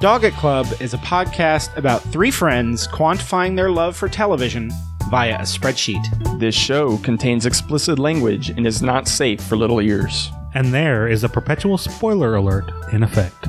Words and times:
Dog 0.00 0.24
It 0.24 0.34
Club 0.34 0.66
is 0.80 0.92
a 0.92 0.98
podcast 0.98 1.74
about 1.76 2.02
three 2.12 2.30
friends 2.30 2.86
quantifying 2.88 3.56
their 3.56 3.70
love 3.70 3.96
for 3.96 4.08
television 4.08 4.70
via 5.08 5.36
a 5.36 5.42
spreadsheet. 5.42 6.38
This 6.38 6.54
show 6.54 6.98
contains 6.98 7.46
explicit 7.46 7.98
language 7.98 8.50
and 8.50 8.66
is 8.66 8.82
not 8.82 9.06
safe 9.06 9.40
for 9.40 9.56
little 9.56 9.80
ears. 9.80 10.30
And 10.54 10.74
there 10.74 11.08
is 11.08 11.24
a 11.24 11.28
perpetual 11.28 11.78
spoiler 11.78 12.34
alert 12.34 12.70
in 12.92 13.02
effect. 13.02 13.46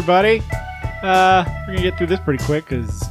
Everybody. 0.00 0.42
Uh, 1.02 1.44
we're 1.46 1.66
going 1.66 1.76
to 1.76 1.82
get 1.82 1.98
through 1.98 2.06
this 2.06 2.20
pretty 2.20 2.42
quick 2.44 2.64
because 2.66 3.04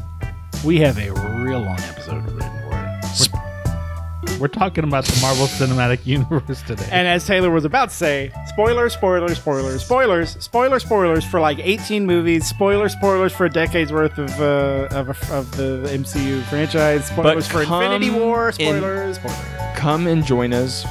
we 0.66 0.77
have 0.77 0.98
a 0.98 1.12
real 1.43 1.59
long 1.59 1.79
episode 1.81 2.25
written 2.25 2.39
for 2.39 4.31
it. 4.31 4.39
We're 4.39 4.48
talking 4.48 4.84
about 4.85 5.05
the 5.05 5.15
Marvel 5.21 5.45
Cinematic 5.45 6.03
Universe 6.07 6.63
today. 6.63 6.88
And 6.91 7.07
as 7.07 7.27
Taylor 7.27 7.52
was 7.52 7.63
about 7.63 7.89
to 7.89 7.95
say, 7.95 8.31
spoilers, 8.48 8.93
spoilers, 8.93 9.38
spoilers, 9.38 9.84
spoilers, 9.85 10.31
spoilers, 10.43 10.84
spoilers 10.84 11.25
for 11.25 11.39
like 11.39 11.59
18 11.59 12.07
movies, 12.07 12.48
spoilers, 12.48 12.93
spoilers 12.93 13.34
for 13.35 13.45
a 13.45 13.49
decade's 13.51 13.93
worth 13.93 14.17
of 14.17 14.31
uh, 14.41 14.87
of, 14.90 15.09
of 15.29 15.55
the 15.57 15.87
MCU 15.91 16.41
franchise, 16.45 17.05
spoilers 17.05 17.48
for 17.48 17.62
Infinity 17.62 18.09
War, 18.09 18.49
in- 18.49 18.53
spoilers, 18.79 19.17
spoilers. 19.17 19.77
Come 19.77 20.07
and 20.07 20.26
join 20.26 20.54
us 20.54 20.85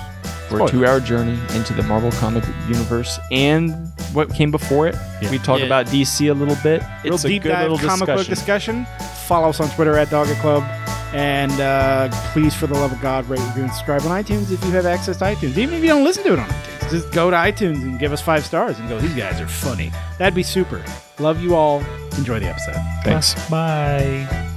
for 0.49 0.57
Spoilers. 0.57 0.71
a 0.71 0.73
two 0.73 0.87
hour 0.87 1.01
journey 1.01 1.39
into 1.55 1.73
the 1.75 1.83
Marvel 1.85 2.11
comic 2.13 2.45
universe 2.69 3.19
and 3.31 3.73
what 4.13 4.33
came 4.33 4.51
before 4.51 4.87
it. 4.89 4.95
Yeah. 5.21 5.31
We 5.31 5.39
talk 5.39 5.59
Yeah. 5.61 5.67
about 5.67 5.87
DC 5.87 6.29
a 6.29 6.35
little 6.35 6.57
bit. 6.63 6.83
Real 7.05 7.15
It's 7.15 7.25
a 7.25 7.39
good 7.39 7.49
dive 7.51 7.71
little 7.71 7.79
comic 7.89 8.07
book 8.07 8.27
discussion. 8.27 8.85
discussion. 8.85 9.05
Follow 9.27 9.51
us 9.51 9.61
on 9.61 9.69
Twitter 9.71 9.97
at 9.99 10.11
Dog 10.11 10.29
It 10.29 10.39
Club. 10.39 10.65
And 11.15 11.53
uh, 11.61 12.09
please, 12.33 12.55
for 12.55 12.67
the 12.67 12.75
love 12.75 12.93
of 12.93 13.01
God, 13.01 13.27
rate, 13.29 13.41
review, 13.41 13.63
and 13.65 13.73
subscribe 13.73 14.03
on 14.03 14.09
iTunes 14.23 14.51
if 14.53 14.63
you 14.65 14.71
have 14.73 14.85
access 14.85 15.17
to 15.19 15.25
iTunes. 15.25 15.57
Even 15.57 15.75
if 15.75 15.81
you 15.83 15.89
don't 15.89 16.05
listen 16.05 16.23
to 16.25 16.35
it 16.35 16.39
on 16.39 16.47
iTunes, 16.49 16.91
just 16.91 17.13
go 17.13 17.31
to 17.31 17.37
iTunes 17.37 17.83
and 17.83 17.99
give 17.99 18.13
us 18.13 18.21
five 18.21 18.45
stars 18.45 18.79
and 18.79 18.89
go, 18.91 18.99
these 18.99 19.15
guys 19.15 19.41
are 19.41 19.47
funny. 19.49 19.91
That'd 20.19 20.35
be 20.35 20.43
super. 20.43 20.83
Love 21.19 21.41
you 21.43 21.55
all. 21.55 21.83
Enjoy 22.19 22.39
the 22.39 22.47
episode. 22.47 22.77
Thanks. 23.05 23.35
Bye. 23.49 24.57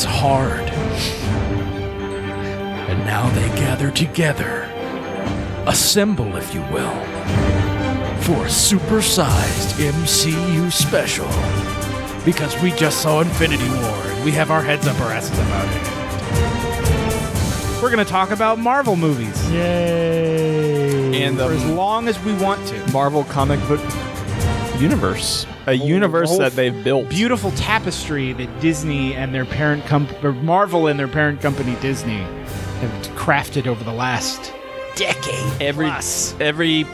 Is 0.00 0.04
hard. 0.06 0.68
And 2.88 3.00
now 3.00 3.28
they 3.30 3.48
gather 3.60 3.90
together, 3.90 4.62
assemble, 5.66 6.36
if 6.36 6.54
you 6.54 6.62
will, 6.72 6.94
for 8.22 8.46
a 8.46 8.48
supersized 8.48 9.74
MCU 9.78 10.72
special. 10.72 11.28
Because 12.24 12.60
we 12.62 12.70
just 12.72 13.02
saw 13.02 13.20
Infinity 13.20 13.68
War 13.68 14.02
and 14.06 14.24
we 14.24 14.30
have 14.32 14.50
our 14.50 14.62
heads 14.62 14.86
up 14.86 14.98
our 15.00 15.12
asses 15.12 15.38
about 15.38 15.68
it. 15.68 15.82
We're 17.82 17.90
going 17.90 18.04
to 18.04 18.10
talk 18.10 18.30
about 18.30 18.58
Marvel 18.58 18.96
movies 18.96 19.50
Yay. 19.50 21.24
And 21.24 21.36
for 21.36 21.52
as 21.52 21.64
long 21.66 22.08
as 22.08 22.18
we 22.24 22.32
want 22.34 22.66
to. 22.68 22.92
Marvel 22.92 23.24
comic 23.24 23.60
book 23.68 23.80
universe. 24.78 25.46
A 25.66 25.74
universe 25.74 26.36
that 26.38 26.52
they've 26.52 26.82
built. 26.84 27.08
Beautiful 27.10 27.50
tapestry 27.52 28.32
that 28.34 28.60
Disney 28.60 29.14
and 29.14 29.34
their 29.34 29.44
parent 29.44 29.84
company, 29.86 30.32
Marvel 30.42 30.86
and 30.86 30.98
their 30.98 31.08
parent 31.08 31.40
company 31.40 31.76
Disney, 31.80 32.18
have 32.18 32.90
crafted 33.16 33.66
over 33.66 33.84
the 33.84 33.92
last 33.92 34.52
decade. 34.96 35.62
every 35.62 35.86
plus. 35.86 36.34
every 36.40 36.84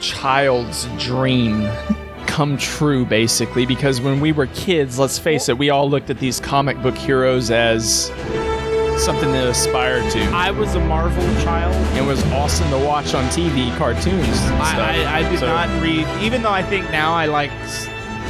child's 0.00 0.86
dream 0.98 1.68
come 2.26 2.56
true 2.58 3.04
basically 3.04 3.64
because 3.64 4.00
when 4.00 4.20
we 4.20 4.32
were 4.32 4.46
kids 4.48 4.98
let's 4.98 5.18
face 5.18 5.48
it 5.48 5.56
we 5.56 5.70
all 5.70 5.88
looked 5.88 6.10
at 6.10 6.18
these 6.18 6.40
comic 6.40 6.80
book 6.82 6.96
heroes 6.96 7.50
as 7.50 8.06
something 9.02 9.30
to 9.32 9.48
aspire 9.50 10.00
to 10.10 10.20
I 10.30 10.50
was 10.50 10.74
a 10.74 10.80
Marvel 10.80 11.22
child. 11.44 11.74
it 11.96 12.02
was 12.04 12.22
awesome 12.32 12.68
to 12.70 12.78
watch 12.84 13.14
on 13.14 13.24
tv 13.26 13.74
cartoons. 13.78 14.26
I, 14.60 15.04
I, 15.04 15.18
I 15.18 15.30
did 15.30 15.38
So- 15.38 15.46
not 15.46 15.68
read, 15.82 16.06
even 16.22 16.42
though 16.42 16.50
I 16.50 16.62
think 16.62 16.90
now 16.90 17.12
I 17.14 17.26
like. 17.26 17.50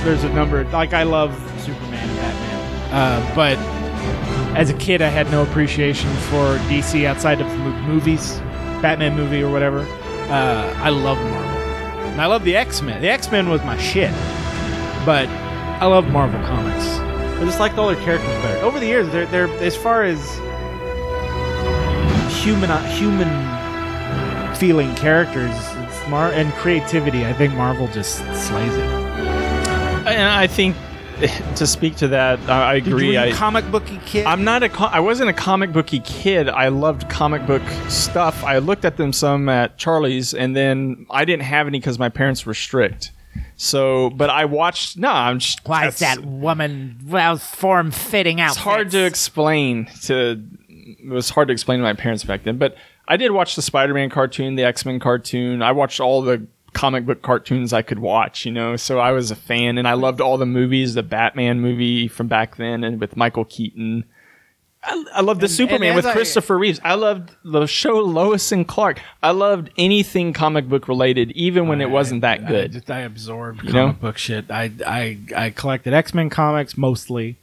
There's 0.05 0.23
a 0.23 0.29
number 0.29 0.65
like 0.65 0.93
I 0.93 1.03
love 1.05 1.33
Superman, 1.63 2.09
and 2.09 2.19
Batman, 2.19 2.93
uh, 2.93 3.35
but 3.35 3.59
as 4.55 4.69
a 4.69 4.75
kid 4.75 5.01
I 5.01 5.09
had 5.09 5.31
no 5.31 5.43
appreciation 5.43 6.11
for 6.29 6.59
DC 6.69 7.07
outside 7.07 7.41
of 7.41 7.47
movies, 7.87 8.39
Batman 8.83 9.17
movie 9.17 9.43
or 9.43 9.51
whatever. 9.51 9.81
Uh, 10.29 10.75
I 10.77 10.91
love 10.91 11.17
Marvel, 11.17 11.59
and 12.11 12.21
I 12.21 12.27
love 12.27 12.45
the 12.45 12.55
X 12.55 12.83
Men. 12.83 13.01
The 13.01 13.09
X 13.09 13.31
Men 13.33 13.49
was 13.49 13.63
my 13.65 13.79
shit, 13.79 14.13
but 15.07 15.27
I 15.81 15.87
love 15.87 16.09
Marvel 16.11 16.41
comics. 16.43 16.85
I 16.87 17.41
just 17.45 17.59
like 17.59 17.77
all 17.79 17.89
their 17.89 18.03
characters 18.05 18.29
better. 18.43 18.65
Over 18.65 18.79
the 18.79 18.87
years, 18.87 19.11
they're 19.11 19.27
they're 19.27 19.49
as 19.63 19.75
far 19.75 20.05
as 20.05 20.21
human 22.43 22.71
human 22.89 24.55
feeling 24.55 24.95
characters 24.97 25.57
Mar- 26.09 26.33
and 26.33 26.53
creativity. 26.55 27.25
I 27.25 27.33
think 27.33 27.55
Marvel 27.55 27.89
just 27.89 28.19
slays 28.35 28.75
it. 28.75 29.04
And 30.07 30.23
i 30.23 30.47
think 30.47 30.77
to 31.57 31.67
speak 31.67 31.97
to 31.97 32.09
that 32.09 32.41
i, 32.49 32.73
I 32.73 32.81
Did 32.81 32.89
you 32.89 32.97
agree 32.97 33.19
I, 33.19 33.33
comic 33.33 33.71
booky 33.71 34.01
kid? 34.05 34.27
I'm 34.27 34.45
not 34.45 34.63
a 34.63 34.83
I 34.83 35.01
wasn't 35.01 35.31
a 35.31 35.33
comic 35.33 35.73
booky 35.73 36.01
kid. 36.01 36.49
I 36.49 36.69
loved 36.69 37.09
comic 37.09 37.47
book 37.47 37.63
stuff. 37.89 38.43
I 38.43 38.59
looked 38.59 38.85
at 38.85 38.97
them 38.97 39.13
some 39.13 39.49
at 39.49 39.79
Charlie's, 39.79 40.35
and 40.35 40.57
then 40.57 41.07
I 41.09 41.25
didn't 41.25 41.45
have 41.45 41.69
any 41.69 41.79
because 41.79 41.99
my 42.01 42.09
parents 42.09 42.45
were 42.45 42.55
strict. 42.55 43.13
So, 43.57 44.11
but 44.11 44.31
I 44.31 44.45
watched. 44.45 44.97
No, 44.97 45.11
I'm 45.11 45.39
just. 45.39 45.67
Why 45.67 45.87
is 45.87 46.01
that 46.01 46.25
woman 46.25 46.99
well 47.07 47.37
form 47.37 47.91
fitting 47.91 48.41
out? 48.41 48.51
It's 48.51 48.59
hard 48.59 48.91
to 48.91 49.05
explain 49.05 49.87
to. 50.03 50.43
It 50.69 51.09
was 51.09 51.31
hard 51.31 51.49
to 51.49 51.53
explain 51.53 51.79
to 51.79 51.85
my 51.85 51.95
parents 51.95 52.25
back 52.25 52.43
then, 52.43 52.59
but 52.59 52.77
I 53.07 53.17
did 53.17 53.31
watch 53.31 53.57
the 53.57 53.63
Spider-Man 53.63 54.11
cartoon, 54.11 54.57
the 54.57 54.65
X-Men 54.65 54.99
cartoon. 54.99 55.63
I 55.63 55.73
watched 55.73 56.01
all 56.01 56.23
the 56.23 56.47
comic 56.75 57.07
book 57.07 57.23
cartoons 57.23 57.73
I 57.73 57.81
could 57.83 57.99
watch, 57.99 58.45
you 58.45 58.53
know. 58.53 58.77
So 58.77 58.99
I 58.99 59.13
was 59.13 59.31
a 59.31 59.37
fan, 59.37 59.79
and 59.79 59.89
I 59.89 59.95
loved 59.95 60.21
all 60.21 60.37
the 60.37 60.47
movies. 60.47 60.95
The 60.95 61.03
Batman 61.03 61.61
movie 61.61 62.09
from 62.09 62.29
back 62.29 62.57
then, 62.57 62.85
and 62.85 63.01
with 63.01 63.17
Michael 63.17 63.45
Keaton. 63.47 64.05
I, 64.87 65.05
I 65.15 65.21
loved 65.23 65.41
the 65.41 65.49
Superman 65.49 65.89
and 65.91 65.97
with 65.97 66.05
I- 66.05 66.13
Christopher 66.13 66.59
Reeves. 66.59 66.79
I 66.85 66.95
loved 66.95 67.31
the 67.43 67.65
show 67.67 68.01
Lois 68.01 68.53
and 68.53 68.69
Clark. 68.69 69.01
I 69.23 69.31
loved 69.31 69.71
anything 69.79 70.35
comic 70.35 70.69
book 70.69 70.89
related, 70.89 71.31
even 71.33 71.69
when 71.69 71.81
it 71.81 71.89
wasn't 71.89 72.21
that 72.21 72.41
I, 72.45 72.49
good. 72.49 72.73
just- 72.73 72.91
I 72.91 73.01
absorbed 73.01 73.63
You 73.65 73.71
comic 73.73 73.97
know? 73.97 74.01
book 74.09 74.19
shit. 74.19 74.51
I 74.51 74.71
I 74.87 75.19
I 75.35 75.51
collected 75.51 75.95
X 75.95 76.13
Men 76.13 76.29
comics 76.29 76.77
mostly. 76.77 77.37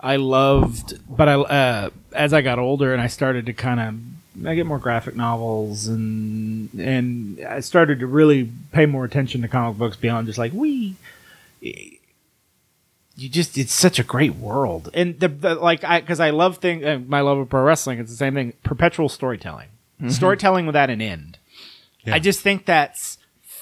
I 0.00 0.16
loved, 0.16 0.98
but 1.08 1.28
I 1.28 1.34
uh, 1.34 1.90
as 2.12 2.32
I 2.32 2.42
got 2.42 2.58
older 2.58 2.92
and 2.92 3.00
I 3.00 3.06
started 3.06 3.46
to 3.46 3.52
kind 3.52 3.78
of 3.80 3.94
I 4.44 4.54
get 4.54 4.66
more 4.66 4.78
graphic 4.78 5.14
novels 5.14 5.86
and 5.86 6.72
and 6.74 7.40
I 7.46 7.60
started 7.60 8.00
to 8.00 8.06
really 8.06 8.50
pay 8.72 8.86
more 8.86 9.04
attention 9.04 9.42
to 9.42 9.48
comic 9.48 9.78
books 9.78 9.96
beyond 9.96 10.26
just 10.26 10.38
like 10.38 10.52
we. 10.52 10.96
You 11.60 13.28
just 13.28 13.56
it's 13.56 13.72
such 13.72 13.98
a 13.98 14.02
great 14.02 14.34
world 14.34 14.90
and 14.92 15.18
the, 15.20 15.28
the 15.28 15.54
like 15.54 15.84
I 15.84 16.00
because 16.00 16.18
I 16.18 16.30
love 16.30 16.58
thing 16.58 16.84
uh, 16.84 16.98
my 17.06 17.20
love 17.20 17.38
of 17.38 17.48
pro 17.48 17.62
wrestling 17.62 18.00
it's 18.00 18.10
the 18.10 18.16
same 18.16 18.34
thing 18.34 18.54
perpetual 18.64 19.08
storytelling 19.08 19.68
storytelling 20.08 20.66
without 20.66 20.90
an 20.90 21.00
end. 21.00 21.38
I 22.06 22.18
just 22.18 22.40
think 22.40 22.66
that's 22.66 23.16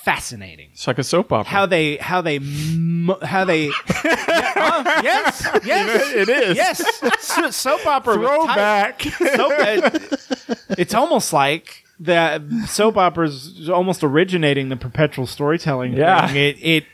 fascinating 0.04 0.68
It's 0.72 0.86
like 0.86 0.98
a 0.98 1.04
soap 1.04 1.32
opera. 1.32 1.50
how 1.50 1.66
they 1.66 1.96
how 1.96 2.20
they 2.20 2.38
mo- 2.40 3.18
how 3.22 3.44
they 3.44 3.66
Yeah, 4.04 4.52
uh, 4.56 5.00
yes 5.02 5.48
yes 5.64 6.12
it 6.12 6.28
is. 6.28 6.56
yes 6.56 7.00
So- 7.20 7.50
soap 7.50 7.86
opera. 7.86 8.14
Throwback. 8.14 9.02
soap, 9.36 9.52
it- 9.58 10.60
it's 10.78 10.94
almost 10.94 11.32
like 11.32 11.84
that 12.00 12.42
soap 12.66 12.96
operas 12.96 13.68
almost 13.70 14.02
originating 14.02 14.68
the 14.70 14.76
perpetual 14.76 15.26
storytelling 15.26 15.92
Yeah. 15.94 16.26
thing. 16.26 16.36
it 16.36 16.56
it 16.60 16.84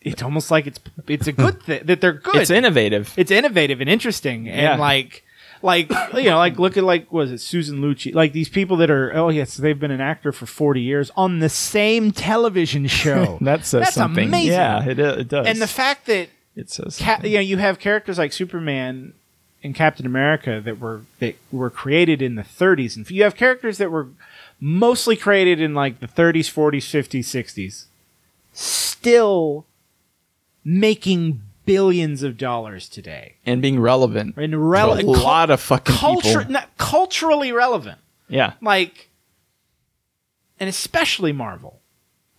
it's 0.00 0.22
almost 0.22 0.50
like 0.50 0.66
it's 0.66 0.80
it's 1.06 1.26
a 1.26 1.32
good 1.32 1.62
thing 1.62 1.82
that 1.84 2.00
they're 2.00 2.12
good 2.12 2.36
It's 2.36 2.50
innovative. 2.50 3.12
it's 3.16 3.30
innovative 3.30 3.80
and 3.80 3.88
interesting 3.90 4.46
Yeah. 4.46 4.72
and 4.72 4.80
like 4.80 5.24
like 5.62 5.90
you 6.14 6.24
know 6.24 6.36
like 6.38 6.58
look 6.58 6.76
at 6.76 6.84
like 6.84 7.12
was 7.12 7.30
it 7.32 7.38
Susan 7.38 7.80
Lucci 7.80 8.14
like 8.14 8.32
these 8.32 8.48
people 8.48 8.76
that 8.78 8.90
are 8.90 9.12
oh 9.16 9.28
yes 9.28 9.56
they've 9.56 9.78
been 9.78 9.90
an 9.90 10.00
actor 10.00 10.32
for 10.32 10.46
40 10.46 10.80
years 10.80 11.10
on 11.16 11.38
the 11.40 11.48
same 11.48 12.12
television 12.12 12.86
show 13.02 13.38
That 13.40 13.64
says 13.64 13.84
That's 13.84 13.94
something. 13.94 14.28
amazing. 14.28 14.52
Yeah, 14.52 14.84
it, 14.88 14.98
it 14.98 15.28
does. 15.28 15.46
and 15.46 15.60
the 15.60 15.66
fact 15.66 16.06
that 16.06 16.28
it 16.56 16.70
says 16.70 16.98
Cap, 16.98 17.24
you 17.24 17.34
know 17.34 17.40
you 17.40 17.56
have 17.58 17.78
characters 17.78 18.18
like 18.18 18.32
Superman 18.32 19.14
and 19.62 19.74
Captain 19.74 20.06
America 20.06 20.60
that 20.64 20.78
were 20.80 21.02
that 21.20 21.36
were 21.50 21.70
created 21.70 22.22
in 22.22 22.36
the 22.36 22.42
30s 22.42 22.96
and 22.96 23.10
you 23.10 23.22
have 23.24 23.34
characters 23.36 23.78
that 23.78 23.90
were 23.90 24.08
mostly 24.60 25.16
created 25.16 25.60
in 25.60 25.74
like 25.74 26.00
the 26.00 26.08
30s 26.08 26.52
40s 26.52 26.78
50s 26.86 27.24
60s 27.44 27.84
still 28.52 29.64
making 30.64 31.42
billions 31.68 32.22
of 32.22 32.36
dollars 32.36 32.88
today 32.88 33.34
and 33.46 33.62
being 33.62 33.78
relevant. 33.78 34.34
and 34.36 34.52
to 34.52 34.58
rele- 34.58 35.02
a 35.02 35.06
lot 35.06 35.50
of 35.50 35.60
fucking 35.60 35.94
culture 35.94 36.38
people. 36.40 36.52
not 36.52 36.68
culturally 36.78 37.52
relevant 37.52 37.98
Yeah. 38.28 38.54
like 38.60 39.10
and 40.60 40.68
especially 40.68 41.32
marvel 41.32 41.80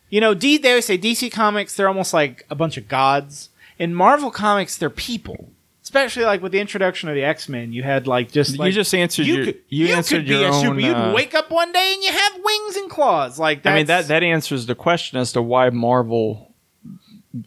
you 0.09 0.19
know 0.19 0.33
D, 0.33 0.57
they 0.57 0.69
always 0.69 0.85
say 0.85 0.97
dc 0.97 1.31
comics 1.31 1.75
they're 1.75 1.87
almost 1.87 2.13
like 2.13 2.45
a 2.49 2.55
bunch 2.55 2.77
of 2.77 2.87
gods 2.87 3.49
in 3.77 3.93
marvel 3.93 4.31
comics 4.31 4.75
they're 4.77 4.89
people 4.89 5.49
especially 5.83 6.23
like 6.25 6.41
with 6.43 6.51
the 6.51 6.59
introduction 6.59 7.09
of 7.09 7.15
the 7.15 7.23
x-men 7.23 7.71
you 7.73 7.81
had 7.83 8.05
like 8.07 8.31
just 8.31 8.57
You 8.59 8.71
just 8.71 8.93
answered 8.93 9.25
you 9.25 9.35
your- 9.35 9.45
could, 9.45 9.59
you 9.69 9.87
you 9.87 9.93
answered 9.95 10.17
could 10.19 10.27
be 10.27 10.35
your 10.39 10.49
a 10.49 10.53
super 10.53 10.67
own, 10.73 10.79
you'd 10.79 10.93
uh, 10.95 11.13
wake 11.15 11.33
up 11.33 11.49
one 11.49 11.71
day 11.71 11.93
and 11.95 12.03
you 12.03 12.11
have 12.11 12.33
wings 12.43 12.75
and 12.75 12.89
claws 12.89 13.39
like 13.39 13.65
I 13.65 13.75
mean 13.75 13.85
that 13.87 14.07
that 14.07 14.21
answers 14.23 14.65
the 14.65 14.75
question 14.75 15.17
as 15.19 15.31
to 15.33 15.41
why 15.41 15.69
Marvel 15.69 16.48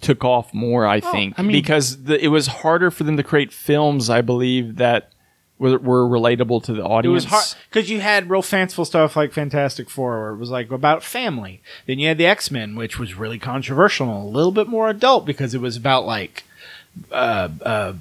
took 0.00 0.24
off 0.24 0.52
more. 0.54 0.86
I 0.86 1.00
think 1.00 1.38
I 1.38 1.42
mean- 1.42 1.52
because 1.52 2.04
the, 2.04 2.22
it 2.22 2.28
was 2.28 2.46
harder 2.46 2.90
for 2.90 3.04
them 3.04 3.16
to 3.16 3.22
create 3.22 3.52
films. 3.52 4.08
I 4.10 4.20
believe 4.20 4.76
that 4.76 5.10
were, 5.58 5.78
were 5.78 6.08
relatable 6.08 6.62
to 6.64 6.72
the 6.72 6.82
it 6.82 6.86
audience. 6.86 7.14
was 7.14 7.24
hard 7.26 7.44
because 7.70 7.88
you 7.90 8.00
had 8.00 8.28
real 8.28 8.42
fanciful 8.42 8.84
stuff 8.84 9.16
like 9.16 9.32
Fantastic 9.32 9.88
Four, 9.88 10.20
where 10.20 10.30
it 10.30 10.36
was 10.36 10.50
like 10.50 10.70
about 10.70 11.02
family. 11.04 11.60
Then 11.86 11.98
you 11.98 12.08
had 12.08 12.18
the 12.18 12.26
X 12.26 12.50
Men, 12.50 12.74
which 12.74 12.98
was 12.98 13.14
really 13.14 13.38
controversial 13.38 14.22
a 14.22 14.26
little 14.26 14.52
bit 14.52 14.66
more 14.66 14.88
adult 14.88 15.24
because 15.24 15.54
it 15.54 15.60
was 15.60 15.76
about 15.76 16.04
like 16.04 16.44
uh, 17.10 17.48
uh, 17.62 17.92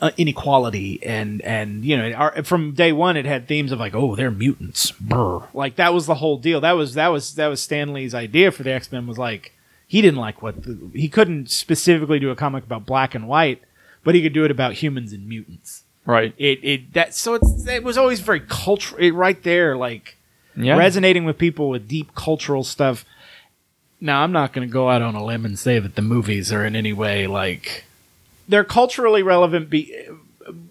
uh, 0.00 0.10
inequality 0.16 1.02
and 1.04 1.40
and 1.42 1.84
you 1.84 1.96
know 1.96 2.12
our, 2.12 2.42
from 2.44 2.72
day 2.72 2.92
one 2.92 3.16
it 3.16 3.24
had 3.24 3.48
themes 3.48 3.72
of 3.72 3.80
like 3.80 3.94
oh 3.94 4.14
they're 4.14 4.30
mutants, 4.30 4.90
brr. 4.92 5.48
like 5.54 5.76
that 5.76 5.94
was 5.94 6.06
the 6.06 6.16
whole 6.16 6.36
deal. 6.36 6.60
That 6.60 6.72
was 6.72 6.94
that 6.94 7.08
was 7.08 7.34
that 7.36 7.48
was 7.48 7.62
Stan 7.62 7.92
Lee's 7.92 8.14
idea 8.14 8.50
for 8.52 8.62
the 8.62 8.72
X 8.72 8.92
Men 8.92 9.06
was 9.06 9.18
like 9.18 9.52
he 9.92 10.00
didn't 10.00 10.16
like 10.18 10.40
what 10.40 10.62
the, 10.62 10.90
he 10.94 11.06
couldn't 11.06 11.50
specifically 11.50 12.18
do 12.18 12.30
a 12.30 12.34
comic 12.34 12.64
about 12.64 12.86
black 12.86 13.14
and 13.14 13.28
white, 13.28 13.60
but 14.02 14.14
he 14.14 14.22
could 14.22 14.32
do 14.32 14.42
it 14.42 14.50
about 14.50 14.72
humans 14.72 15.12
and 15.12 15.28
mutants 15.28 15.82
right. 16.06 16.32
it 16.38 16.58
it 16.62 16.92
that 16.94 17.14
so 17.14 17.34
it's 17.34 17.66
it 17.66 17.84
was 17.84 17.98
always 17.98 18.20
very 18.20 18.40
cultural 18.40 19.10
right 19.10 19.42
there 19.42 19.76
like 19.76 20.16
Yeah. 20.56 20.78
resonating 20.78 21.24
with 21.26 21.36
people 21.36 21.68
with 21.68 21.88
deep 21.88 22.14
cultural 22.14 22.64
stuff 22.64 23.04
now 24.00 24.22
i'm 24.22 24.32
not 24.32 24.52
going 24.52 24.66
to 24.66 24.72
go 24.72 24.88
out 24.88 25.02
on 25.02 25.14
a 25.14 25.24
limb 25.24 25.44
and 25.44 25.58
say 25.58 25.78
that 25.78 25.94
the 25.94 26.02
movies 26.02 26.52
are 26.52 26.64
in 26.64 26.74
any 26.74 26.92
way 26.92 27.26
like 27.26 27.84
they're 28.48 28.64
culturally 28.64 29.22
relevant 29.22 29.70
be, 29.70 29.94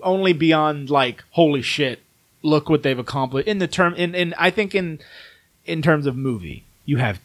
only 0.01 0.33
beyond 0.33 0.89
like 0.89 1.23
holy 1.31 1.61
shit 1.61 1.99
look 2.41 2.69
what 2.69 2.83
they've 2.83 2.99
accomplished 2.99 3.47
in 3.47 3.59
the 3.59 3.67
term 3.67 3.93
in, 3.95 4.13
in 4.15 4.33
i 4.37 4.49
think 4.49 4.75
in 4.75 4.99
in 5.65 5.81
terms 5.81 6.05
of 6.05 6.15
movie 6.17 6.63
you 6.85 6.97
have 6.97 7.19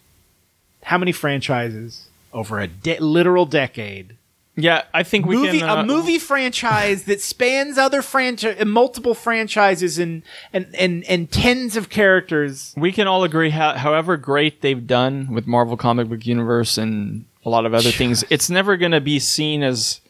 how 0.86 0.98
many 0.98 1.12
franchises 1.12 2.08
over 2.32 2.60
a 2.60 2.68
de- 2.68 3.00
literal 3.00 3.44
decade 3.44 4.16
yeah, 4.58 4.84
I 4.94 5.02
think 5.02 5.26
we 5.26 5.36
movie, 5.36 5.58
can. 5.58 5.68
uh, 5.68 5.82
a 5.82 5.84
movie 5.84 6.18
franchise 6.18 7.04
that 7.04 7.20
spans 7.20 7.76
other 7.76 8.00
franchise, 8.00 8.64
multiple 8.64 9.12
franchises, 9.12 9.98
and, 9.98 10.22
and 10.50 10.74
and 10.74 11.04
and 11.04 11.30
tens 11.30 11.76
of 11.76 11.90
characters. 11.90 12.72
We 12.74 12.90
can 12.90 13.06
all 13.06 13.22
agree. 13.22 13.50
How, 13.50 13.74
however 13.74 14.16
great 14.16 14.62
they've 14.62 14.86
done 14.86 15.34
with 15.34 15.46
Marvel 15.46 15.76
Comic 15.76 16.08
Book 16.08 16.24
Universe 16.24 16.78
and 16.78 17.26
a 17.44 17.50
lot 17.50 17.66
of 17.66 17.74
other 17.74 17.90
things, 17.90 18.24
it's 18.30 18.48
never 18.48 18.78
going 18.78 18.92
to 18.92 19.00
be 19.02 19.18
seen 19.18 19.62
as, 19.62 20.00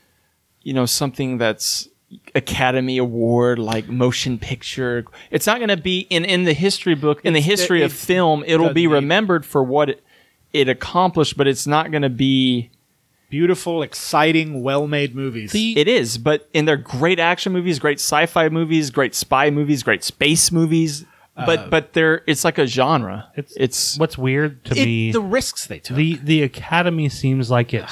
you 0.63 0.73
know, 0.73 0.87
something 0.87 1.39
that's 1.39 1.89
Academy 2.37 2.99
Award 2.99 3.59
like 3.59 3.89
motion 3.89 4.39
picture. 4.39 5.07
It's 5.33 5.49
not 5.49 5.59
going 5.59 5.71
to 5.71 5.77
be 5.77 6.07
in 6.09 6.25
in 6.25 6.45
the 6.45 6.53
history 6.53 6.95
book 6.95 7.21
in 7.25 7.33
the 7.33 7.41
history 7.41 7.83
of 7.83 7.93
film. 7.93 8.45
It'll 8.47 8.73
be 8.73 8.87
remembered 8.87 9.45
for 9.45 9.65
what 9.65 9.91
it, 9.91 10.05
it 10.57 10.69
accomplished, 10.69 11.37
but 11.37 11.47
it's 11.47 11.67
not 11.67 11.91
going 11.91 12.03
to 12.03 12.09
be. 12.11 12.71
Beautiful, 13.29 13.83
exciting, 13.83 14.63
well-made 14.63 15.17
movies. 15.17 15.51
The- 15.51 15.77
It 15.77 15.89
is, 15.89 16.17
but 16.17 16.49
in 16.55 16.65
their 16.65 16.77
great 16.77 17.19
action 17.19 17.53
movies, 17.53 17.81
great 17.81 17.99
sci-fi 17.99 18.49
movies, 18.51 18.91
great 18.93 19.17
spy 19.17 19.51
movies, 19.51 19.83
great 19.83 20.05
space 20.05 20.53
movies. 20.53 21.05
But 21.35 21.59
uh, 21.59 21.67
but 21.69 21.93
they're 21.93 22.23
it's 22.29 22.45
like 22.45 22.57
a 22.57 22.67
genre. 22.69 23.27
It's, 23.37 23.53
it's 23.57 23.99
what's 23.99 24.17
weird 24.17 24.65
to 24.67 24.81
It- 24.81 24.85
me. 24.85 25.11
the 25.13 25.21
risks 25.21 25.67
they 25.67 25.81
took. 25.81 25.97
the 25.97 26.15
the 26.23 26.43
Academy 26.45 27.09
seems 27.09 27.51
like 27.51 27.75
it. 27.75 27.85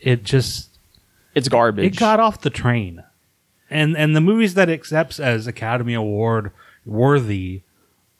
It 0.00 0.24
just 0.24 0.70
it's 1.34 1.48
garbage. 1.50 1.84
it 1.84 1.96
got 1.98 2.18
off 2.18 2.40
the 2.40 2.50
train, 2.50 3.04
and 3.70 3.94
and 3.96 4.16
the 4.16 4.20
movies 4.22 4.54
that 4.54 4.68
it 4.70 4.72
accepts 4.72 5.20
as 5.20 5.46
Academy 5.46 5.92
Award 5.94 6.50
worthy 6.86 7.60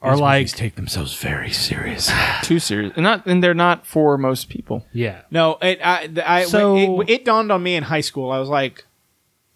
are 0.03 0.17
like 0.17 0.49
take 0.49 0.75
themselves 0.75 1.15
very 1.15 1.51
serious. 1.51 2.11
too 2.43 2.59
serious, 2.59 2.93
and 2.97 3.05
not 3.05 3.25
and 3.27 3.43
they're 3.43 3.55
not 3.55 3.87
for 3.87 4.19
most 4.19 4.49
people. 4.49 4.85
yeah. 4.93 5.23
no, 5.31 5.59
it, 5.63 5.81
I, 5.85 6.11
I, 6.27 6.45
So- 6.45 7.01
it, 7.03 7.11
it 7.11 7.25
dawned 7.25 7.51
on 7.53 7.63
me 7.63 7.77
in 7.77 7.85
high 7.85 8.01
school. 8.01 8.31
I 8.31 8.39
was 8.39 8.49
like, 8.49 8.85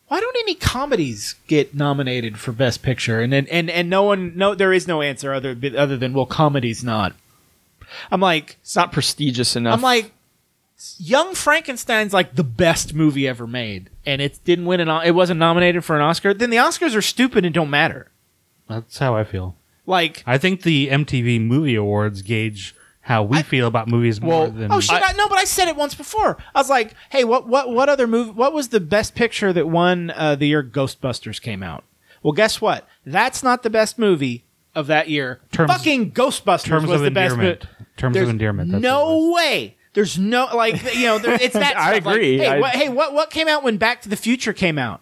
why 0.09 0.21
don't 0.21 0.37
any 0.37 0.55
comedies 0.55 1.35
get 1.49 1.75
nominated 1.75 2.39
for 2.39 2.53
Best 2.53 2.83
Picture? 2.83 3.21
And 3.21 3.35
and 3.35 3.49
and, 3.49 3.69
and 3.69 3.91
no 3.91 4.05
one, 4.05 4.37
no, 4.37 4.55
there 4.55 4.73
is 4.73 4.87
no 4.87 5.03
answer 5.03 5.33
other 5.35 5.57
other 5.77 5.97
than 5.97 6.13
well, 6.15 6.27
comedies 6.27 6.85
not. 6.85 7.15
I'm 8.11 8.21
like, 8.21 8.57
It's 8.63 8.77
not 8.77 8.93
prestigious 8.93 9.57
enough. 9.57 9.75
I'm 9.75 9.83
like, 9.83 10.13
Young 10.99 11.35
Frankenstein's 11.35 12.13
like 12.13 12.35
the 12.35 12.45
best 12.45 12.93
movie 12.95 13.27
ever 13.27 13.47
made, 13.47 13.89
and 14.05 14.21
it 14.21 14.39
didn't 14.45 14.67
win 14.67 14.79
an. 14.81 14.89
o- 14.89 15.01
It 15.01 15.13
wasn't 15.13 15.41
nominated 15.41 15.85
for 15.85 15.97
an 15.97 16.03
Oscar. 16.03 16.35
Then 16.35 16.51
the 16.51 16.59
Oscars 16.59 16.95
are 16.95 17.03
stupid 17.03 17.45
and 17.45 17.55
don't 17.55 17.71
matter. 17.71 18.11
That's 18.69 18.99
how 18.99 19.17
I 19.17 19.25
feel. 19.25 19.57
Like, 19.87 20.23
I 20.27 20.37
think 20.39 20.63
the 20.63 20.89
MTV 20.89 21.41
Movie 21.41 21.75
Awards 21.77 22.23
gauge 22.23 22.75
how 23.03 23.23
we 23.23 23.41
feel 23.43 23.69
about 23.69 23.87
movies 23.87 24.21
more 24.21 24.49
than 24.49 24.73
oh 24.73 24.81
shit, 24.81 25.01
I, 25.01 25.13
no, 25.13 25.29
but 25.29 25.39
I 25.39 25.45
said 25.45 25.69
it 25.69 25.77
once 25.77 25.95
before. 25.95 26.37
I 26.55 26.59
was 26.59 26.69
like, 26.69 26.93
hey, 27.11 27.23
what 27.23 27.47
what 27.47 27.71
what 27.71 27.89
other 27.89 28.09
movie? 28.09 28.33
What 28.33 28.53
was 28.53 28.69
the 28.71 28.81
best 28.81 29.15
picture 29.15 29.53
that 29.53 29.69
won 29.69 30.11
uh, 30.11 30.35
the 30.35 30.47
year 30.49 30.65
Ghostbusters 30.65 31.41
came 31.41 31.63
out? 31.63 31.85
Well, 32.25 32.33
guess 32.33 32.61
what? 32.61 32.89
That's 33.05 33.45
not 33.45 33.63
the 33.63 33.71
best 33.71 33.97
movie 33.97 34.45
of 34.75 34.89
that 34.89 35.09
year. 35.09 35.41
Terms- 35.53 35.71
Fucking 35.73 36.11
Ghostbusters 36.11 36.65
terms 36.65 36.89
was 36.89 37.01
of 37.01 37.05
the 37.05 37.11
best. 37.13 37.35
endearment. 37.35 37.65
mo- 37.65 37.87
terms 37.97 38.15
There's 38.15 38.25
of 38.29 38.31
endearment. 38.31 38.73
That's 38.73 38.83
no 38.83 39.33
way. 39.33 39.77
There's 39.95 40.19
no 40.19 40.49
like 40.55 40.83
you 40.97 41.07
know. 41.07 41.19
There, 41.19 41.35
it's 41.41 41.55
that. 41.55 41.77
I 41.77 41.93
stuff. 41.99 42.07
Like, 42.07 42.17
agree. 42.17 42.39
hey, 42.39 42.49
I- 42.49 42.59
what, 42.61 42.71
hey, 42.75 42.89
what 42.89 43.13
what 43.15 43.31
came 43.31 43.47
out 43.47 43.63
when 43.63 43.77
Back 43.77 44.03
to 44.03 44.09
the 44.09 44.17
Future 44.17 44.53
came 44.53 44.79
out? 44.79 45.01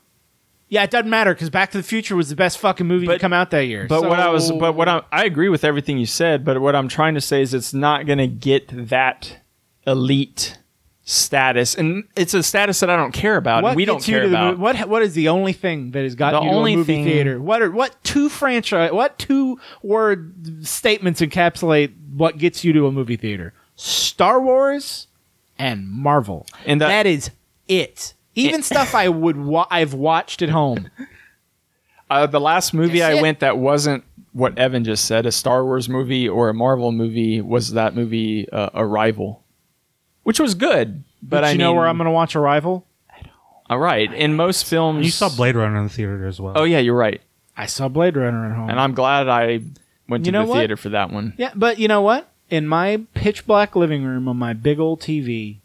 Yeah, 0.69 0.83
it 0.83 0.91
doesn't 0.91 1.11
matter 1.11 1.35
because 1.35 1.51
Back 1.51 1.71
to 1.73 1.79
the 1.79 1.85
Future 1.85 2.17
was 2.17 2.31
the 2.31 2.37
best 2.37 2.59
fucking 2.59 2.87
movie 2.87 3.07
to 3.07 3.13
But- 3.13 3.21
come 3.21 3.33
out 3.33 3.51
that 3.51 3.67
year. 3.67 3.87
But 3.89 4.03
what 4.03 4.19
I 4.19 4.29
was, 4.31 4.51
but 4.51 4.75
what 4.75 4.89
I, 4.89 5.03
I 5.13 5.25
agree 5.25 5.49
with 5.49 5.63
everything 5.65 5.99
you 5.99 6.07
said. 6.07 6.45
But 6.45 6.61
what 6.61 6.75
I'm 6.75 6.89
trying 6.89 7.15
to 7.15 7.21
say 7.21 7.43
is, 7.43 7.53
it's 7.55 7.75
not 7.75 8.07
going 8.07 8.19
to 8.19 8.27
get 8.27 8.69
that 8.89 9.39
elite 9.87 10.59
status, 11.07 11.75
and 11.75 12.05
it's 12.17 12.33
a 12.33 12.43
status 12.43 12.81
that 12.81 12.89
I 12.89 12.97
don't 12.97 13.13
care 13.13 13.37
about. 13.37 13.63
what 13.63 13.71
and 13.71 13.77
we 13.77 13.85
don't 13.85 13.97
gets 13.99 14.09
you 14.09 14.15
care 14.15 14.23
to 14.23 14.29
the 14.31 14.35
about. 14.37 14.57
mo- 14.59 14.63
what 14.65 14.89
what 14.89 15.03
is 15.03 15.13
the 15.15 15.29
only 15.29 15.53
thing 15.53 15.91
that 15.91 16.03
has 16.03 16.15
gotten 16.15 16.41
The 16.41 16.47
you 16.47 16.51
to 16.51 16.57
only 16.57 16.73
a 16.73 16.77
movie 16.79 16.95
thing- 16.95 17.05
theater? 17.05 17.41
What 17.41 17.61
are 17.61 17.71
what 17.71 18.03
two 18.03 18.29
franchise? 18.31 18.91
What 18.91 19.19
two 19.19 19.61
word 19.83 20.67
statements 20.67 21.21
encapsulate 21.21 21.93
what 22.17 22.39
gets 22.39 22.65
you 22.65 22.73
to 22.73 22.87
a 22.87 22.91
movie 22.93 23.17
theater? 23.17 23.53
Star 23.77 24.41
Wars 24.41 25.09
and 25.59 25.87
Marvel, 25.89 26.47
And 26.65 26.81
that- 26.81 26.89
that 26.89 27.07
is 27.07 27.31
it. 27.69 28.15
Even 28.35 28.63
stuff 28.63 28.95
I 28.95 29.09
would 29.09 29.37
wa- 29.37 29.67
I've 29.71 29.95
watched 29.95 30.43
at 30.43 30.49
home. 30.51 30.91
Uh, 32.11 32.27
the 32.27 32.41
last 32.41 32.75
movie 32.75 32.99
That's 32.99 33.15
I 33.15 33.19
it. 33.19 33.23
went 33.23 33.41
that 33.41 33.59
wasn't 33.59 34.05
what 34.33 34.59
Evan 34.59 34.85
just 34.85 35.05
said, 35.07 35.27
a 35.27 35.33
Star 35.33 35.65
Wars 35.65 35.89
movie 35.89 36.29
or 36.29 36.49
a 36.49 36.55
Marvel 36.55 36.93
movie, 36.93 37.41
was 37.41 37.73
that 37.73 37.95
movie 37.95 38.49
uh, 38.51 38.71
Arrival, 38.75 39.43
which 40.25 40.39
was 40.41 40.55
good. 40.55 41.03
But, 41.23 41.31
But 41.31 41.45
I 41.45 41.51
you 41.53 41.59
know 41.59 41.71
mean, 41.71 41.79
where 41.79 41.87
I'm 41.89 41.97
going 41.97 42.07
to 42.07 42.11
watch 42.11 42.37
Arrival? 42.37 42.87
All 43.71 43.79
right, 43.79 44.13
in 44.13 44.35
most 44.35 44.65
films, 44.67 45.07
You 45.07 45.11
saw 45.11 45.31
Blade 45.35 45.57
Runner 45.57 45.77
in 45.79 45.85
the 45.85 45.89
theater 45.89 46.27
as 46.27 46.39
well. 46.41 46.53
Oh 46.57 46.65
yeah, 46.65 46.81
you're 46.81 46.95
right, 46.97 47.23
I 47.57 47.65
saw 47.67 47.89
Blade 47.89 48.17
Runner 48.17 48.51
at 48.51 48.55
home. 48.57 48.69
and 48.69 48.79
I'm 48.79 48.93
glad 48.93 49.29
I 49.29 49.61
went 50.09 50.25
to 50.25 50.29
You 50.29 50.33
know 50.33 50.43
the 50.43 50.49
what? 50.51 50.59
theater 50.59 50.77
for 50.77 50.91
that 50.91 51.11
one. 51.11 51.33
yeah, 51.39 51.53
but 51.55 51.79
you 51.79 51.89
know 51.89 52.03
what? 52.03 52.29
In 52.51 52.67
my 52.67 53.01
pitch 53.15 53.47
black 53.47 53.75
living 53.75 54.05
room 54.05 54.29
on 54.29 54.37
my 54.37 54.53
big 54.53 54.79
old 54.79 55.01
TV, 55.01 55.59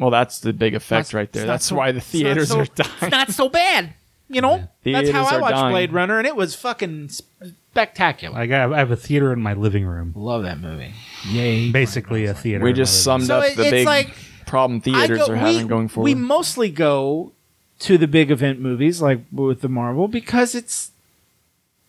Well, 0.00 0.10
that's 0.10 0.40
the 0.40 0.52
big 0.52 0.74
effect 0.74 1.10
That's- 1.10 1.14
right 1.14 1.30
there. 1.32 1.42
it's 1.42 1.46
not 1.46 1.52
That's 1.54 1.66
so- 1.66 1.76
why 1.76 1.92
the 1.92 1.98
it's 1.98 2.12
not 2.14 2.18
theaters 2.20 2.48
so- 2.48 2.60
are 2.60 2.64
dying. 2.66 2.90
It's 3.02 3.10
not 3.10 3.30
so 3.30 3.48
bad. 3.48 3.94
You 4.28 4.40
know, 4.40 4.68
that's 4.84 5.10
how 5.10 5.24
Theaters 5.24 5.32
I 5.32 5.36
are 5.36 5.40
watched 5.40 5.54
dying. 5.56 5.72
Blade 5.72 5.92
Runner, 5.92 6.18
and 6.18 6.26
it 6.26 6.36
was 6.36 6.54
fucking 6.54 7.08
spectacular. 7.08 8.38
I 8.38 8.46
got 8.46 8.72
I 8.72 8.78
have 8.78 8.90
a 8.92 8.96
theater 8.96 9.32
in 9.32 9.40
my 9.42 9.54
living 9.54 9.84
room. 9.84 10.12
love 10.16 10.44
that 10.44 10.60
movie. 10.60 10.92
Yay! 11.28 11.70
Basically 11.70 12.26
a 12.26 12.34
theater. 12.34 12.62
We 12.64 12.70
in 12.70 12.76
just 12.76 13.04
living 13.06 13.26
summed 13.26 13.26
So 13.26 13.38
up 13.38 13.44
it- 13.52 13.56
the 13.56 13.62
it's 13.62 13.70
big 13.70 13.86
like- 13.86 14.14
problem 14.46 14.80
theaters 14.80 15.28
are 15.28 15.36
having 15.36 15.62
we, 15.64 15.68
going 15.68 15.88
forward. 15.88 16.04
We 16.04 16.14
mostly 16.14 16.70
go 16.70 17.32
to 17.80 17.98
the 17.98 18.06
big 18.08 18.30
event 18.30 18.60
movies, 18.60 19.00
like 19.02 19.20
with 19.32 19.60
the 19.62 19.68
Marvel, 19.68 20.06
because 20.08 20.54
it's 20.54 20.90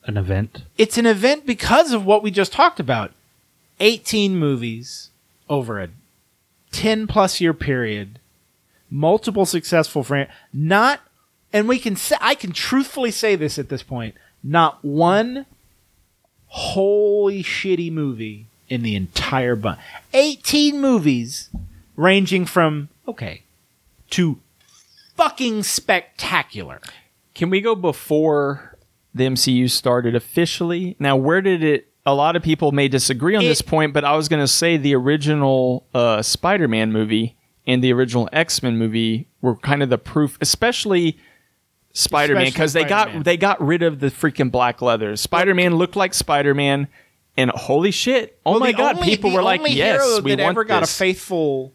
room. 0.08 0.18
an 0.18 0.24
event. 0.24 0.63
it's 0.77 0.98
an 0.98 1.06
event 1.06 1.46
because 1.46 1.91
of 1.94 2.06
what 2.06 2.24
we 2.24 2.32
just 2.32 2.51
talked 2.53 2.80
about. 2.80 3.12
Eighteen 3.80 4.36
movies 4.38 5.10
over 5.50 5.80
a 5.80 5.89
ten 6.72 7.08
plus 7.08 7.40
year 7.42 7.54
period, 7.54 8.20
multiple 8.90 9.46
successful 9.46 10.04
fran 10.04 10.28
not, 10.54 11.01
and 11.54 11.68
we 11.68 11.80
can 11.80 11.96
say 11.96 12.16
I 12.20 12.36
can 12.36 12.51
truthfully 12.51 13.12
say 13.12 13.36
this 13.36 13.60
at 13.60 13.70
this 13.70 13.84
point. 13.84 14.16
Not 14.44 14.84
one 14.84 15.46
holy 16.48 17.44
shitty 17.44 17.92
movie 17.92 18.48
in 18.68 18.82
the 18.84 18.96
entire 18.96 19.56
bunch. 19.56 19.80
18 20.13 20.80
movies 20.82 21.50
ranging 21.96 22.46
from 22.46 22.90
okay 23.08 23.44
to 24.12 24.40
fucking 25.16 25.63
spectacular. 25.63 26.80
Can 27.36 27.50
we 27.50 27.62
go 27.62 27.75
before 27.75 28.78
the 29.13 29.25
MCU 29.25 29.70
started 29.70 30.16
officially? 30.16 30.96
Now, 31.00 31.16
where 31.16 31.42
did 31.42 31.63
it? 31.63 31.88
A 32.05 32.13
lot 32.15 32.36
of 32.36 32.41
people 32.41 32.72
may 32.72 32.88
disagree 32.88 33.36
on 33.36 33.43
It- 33.43 33.48
this 33.48 33.62
point, 33.62 33.93
but 33.93 34.03
I 34.03 34.15
was 34.15 34.27
going 34.27 34.41
to 34.41 34.48
say 34.48 34.77
the 34.77 34.96
original 34.96 35.86
uh, 35.93 36.22
Spider-Man 36.22 36.91
movie 36.91 37.36
and 37.67 37.84
the 37.84 37.93
original 37.93 38.27
X-Men 38.34 38.77
movie 38.77 39.27
were 39.41 39.55
kind 39.55 39.84
of 39.84 39.89
the 39.89 40.00
proof, 40.00 40.38
especially 40.41 41.17
Spider-Man, 41.93 42.46
because 42.46 42.74
they 42.74 42.84
got 42.86 43.24
they 43.24 43.38
got 43.38 43.62
rid 43.62 43.84
of 43.84 44.00
the 44.00 44.08
freaking 44.08 44.50
black 44.50 44.81
leather. 44.81 45.15
Spider-Man 45.15 45.75
looked 45.75 45.96
like 45.96 46.13
Spider-Man, 46.13 46.88
and 47.38 47.51
holy 47.51 47.91
shit! 47.91 48.39
Oh 48.46 48.51
Well, 48.51 48.60
my 48.62 48.72
god, 48.72 48.96
only- 48.96 49.10
people 49.10 49.31
were 49.31 49.43
like, 49.43 49.62
"Yes, 49.67 50.22
we 50.22 50.34
that 50.36 50.41
want 50.43 50.53
ever 50.55 50.63
got 50.63 50.79
this." 50.79 50.96
a 50.96 50.98
faithful 50.98 51.74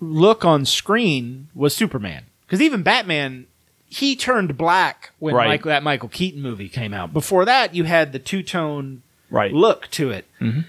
look 0.00 0.44
on 0.44 0.64
screen 0.64 1.48
was 1.54 1.74
Superman. 1.74 2.26
Because 2.46 2.60
even 2.60 2.82
Batman, 2.82 3.46
he 3.88 4.16
turned 4.16 4.56
black 4.56 5.10
when 5.18 5.34
Right. 5.34 5.48
Michael, 5.48 5.68
that 5.70 5.82
Michael 5.82 6.08
Keaton 6.08 6.42
movie 6.42 6.68
came 6.68 6.92
out. 6.92 7.12
Before 7.12 7.44
that, 7.44 7.74
you 7.74 7.84
had 7.84 8.12
the 8.12 8.18
two 8.18 8.42
tone 8.42 9.02
right. 9.30 9.52
look 9.52 9.88
to 9.92 10.10
it. 10.10 10.26
Mm-hmm. 10.40 10.60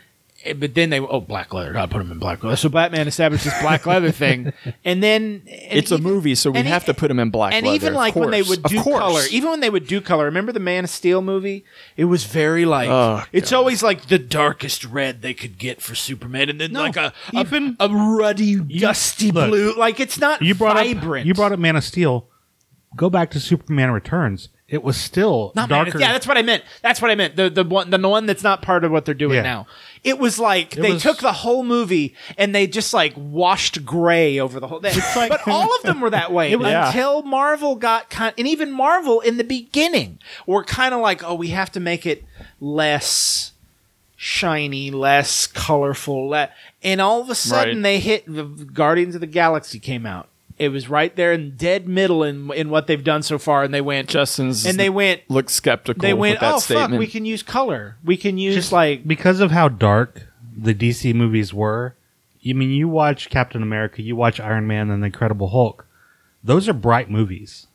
Eh, 0.43 0.53
But 0.53 0.75
then 0.75 0.91
they 0.91 0.99
oh 0.99 1.21
black 1.21 1.51
leather, 1.55 1.73
gotta 1.73 1.87
put 1.91 2.01
him 2.01 2.11
in 2.11 2.19
black 2.19 2.43
leather. 2.43 2.55
So 2.55 2.69
Batman 2.69 3.07
established 3.07 3.45
this 3.45 3.59
black 3.61 3.87
leather 3.87 4.11
thing, 4.23 4.53
and 4.83 5.01
then 5.01 5.41
and 5.47 5.79
It's 5.79 5.89
a 5.89 5.97
movie, 5.97 6.35
so 6.35 6.51
we 6.51 6.61
have 6.61 6.83
e- 6.83 6.85
to 6.87 6.93
put 6.93 7.09
him 7.09 7.17
in 7.19 7.31
black 7.31 7.53
and 7.53 7.65
leather. 7.65 7.75
even 7.75 7.93
like 7.95 8.15
when 8.15 8.29
they 8.29 8.43
would 8.43 8.61
do 8.63 8.83
color, 8.83 9.23
even 9.31 9.49
when 9.49 9.59
they 9.61 9.71
would 9.71 9.87
do 9.87 10.01
color, 10.01 10.25
remember 10.25 10.51
the 10.51 10.59
Man 10.59 10.83
of 10.83 10.91
Steel 10.91 11.23
movie? 11.23 11.65
It 11.97 12.05
was 12.05 12.25
very 12.25 12.65
like 12.65 12.89
Oh, 12.89 13.23
it's 13.31 13.51
always 13.51 13.81
like 13.81 14.05
the 14.07 14.19
darkest 14.19 14.85
red 14.85 15.23
they 15.23 15.33
could 15.33 15.57
get 15.57 15.81
for 15.81 15.95
Superman, 15.95 16.49
and 16.51 16.61
then 16.61 16.73
like 16.73 16.95
a 16.97 17.11
even- 17.33 17.75
a, 17.79 17.87
a 17.87 18.15
ruddy 18.15 18.57
dusty 18.57 19.31
look, 19.31 19.49
blue. 19.49 19.73
Like 19.75 19.99
it's 19.99 20.19
not 20.19 20.43
You 20.43 20.53
brought 20.53 20.75
vibrant. 20.75 21.23
up 21.23 21.25
you 21.25 21.33
brought 21.33 21.53
up 21.53 21.59
Man 21.59 21.75
of 21.75 21.83
Steel. 21.83 22.27
Go 22.95 23.09
back 23.09 23.29
to 23.31 23.39
Superman 23.39 23.91
Returns. 23.91 24.49
It 24.67 24.83
was 24.83 24.97
still 24.97 25.51
Not 25.55 25.69
Man 25.69 25.85
darker. 25.85 25.99
yeah, 25.99 26.11
that's 26.11 26.25
what 26.25 26.39
I 26.39 26.41
meant. 26.41 26.63
That's 26.81 26.99
what 26.99 27.11
I 27.11 27.15
meant. 27.15 27.35
The 27.35 27.51
the 27.51 27.63
one 27.63 27.91
the 27.91 27.99
one 27.99 28.25
that's 28.25 28.41
not 28.41 28.63
part 28.63 28.83
of 28.83 28.91
what 28.91 29.05
they're 29.05 29.13
doing 29.13 29.35
Yeah. 29.35 29.41
now. 29.43 29.67
It 30.03 30.17
was 30.17 30.39
like 30.39 30.71
they 30.71 30.93
was- 30.93 31.03
took 31.03 31.19
the 31.19 31.33
whole 31.33 31.63
movie 31.63 32.15
and 32.35 32.53
they 32.55 32.65
just 32.65 32.91
like 32.91 33.13
washed 33.15 33.85
gray 33.85 34.39
over 34.39 34.59
the 34.59 34.67
whole 34.67 34.79
thing. 34.81 34.95
but 35.29 35.47
all 35.47 35.75
of 35.75 35.83
them 35.83 36.01
were 36.01 36.09
that 36.09 36.31
way 36.33 36.49
Yeah. 36.59 36.87
until 36.87 37.21
Marvel 37.21 37.75
got 37.75 38.09
kind 38.09 38.33
and 38.39 38.47
even 38.47 38.71
Marvel 38.71 39.19
in 39.19 39.37
the 39.37 39.43
beginning 39.43 40.17
were 40.47 40.63
kind 40.63 40.95
of 40.95 40.99
like, 40.99 41.23
oh, 41.23 41.35
we 41.35 41.49
have 41.49 41.71
to 41.73 41.79
make 41.79 42.07
it 42.07 42.23
less 42.59 43.51
shiny, 44.15 44.89
less 44.89 45.45
colorful, 45.45 46.29
le-. 46.29 46.49
and 46.83 47.01
all 47.01 47.21
of 47.21 47.29
a 47.29 47.35
sudden 47.35 47.77
Right. 47.77 47.83
they 47.83 47.99
hit 47.99 48.23
the 48.25 48.45
Guardians 48.45 49.13
of 49.13 49.21
the 49.21 49.27
Galaxy 49.27 49.77
came 49.79 50.05
out. 50.07 50.27
It 50.57 50.69
was 50.69 50.89
right 50.89 51.13
there 51.15 51.33
in 51.33 51.57
dead 51.57 51.87
middle 51.87 52.23
in 52.23 52.51
in 52.53 52.69
what 52.69 52.87
they've 52.87 53.03
done 53.03 53.23
so 53.23 53.37
far, 53.37 53.63
and 53.63 53.73
they 53.73 53.81
went 53.81 54.07
Justin's 54.07 54.65
and 54.65 54.79
they 54.79 54.89
went 54.89 55.21
look 55.29 55.49
skeptical. 55.49 56.01
they 56.01 56.13
went, 56.13 56.35
with 56.35 56.41
that 56.41 56.53
oh 56.55 56.59
statement. 56.59 56.91
fuck, 56.91 56.99
we 56.99 57.07
can 57.07 57.25
use 57.25 57.43
color. 57.43 57.97
We 58.05 58.15
can 58.15 58.37
use 58.37 58.55
Just 58.55 58.71
like 58.71 59.05
because 59.05 59.41
of 59.41 59.51
how 59.51 59.67
dark 59.67 60.27
the 60.55 60.73
DC 60.73 61.13
movies 61.13 61.53
were. 61.53 61.95
I 62.47 62.53
mean, 62.53 62.69
you 62.69 62.87
watch 62.87 63.29
Captain 63.29 63.63
America, 63.63 64.01
you 64.01 64.15
watch 64.15 64.39
Iron 64.39 64.67
Man, 64.67 64.91
and 64.91 65.01
the 65.01 65.07
Incredible 65.07 65.49
Hulk. 65.49 65.87
Those 66.43 66.69
are 66.69 66.73
bright 66.73 67.09
movies. 67.09 67.67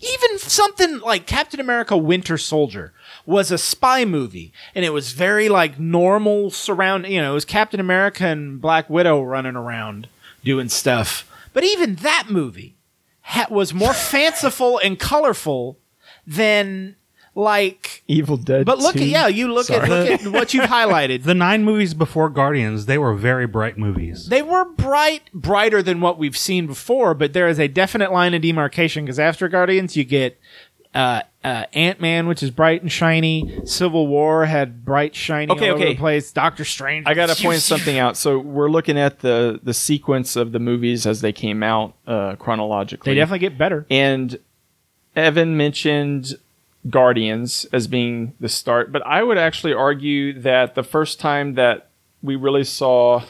even 0.00 0.38
something 0.38 0.98
like 1.00 1.26
Captain 1.26 1.60
America: 1.60 1.96
Winter 1.96 2.36
Soldier 2.36 2.92
was 3.26 3.50
a 3.50 3.58
spy 3.58 4.04
movie, 4.04 4.52
and 4.74 4.84
it 4.84 4.90
was 4.92 5.12
very 5.12 5.48
like 5.48 5.78
normal 5.78 6.50
surround. 6.50 7.06
You 7.06 7.20
know, 7.20 7.32
it 7.32 7.34
was 7.34 7.44
Captain 7.44 7.80
America 7.80 8.26
and 8.26 8.60
Black 8.60 8.90
Widow 8.90 9.22
running 9.22 9.56
around 9.56 10.08
doing 10.42 10.68
stuff. 10.68 11.28
But 11.52 11.64
even 11.64 11.96
that 11.96 12.26
movie 12.28 12.76
ha- 13.22 13.46
was 13.50 13.74
more 13.74 13.92
fanciful 13.94 14.78
and 14.82 14.98
colorful 14.98 15.78
than 16.26 16.96
like. 17.34 18.02
Evil 18.08 18.36
Dead. 18.36 18.66
But 18.66 18.78
look 18.78 18.94
2. 18.94 19.00
at 19.00 19.06
yeah, 19.06 19.26
you 19.28 19.52
look 19.52 19.70
at 19.70 19.88
look 19.88 20.08
at 20.08 20.32
what 20.32 20.54
you've 20.54 20.64
highlighted. 20.70 21.24
The 21.24 21.34
nine 21.34 21.64
movies 21.64 21.94
before 21.94 22.28
Guardians, 22.28 22.86
they 22.86 22.98
were 22.98 23.14
very 23.14 23.46
bright 23.46 23.78
movies. 23.78 24.28
They 24.28 24.42
were 24.42 24.64
bright, 24.64 25.32
brighter 25.32 25.82
than 25.82 26.00
what 26.00 26.18
we've 26.18 26.36
seen 26.36 26.66
before, 26.66 27.14
but 27.14 27.32
there 27.32 27.48
is 27.48 27.58
a 27.58 27.68
definite 27.68 28.12
line 28.12 28.34
of 28.34 28.42
demarcation 28.42 29.04
because 29.04 29.18
after 29.18 29.48
Guardians, 29.48 29.96
you 29.96 30.04
get 30.04 30.38
uh, 30.94 31.22
uh, 31.42 31.64
Ant 31.72 32.00
Man, 32.00 32.26
which 32.26 32.42
is 32.42 32.50
bright 32.50 32.82
and 32.82 32.92
shiny. 32.92 33.60
Civil 33.64 34.06
War 34.06 34.44
had 34.44 34.84
bright, 34.84 35.14
shiny 35.14 35.50
Okay, 35.50 35.70
all 35.70 35.76
over 35.76 35.84
the 35.84 35.96
place. 35.96 36.32
Doctor 36.32 36.64
Strange. 36.64 37.06
I 37.06 37.14
got 37.14 37.30
to 37.30 37.42
point 37.42 37.60
something 37.60 37.98
out. 37.98 38.16
So 38.16 38.38
we're 38.38 38.70
looking 38.70 38.98
at 38.98 39.20
the 39.20 39.58
the 39.62 39.74
sequence 39.74 40.36
of 40.36 40.52
the 40.52 40.58
movies 40.58 41.06
as 41.06 41.20
they 41.20 41.32
came 41.32 41.62
out 41.62 41.94
uh, 42.06 42.36
chronologically. 42.36 43.12
They 43.12 43.18
definitely 43.18 43.40
get 43.40 43.58
better. 43.58 43.86
And 43.90 44.38
Evan 45.16 45.56
mentioned 45.56 46.34
Guardians 46.88 47.66
as 47.72 47.86
being 47.86 48.34
the 48.40 48.48
start, 48.48 48.92
but 48.92 49.04
I 49.06 49.22
would 49.22 49.38
actually 49.38 49.72
argue 49.72 50.38
that 50.40 50.74
the 50.74 50.82
first 50.82 51.20
time 51.20 51.54
that 51.54 51.88
we 52.22 52.36
really 52.36 52.64
saw 52.64 53.22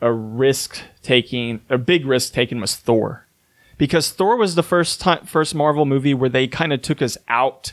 a 0.00 0.12
risk 0.12 0.80
taking, 1.02 1.60
a 1.70 1.78
big 1.78 2.06
risk 2.06 2.32
taken 2.32 2.60
was 2.60 2.76
Thor. 2.76 3.25
Because 3.78 4.10
Thor 4.10 4.36
was 4.36 4.54
the 4.54 4.62
first 4.62 5.00
time, 5.00 5.26
first 5.26 5.54
Marvel 5.54 5.84
movie 5.84 6.14
where 6.14 6.30
they 6.30 6.46
kind 6.46 6.72
of 6.72 6.82
took 6.82 7.02
us 7.02 7.18
out 7.28 7.72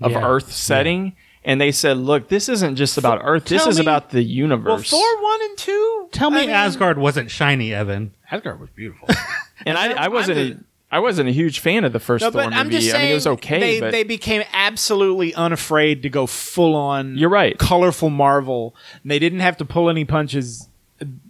of 0.00 0.12
Yeah. 0.12 0.26
Earth 0.26 0.52
setting 0.52 1.14
and 1.44 1.60
they 1.60 1.70
said, 1.70 1.96
"Look, 1.98 2.28
this 2.28 2.48
isn't 2.48 2.76
just 2.76 2.96
about 2.98 3.20
Earth. 3.22 3.44
This 3.44 3.66
is 3.66 3.78
me- 3.78 3.84
about 3.84 4.10
the 4.10 4.22
universe." 4.22 4.64
Well, 4.64 4.74
universe." 4.76 4.90
Thor 4.90 5.22
one 5.22 5.40
and 5.42 5.58
two. 5.58 6.08
Tell 6.12 6.30
me 6.30 6.38
I 6.38 6.40
mean, 6.42 6.50
Asgard 6.50 6.98
wasn't 6.98 7.30
shiny, 7.30 7.72
Evan. 7.74 8.12
Asgard 8.30 8.60
was 8.60 8.70
beautiful. 8.70 9.08
and 9.66 9.76
I, 9.78 10.04
I 10.04 10.08
wasn't, 10.08 10.38
I'm 10.38 10.64
a, 10.92 10.96
I 10.96 10.98
wasn't 11.00 11.28
a 11.28 11.32
huge 11.32 11.58
fan 11.60 11.84
of 11.84 11.92
the 11.92 12.00
first 12.00 12.22
no, 12.22 12.30
Thor 12.30 12.42
but 12.42 12.50
movie. 12.50 12.56
I'm 12.60 12.70
just 12.70 12.90
saying 12.90 12.96
I 12.96 13.04
mean, 13.04 13.10
it 13.12 13.14
was 13.14 13.26
okay, 13.26 13.60
they, 13.60 13.80
but 13.80 13.92
they 13.92 14.04
became 14.04 14.42
absolutely 14.52 15.34
unafraid 15.34 16.02
to 16.02 16.08
go 16.08 16.26
full 16.26 16.74
on. 16.74 17.16
You're 17.18 17.28
right. 17.30 17.58
Colorful 17.58 18.10
Marvel. 18.10 18.74
And 19.02 19.10
they 19.10 19.18
didn't 19.18 19.40
have 19.40 19.56
to 19.58 19.64
pull 19.64 19.88
any 19.90 20.04
punches. 20.04 20.68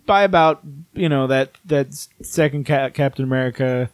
By 0.07 0.23
about 0.23 0.61
you 0.93 1.09
know 1.09 1.27
that 1.27 1.53
that 1.65 1.95
second 2.23 2.67
Ca- 2.67 2.91
Captain 2.91 3.25
America, 3.25 3.89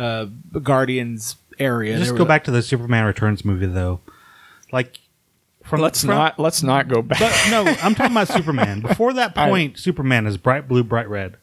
uh, 0.00 0.26
Guardians 0.62 1.36
area. 1.58 1.98
Just 1.98 2.16
go 2.16 2.24
back 2.24 2.44
to 2.44 2.50
the 2.50 2.62
Superman 2.62 3.04
Returns 3.04 3.44
movie 3.44 3.66
though. 3.66 4.00
Like 4.72 4.98
from 5.64 5.80
Let's 5.80 6.00
from- 6.00 6.10
not 6.10 6.38
let's 6.38 6.62
not 6.62 6.88
go 6.88 7.02
back. 7.02 7.18
But 7.20 7.32
no, 7.50 7.64
I'm 7.82 7.94
talking 7.94 8.12
about 8.12 8.28
Superman. 8.28 8.80
Before 8.88 9.12
that 9.12 9.34
point, 9.34 9.78
Superman 9.78 10.26
is 10.26 10.36
bright 10.36 10.66
blue, 10.68 10.82
bright 10.82 11.08
red. 11.08 11.36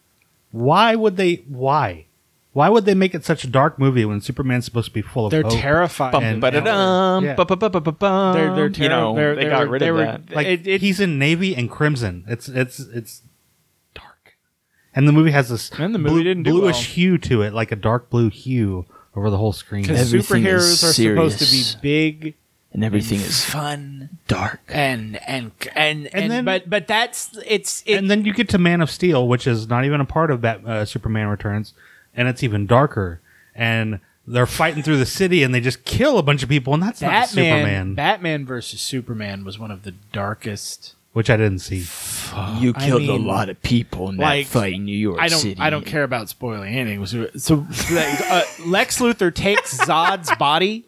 Why 0.51 0.95
would 0.95 1.17
they? 1.17 1.35
Why? 1.47 2.05
Why 2.53 2.69
would 2.69 2.85
they 2.85 2.95
make 2.95 3.13
it 3.13 3.23
such 3.23 3.43
a 3.43 3.47
dark 3.47 3.77
movie 3.77 4.03
when 4.05 4.19
Superman's 4.19 4.65
supposed 4.65 4.87
to 4.87 4.93
be 4.93 5.03
full 5.03 5.27
of 5.27 5.31
They're 5.31 5.43
hope? 5.43 5.51
terrified. 5.53 6.11
Bum, 6.13 6.23
and- 6.23 6.41
ba-da-dum, 6.41 7.23
yeah. 7.25 7.35
They're 7.35 8.55
they're 8.55 8.69
you 8.69 8.89
know 8.89 9.13
they're- 9.15 9.35
they 9.35 9.43
they 9.43 9.49
got 9.49 9.69
rid 9.69 9.81
they 9.81 9.89
of 9.89 9.95
were- 9.95 10.01
that. 10.05 10.31
Like 10.33 10.47
It- 10.47 10.65
it- 10.67 10.81
he's 10.81 10.99
in 10.99 11.19
navy 11.19 11.55
and 11.55 11.69
crimson. 11.69 12.23
It's 12.27 12.49
it's 12.49 12.79
it's 12.79 13.19
dark, 13.19 13.26
and 14.97 15.07
the 15.07 15.11
movie 15.13 15.31
has 15.31 15.49
this 15.49 15.69
And 15.79 15.93
the 15.93 15.99
movie 15.99 16.09
blue- 16.15 16.23
didn't 16.23 16.43
do 16.43 16.51
bluish 16.51 16.75
well. 16.75 16.81
hue 16.83 17.17
to 17.19 17.41
it, 17.43 17.53
like 17.53 17.71
a 17.71 17.75
dark 17.75 18.09
blue 18.09 18.29
hue 18.29 18.85
over 19.15 19.29
the 19.29 19.37
whole 19.37 19.53
screen. 19.53 19.83
Because 19.83 20.13
Everything 20.13 20.43
superheroes 20.43 20.57
is 20.57 20.83
are 20.83 20.93
supposed 20.93 21.39
to 21.39 21.45
be 21.51 21.63
big, 21.81 22.35
and 22.73 22.83
everything 22.83 23.19
is 23.19 23.43
fun, 23.45 24.09
dark. 24.27 24.59
and 24.69 25.19
and 25.27 25.51
and 25.75 26.07
and, 26.13 26.31
then- 26.31 26.45
but 26.45 26.69
but 26.69 26.87
that's 26.87 27.37
it's 27.45 27.83
it, 27.85 27.95
and 27.95 28.11
then 28.11 28.25
you 28.25 28.33
get 28.33 28.49
to 28.49 28.57
Man 28.57 28.81
of 28.81 28.91
Steel, 28.91 29.27
which 29.27 29.47
is 29.47 29.67
not 29.69 29.85
even 29.85 30.01
a 30.01 30.05
part 30.05 30.29
of 30.31 30.41
that 30.41 30.65
uh, 30.65 30.85
Superman 30.85 31.27
Returns, 31.27 31.73
and 32.15 32.27
it's 32.27 32.43
even 32.43 32.65
darker. 32.67 33.21
And 33.55 33.99
they're 34.27 34.45
fighting 34.45 34.83
through 34.83 34.97
the 34.97 35.05
city, 35.05 35.41
and 35.41 35.55
they 35.55 35.61
just 35.61 35.85
kill 35.85 36.17
a 36.19 36.23
bunch 36.23 36.43
of 36.43 36.49
people, 36.49 36.73
and 36.73 36.83
that's 36.83 37.01
not 37.01 37.09
Batman. 37.11 37.27
Superman, 37.27 37.93
Batman 37.95 38.45
versus 38.45 38.81
Superman 38.81 39.43
was 39.45 39.57
one 39.57 39.71
of 39.71 39.83
the 39.83 39.93
darkest. 40.11 40.93
Which 41.17 41.31
I 41.31 41.35
didn't 41.35 41.61
see. 41.61 41.83
You 42.59 42.73
I 42.75 42.85
killed 42.85 43.01
mean, 43.01 43.09
a 43.09 43.27
lot 43.27 43.49
of 43.49 43.59
people 43.63 44.09
in 44.09 44.17
like, 44.17 44.45
that 44.45 44.51
fight 44.51 44.73
in 44.73 44.85
New 44.85 44.95
York 44.95 45.17
I 45.19 45.29
don't 45.29 45.39
City. 45.39 45.59
I 45.59 45.71
don't 45.71 45.83
care 45.83 46.03
about 46.03 46.29
spoiling 46.29 46.75
anything. 46.75 47.03
So, 47.07 47.27
so 47.35 47.65
uh, 47.89 48.43
Lex 48.67 48.99
Luthor 48.99 49.33
takes 49.33 49.79
Zod's 49.79 50.31
body 50.35 50.85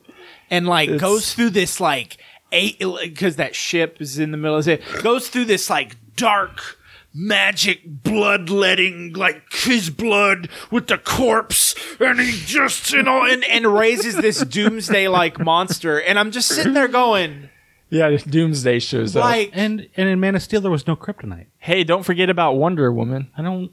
and 0.51 0.67
like 0.67 0.99
goes 0.99 1.33
through 1.33 1.49
this 1.49 1.79
like 1.79 2.17
eight 2.51 2.77
because 2.77 3.37
that 3.37 3.55
ship 3.55 3.99
is 3.99 4.19
in 4.19 4.29
the 4.29 4.37
middle 4.37 4.55
of 4.55 4.67
it 4.67 4.83
goes 5.01 5.29
through 5.29 5.45
this 5.45 5.67
like 5.67 5.95
dark 6.15 6.77
magic 7.11 7.81
bloodletting 7.83 9.13
like 9.13 9.41
his 9.51 9.89
blood 9.89 10.47
with 10.69 10.85
the 10.85 10.97
corpse 10.99 11.73
and 11.99 12.19
he 12.19 12.31
just 12.45 12.91
you 12.91 13.01
know 13.01 13.23
and, 13.23 13.43
and 13.45 13.65
raises 13.65 14.15
this 14.15 14.45
doomsday 14.45 15.07
like 15.07 15.39
monster 15.39 15.99
and 15.99 16.19
i'm 16.19 16.29
just 16.29 16.49
sitting 16.49 16.73
there 16.73 16.87
going 16.87 17.49
yeah, 17.89 18.17
Doomsday 18.17 18.79
shows 18.79 19.15
up. 19.15 19.25
And 19.53 19.89
and 19.97 20.09
in 20.09 20.19
Man 20.19 20.35
of 20.35 20.41
Steel, 20.41 20.61
there 20.61 20.71
was 20.71 20.85
no 20.87 20.95
kryptonite. 20.95 21.47
Hey, 21.57 21.83
don't 21.83 22.03
forget 22.03 22.29
about 22.29 22.53
Wonder 22.53 22.91
Woman 22.91 23.29
I 23.37 23.41
don't. 23.41 23.71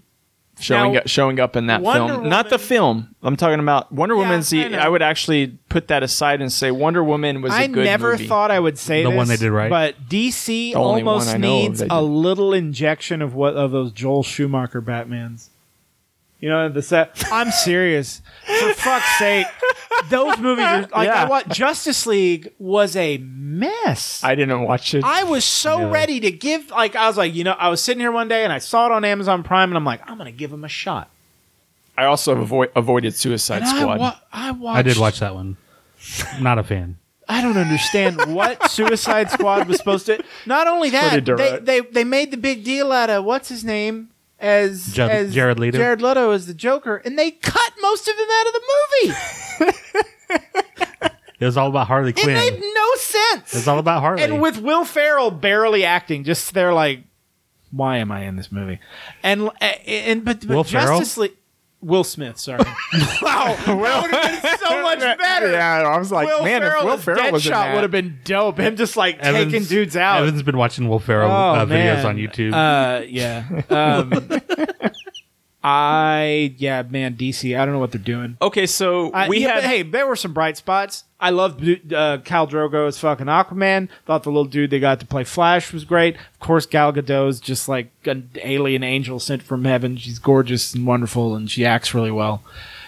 showing 0.58 0.92
Now, 0.94 1.00
up, 1.00 1.08
showing 1.08 1.38
up 1.38 1.54
in 1.56 1.66
that 1.66 1.82
Wonder 1.82 2.14
film. 2.14 2.28
Not 2.28 2.48
the 2.48 2.56
Woman- 2.56 2.66
film. 2.66 3.14
I'm 3.22 3.36
talking 3.36 3.60
about 3.60 3.92
Wonder 3.92 4.14
Yeah, 4.14 4.20
Woman's. 4.22 4.52
I 4.52 4.56
The, 4.64 4.68
know. 4.70 4.78
I, 4.78 4.88
would 4.88 5.02
actually 5.02 5.58
put 5.68 5.88
that 5.88 6.02
aside 6.02 6.40
and 6.40 6.50
say 6.52 6.70
Wonder 6.70 7.04
Woman 7.04 7.42
was 7.42 7.52
a 7.52 7.56
I 7.56 7.66
good 7.66 7.84
never 7.84 8.12
movie. 8.12 8.26
thought 8.26 8.50
I 8.50 8.58
would 8.58 8.78
say 8.78 9.02
The 9.02 9.10
this, 9.10 9.16
one 9.16 9.28
they 9.28 9.36
did 9.36 9.50
right. 9.50 9.68
but 9.70 10.08
DC 10.08 10.46
The 10.46 10.74
only 10.76 11.02
one 11.02 11.08
almost 11.14 11.34
I 11.34 11.36
know 11.38 11.48
needs 11.48 11.80
they 11.80 11.88
a 11.90 12.00
little 12.00 12.54
injection 12.54 13.20
of 13.20 13.34
what 13.34 13.54
of 13.54 13.70
those 13.70 13.92
Joel 13.92 14.22
Schumacher 14.22 14.80
Batmans. 14.80 15.50
You 16.40 16.50
know 16.50 16.68
the 16.68 16.82
set. 16.82 17.24
I'm 17.32 17.50
serious. 17.50 18.20
For 18.44 18.72
fuck's 18.74 19.18
sake, 19.18 19.46
those 20.10 20.36
movies 20.38 20.64
are 20.66 20.80
like 20.82 21.06
Yeah. 21.08 21.24
I 21.24 21.28
what 21.28 21.48
Justice 21.48 22.06
League 22.06 22.52
was 22.58 22.94
a 22.94 23.16
mess. 23.18 24.22
I 24.22 24.34
didn't 24.34 24.62
watch 24.62 24.94
it. 24.94 25.02
I 25.02 25.24
was 25.24 25.44
so 25.46 25.80
Yeah. 25.80 25.90
ready 25.90 26.20
to 26.20 26.30
give 26.30 26.70
like 26.70 26.94
I 26.94 27.06
was 27.08 27.16
like 27.16 27.34
you 27.34 27.42
know 27.44 27.52
I 27.58 27.68
was 27.70 27.82
sitting 27.82 28.00
here 28.00 28.12
one 28.12 28.28
day 28.28 28.44
and 28.44 28.52
I 28.52 28.58
saw 28.58 28.86
it 28.86 28.92
on 28.92 29.04
Amazon 29.04 29.42
Prime 29.42 29.70
and 29.70 29.76
I'm 29.78 29.84
like 29.84 30.02
I'm 30.08 30.18
gonna 30.18 30.30
give 30.30 30.52
him 30.52 30.64
a 30.64 30.68
shot. 30.68 31.08
I 31.98 32.04
also 32.04 32.36
avoid, 32.38 32.70
avoided 32.76 33.14
Suicide 33.14 33.62
And 33.62 33.70
I, 33.70 33.80
Squad. 33.80 33.98
wa- 34.00 34.16
I 34.30 34.50
watched. 34.50 34.78
I 34.78 34.82
did 34.82 34.98
watch 34.98 35.20
that 35.20 35.34
one. 35.34 35.56
Not 36.38 36.58
a 36.58 36.62
fan. 36.62 36.98
I 37.26 37.40
don't 37.40 37.56
understand 37.56 38.34
what 38.34 38.70
Suicide 38.70 39.30
Squad 39.30 39.66
was 39.66 39.78
supposed 39.78 40.04
to. 40.06 40.22
Not 40.44 40.68
only 40.68 40.90
that, 40.90 41.10
Pretty 41.12 41.32
they, 41.32 41.48
direct. 41.50 41.64
they 41.64 41.80
they 41.80 42.04
made 42.04 42.30
the 42.30 42.36
big 42.36 42.62
deal 42.64 42.92
out 42.92 43.08
of 43.08 43.24
what's 43.24 43.48
his 43.48 43.64
name 43.64 44.10
as, 44.38 44.92
Jared- 44.92 45.26
as 45.28 45.34
Jared 45.34 45.58
Leto? 45.58 45.78
Jared 45.78 46.02
Leto 46.02 46.30
as 46.30 46.46
the 46.46 46.54
Joker, 46.54 46.96
and 47.04 47.18
they 47.18 47.30
cut 47.30 47.72
most 47.80 48.08
of 48.08 48.16
him 48.16 48.28
out 48.30 48.46
of 48.46 48.52
the 48.52 48.62
movie. 49.62 49.72
It 51.38 51.44
was 51.44 51.56
all 51.56 51.68
about 51.68 51.86
Harley 51.86 52.12
Quinn. 52.14 52.30
It 52.30 52.34
made 52.34 52.60
no 52.60 52.94
sense. 52.94 53.54
It's 53.54 53.68
all 53.68 53.78
about 53.78 54.00
Harley. 54.00 54.22
and 54.22 54.40
with 54.40 54.58
Will 54.58 54.84
Ferrell 54.86 55.30
barely 55.30 55.84
acting, 55.84 56.24
just 56.24 56.54
they're 56.54 56.72
like, 56.72 57.00
why 57.70 57.98
am 57.98 58.10
I 58.10 58.22
in 58.22 58.36
this 58.36 58.50
movie? 58.50 58.80
And 59.22 59.48
uh, 59.48 59.50
and 59.60 60.24
but, 60.24 60.40
but 60.40 60.48
Will 60.48 60.64
Ferrell? 60.64 60.98
Justice 60.98 61.18
League. 61.18 61.36
Will 61.82 62.04
Smith, 62.04 62.38
sorry. 62.38 62.58
wow, 63.22 63.54
that 63.66 63.76
would 63.76 64.10
have 64.10 64.42
been 64.42 64.58
so 64.58 64.82
much 64.82 64.98
better. 65.18 65.52
Yeah, 65.52 65.82
I 65.86 65.98
was 65.98 66.10
like, 66.10 66.26
Will 66.26 66.42
man, 66.42 66.62
Ferrell 66.62 66.78
if 66.80 66.84
Will 66.84 66.92
as 66.94 67.04
Ferrell 67.04 67.32
was 67.32 67.46
in 67.46 67.52
Deadshot 67.52 67.54
that, 67.56 67.74
would 67.74 67.82
have 67.82 67.90
been 67.90 68.18
dope. 68.24 68.58
Him 68.58 68.76
just 68.76 68.96
like 68.96 69.18
Evans- 69.18 69.52
taking 69.52 69.68
dudes 69.68 69.96
out. 69.96 70.22
Evan's 70.22 70.42
been 70.42 70.56
watching 70.56 70.88
Will 70.88 70.98
Ferrell 70.98 71.30
Oh, 71.30 71.34
uh, 71.34 71.66
videos 71.66 72.02
man. 72.02 72.06
on 72.06 72.16
YouTube. 72.16 72.52
Uh, 72.54 73.04
yeah. 73.06 73.44
Um, 73.70 74.10
I 75.68 76.54
yeah, 76.58 76.82
man, 76.88 77.16
DC. 77.16 77.58
I 77.58 77.64
don't 77.64 77.74
know 77.74 77.80
what 77.80 77.90
they're 77.90 78.00
doing. 78.00 78.36
Okay, 78.40 78.66
so 78.66 79.10
I- 79.10 79.28
we 79.28 79.38
yeah, 79.40 79.48
had 79.54 79.62
but 79.62 79.64
hey, 79.64 79.82
there 79.82 80.06
were 80.06 80.14
some 80.14 80.32
bright 80.32 80.56
spots. 80.56 81.02
I 81.18 81.30
loved 81.30 81.60
uh, 81.92 82.18
Khal 82.18 82.48
Drogo 82.48 82.86
as 82.86 82.98
fucking 82.98 83.26
Aquaman. 83.26 83.88
Thought 84.04 84.22
the 84.22 84.30
little 84.30 84.44
dude 84.44 84.70
they 84.70 84.78
got 84.78 85.00
to 85.00 85.06
play 85.06 85.24
Flash 85.24 85.72
was 85.72 85.84
great. 85.84 86.14
Of 86.14 86.38
course, 86.38 86.66
Gal 86.66 86.92
Gadot's 86.92 87.40
just 87.40 87.68
like 87.68 87.90
an 88.04 88.30
alien 88.44 88.84
angel 88.84 89.18
sent 89.18 89.42
from 89.42 89.64
heaven. 89.64 89.96
She's 89.96 90.20
gorgeous 90.20 90.72
and 90.72 90.86
wonderful, 90.86 91.34
and 91.34 91.50
she 91.50 91.64
acts 91.66 91.92
really 91.94 92.12
well. 92.12 92.44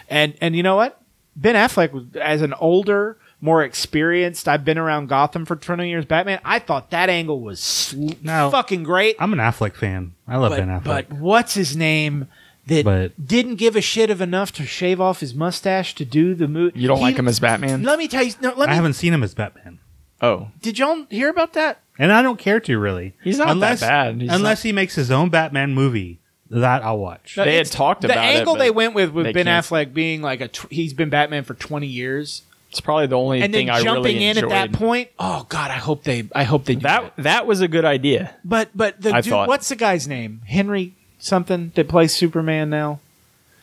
And 0.09 0.35
and 0.41 0.55
you 0.55 0.63
know 0.63 0.77
what? 0.77 1.01
Ben 1.35 1.57
Affleck 1.57 1.91
was 1.93 2.05
as 2.21 2.43
an 2.43 2.55
older, 2.55 3.17
more 3.41 3.65
experienced. 3.65 4.47
I've 4.47 4.65
been 4.65 4.79
around 4.79 5.09
Gotham 5.09 5.45
for 5.47 5.57
twenty 5.57 5.89
years. 5.89 6.05
Batman. 6.05 6.39
I 6.45 6.61
thought 6.61 6.91
that 6.91 7.09
angle 7.11 7.41
was 7.41 7.59
sl- 7.59 8.11
Now- 8.23 8.51
fucking 8.51 8.85
great. 8.85 9.17
I'm 9.19 9.33
an 9.33 9.41
Affleck 9.41 9.75
fan. 9.75 10.13
I 10.29 10.37
love 10.37 10.51
but, 10.53 10.59
Ben 10.59 10.69
Affleck. 10.69 10.83
but 11.09 11.13
what's 11.13 11.55
his 11.55 11.77
name? 11.77 12.29
That 12.69 12.85
But- 12.85 13.27
didn't 13.27 13.57
give 13.57 13.77
a 13.77 13.81
shit 13.81 14.09
of 14.11 14.21
enough 14.21 14.53
to 14.53 14.65
shave 14.67 15.01
off 15.01 15.21
his 15.21 15.35
mustache 15.35 15.95
to 15.97 16.05
do 16.05 16.35
the 16.35 16.49
movie. 16.49 16.79
You 16.81 16.89
don't 16.89 17.01
like 17.01 17.17
him 17.17 17.29
as 17.29 17.41
Batman? 17.41 17.83
Let 17.83 17.99
me 17.99 18.09
tell 18.09 18.23
you. 18.23 18.33
No, 18.41 18.53
let 18.57 18.69
me, 18.69 18.73
I 18.73 18.75
haven't 18.77 18.95
seen 18.95 19.13
him 19.13 19.23
as 19.23 19.35
Batman, 19.35 19.79
Oh, 20.21 20.49
Did 20.63 20.79
y'all 20.79 21.07
hear 21.11 21.29
about 21.29 21.53
that? 21.55 21.81
and 21.99 22.13
I 22.13 22.23
don't 22.23 22.39
care 22.39 22.61
to 22.61 22.79
really. 22.79 23.15
He's 23.23 23.39
not 23.39 23.59
that 23.61 23.81
bad. 23.81 24.21
He's 24.21 24.31
unless 24.33 24.63
he 24.63 24.73
makes 24.73 24.95
his 24.95 25.11
own 25.11 25.29
Batman 25.31 25.75
movie. 25.75 26.19
That 26.51 26.83
I'll 26.83 26.99
watch. 26.99 27.37
No, 27.37 27.45
They 27.45 27.57
had 27.57 27.67
talked 27.67 28.05
about 28.05 28.17
it, 28.17 28.21
The 28.21 28.27
angle 28.39 28.55
but 28.55 28.61
they 28.61 28.71
went 28.71 28.95
with 28.95 29.11
with 29.11 29.33
Ben 29.35 29.45
can't- 29.45 29.65
Affleck 29.67 29.93
being 29.93 30.23
like 30.23 30.41
a 30.41 30.49
tw- 30.49 30.71
he's 30.73 30.95
been 30.95 31.11
Batman 31.11 31.45
for 31.45 31.53
twenty 31.55 31.87
years, 31.87 32.43
it's 32.71 32.81
probably 32.81 33.07
the 33.07 33.17
only 33.19 33.43
and 33.43 33.53
then 33.53 33.61
thing 33.67 33.71
I 33.71 33.83
jumping 33.83 34.15
really 34.15 34.25
in 34.25 34.37
enjoyed. 34.39 34.53
at 34.53 34.73
that 34.73 34.79
point. 34.79 35.09
Oh 35.19 35.45
God, 35.51 35.71
I 35.71 35.75
hope 35.75 36.05
they 36.05 36.25
I 36.35 36.45
hope 36.45 36.65
they 36.65 36.75
do 36.77 36.81
that 36.83 37.13
that 37.19 37.47
was 37.47 37.61
a 37.61 37.69
good 37.69 37.85
idea. 37.85 38.35
But 38.45 38.71
but 38.75 39.01
the 39.01 39.15
I 39.15 39.21
dude, 39.21 39.33
what's 39.35 39.69
the 39.69 39.77
guy's 39.77 40.09
name? 40.09 40.41
Henry 40.47 40.95
something 41.19 41.73
that 41.75 41.89
plays 41.89 42.15
Superman 42.15 42.71
now. 42.71 43.01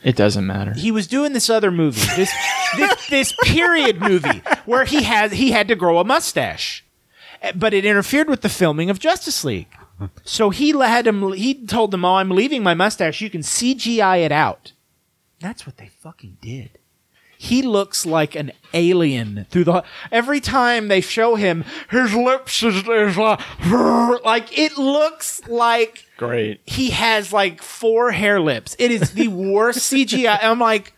It 0.04 0.16
doesn't 0.16 0.46
matter. 0.46 0.74
he 0.74 0.92
was 0.92 1.08
doing 1.08 1.34
this 1.34 1.50
other 1.50 1.72
movie, 1.72 2.02
this 2.16 2.32
this, 2.78 3.08
this 3.10 3.34
period 3.44 4.00
movie 4.00 4.44
where 4.66 4.86
he 4.86 5.02
had 5.04 5.32
he 5.34 5.52
had 5.52 5.68
to 5.70 5.76
grow 5.76 5.98
a 5.98 6.04
mustache, 6.04 6.86
Uh, 7.42 7.54
but 7.56 7.74
it 7.74 7.86
interfered 7.86 8.30
with 8.30 8.42
the 8.42 8.50
filming 8.50 8.90
of 8.92 9.00
Justice 9.00 9.44
League. 9.44 9.68
So 10.24 10.50
he 10.52 10.72
had 10.72 11.08
him. 11.08 11.32
He 11.34 11.66
told 11.66 11.92
them, 11.92 12.06
"Oh, 12.06 12.16
I'm 12.16 12.30
leaving 12.30 12.62
my 12.62 12.74
mustache. 12.74 13.22
You 13.22 13.30
can 13.30 13.42
CGI 13.42 14.18
it 14.26 14.32
out." 14.32 14.74
That's 15.40 15.66
what 15.66 15.78
they 15.78 15.88
fucking 15.88 16.38
did. 16.42 16.78
He 17.38 17.62
looks 17.62 18.06
like 18.06 18.36
an 18.36 18.52
alien 18.74 19.46
through 19.50 19.66
the. 19.66 19.84
Every 20.12 20.40
time 20.40 20.88
they 20.88 21.02
show 21.02 21.36
him, 21.36 21.64
his 21.90 22.14
lips 22.14 22.62
is, 22.64 22.88
is 22.88 23.18
like, 23.18 23.40
like 24.26 24.58
it 24.58 24.78
looks 24.78 25.46
like 25.48 26.05
Great. 26.18 26.62
he 26.66 26.92
has 26.92 27.34
like 27.34 27.62
four 27.62 28.12
hair 28.12 28.40
lips. 28.40 28.76
It 28.80 28.92
is 28.92 29.12
the 29.12 29.28
worst 29.28 29.80
CGI. 29.94 30.38
I'm 30.42 30.60
like, 30.60 30.94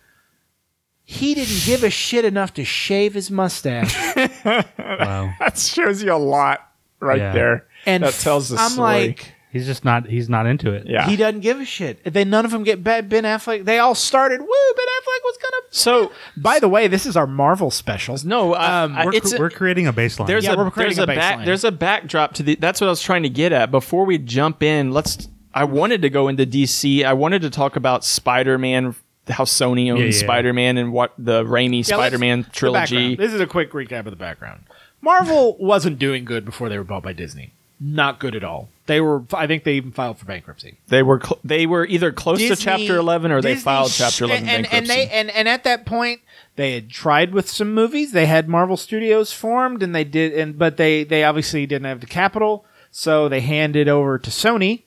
he 1.03 1.33
didn't 1.33 1.63
give 1.65 1.83
a 1.83 1.89
shit 1.89 2.25
enough 2.25 2.53
to 2.55 2.65
shave 2.65 3.13
his 3.13 3.31
mustache. 3.31 3.95
wow. 4.45 5.33
That 5.39 5.57
shows 5.57 6.03
you 6.03 6.13
a 6.13 6.15
lot 6.17 6.69
right 6.99 7.17
Yeah. 7.19 7.31
there. 7.33 7.67
And 7.85 8.03
that 8.03 8.13
tells 8.15 8.49
the 8.49 8.57
I'm 8.57 8.71
story. 8.71 9.07
like, 9.07 9.33
He's 9.51 9.65
just 9.65 9.85
not. 9.85 10.07
He's 10.07 10.29
not 10.29 10.45
into 10.45 10.71
it. 10.73 10.87
yeah. 10.87 11.07
he 11.07 11.15
doesn't 11.15 11.39
give 11.39 11.59
a 11.59 11.65
shit. 11.65 12.03
They 12.03 12.25
none 12.25 12.43
of 12.45 12.51
them 12.51 12.63
get 12.63 12.83
Ben 12.83 13.07
Ben 13.07 13.23
Affleck. 13.23 13.63
They 13.65 13.79
all 13.79 13.95
started. 13.95 14.41
Woo! 14.41 14.47
Ben 14.47 14.85
Affleck 14.85 15.23
was 15.23 15.37
gonna. 15.41 15.63
so 15.71 16.11
By 16.35 16.59
the 16.59 16.67
way, 16.67 16.87
this 16.87 17.05
is 17.05 17.15
our 17.15 17.25
Marvel 17.27 17.71
special. 17.71 18.17
no, 18.25 18.55
Um, 18.55 18.95
I- 18.95 19.05
We're, 19.05 19.13
it's 19.15 19.33
a- 19.33 19.37
we're 19.39 19.49
creating 19.49 19.87
a 19.87 19.93
baseline. 19.93 20.27
there's 20.27 20.43
Yeah, 20.43 20.53
a 20.53 20.57
we're 20.57 20.69
creating 20.69 20.97
there's 20.97 21.09
a, 21.09 21.11
a 21.11 21.15
back 21.15 21.39
baseline. 21.39 21.45
there's 21.45 21.63
a 21.63 21.71
backdrop 21.71 22.33
to 22.35 22.43
the 22.43 22.55
that's 22.55 22.81
what 22.81 22.87
I 22.87 22.89
was 22.89 23.01
trying 23.01 23.23
to 23.23 23.29
get 23.29 23.51
at 23.53 23.71
before 23.71 24.05
we 24.05 24.17
jump 24.17 24.61
in 24.61 24.91
let's 24.91 25.27
I 25.53 25.63
wanted 25.63 26.01
to 26.03 26.09
go 26.09 26.27
into 26.27 26.45
DC 26.45 27.03
I 27.05 27.13
wanted 27.13 27.41
to 27.43 27.49
talk 27.49 27.75
about 27.77 28.03
Spider-Man 28.03 28.95
how 29.29 29.43
Sony 29.45 29.89
owns 29.91 29.99
Yeah, 30.01 30.05
yeah. 30.07 30.11
Spider-Man 30.11 30.77
and 30.77 30.91
what 30.93 31.13
the 31.17 31.43
Raimi 31.43 31.77
Yeah, 31.87 31.95
Spider-Man 31.95 32.47
trilogy. 32.51 33.15
This 33.15 33.33
is 33.33 33.41
a 33.41 33.47
quick 33.47 33.71
recap 33.71 33.99
of 33.99 34.11
the 34.11 34.15
background. 34.17 34.63
Marvel 35.01 35.57
wasn't 35.59 35.99
doing 35.99 36.25
good 36.25 36.43
before 36.45 36.69
they 36.69 36.77
were 36.77 36.83
bought 36.83 37.03
by 37.03 37.13
Disney. 37.13 37.53
Not 37.79 38.19
good 38.19 38.35
at 38.35 38.43
all. 38.43 38.69
They 38.85 39.01
were. 39.01 39.23
I 39.33 39.47
think 39.47 39.63
they 39.63 39.73
even 39.73 39.91
filed 39.91 40.17
for 40.17 40.25
bankruptcy. 40.25 40.79
They 40.87 41.03
were 41.03 41.19
cl- 41.21 41.39
they 41.43 41.65
were 41.65 41.85
either 41.85 42.11
close 42.11 42.39
to 42.39 42.55
chapter 42.55 42.97
eleven 42.97 43.31
or 43.31 43.41
they 43.41 43.55
filed 43.55 43.91
chapter 43.91 44.25
eleven 44.25 44.47
and, 44.47 44.63
bankruptcy. 44.63 44.77
and 44.77 44.87
they 44.87 45.09
and, 45.09 45.29
and 45.29 45.47
at 45.49 45.63
that 45.65 45.85
point 45.85 46.21
they 46.55 46.73
had 46.73 46.89
tried 46.89 47.33
with 47.33 47.49
some 47.49 47.73
movies. 47.73 48.13
They 48.13 48.25
had 48.25 48.47
Marvel 48.47 48.77
Studios 48.77 49.33
formed, 49.33 49.83
and 49.83 49.93
they 49.93 50.03
did, 50.03 50.33
and 50.33 50.57
but 50.57 50.77
they 50.77 51.03
they 51.03 51.23
obviously 51.23 51.65
didn't 51.65 51.85
have 51.85 51.99
the 51.99 52.07
capital, 52.07 52.65
so 52.89 53.27
they 53.27 53.41
handed 53.41 53.87
over 53.87 54.17
to 54.17 54.29
Sony 54.29 54.83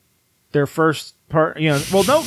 their 0.52 0.66
first 0.66 1.14
part. 1.30 1.58
You 1.58 1.70
know, 1.70 1.80
well, 1.92 2.04
no, 2.04 2.24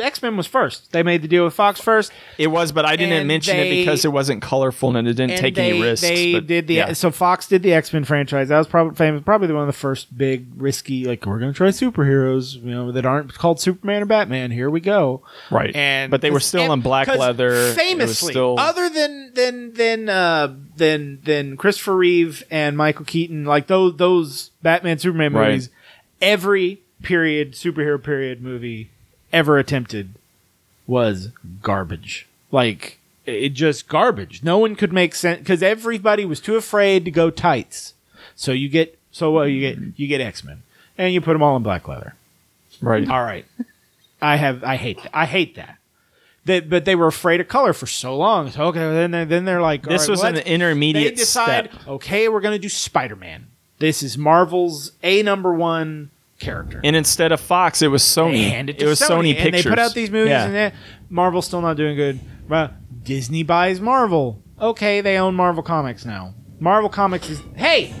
X 0.00 0.22
Men 0.22 0.36
was 0.36 0.46
first. 0.46 0.92
They 0.92 1.02
made 1.02 1.20
the 1.22 1.28
deal 1.28 1.44
with 1.44 1.54
Fox 1.54 1.80
first. 1.80 2.12
it 2.38 2.46
was, 2.46 2.72
but 2.72 2.84
I 2.86 2.96
didn't 2.96 3.12
and 3.12 3.28
mention 3.28 3.56
they- 3.56 3.68
it 3.80 3.84
because 3.84 4.04
it 4.04 4.12
wasn't 4.12 4.40
colorful 4.42 4.96
and 4.96 5.06
it 5.06 5.14
didn't 5.14 5.38
take 5.38 5.54
they, 5.56 5.70
any 5.70 5.82
risks. 5.82 6.00
They 6.06 6.34
but, 6.34 6.46
did 6.46 6.66
the 6.66 6.74
yeah. 6.74 6.92
so 6.94 7.10
Fox 7.10 7.46
did 7.48 7.62
the 7.62 7.74
X 7.74 7.92
Men 7.92 8.04
franchise. 8.04 8.48
That 8.48 8.58
was 8.58 8.66
probably 8.66 8.94
famous, 8.96 9.22
probably 9.22 9.52
one 9.52 9.62
of 9.62 9.66
the 9.66 9.72
first 9.72 10.16
big 10.16 10.46
risky 10.56 11.04
like 11.04 11.26
we're 11.26 11.38
gonna 11.38 11.52
try 11.52 11.68
superheroes, 11.68 12.54
you 12.54 12.70
know, 12.70 12.92
that 12.92 13.04
aren't 13.04 13.34
called 13.34 13.60
Superman 13.60 14.02
or 14.02 14.06
Batman. 14.06 14.50
Here 14.50 14.70
we 14.70 14.80
go. 14.80 15.22
right, 15.50 15.74
And 15.76 16.10
but 16.10 16.20
they 16.20 16.30
were 16.30 16.40
still 16.40 16.62
and- 16.62 16.72
on 16.72 16.80
black 16.80 17.06
'cause 17.08 17.18
leather. 17.18 17.48
It 17.48 17.52
was 17.52 17.74
Famously, 17.76 18.32
still 18.32 18.56
other 18.58 18.88
than 18.88 19.32
than 19.34 19.74
than 19.74 20.08
uh, 20.08 20.54
than 20.76 21.18
than 21.24 21.56
Christopher 21.56 21.96
Reeve 21.96 22.42
and 22.50 22.76
Michael 22.76 23.04
Keaton, 23.04 23.44
like 23.44 23.66
those 23.66 23.96
those 23.96 24.50
Batman 24.62 24.98
Superman 24.98 25.32
Right. 25.32 25.48
movies, 25.48 25.70
every 26.20 26.82
period 27.02 27.52
superhero 27.52 28.02
period 28.02 28.42
movie 28.42 28.90
ever 29.32 29.58
attempted 29.58 30.14
was 30.86 31.30
garbage. 31.62 32.26
Like 32.50 32.98
it 33.24 33.50
just 33.50 33.88
garbage. 33.88 34.42
No 34.42 34.58
one 34.58 34.76
could 34.76 34.92
make 34.92 35.14
sense 35.14 35.40
because 35.40 35.62
everybody 35.62 36.24
was 36.24 36.40
too 36.40 36.56
afraid 36.56 37.04
to 37.04 37.10
go 37.10 37.30
tights. 37.30 37.94
So 38.34 38.52
you 38.52 38.68
get 38.68 38.98
so 39.10 39.30
what 39.30 39.44
you 39.44 39.60
get 39.60 39.78
you 39.96 40.06
get 40.06 40.20
X 40.20 40.44
Men 40.44 40.62
and 40.96 41.12
you 41.12 41.20
put 41.20 41.32
them 41.32 41.42
all 41.42 41.56
in 41.56 41.62
black 41.62 41.86
leather. 41.88 42.14
right. 42.80 43.08
All 43.08 43.22
right. 43.22 43.44
I 44.22 44.36
have 44.36 44.64
I 44.64 44.76
hate 44.76 45.02
that. 45.02 45.16
I 45.16 45.26
hate 45.26 45.56
that. 45.56 45.78
That 46.44 46.70
but 46.70 46.84
they 46.84 46.94
were 46.94 47.08
afraid 47.08 47.40
of 47.40 47.48
color 47.48 47.72
for 47.72 47.86
so 47.86 48.16
long. 48.16 48.50
So 48.50 48.64
okay, 48.66 48.78
then 48.78 49.10
they 49.10 49.24
then 49.24 49.44
they're 49.44 49.60
like 49.60 49.82
This 49.82 50.02
right, 50.02 50.10
was 50.10 50.22
an 50.22 50.36
intermediate 50.36 51.16
They 51.16 51.20
decide, 51.22 51.70
step. 51.72 51.88
okay, 51.88 52.28
we're 52.28 52.40
gonna 52.40 52.58
do 52.58 52.68
Spider 52.68 53.16
Man. 53.16 53.48
This 53.78 54.02
is 54.02 54.16
Marvel's 54.16 54.92
a 55.02 55.22
number 55.22 55.52
one 55.52 56.10
character. 56.38 56.80
And 56.84 56.94
instead 56.96 57.32
of 57.32 57.40
Fox, 57.40 57.82
it 57.82 57.88
was 57.88 58.02
Sony. 58.02 58.32
They 58.32 58.42
hand 58.50 58.70
it, 58.70 58.82
it 58.82 58.86
was 58.86 59.00
Sony, 59.00 59.30
and 59.34 59.38
Pictures. 59.38 59.64
they 59.64 59.70
put 59.70 59.78
out 59.78 59.94
these 59.94 60.10
movies, 60.10 60.30
Yeah. 60.30 60.44
and 60.46 60.54
then 60.54 60.72
Marvel's 61.08 61.46
still 61.46 61.60
not 61.62 61.76
doing 61.76 61.96
good. 61.96 62.20
But 62.48 62.74
Disney 63.04 63.42
buys 63.42 63.80
Marvel. 63.80 64.42
Okay, 64.60 65.00
they 65.00 65.18
own 65.18 65.34
Marvel 65.34 65.62
Comics 65.62 66.04
now. 66.04 66.34
Marvel 66.58 66.88
Comics 66.88 67.28
is 67.28 67.42
hey, 67.56 67.92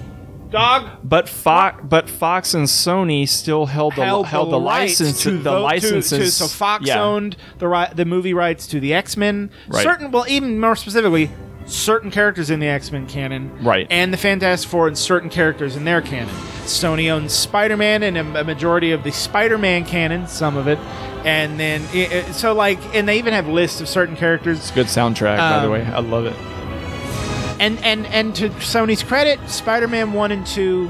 dog. 0.50 0.88
But 1.04 1.28
Fox, 1.28 1.82
but 1.84 2.08
Fox 2.08 2.54
and 2.54 2.66
Sony 2.66 3.28
still 3.28 3.66
held 3.66 3.94
the 3.96 4.04
held, 4.04 4.26
held 4.26 4.50
the, 4.52 4.58
license 4.58 5.22
to 5.22 5.32
the 5.32 5.38
tho- 5.38 5.56
to- 5.56 5.60
licenses. 5.60 6.38
to- 6.38 6.44
so 6.44 6.46
Fox 6.46 6.86
yeah. 6.86 7.02
owned 7.02 7.36
the 7.58 7.90
the 7.94 8.04
movie 8.04 8.32
rights 8.34 8.66
to 8.68 8.80
the 8.80 8.94
X 8.94 9.16
Men. 9.16 9.50
Right. 9.68 9.82
Certain, 9.82 10.10
well, 10.10 10.24
even 10.28 10.58
more 10.60 10.76
specifically, 10.76 11.30
certain 11.66 12.10
characters 12.10 12.48
in 12.50 12.60
the 12.60 12.66
X 12.66 12.90
Men 12.92 13.06
canon. 13.06 13.64
Right. 13.64 13.86
And 13.90 14.12
the 14.12 14.16
Fantastic 14.16 14.70
Four 14.70 14.86
and 14.88 14.96
certain 14.96 15.28
characters 15.30 15.76
in 15.76 15.84
their 15.84 16.00
canon. 16.00 16.34
Sony 16.64 17.10
owns 17.12 17.32
Spider 17.32 17.76
Man 17.76 18.02
and 18.02 18.16
a, 18.16 18.40
a 18.40 18.44
majority 18.44 18.92
of 18.92 19.02
the 19.04 19.12
Spider 19.12 19.58
Man 19.58 19.84
canon, 19.84 20.26
some 20.26 20.56
of 20.56 20.66
it, 20.68 20.78
and 21.24 21.58
then 21.60 21.82
so 22.32 22.52
like, 22.54 22.78
and 22.94 23.08
they 23.08 23.18
even 23.18 23.34
have 23.34 23.46
lists 23.48 23.80
of 23.80 23.88
certain 23.88 24.16
characters. 24.16 24.70
Good 24.72 24.86
soundtrack, 24.86 25.38
by 25.38 25.58
the 25.60 25.66
Um, 25.66 25.72
way. 25.72 25.84
I 25.84 26.00
love 26.00 26.26
it. 26.26 26.34
And 27.60 27.78
and 27.84 28.06
and 28.06 28.34
to 28.36 28.50
Sony's 28.50 29.02
credit, 29.02 29.38
Spider 29.48 29.88
Man 29.88 30.12
one 30.12 30.30
and 30.32 30.46
two. 30.46 30.88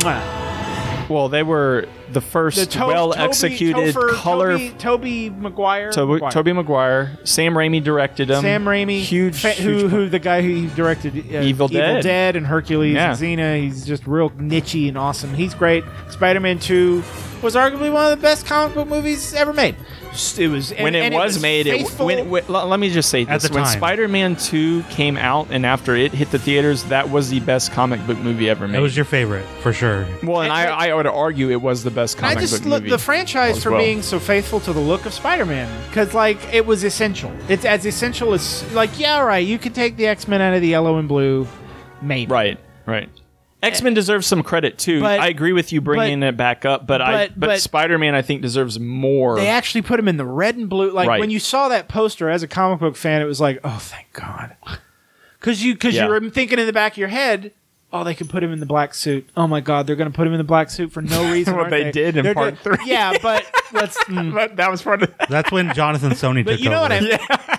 mwah. 0.00 1.08
Well, 1.10 1.28
they 1.28 1.42
were 1.42 1.86
the 2.14 2.20
first 2.20 2.72
to- 2.72 2.86
well 2.86 3.12
Tobey- 3.12 3.24
executed 3.24 3.94
Topher- 3.94 4.14
color. 4.14 4.52
Tobey, 4.52 4.70
Tobey 4.78 5.30
Maguire. 5.30 5.90
Tobey, 5.92 6.12
Maguire. 6.14 6.30
Tobey 6.30 6.52
Maguire, 6.52 7.18
Sam 7.24 7.54
Raimi 7.54 7.82
directed 7.82 8.28
them. 8.28 8.42
Sam 8.42 8.64
Raimi, 8.64 9.00
huge, 9.00 9.36
fa- 9.42 9.50
who, 9.52 9.78
huge- 9.78 9.90
who 9.90 10.08
the 10.08 10.18
guy 10.18 10.40
who 10.42 10.68
directed 10.68 11.16
uh, 11.34 11.40
Evil 11.40 11.68
Dead. 11.68 12.02
Dead 12.02 12.36
and 12.36 12.46
Hercules 12.46 12.94
Yeah. 12.94 13.10
and 13.10 13.18
Xena. 13.18 13.60
He's 13.62 13.84
just 13.84 14.06
real 14.06 14.30
nichey 14.30 14.88
and 14.88 14.96
awesome. 14.96 15.34
He's 15.34 15.52
great. 15.54 15.84
Spider-Man 16.10 16.58
Two 16.58 17.02
was 17.44 17.54
arguably 17.54 17.92
one 17.92 18.10
of 18.10 18.18
the 18.18 18.22
best 18.22 18.46
comic 18.46 18.74
book 18.74 18.88
movies 18.88 19.34
ever 19.34 19.52
made. 19.52 19.76
It 20.38 20.48
was 20.48 20.70
when 20.70 20.94
and- 20.94 20.96
it 20.96 21.02
and 21.06 21.14
was, 21.14 21.42
made, 21.42 21.66
it, 21.66 21.78
faithful- 21.78 22.06
when, 22.06 22.30
when, 22.30 22.44
l- 22.48 22.66
let 22.68 22.78
me 22.80 22.88
just 22.88 23.10
say 23.10 23.22
At 23.26 23.40
this: 23.40 23.50
when. 23.50 23.66
Spider-Man 23.66 24.36
Two 24.36 24.82
came 24.84 25.16
out, 25.16 25.48
and 25.50 25.66
after 25.66 25.94
it 25.96 26.12
hit 26.12 26.30
the 26.30 26.38
theaters, 26.38 26.84
that 26.84 27.10
was 27.10 27.30
the 27.30 27.40
best 27.40 27.72
comic 27.72 28.04
book 28.06 28.18
movie 28.18 28.48
ever 28.48 28.66
made. 28.68 28.78
It 28.78 28.80
was 28.80 28.96
your 28.96 29.04
favorite 29.04 29.44
for 29.60 29.72
sure. 29.72 30.06
well, 30.22 30.42
and 30.42 30.52
I, 30.52 30.88
I 30.88 30.94
would 30.94 31.06
argue 31.08 31.50
it 31.50 31.60
was 31.60 31.82
the 31.82 31.90
best 31.90 32.16
I 32.18 32.20
comic 32.20 32.38
just 32.38 32.62
book 32.62 32.70
look 32.70 32.82
movie. 32.82 32.90
the 32.90 32.98
franchise 32.98 33.62
for 33.62 33.72
well. 33.72 33.80
being 33.80 34.02
so 34.02 34.18
faithful 34.20 34.60
to 34.60 34.72
the 34.72 34.80
look 34.80 35.04
of 35.04 35.12
Spider-Man 35.12 35.68
because 35.88 36.14
like 36.14 36.38
it 36.54 36.64
was 36.64 36.84
essential. 36.84 37.32
It's 37.48 37.64
as 37.64 37.84
essential 37.84 38.32
as 38.34 38.64
like 38.72 38.98
yeah, 38.98 39.18
right. 39.20 39.44
You 39.44 39.58
could 39.58 39.74
take 39.74 39.96
the 39.96 40.06
X-Men 40.06 40.40
out 40.40 40.54
of 40.54 40.60
the 40.62 40.68
yellow 40.68 40.98
and 40.98 41.08
blue, 41.08 41.46
maybe 42.00 42.30
Right, 42.30 42.58
right. 42.86 43.08
X 43.64 43.82
Men 43.82 43.94
deserves 43.94 44.26
some 44.26 44.42
credit 44.42 44.78
too. 44.78 45.00
But- 45.00 45.20
I 45.20 45.28
agree 45.28 45.52
with 45.52 45.72
you 45.72 45.80
bringing 45.80 46.22
it 46.22 46.36
back 46.36 46.64
up, 46.64 46.86
but, 46.86 47.00
I 47.00 47.26
but- 47.28 47.40
but, 47.40 47.46
but- 47.48 47.60
Spider 47.60 47.98
Man 47.98 48.14
I 48.14 48.22
think 48.22 48.42
deserves 48.42 48.78
more. 48.78 49.36
They 49.36 49.48
actually 49.48 49.82
put 49.82 49.98
him 49.98 50.08
in 50.08 50.16
the 50.16 50.26
red 50.26 50.56
and 50.56 50.68
blue. 50.68 50.90
Like 50.90 51.08
Right. 51.08 51.20
when 51.20 51.30
you 51.30 51.38
saw 51.40 51.68
that 51.68 51.88
poster 51.88 52.28
as 52.30 52.42
a 52.42 52.48
comic 52.48 52.80
book 52.80 52.96
fan, 52.96 53.20
it 53.22 53.26
was 53.26 53.40
like, 53.40 53.58
oh, 53.64 53.78
thank 53.80 54.12
God, 54.12 54.56
because 55.40 55.64
you 55.64 55.74
because 55.74 55.94
Yeah. 55.94 56.04
you 56.04 56.10
were 56.10 56.30
thinking 56.30 56.58
in 56.58 56.66
the 56.66 56.72
back 56.72 56.92
of 56.92 56.98
your 56.98 57.08
head, 57.08 57.52
oh, 57.92 58.02
they 58.02 58.14
could 58.14 58.28
put 58.28 58.42
him 58.42 58.52
in 58.52 58.58
the 58.60 58.66
black 58.66 58.92
suit. 58.94 59.28
Oh 59.36 59.46
my 59.46 59.60
God, 59.60 59.86
they're 59.86 59.94
going 59.96 60.10
to 60.10 60.16
put 60.16 60.26
him 60.26 60.32
in 60.32 60.38
the 60.38 60.44
black 60.44 60.68
suit 60.70 60.90
for 60.92 61.00
no 61.02 61.30
reason. 61.32 61.54
What 61.54 61.64
aren't 61.66 61.70
they 61.70 61.90
did 61.92 62.16
in 62.16 62.24
They're 62.24 62.34
part 62.34 62.60
doing- 62.62 62.76
three. 62.76 62.86
Yeah, 62.90 63.12
but 63.22 63.44
let's. 63.72 63.96
mm. 64.04 64.32
but 64.34 64.56
that 64.56 64.70
was 64.70 64.82
part 64.82 65.02
of. 65.02 65.14
That's 65.28 65.52
when 65.52 65.72
Jonathan 65.74 66.10
Sony 66.10 66.44
But 66.44 66.52
took 66.52 66.60
you 66.60 66.70
know 66.70 66.82
over. 66.84 66.88
what 66.88 66.92
I 66.92 67.00
mean? 67.00 67.10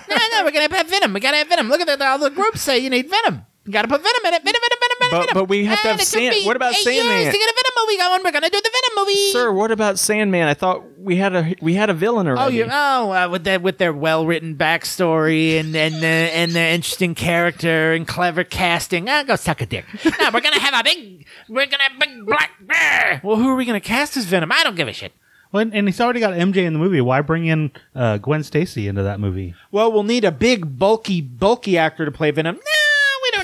No, 0.10 0.18
no, 0.38 0.44
we're 0.44 0.52
gonna 0.52 0.74
have 0.76 0.90
Venom. 0.90 1.14
We 1.14 1.20
gotta 1.20 1.38
have 1.38 1.48
Venom. 1.48 1.70
Look 1.70 1.80
at 1.82 1.88
that. 1.88 2.02
All 2.02 2.20
the 2.20 2.30
groups 2.30 2.62
say 2.62 2.78
you 2.80 2.90
need 2.90 3.10
Venom. 3.10 3.46
You 3.66 3.72
gotta 3.74 3.88
put 3.88 4.02
Venom 4.04 4.26
in 4.26 4.34
it. 4.36 4.44
Venom, 4.44 4.62
Venom, 4.62 4.78
Venom, 4.80 4.98
Venom. 5.00 5.12
But- 5.12 5.20
Venom. 5.22 5.34
but 5.34 5.50
we 5.50 5.66
have 5.66 5.82
to 5.82 5.90
And 5.90 5.92
have 6.00 6.00
it 6.00 6.04
took 6.12 6.20
Sand- 6.22 6.36
me 6.36 6.46
what 6.46 6.56
about 6.56 6.74
eight 6.74 6.84
Sandman? 6.84 7.20
years 7.22 7.34
to 7.34 7.40
get 7.40 7.50
a 7.50 7.54
Venom 7.56 7.74
movie 7.82 7.98
going. 7.98 8.22
We're 8.24 8.32
gonna 8.32 8.50
do 8.50 8.62
the 8.62 8.70
Venom 8.72 9.06
movie. 9.08 9.32
Sir, 9.32 9.52
what 9.52 9.72
about 9.72 9.98
Sandman? 9.98 10.48
I 10.48 10.54
thought 10.54 10.84
we 11.00 11.16
had 11.16 11.36
a 11.36 11.56
we 11.62 11.74
had 11.74 11.90
a 11.90 11.94
villain 11.96 12.28
already. 12.28 12.42
Oh, 12.44 12.48
you 12.50 12.68
oh 12.72 13.12
uh, 13.12 13.28
with 13.30 13.44
their 13.44 13.60
with 13.60 13.78
their 13.80 13.92
well 13.94 14.26
written 14.26 14.56
backstory 14.56 15.60
and 15.60 15.76
and 15.76 15.96
the 15.96 16.08
and 16.08 16.52
the 16.52 16.60
interesting 16.60 17.16
character 17.16 17.94
and 17.94 18.08
clever 18.08 18.44
casting. 18.44 19.10
Ah, 19.10 19.24
go 19.24 19.36
suck 19.36 19.62
a 19.62 19.66
dick. 19.66 19.86
no, 20.06 20.30
we're 20.34 20.42
gonna 20.42 20.60
have 20.60 20.80
a 20.80 20.84
big 20.84 21.26
we're 21.50 21.66
gonna 21.66 21.84
have 21.84 21.94
a 21.96 22.00
big 22.06 22.26
black 22.26 22.52
bear. 22.62 23.20
Well, 23.24 23.38
who 23.38 23.50
are 23.50 23.56
we 23.56 23.66
gonna 23.66 23.80
cast 23.80 24.16
as 24.16 24.26
Venom? 24.26 24.52
I 24.52 24.64
don't 24.64 24.76
give 24.76 24.88
a 24.88 24.94
shit. 24.94 25.12
Well, 25.52 25.62
and- 25.62 25.74
and 25.74 25.88
he's 25.88 26.02
already 26.02 26.20
got 26.20 26.34
MJ 26.34 26.66
in 26.66 26.74
the 26.74 26.80
movie. 26.80 27.00
Why 27.02 27.22
bring 27.22 27.46
in 27.46 27.72
uh, 27.96 28.18
Gwen 28.18 28.44
Stacy 28.44 28.88
into 28.88 29.04
that 29.04 29.20
movie? 29.20 29.56
Well, 29.72 29.92
we'll 29.92 30.04
need 30.04 30.24
a 30.26 30.32
big 30.32 30.78
bulky 30.78 31.22
bulky 31.22 31.78
actor 31.78 32.04
to 32.06 32.12
play 32.12 32.30
Venom. 32.32 32.56
No, 32.56 32.62
we 32.62 32.62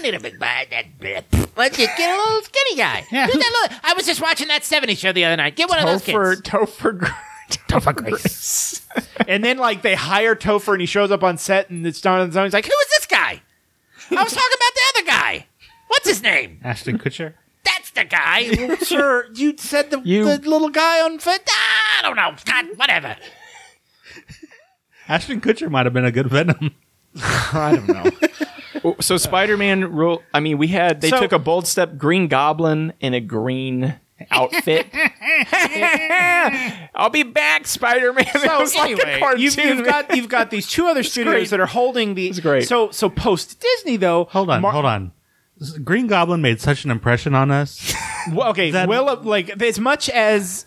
don't 0.02 0.12
need 0.12 0.18
a 0.18 0.20
big 0.20 0.40
bad. 0.40 0.68
Let's 1.56 1.78
just 1.78 1.98
get 1.98 2.10
a 2.10 2.18
little 2.22 2.42
skinny 2.44 2.76
guy. 2.78 3.06
Yeah. 3.12 3.28
Do 3.28 3.34
that 3.34 3.62
little- 3.64 3.78
I 3.84 3.94
was 3.94 4.06
just 4.06 4.22
watching 4.22 4.48
that 4.50 4.62
'70s 4.64 4.98
show 4.98 5.12
the 5.12 5.26
other 5.26 5.38
night. 5.38 5.56
Get 5.56 5.70
one 5.70 5.80
of 5.80 5.86
those 5.86 6.02
Topher 6.04 6.36
kids. 6.36 6.42
Topher 6.50 6.98
Gr- 6.98 7.06
Topher 7.68 7.96
Grace. 7.96 8.86
and 9.28 9.44
then 9.44 9.58
like 9.58 9.82
they 9.82 9.96
hire 9.96 10.36
Topher 10.36 10.74
and 10.74 10.82
he 10.82 10.88
shows 10.88 11.12
up 11.12 11.24
on 11.24 11.38
set 11.38 11.70
and 11.70 11.86
it's 11.86 12.00
Don 12.02 12.22
and 12.22 12.34
He's 12.34 12.54
like, 12.54 12.66
"Who 12.66 12.72
is 12.72 12.90
this 12.98 13.06
guy? 13.06 13.42
I 14.12 14.24
was 14.24 14.34
talking 14.34 14.58
about 14.58 14.74
the 14.74 14.82
other 15.00 15.08
guy. 15.08 15.48
What's 15.88 16.08
his 16.08 16.22
name? 16.22 16.60
Ashton 16.64 16.98
Kutcher. 17.00 17.34
That's 17.64 17.92
the 17.92 18.04
guy. 18.06 18.50
Well, 18.58 18.76
sure, 18.78 19.26
you 19.34 19.56
said 19.58 19.92
the, 19.92 20.00
You- 20.02 20.26
the 20.26 20.50
little 20.50 20.70
guy 20.70 21.02
on 21.02 21.20
foot. 21.20 21.42
Ah, 21.50 22.00
I 22.00 22.02
don't 22.02 22.16
know. 22.16 22.34
God, 22.46 22.66
whatever. 22.78 23.16
Ashton 25.08 25.42
Kutcher 25.42 25.70
might 25.70 25.86
have 25.86 25.94
been 25.94 26.06
a 26.06 26.12
good 26.12 26.28
Venom. 26.28 26.76
I 27.22 27.76
don't 27.76 27.88
know. 27.88 28.28
So 29.00 29.18
Spider-Man 29.18 29.92
rule. 29.94 30.24
I 30.34 30.40
mean, 30.40 30.58
we 30.58 30.68
had 30.68 31.02
they 31.02 31.10
So- 31.10 31.20
took 31.20 31.32
a 31.32 31.40
bold 31.40 31.68
step. 31.68 31.98
Green 31.98 32.28
Goblin 32.28 32.94
in 33.00 33.14
a 33.14 33.20
green 33.20 33.96
outfit. 34.30 34.88
I'll 36.96 37.10
be 37.10 37.24
back, 37.24 37.68
Spider-Man. 37.68 38.26
it 38.36 38.42
So 38.42 38.60
was 38.60 38.76
like 38.76 38.92
anyway, 38.92 39.20
cartoon. 39.20 39.42
you've, 39.42 39.58
you've 39.58 39.86
got 39.86 40.16
you've 40.16 40.30
got 40.30 40.52
these 40.52 40.68
two 40.68 40.86
other 40.88 41.04
studios 41.14 41.34
great. 41.34 41.50
that 41.52 41.60
are 41.60 41.66
holding 41.66 42.16
the. 42.16 42.28
It's 42.30 42.40
great. 42.40 42.68
So 42.68 42.92
so 42.92 43.10
post 43.10 43.60
Disney 43.62 43.98
though. 43.98 44.26
Hold 44.26 44.50
on, 44.50 44.62
Mar- 44.62 44.72
hold 44.72 44.86
on. 44.86 45.12
Green 45.84 46.08
Goblin 46.08 46.42
made 46.42 46.60
such 46.60 46.86
an 46.86 46.92
impression 46.92 47.36
on 47.36 47.52
us. 47.52 47.94
Well, 48.32 48.50
okay, 48.50 48.72
That- 48.72 48.88
Will 48.90 49.06
like 49.24 49.50
as 49.62 49.80
much 49.80 50.10
as 50.10 50.66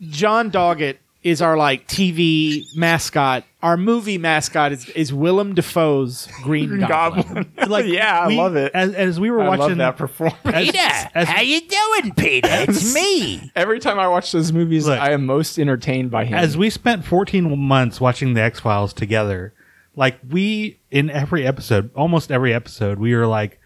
John 0.00 0.50
Doggett 0.50 0.98
is 1.26 1.42
our 1.42 1.56
like 1.56 1.88
TV 1.88 2.62
mascot, 2.76 3.42
our 3.60 3.76
movie 3.76 4.16
mascot 4.16 4.70
is 4.70 4.88
is 4.90 5.12
Willem 5.12 5.54
Dafoe's 5.54 6.28
Green 6.42 6.78
Goblin. 6.80 7.52
Like, 7.68 7.86
yeah, 7.88 8.20
I 8.20 8.28
love 8.28 8.54
it. 8.54 8.70
As, 8.74 8.94
as 8.94 9.18
we 9.18 9.28
were 9.30 9.42
I 9.42 9.48
watching 9.48 9.78
love 9.78 9.78
that 9.78 9.96
performance. 9.96 10.38
as- 10.44 10.66
Peter, 10.66 11.10
as- 11.16 11.28
how 11.28 11.40
you 11.40 11.60
doing, 11.66 12.14
Peter? 12.14 12.48
It's 12.68 12.94
me. 12.94 13.50
Every 13.56 13.80
time 13.80 13.98
I 13.98 14.06
watch 14.06 14.30
those 14.30 14.52
movies, 14.52 14.86
Look. 14.86 15.00
I 15.00 15.10
am 15.10 15.26
most 15.26 15.58
entertained 15.58 16.12
by 16.12 16.24
him. 16.26 16.38
as 16.38 16.56
we 16.56 16.70
spent 16.70 17.04
14 17.04 17.58
months 17.58 18.00
watching 18.00 18.34
the 18.34 18.42
X 18.42 18.60
Files 18.60 18.92
together, 18.92 19.52
like 19.96 20.18
we 20.30 20.78
in 20.92 21.10
every 21.10 21.44
episode, 21.44 21.90
almost 21.96 22.30
every 22.30 22.54
episode, 22.54 22.98
we 23.00 23.14
were 23.16 23.26
like, 23.26 23.58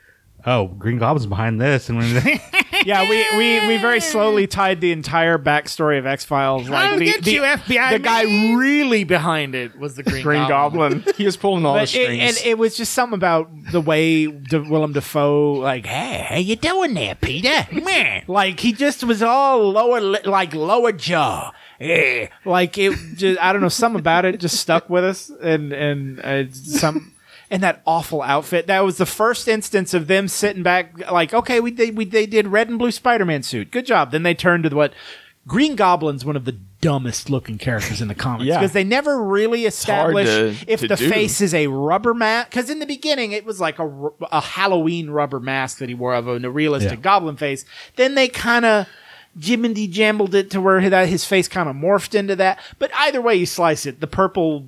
oh, 0.46 0.66
Green 0.68 0.98
Goblin's 0.98 1.26
behind 1.26 1.61
this, 1.61 1.88
and 1.88 1.98
when 1.98 2.14
they, 2.24 2.40
yeah, 2.85 3.09
we, 3.09 3.37
we, 3.37 3.66
we 3.68 3.76
very 3.79 4.00
slowly 4.00 4.46
tied 4.46 4.81
the 4.81 4.92
entire 4.92 5.38
backstory 5.38 5.98
of 5.98 6.07
X 6.07 6.24
Files. 6.24 6.68
Like 6.68 6.88
I'll 6.88 6.98
the, 6.98 7.05
get 7.05 7.24
the, 7.24 7.33
you, 7.33 7.42
FBI 7.42 7.90
the 7.92 7.98
guy 7.98 8.24
man. 8.24 8.57
really 8.57 9.05
behind 9.05 9.55
it 9.55 9.79
was 9.79 9.96
the 9.96 10.03
Green, 10.03 10.22
Green 10.22 10.48
Goblin. 10.48 11.05
he 11.16 11.24
was 11.26 11.37
pulling 11.37 11.64
all 11.66 11.74
the 11.74 11.81
But 11.81 11.94
it, 11.94 12.05
strings. 12.05 12.22
and 12.38 12.46
it 12.46 12.59
was 12.59 12.76
just 12.76 12.92
something 12.92 13.16
about 13.16 13.50
the 13.70 13.81
way 13.81 14.26
De- 14.26 14.62
Willem 14.62 14.92
Dafoe, 14.92 15.53
like, 15.55 15.87
Hey, 15.87 16.26
how 16.29 16.37
you 16.37 16.57
doing 16.57 16.94
there, 16.94 17.14
Peter? 17.14 17.66
Man. 17.72 18.24
like 18.26 18.61
he 18.61 18.72
just 18.72 19.05
was 19.05 19.22
all 19.22 19.70
lower, 19.72 20.00
li- 20.00 20.20
like 20.24 20.55
lower 20.55 20.92
jaw. 20.92 21.53
Yeah, 21.79 22.29
like 22.44 22.76
it. 22.76 22.94
Just 23.16 23.40
I 23.40 23.53
don't 23.55 23.62
know, 23.62 23.68
something 23.70 23.98
about 24.00 24.26
it 24.26 24.38
just 24.38 24.61
stuck 24.61 24.90
with 24.90 25.03
us, 25.03 25.31
and 25.31 25.72
and 25.72 26.20
uh, 26.20 26.53
some. 26.53 27.14
And 27.50 27.62
that 27.64 27.82
awful 27.84 28.22
outfit. 28.22 28.68
That 28.68 28.84
was 28.84 28.96
the 28.98 29.06
first 29.06 29.48
instance 29.48 29.92
of 29.92 30.06
them 30.06 30.28
sitting 30.28 30.62
back, 30.62 31.10
like, 31.10 31.34
okay, 31.34 31.58
we 31.58 31.72
they, 31.72 31.90
we 31.90 32.04
they 32.04 32.24
did 32.26 32.46
red 32.46 32.68
and 32.68 32.78
blue 32.78 32.92
Spider 32.92 33.24
Man 33.24 33.42
suit. 33.42 33.70
Good 33.72 33.86
job. 33.86 34.12
Then 34.12 34.22
they 34.22 34.34
turned 34.34 34.62
to 34.64 34.74
what 34.76 34.92
Green 35.48 35.74
Goblin's 35.74 36.24
one 36.24 36.36
of 36.36 36.44
the 36.44 36.52
dumbest 36.80 37.28
looking 37.28 37.58
characters 37.58 38.00
in 38.00 38.06
the 38.08 38.14
comics 38.14 38.46
Yeah. 38.46 38.58
because 38.58 38.72
they 38.72 38.84
never 38.84 39.20
really 39.22 39.66
establish 39.66 40.26
to- 40.28 40.54
if 40.68 40.80
to 40.80 40.88
the 40.88 40.96
do. 40.96 41.08
face 41.10 41.40
is 41.40 41.52
a 41.52 41.66
rubber 41.66 42.14
mask. 42.14 42.50
Because 42.50 42.70
in 42.70 42.78
the 42.78 42.86
beginning, 42.86 43.32
it 43.32 43.44
was 43.44 43.58
like 43.60 43.78
a 43.80 44.40
Halloween 44.40 45.10
rubber 45.10 45.40
mask 45.40 45.78
that 45.78 45.88
he 45.88 45.94
wore 45.94 46.14
of 46.14 46.28
a, 46.28 46.36
a 46.36 46.50
realistic 46.50 46.92
Yeah. 46.98 47.02
goblin 47.02 47.36
face. 47.36 47.64
Then 47.96 48.14
they 48.14 48.28
kind 48.28 48.64
of 48.64 48.86
jiminy 49.40 49.86
jambled 49.88 50.34
it 50.34 50.50
to 50.52 50.60
where 50.60 50.80
his 50.80 51.24
face 51.24 51.48
kind 51.48 51.68
of 51.68 51.74
morphed 51.76 52.14
into 52.14 52.36
that. 52.36 52.58
But 52.78 52.90
either 52.94 53.20
way 53.20 53.34
you 53.34 53.46
slice 53.46 53.86
it, 53.86 54.00
the 54.00 54.06
purple 54.06 54.66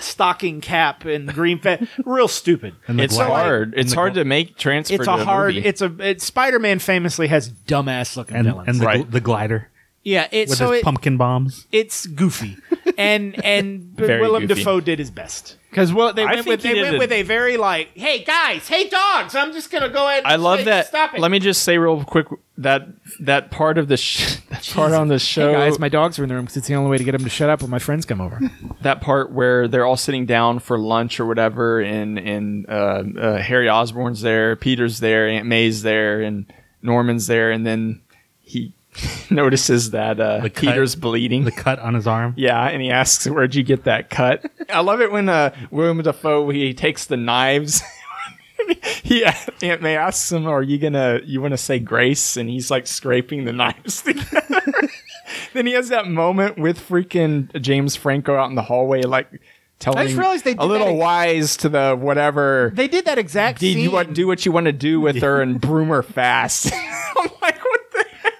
stocking 0.00 0.60
cap 0.60 1.04
and 1.04 1.32
green 1.32 1.58
fa- 1.58 1.86
real 2.04 2.28
stupid. 2.28 2.74
and 2.86 3.00
it's 3.00 3.16
glider- 3.16 3.32
hard. 3.32 3.74
It's 3.76 3.92
hard 3.92 4.12
gl- 4.12 4.16
to 4.16 4.24
make 4.24 4.56
transfer. 4.56 4.94
It's 4.96 5.04
to 5.04 5.14
a 5.14 5.24
hard. 5.24 5.54
movie. 5.54 5.66
It's 5.66 5.80
a. 5.82 5.94
It, 6.00 6.22
Spider-Man 6.22 6.78
famously 6.78 7.28
has 7.28 7.50
dumbass 7.50 8.16
looking 8.16 8.36
and, 8.36 8.46
villains. 8.46 8.68
and 8.68 8.80
the, 8.80 8.86
Right. 8.86 9.00
gl- 9.06 9.10
the 9.10 9.20
glider 9.20 9.68
yeah, 10.08 10.26
it's 10.32 10.50
with 10.50 10.58
so 10.58 10.70
his 10.72 10.80
it, 10.80 10.84
pumpkin 10.84 11.16
bombs. 11.16 11.66
it's 11.70 12.06
goofy, 12.06 12.56
and 12.98 13.44
and 13.44 13.82
Very 13.82 14.20
Willem 14.22 14.46
goofy. 14.46 14.62
Dafoe 14.62 14.80
did 14.80 14.98
his 14.98 15.10
best 15.10 15.56
because 15.70 15.92
well 15.92 16.14
they 16.14 16.24
I 16.24 16.34
went 16.36 16.46
with 16.46 16.62
they 16.62 16.80
went 16.80 16.96
a- 16.96 16.98
with 16.98 17.12
a 17.12 17.22
very 17.22 17.58
like 17.58 17.90
hey 17.94 18.24
guys 18.24 18.66
hey 18.66 18.88
dogs 18.88 19.34
I'm 19.34 19.52
just 19.52 19.70
gonna 19.70 19.90
go 19.90 20.08
ahead. 20.08 20.24
And 20.24 20.32
I 20.32 20.36
love 20.36 20.60
say, 20.60 20.64
that. 20.64 20.86
Stop 20.86 21.14
it. 21.14 21.20
Let 21.20 21.30
me 21.30 21.38
just 21.38 21.62
say 21.62 21.76
real 21.76 22.02
quick 22.04 22.26
that 22.56 22.88
that 23.20 23.50
part 23.50 23.76
of 23.76 23.88
the 23.88 23.98
sh- 23.98 24.36
that 24.50 24.66
part 24.72 24.92
on 24.92 25.08
the 25.08 25.18
show, 25.18 25.52
Hey 25.52 25.68
guys, 25.68 25.78
my 25.78 25.90
dogs 25.90 26.18
are 26.18 26.22
in 26.22 26.30
the 26.30 26.34
room 26.34 26.44
because 26.44 26.56
it's 26.56 26.68
the 26.68 26.74
only 26.74 26.90
way 26.90 26.96
to 26.96 27.04
get 27.04 27.12
them 27.12 27.24
to 27.24 27.30
shut 27.30 27.50
up 27.50 27.60
when 27.60 27.70
my 27.70 27.78
friends 27.78 28.06
come 28.06 28.20
over. 28.20 28.40
that 28.80 29.02
part 29.02 29.30
where 29.30 29.68
they're 29.68 29.84
all 29.84 29.96
sitting 29.96 30.24
down 30.24 30.58
for 30.58 30.78
lunch 30.78 31.20
or 31.20 31.26
whatever, 31.26 31.80
and 31.80 32.18
and 32.18 32.68
uh, 32.68 33.04
uh, 33.18 33.36
Harry 33.38 33.68
Osborn's 33.68 34.22
there, 34.22 34.56
Peter's 34.56 35.00
there, 35.00 35.28
Aunt 35.28 35.46
May's 35.46 35.82
there, 35.82 36.22
and 36.22 36.50
Norman's 36.82 37.26
there, 37.26 37.50
and 37.50 37.66
then 37.66 38.00
he 38.40 38.72
notices 39.30 39.90
that 39.92 40.18
uh, 40.20 40.40
The 40.40 40.50
cut- 40.50 40.60
Peter's 40.62 40.94
bleeding. 40.94 41.44
The 41.44 41.52
cut 41.52 41.78
on 41.78 41.94
his 41.94 42.06
arm. 42.06 42.34
Yeah, 42.36 42.66
and 42.68 42.80
he 42.82 42.90
asks, 42.90 43.26
"Where'd 43.26 43.54
you 43.54 43.62
get 43.62 43.84
that 43.84 44.10
cut?" 44.10 44.44
I 44.72 44.80
love 44.80 45.00
it 45.00 45.10
when 45.12 45.28
uh, 45.28 45.54
Willem 45.70 46.02
Dafoe 46.02 46.48
he 46.50 46.72
takes 46.74 47.06
the 47.06 47.16
knives. 47.16 47.82
he 49.02 49.24
Aunt 49.62 49.82
May 49.82 49.96
asks 49.96 50.30
him, 50.32 50.46
"Are 50.46 50.62
you 50.62 50.78
gonna 50.78 51.20
you 51.24 51.40
want 51.40 51.52
to 51.52 51.58
say 51.58 51.78
grace?" 51.78 52.36
And 52.36 52.48
he's 52.50 52.70
like 52.70 52.86
scraping 52.86 53.44
the 53.44 53.52
knives 53.52 54.02
together. 54.02 54.62
then 55.54 55.66
he 55.66 55.72
has 55.72 55.88
that 55.88 56.06
moment 56.06 56.58
with 56.58 56.78
freaking 56.78 57.60
James 57.60 57.96
Franco 57.96 58.34
out 58.36 58.50
in 58.50 58.56
the 58.56 58.62
hallway, 58.62 59.02
like 59.02 59.40
telling 59.78 59.98
I 60.00 60.04
just 60.06 60.18
realized 60.18 60.44
they 60.44 60.52
a 60.52 60.56
did 60.56 60.64
little 60.64 60.88
that- 60.88 60.94
wise 60.94 61.56
to 61.58 61.68
the 61.68 61.96
whatever. 61.96 62.72
They 62.74 62.88
did 62.88 63.04
that 63.06 63.18
exact 63.18 63.60
Did 63.60 63.74
scene. 63.74 63.82
you 63.84 63.90
want 63.90 64.12
do 64.14 64.26
what 64.26 64.44
you 64.44 64.52
want 64.52 64.66
to 64.66 64.72
do 64.72 65.00
with 65.00 65.22
her 65.22 65.40
and 65.40 65.60
broom 65.60 65.88
her 65.88 66.02
fast? 66.02 66.72
I'm 66.72 67.30
like, 67.40 67.40
what 67.40 67.40
the 67.40 67.52
hell? 67.62 67.77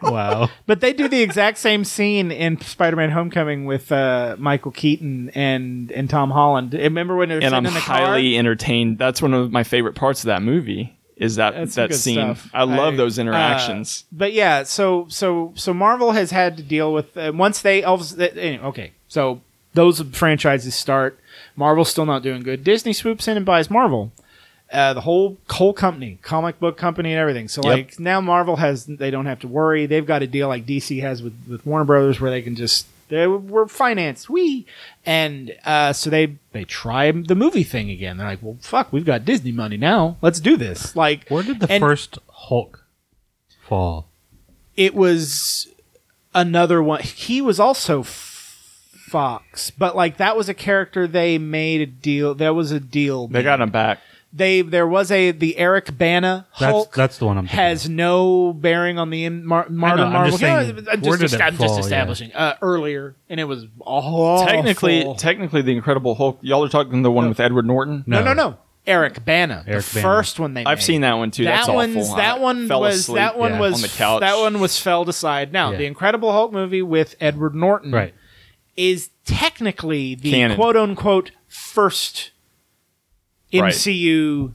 Wow. 0.02 0.48
But 0.66 0.80
they 0.80 0.92
do 0.92 1.08
the 1.08 1.22
exact 1.22 1.58
same 1.58 1.84
scene 1.84 2.30
in 2.30 2.61
Spider-Man: 2.61 3.11
Homecoming 3.11 3.64
with 3.64 3.90
uh, 3.90 4.37
Michael 4.38 4.70
Keaton 4.70 5.30
and 5.30 5.90
and 5.92 6.08
Tom 6.11 6.30
Holland. 6.30 6.74
Remember 6.74 7.16
when 7.16 7.28
they're 7.28 7.38
and 7.38 7.44
sitting 7.44 7.56
I'm 7.56 7.66
in 7.66 7.74
the 7.74 7.80
highly 7.80 8.32
car? 8.32 8.38
entertained. 8.38 8.98
That's 8.98 9.20
one 9.22 9.34
of 9.34 9.50
my 9.50 9.64
favorite 9.64 9.94
parts 9.94 10.20
of 10.20 10.26
that 10.26 10.42
movie. 10.42 10.94
Is 11.16 11.34
that 11.37 11.54
That's 11.54 11.74
that 11.74 11.94
scene? 11.94 12.14
stuff. 12.37 12.48
I 12.54 12.62
love 12.62 12.94
I- 12.94 12.96
those 12.96 13.18
uh, 13.18 13.22
interactions. 13.22 14.04
but 14.12 14.32
yeah, 14.32 14.62
so 14.62 15.06
so 15.08 15.52
so 15.56 15.74
Marvel 15.74 16.12
has 16.12 16.30
had 16.30 16.56
to 16.58 16.62
deal 16.62 16.92
with 16.92 17.16
uh, 17.16 17.32
once 17.34 17.61
they 17.62 17.82
of- 17.82 18.20
anyway, 18.20 18.58
okay. 18.64 18.92
So 19.08 19.40
those 19.74 20.00
franchises 20.12 20.74
start. 20.76 21.18
Marvel's 21.56 21.88
still 21.88 22.06
not 22.06 22.22
doing 22.22 22.42
good. 22.44 22.62
Disney 22.62 22.92
swoops 22.92 23.26
in 23.26 23.37
and 23.37 23.44
buys 23.44 23.68
Marvel. 23.68 24.12
Uh, 24.70 24.92
the 24.92 25.00
whole 25.00 25.38
whole 25.48 25.72
company, 25.72 26.18
comic 26.20 26.61
book 26.61 26.76
company, 26.76 27.12
and 27.12 27.18
everything. 27.18 27.48
So 27.48 27.62
Yep. 27.64 27.72
like 27.72 27.98
now, 28.00 28.20
Marvel 28.20 28.57
has 28.57 28.85
they 28.85 29.11
don't 29.11 29.24
have 29.26 29.40
to 29.40 29.48
worry. 29.48 29.87
They've 29.87 30.04
got 30.04 30.22
a 30.22 30.26
deal 30.26 30.46
like 30.48 30.66
DC 30.66 31.00
has 31.00 31.22
with 31.22 31.33
with 31.48 31.64
Warner 31.64 31.87
Brothers, 31.87 32.20
where 32.20 32.31
they 32.31 32.42
can 32.42 32.54
just 32.54 32.87
they 33.09 33.26
were 33.26 33.66
financed, 33.66 34.28
we, 34.28 34.66
and 35.07 35.57
uh, 35.64 35.94
so 35.94 36.11
they 36.11 36.37
they 36.52 36.64
try 36.64 37.11
the 37.11 37.35
movie 37.35 37.62
thing 37.62 37.88
again. 37.88 38.18
They're 38.18 38.26
like, 38.26 38.42
well, 38.42 38.59
fuck, 38.61 38.92
we've 38.92 39.07
got 39.07 39.24
Disney 39.24 39.52
money 39.52 39.78
now. 39.78 40.18
Let's 40.20 40.38
do 40.40 40.59
this. 40.59 40.94
Like, 40.94 41.26
Where 41.31 41.42
did 41.42 41.61
the 41.61 41.72
and- 41.72 41.81
first 41.81 42.18
Hulk 42.28 42.85
fall? 43.62 44.09
it 44.76 44.94
was 44.94 45.66
another 46.35 46.83
one. 46.83 47.00
He 47.02 47.40
was 47.40 47.59
also 47.59 48.00
F- 48.00 48.90
Fox, 49.09 49.70
but 49.70 49.96
like 49.96 50.18
that 50.18 50.37
was 50.37 50.50
a 50.50 50.54
character 50.54 51.07
they 51.07 51.38
made 51.38 51.81
a 51.81 51.87
deal. 51.87 52.35
That 52.35 52.54
was 52.54 52.70
a 52.72 52.78
deal. 52.81 53.26
They 53.28 53.42
got 53.42 53.62
him 53.62 53.70
back. 53.70 54.00
They 54.31 54.61
there 54.61 54.87
was 54.87 55.11
a 55.11 55.31
the 55.31 55.57
Eric 55.57 55.97
Bana 55.97 56.47
Hulk 56.51 56.95
that's 56.95 57.17
the 57.17 57.25
one 57.27 57.38
I'm 57.38 57.45
thinking 57.47 57.59
has 57.59 57.88
no 57.88 58.53
bearing 58.53 58.99
on 58.99 59.09
the 59.09 59.25
in, 59.25 59.45
Mar- 59.47 59.69
modern 59.71 60.01
I'm 60.07 60.12
Marvel. 60.12 60.31
just 60.33 60.41
saying, 60.41 60.87
I'm 60.91 61.01
where 61.01 61.17
just, 61.17 61.33
did 61.33 61.41
it 61.41 61.45
I'm 61.45 61.57
just 61.57 61.75
yeah. 61.75 61.81
establishing 61.81 62.33
uh, 62.35 62.57
earlier, 62.61 63.17
and 63.31 63.41
it 63.41 63.45
was 63.45 63.67
awful. 63.81 64.47
Technically, 64.47 65.14
technically, 65.17 65.62
the 65.62 65.73
Incredible 65.73 66.14
Hulk. 66.14 66.41
Y'all 66.43 66.62
are 66.62 66.69
talking 66.69 67.01
the 67.03 67.11
one 67.11 67.29
with 67.31 67.41
Edward 67.41 67.67
Norton. 67.67 68.05
no, 68.07 68.23
no, 68.23 68.35
no. 68.35 68.59
Eric 68.87 69.23
Bana, 69.25 69.64
Eric 69.67 69.85
the 69.85 69.95
Bana. 70.01 70.03
first 70.03 70.38
one 70.41 70.55
they. 70.55 70.61
Made. 70.64 70.67
I've 70.71 70.79
made. 70.79 70.85
seen 70.85 71.01
that 71.03 71.14
one 71.14 71.31
too. 71.31 71.45
that 71.45 71.57
That's 71.67 71.69
one's 71.69 71.97
awful. 71.97 72.17
that 72.17 72.37
I 72.37 72.38
one 72.38 72.69
fell 72.69 72.81
was 72.81 73.01
asleep 73.01 73.17
that 73.17 73.38
one 73.38 73.53
yeah, 73.53 73.61
was 73.61 73.75
on 73.75 73.81
the 73.83 73.88
couch. 73.88 74.21
that 74.21 74.38
one 74.38 74.61
was 74.61 74.79
felled 74.81 75.09
aside. 75.11 75.53
Now 75.53 75.73
Yeah. 75.73 75.79
the 75.79 75.87
Incredible 75.87 76.33
Hulk 76.33 76.53
movie 76.53 76.81
with 76.83 77.14
Edward 77.21 77.55
Norton 77.55 77.93
Right. 77.93 78.14
is 78.77 79.11
technically 79.27 80.14
the 80.14 80.31
Canon. 80.31 80.57
quote 80.57 80.77
unquote 80.77 81.33
first 81.49 82.31
Right. 83.52 83.72
MCU 83.72 84.52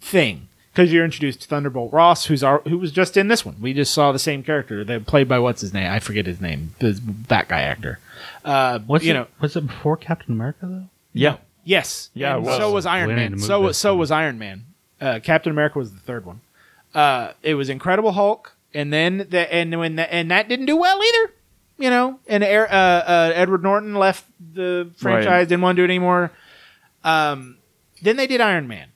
thing 0.00 0.48
because 0.72 0.92
you're 0.92 1.04
introduced 1.04 1.42
to 1.42 1.48
Thunderbolt 1.48 1.92
Ross, 1.92 2.26
who's 2.26 2.42
our, 2.42 2.60
who 2.60 2.78
was 2.78 2.92
just 2.92 3.16
in 3.16 3.28
this 3.28 3.44
one. 3.44 3.56
We 3.60 3.72
just 3.72 3.92
saw 3.92 4.12
the 4.12 4.18
same 4.18 4.42
character. 4.42 4.84
They 4.84 4.98
played 4.98 5.28
by 5.28 5.38
what's 5.38 5.60
his 5.60 5.72
name? 5.74 5.90
I 5.90 5.98
forget 5.98 6.26
his 6.26 6.40
name. 6.40 6.74
The 6.78 7.00
that 7.28 7.48
guy 7.48 7.62
actor. 7.62 7.98
Uh, 8.44 8.78
Was 8.86 9.04
you 9.04 9.10
it, 9.10 9.14
know, 9.14 9.26
was 9.40 9.56
it 9.56 9.66
before 9.66 9.96
Captain 9.96 10.32
America 10.34 10.66
though? 10.66 10.84
Yeah, 11.12 11.36
Yes. 11.64 12.10
Yeah, 12.14 12.36
it 12.36 12.42
was. 12.42 12.56
So 12.56 12.72
was 12.72 12.86
Iron 12.86 13.08
We 13.08 13.14
Man. 13.14 13.38
So 13.38 13.68
this 13.68 13.78
so 13.78 13.94
was 13.96 14.10
Iron 14.10 14.38
Man. 14.38 14.64
Uh, 15.00 15.18
Captain 15.22 15.50
America 15.50 15.78
was 15.78 15.92
the 15.92 16.00
third 16.00 16.24
one. 16.26 16.40
Uh, 16.94 17.32
it 17.42 17.54
was 17.54 17.68
Incredible 17.68 18.12
Hulk, 18.12 18.54
and 18.74 18.92
then 18.92 19.26
the, 19.30 19.52
and 19.52 19.78
when 19.78 19.96
the, 19.96 20.12
and 20.12 20.30
that 20.30 20.48
didn't 20.48 20.66
do 20.66 20.76
well 20.76 21.00
either. 21.02 21.32
You 21.78 21.88
know, 21.88 22.18
and 22.26 22.44
uh, 22.44 22.46
uh, 22.46 23.32
Edward 23.34 23.62
Norton 23.62 23.94
left 23.94 24.26
the 24.52 24.90
franchise, 24.96 25.26
Right. 25.26 25.48
didn't 25.48 25.62
want 25.62 25.76
to 25.76 25.80
do 25.80 25.84
it 25.84 25.88
anymore. 25.88 26.30
Um, 27.02 27.56
then 28.02 28.16
they 28.16 28.26
did 28.26 28.40
Iron 28.40 28.66
Man. 28.68 28.88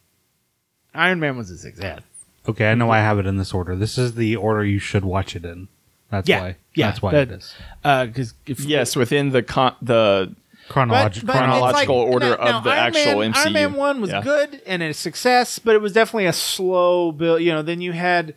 Iron 0.95 1.21
Man 1.21 1.37
was 1.37 1.51
a 1.51 1.59
success. 1.59 2.01
Okay, 2.49 2.71
I 2.71 2.75
know 2.75 2.90
I 2.90 2.99
have 2.99 3.19
it 3.19 3.27
in 3.27 3.37
this 3.38 3.55
order. 3.55 3.75
This 3.75 3.97
is 3.99 4.14
the 4.14 4.37
order 4.37 4.64
you 4.64 4.79
should 4.79 5.05
watch 5.05 5.35
it 5.35 5.45
in. 5.45 5.69
That's 6.11 6.29
Yeah, 6.29 6.40
why. 6.40 6.57
yeah, 6.75 6.87
That's 6.88 7.03
why 7.03 7.12
that- 7.12 7.31
it 7.31 7.35
is. 7.38 7.55
Uh, 7.83 8.07
because 8.07 8.35
yes, 8.47 8.95
within 8.95 9.31
the 9.31 9.43
con- 9.43 9.75
the 9.83 10.35
Chronological. 10.69 11.29
it's 11.31 11.38
chronological 11.38 11.97
order 11.97 12.35
of 12.35 12.64
the 12.64 12.71
Iron 12.71 12.95
actual 12.97 13.21
Man, 13.21 13.33
MCU. 13.33 13.37
Iron 13.45 13.53
Man 13.53 13.73
one 13.75 14.01
was 14.01 14.11
Yeah. 14.11 14.21
good 14.23 14.62
and 14.67 14.83
a 14.83 14.93
success, 14.95 15.59
but 15.59 15.75
it 15.75 15.81
was 15.81 15.93
definitely 15.93 16.27
a 16.27 16.33
slow 16.33 17.12
build. 17.12 17.40
You 17.43 17.53
know, 17.53 17.62
then 17.62 17.81
you 17.81 17.93
had 17.93 18.35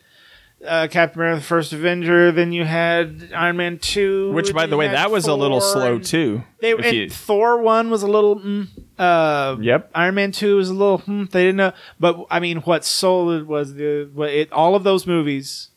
uh, 0.65 0.87
Captain 0.89 1.19
America: 1.21 1.39
The 1.41 1.45
First 1.45 1.73
Avenger, 1.73 2.31
then 2.31 2.51
you 2.51 2.63
had 2.65 3.31
Iron 3.35 3.57
Man 3.57 3.77
two, 3.79 4.31
which, 4.31 4.53
by 4.53 4.65
the 4.65 4.77
way, 4.77 4.87
that 4.87 5.11
was 5.11 5.27
a 5.27 5.35
little 5.35 5.61
slow 5.61 5.99
too. 5.99 6.43
They 6.59 6.71
if 6.71 6.85
and 6.85 6.95
you- 6.95 7.09
Thor 7.09 7.61
one 7.61 7.89
was 7.89 8.03
a 8.03 8.07
little. 8.07 8.39
Mm, 8.39 8.67
uh, 8.97 9.57
Yep. 9.61 9.91
Iron 9.93 10.15
Man 10.15 10.31
two 10.31 10.57
was 10.57 10.69
a 10.69 10.73
little. 10.73 10.99
Hmm, 10.99 11.25
they 11.25 11.43
didn't 11.45 11.57
know, 11.57 11.73
but 11.99 12.25
I 12.31 12.39
mean, 12.39 12.57
what 12.61 12.83
sold 12.85 13.41
it 13.41 13.47
was 13.47 13.75
the 13.75 14.09
what 14.13 14.29
it, 14.29 14.51
all 14.51 14.75
of 14.75 14.83
those 14.83 15.05
movies. 15.05 15.69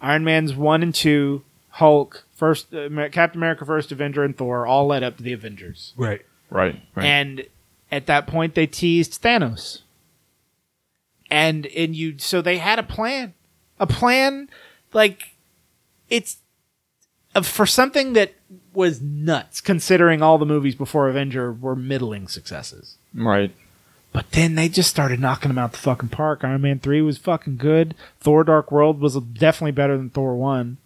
Iron 0.00 0.22
Man's 0.22 0.54
one 0.54 0.82
and 0.84 0.94
two, 0.94 1.42
Hulk, 1.70 2.24
first 2.36 2.72
uh, 2.72 2.82
Amer- 2.82 3.08
Captain 3.08 3.40
America: 3.40 3.66
First 3.66 3.90
Avenger, 3.90 4.22
and 4.22 4.36
Thor 4.36 4.64
all 4.66 4.86
led 4.86 5.02
up 5.02 5.16
to 5.16 5.22
the 5.24 5.32
Avengers. 5.32 5.92
right. 5.96 6.20
right, 6.50 6.80
right. 6.94 7.04
And 7.04 7.46
at 7.90 8.06
that 8.06 8.26
point, 8.28 8.54
they 8.54 8.66
teased 8.68 9.20
Thanos. 9.22 9.80
And 11.30 11.66
and 11.66 11.94
you 11.96 12.14
so 12.18 12.40
they 12.40 12.58
had 12.58 12.78
a 12.78 12.82
plan, 12.82 13.34
a 13.80 13.86
plan 13.86 14.48
like 14.92 15.34
it's 16.08 16.38
uh, 17.34 17.42
for 17.42 17.66
something 17.66 18.14
that 18.14 18.32
was 18.72 19.00
nuts 19.02 19.60
considering 19.60 20.22
all 20.22 20.38
the 20.38 20.46
movies 20.46 20.74
before 20.74 21.08
Avenger 21.08 21.52
were 21.52 21.76
middling 21.76 22.28
successes. 22.28 22.96
right. 23.14 23.52
But 24.10 24.30
then 24.30 24.54
they 24.54 24.70
just 24.70 24.88
started 24.88 25.20
knocking 25.20 25.48
them 25.50 25.58
out 25.58 25.72
the 25.72 25.78
fucking 25.78 26.08
park. 26.08 26.42
Iron 26.42 26.62
Man 26.62 26.78
three 26.78 27.02
was 27.02 27.18
fucking 27.18 27.58
good. 27.58 27.94
Thor: 28.20 28.42
Dark 28.42 28.72
World 28.72 29.00
was 29.00 29.14
definitely 29.16 29.72
better 29.72 29.98
than 29.98 30.08
Thor 30.08 30.34
one. 30.34 30.78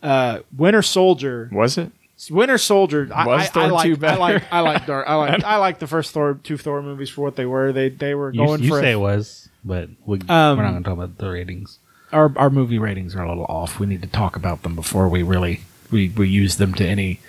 Uh, 0.00 0.38
Winter 0.56 0.80
Soldier, 0.80 1.50
Was 1.52 1.76
it? 1.76 1.90
Winter 2.30 2.58
Soldier. 2.58 3.08
I, 3.12 3.26
Was 3.26 3.40
I, 3.40 3.44
I 3.44 3.48
Thor 3.48 3.68
like, 3.72 3.86
2 3.86 3.92
I 3.92 3.96
better? 3.96 4.18
like, 4.20 4.42
I 4.52 4.60
like 4.60 4.86
Dark. 4.86 5.08
I 5.08 5.14
like, 5.16 5.44
I 5.44 5.56
like 5.56 5.78
the 5.80 5.88
first 5.88 6.12
Thor, 6.12 6.38
two 6.44 6.56
Thor 6.56 6.80
movies 6.80 7.10
for 7.10 7.22
what 7.22 7.34
they 7.34 7.44
were. 7.44 7.72
They, 7.72 7.88
they 7.88 8.14
were 8.14 8.30
going 8.30 8.62
you 8.62 8.68
for 8.70 8.78
a- 8.78 8.82
say 8.82 8.92
it 8.92 9.00
was, 9.00 9.48
but 9.64 9.88
we, 10.06 10.20
Um, 10.28 10.56
we're 10.56 10.62
not 10.62 10.70
going 10.70 10.82
to 10.84 10.88
talk 10.88 10.96
about 10.96 11.18
the 11.18 11.28
ratings. 11.28 11.79
Our 12.12 12.32
our 12.36 12.50
movie 12.50 12.78
ratings 12.78 13.14
are 13.14 13.22
a 13.22 13.28
little 13.28 13.46
off. 13.46 13.78
We 13.78 13.86
need 13.86 14.02
to 14.02 14.08
talk 14.08 14.36
about 14.36 14.62
them 14.62 14.74
before 14.74 15.08
we 15.08 15.22
really 15.22 15.62
we, 15.90 16.08
we 16.10 16.28
use 16.28 16.56
them 16.56 16.74
to 16.74 16.86
any. 16.86 17.20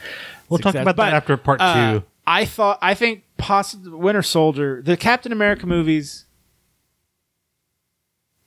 We'll 0.49 0.59
talk 0.59 0.75
about 0.75 0.95
But, 0.95 1.05
that 1.05 1.13
after 1.13 1.37
part 1.37 1.61
uh, 1.61 1.93
two. 1.99 2.03
I 2.27 2.45
thought 2.45 2.79
I 2.81 2.93
think 2.93 3.23
possibly 3.37 3.91
Winter 3.91 4.21
Soldier, 4.21 4.81
the 4.81 4.97
Captain 4.97 5.31
America 5.31 5.65
movies 5.65 6.25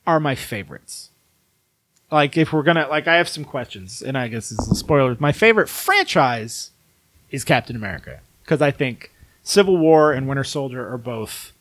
are 0.07 0.21
my 0.21 0.35
favorites. 0.35 1.11
Like 2.11 2.37
if 2.37 2.53
we're 2.53 2.63
gonna 2.63 2.87
like, 2.89 3.09
I 3.09 3.17
have 3.17 3.29
some 3.29 3.45
questions, 3.45 4.03
and 4.03 4.17
I 4.17 4.29
guess 4.29 4.51
this 4.51 4.61
is 4.61 4.71
a 4.71 4.75
spoiler. 4.77 5.17
My 5.19 5.33
favorite 5.33 5.69
franchise 5.69 6.71
is 7.31 7.43
Captain 7.43 7.75
America 7.75 8.21
because 8.43 8.63
I 8.63 8.71
think 8.71 9.11
Civil 9.43 9.77
War 9.79 10.13
and 10.13 10.29
Winter 10.29 10.45
Soldier 10.45 10.89
are 10.93 10.99
both 10.99 11.53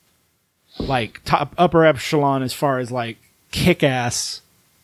like 0.77 1.21
top 1.25 1.55
upper 1.57 1.85
echelon 1.85 2.43
as 2.43 2.53
far 2.53 2.77
as 2.77 2.91
like 2.91 3.17
kick-ass, 3.51 4.41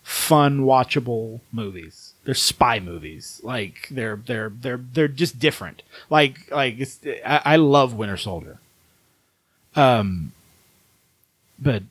fun, 0.09 0.61
watchable 0.61 1.39
movies. 1.51 2.13
They're 2.23 2.33
spy 2.33 2.79
movies. 2.79 3.39
Like 3.43 3.87
they're 3.91 4.15
they're 4.15 4.49
they're 4.49 4.81
they're 4.91 5.07
just 5.07 5.39
different. 5.39 5.83
Like 6.09 6.49
like 6.51 6.79
it's, 6.79 6.99
I, 7.23 7.41
I 7.45 7.55
love 7.57 7.93
Winter 7.93 8.17
Soldier. 8.17 8.57
Um, 9.75 10.31
but 11.59 11.83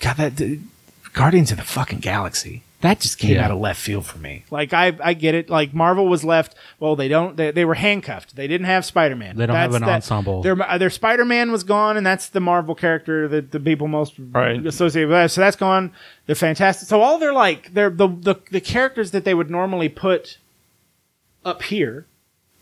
God, 0.00 0.16
that 0.16 0.58
Guardians 1.12 1.52
of 1.52 1.58
the 1.58 1.62
fucking 1.62 2.00
Galaxy. 2.00 2.64
That 2.82 3.00
just 3.00 3.18
came 3.18 3.36
Yeah. 3.36 3.44
out 3.44 3.50
of 3.52 3.58
left 3.58 3.80
field 3.80 4.04
for 4.06 4.18
me. 4.18 4.44
Like 4.50 4.72
I, 4.72 4.96
I 5.02 5.14
get 5.14 5.34
it. 5.34 5.48
Like 5.48 5.72
Marvel 5.72 6.08
was 6.08 6.24
left. 6.24 6.54
Well, 6.80 6.96
they 6.96 7.08
don't. 7.08 7.36
They, 7.36 7.50
they 7.52 7.64
were 7.64 7.74
handcuffed. 7.74 8.34
They 8.36 8.46
didn't 8.48 8.66
have 8.66 8.84
Spider 8.84 9.14
Man. 9.16 9.36
They 9.36 9.46
don't 9.46 9.54
have 9.56 9.74
an 9.74 9.84
ensemble. 9.84 10.42
Their 10.42 10.60
uh, 10.60 10.78
their 10.78 10.90
Spider 10.90 11.24
Man 11.24 11.52
was 11.52 11.62
gone, 11.62 11.96
and 11.96 12.04
that's 12.04 12.28
the 12.28 12.40
Marvel 12.40 12.74
character 12.74 13.28
that 13.28 13.52
the 13.52 13.60
people 13.60 13.86
most 13.88 14.14
Right. 14.18 14.64
associate 14.66 15.04
with 15.04 15.12
that. 15.12 15.30
So 15.30 15.40
that's 15.40 15.56
gone. 15.56 15.92
They're 16.26 16.34
fantastic. 16.34 16.88
So 16.88 17.00
all 17.02 17.18
they're 17.18 17.32
like 17.32 17.72
they're 17.72 17.88
the, 17.90 18.08
the 18.08 18.34
the 18.50 18.60
characters 18.60 19.12
that 19.12 19.24
they 19.24 19.32
would 19.34 19.48
normally 19.50 19.88
put 19.88 20.38
up 21.44 21.62
here, 21.62 22.04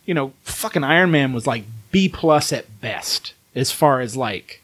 you 0.05 0.15
know, 0.15 0.33
fucking 0.43 0.85
Iron 0.85 1.11
Man 1.11 1.33
was 1.33 1.47
like 1.47 1.65
B 1.91 2.09
plus 2.09 2.53
at 2.53 2.81
best 2.81 3.33
as 3.55 3.73
far 3.73 4.01
as 4.01 4.17
like 4.17 4.61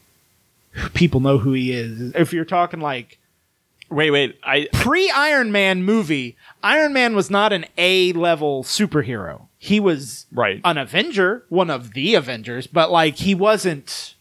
people 0.93 1.19
know 1.19 1.39
who 1.39 1.53
he 1.53 1.71
is. 1.71 2.13
If 2.15 2.31
you're 2.31 2.45
talking 2.45 2.79
like 2.79 3.17
Wait, 3.89 4.11
wait. 4.11 4.37
I 4.43 4.67
pre 4.73 5.09
Iron 5.11 5.51
Man 5.51 5.83
movie, 5.83 6.35
Iron 6.63 6.93
Man 6.93 7.15
was 7.15 7.29
not 7.29 7.53
an 7.53 7.65
A 7.77 8.11
level 8.13 8.63
superhero. 8.63 9.47
He 9.57 9.79
was 9.79 10.25
Right. 10.31 10.61
an 10.65 10.77
Avenger, 10.77 11.43
one 11.49 11.69
of 11.69 11.93
the 11.93 12.15
Avengers, 12.15 12.67
but 12.67 12.91
like 12.91 13.15
he 13.15 13.33
wasn't 13.33 14.15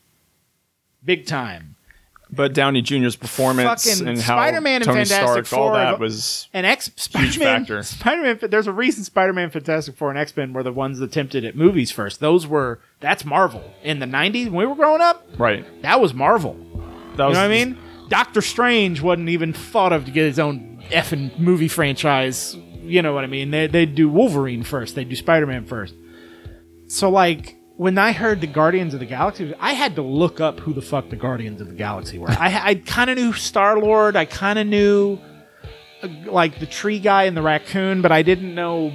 big 1.04 1.26
time. 1.26 1.72
but 2.28 2.52
Downey 2.52 2.82
Jr.'s 2.82 3.14
performance 3.14 3.84
Fucking 3.86 4.08
and 4.08 4.18
how 4.18 4.34
Spider-Man 4.36 4.76
and 4.76 4.84
Tony 4.84 5.04
Fantastic 5.04 5.46
Stark, 5.46 5.52
all 5.60 5.68
Four 5.68 5.76
that 5.78 5.86
have- 5.86 6.00
was 6.00 6.48
And 6.52 6.66
X 6.66 6.90
Spider-Man, 6.96 7.60
factor. 7.60 7.82
Spider-Man. 7.84 8.38
There's 8.50 8.66
a 8.66 8.72
reason 8.72 9.04
Spider-Man, 9.04 9.50
Fantastic 9.50 9.96
Four, 9.96 10.10
and 10.10 10.18
X-Men 10.18 10.52
were 10.52 10.64
the 10.64 10.72
ones 10.72 11.00
attempted 11.00 11.44
at 11.44 11.54
movies 11.54 11.92
first. 11.92 12.18
Those 12.18 12.44
were 12.46 12.80
that's 13.00 13.24
Marvel 13.24 13.62
in 13.84 14.00
the 14.00 14.06
'90s 14.06 14.46
when 14.46 14.54
we 14.54 14.66
were 14.66 14.74
growing 14.74 15.00
up. 15.00 15.24
right. 15.38 15.64
That 15.82 16.00
was 16.00 16.12
Marvel. 16.14 16.54
That 17.16 17.24
You 17.24 17.28
was 17.28 17.34
know 17.36 17.42
what 17.42 17.44
I 17.44 17.48
mean? 17.48 17.78
Doctor 18.08 18.40
Strange 18.40 19.00
wasn't 19.00 19.28
even 19.28 19.52
thought 19.52 19.92
of 19.92 20.04
to 20.04 20.10
get 20.10 20.26
his 20.26 20.38
own 20.38 20.82
effing 20.90 21.36
movie 21.38 21.68
franchise. 21.68 22.56
You 22.82 23.02
know 23.02 23.12
what 23.14 23.24
I 23.24 23.26
mean? 23.26 23.50
They 23.50 23.66
they'd 23.66 23.94
do 23.94 24.08
Wolverine 24.08 24.62
first. 24.62 24.94
They'd 24.94 25.08
do 25.08 25.16
Spider 25.16 25.46
Man 25.46 25.64
first. 25.66 25.94
So 26.86 27.10
like 27.10 27.56
when 27.76 27.98
I 27.98 28.12
heard 28.12 28.40
the 28.40 28.46
Guardians 28.46 28.94
of 28.94 29.00
the 29.00 29.06
Galaxy, 29.06 29.52
I 29.58 29.72
had 29.72 29.96
to 29.96 30.02
look 30.02 30.40
up 30.40 30.60
who 30.60 30.72
the 30.72 30.82
fuck 30.82 31.10
the 31.10 31.16
Guardians 31.16 31.60
of 31.60 31.68
the 31.68 31.74
Galaxy 31.74 32.18
were. 32.18 32.30
I 32.30 32.70
I 32.70 32.74
kind 32.76 33.10
of 33.10 33.18
knew 33.18 33.32
Star 33.32 33.78
Lord. 33.78 34.16
I 34.16 34.24
kind 34.24 34.58
of 34.58 34.66
knew 34.66 35.18
uh, 36.02 36.08
like 36.26 36.60
the 36.60 36.66
tree 36.66 37.00
guy 37.00 37.24
and 37.24 37.36
the 37.36 37.42
raccoon, 37.42 38.02
but 38.02 38.12
I 38.12 38.22
didn't 38.22 38.54
know. 38.54 38.92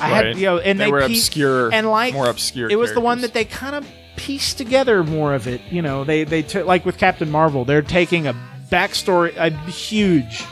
I 0.00 0.10
Right. 0.10 0.26
had 0.26 0.36
you 0.38 0.46
know, 0.46 0.58
and 0.58 0.78
They 0.80 0.84
they, 0.86 0.90
were 0.92 1.06
pieced- 1.06 1.28
obscure- 1.28 1.70
and 1.72 1.90
like 1.90 2.14
more 2.14 2.28
obscure 2.28 2.68
It 2.70 2.76
was 2.78 2.92
the 2.92 3.00
one 3.00 3.20
that 3.22 3.32
they 3.34 3.44
kind 3.44 3.74
of 3.76 3.86
pieced 4.16 4.56
together 4.58 5.02
more 5.04 5.34
of 5.34 5.46
it. 5.46 5.60
You 5.70 5.82
know, 5.82 6.04
they 6.04 6.24
they 6.24 6.42
took 6.42 6.66
like 6.66 6.84
with 6.86 6.98
Captain 6.98 7.30
Marvel, 7.30 7.64
they're 7.64 7.82
taking 7.82 8.26
a 8.26 8.34
backstory, 8.70 9.32
a 9.36 9.50
huge, 9.70 10.42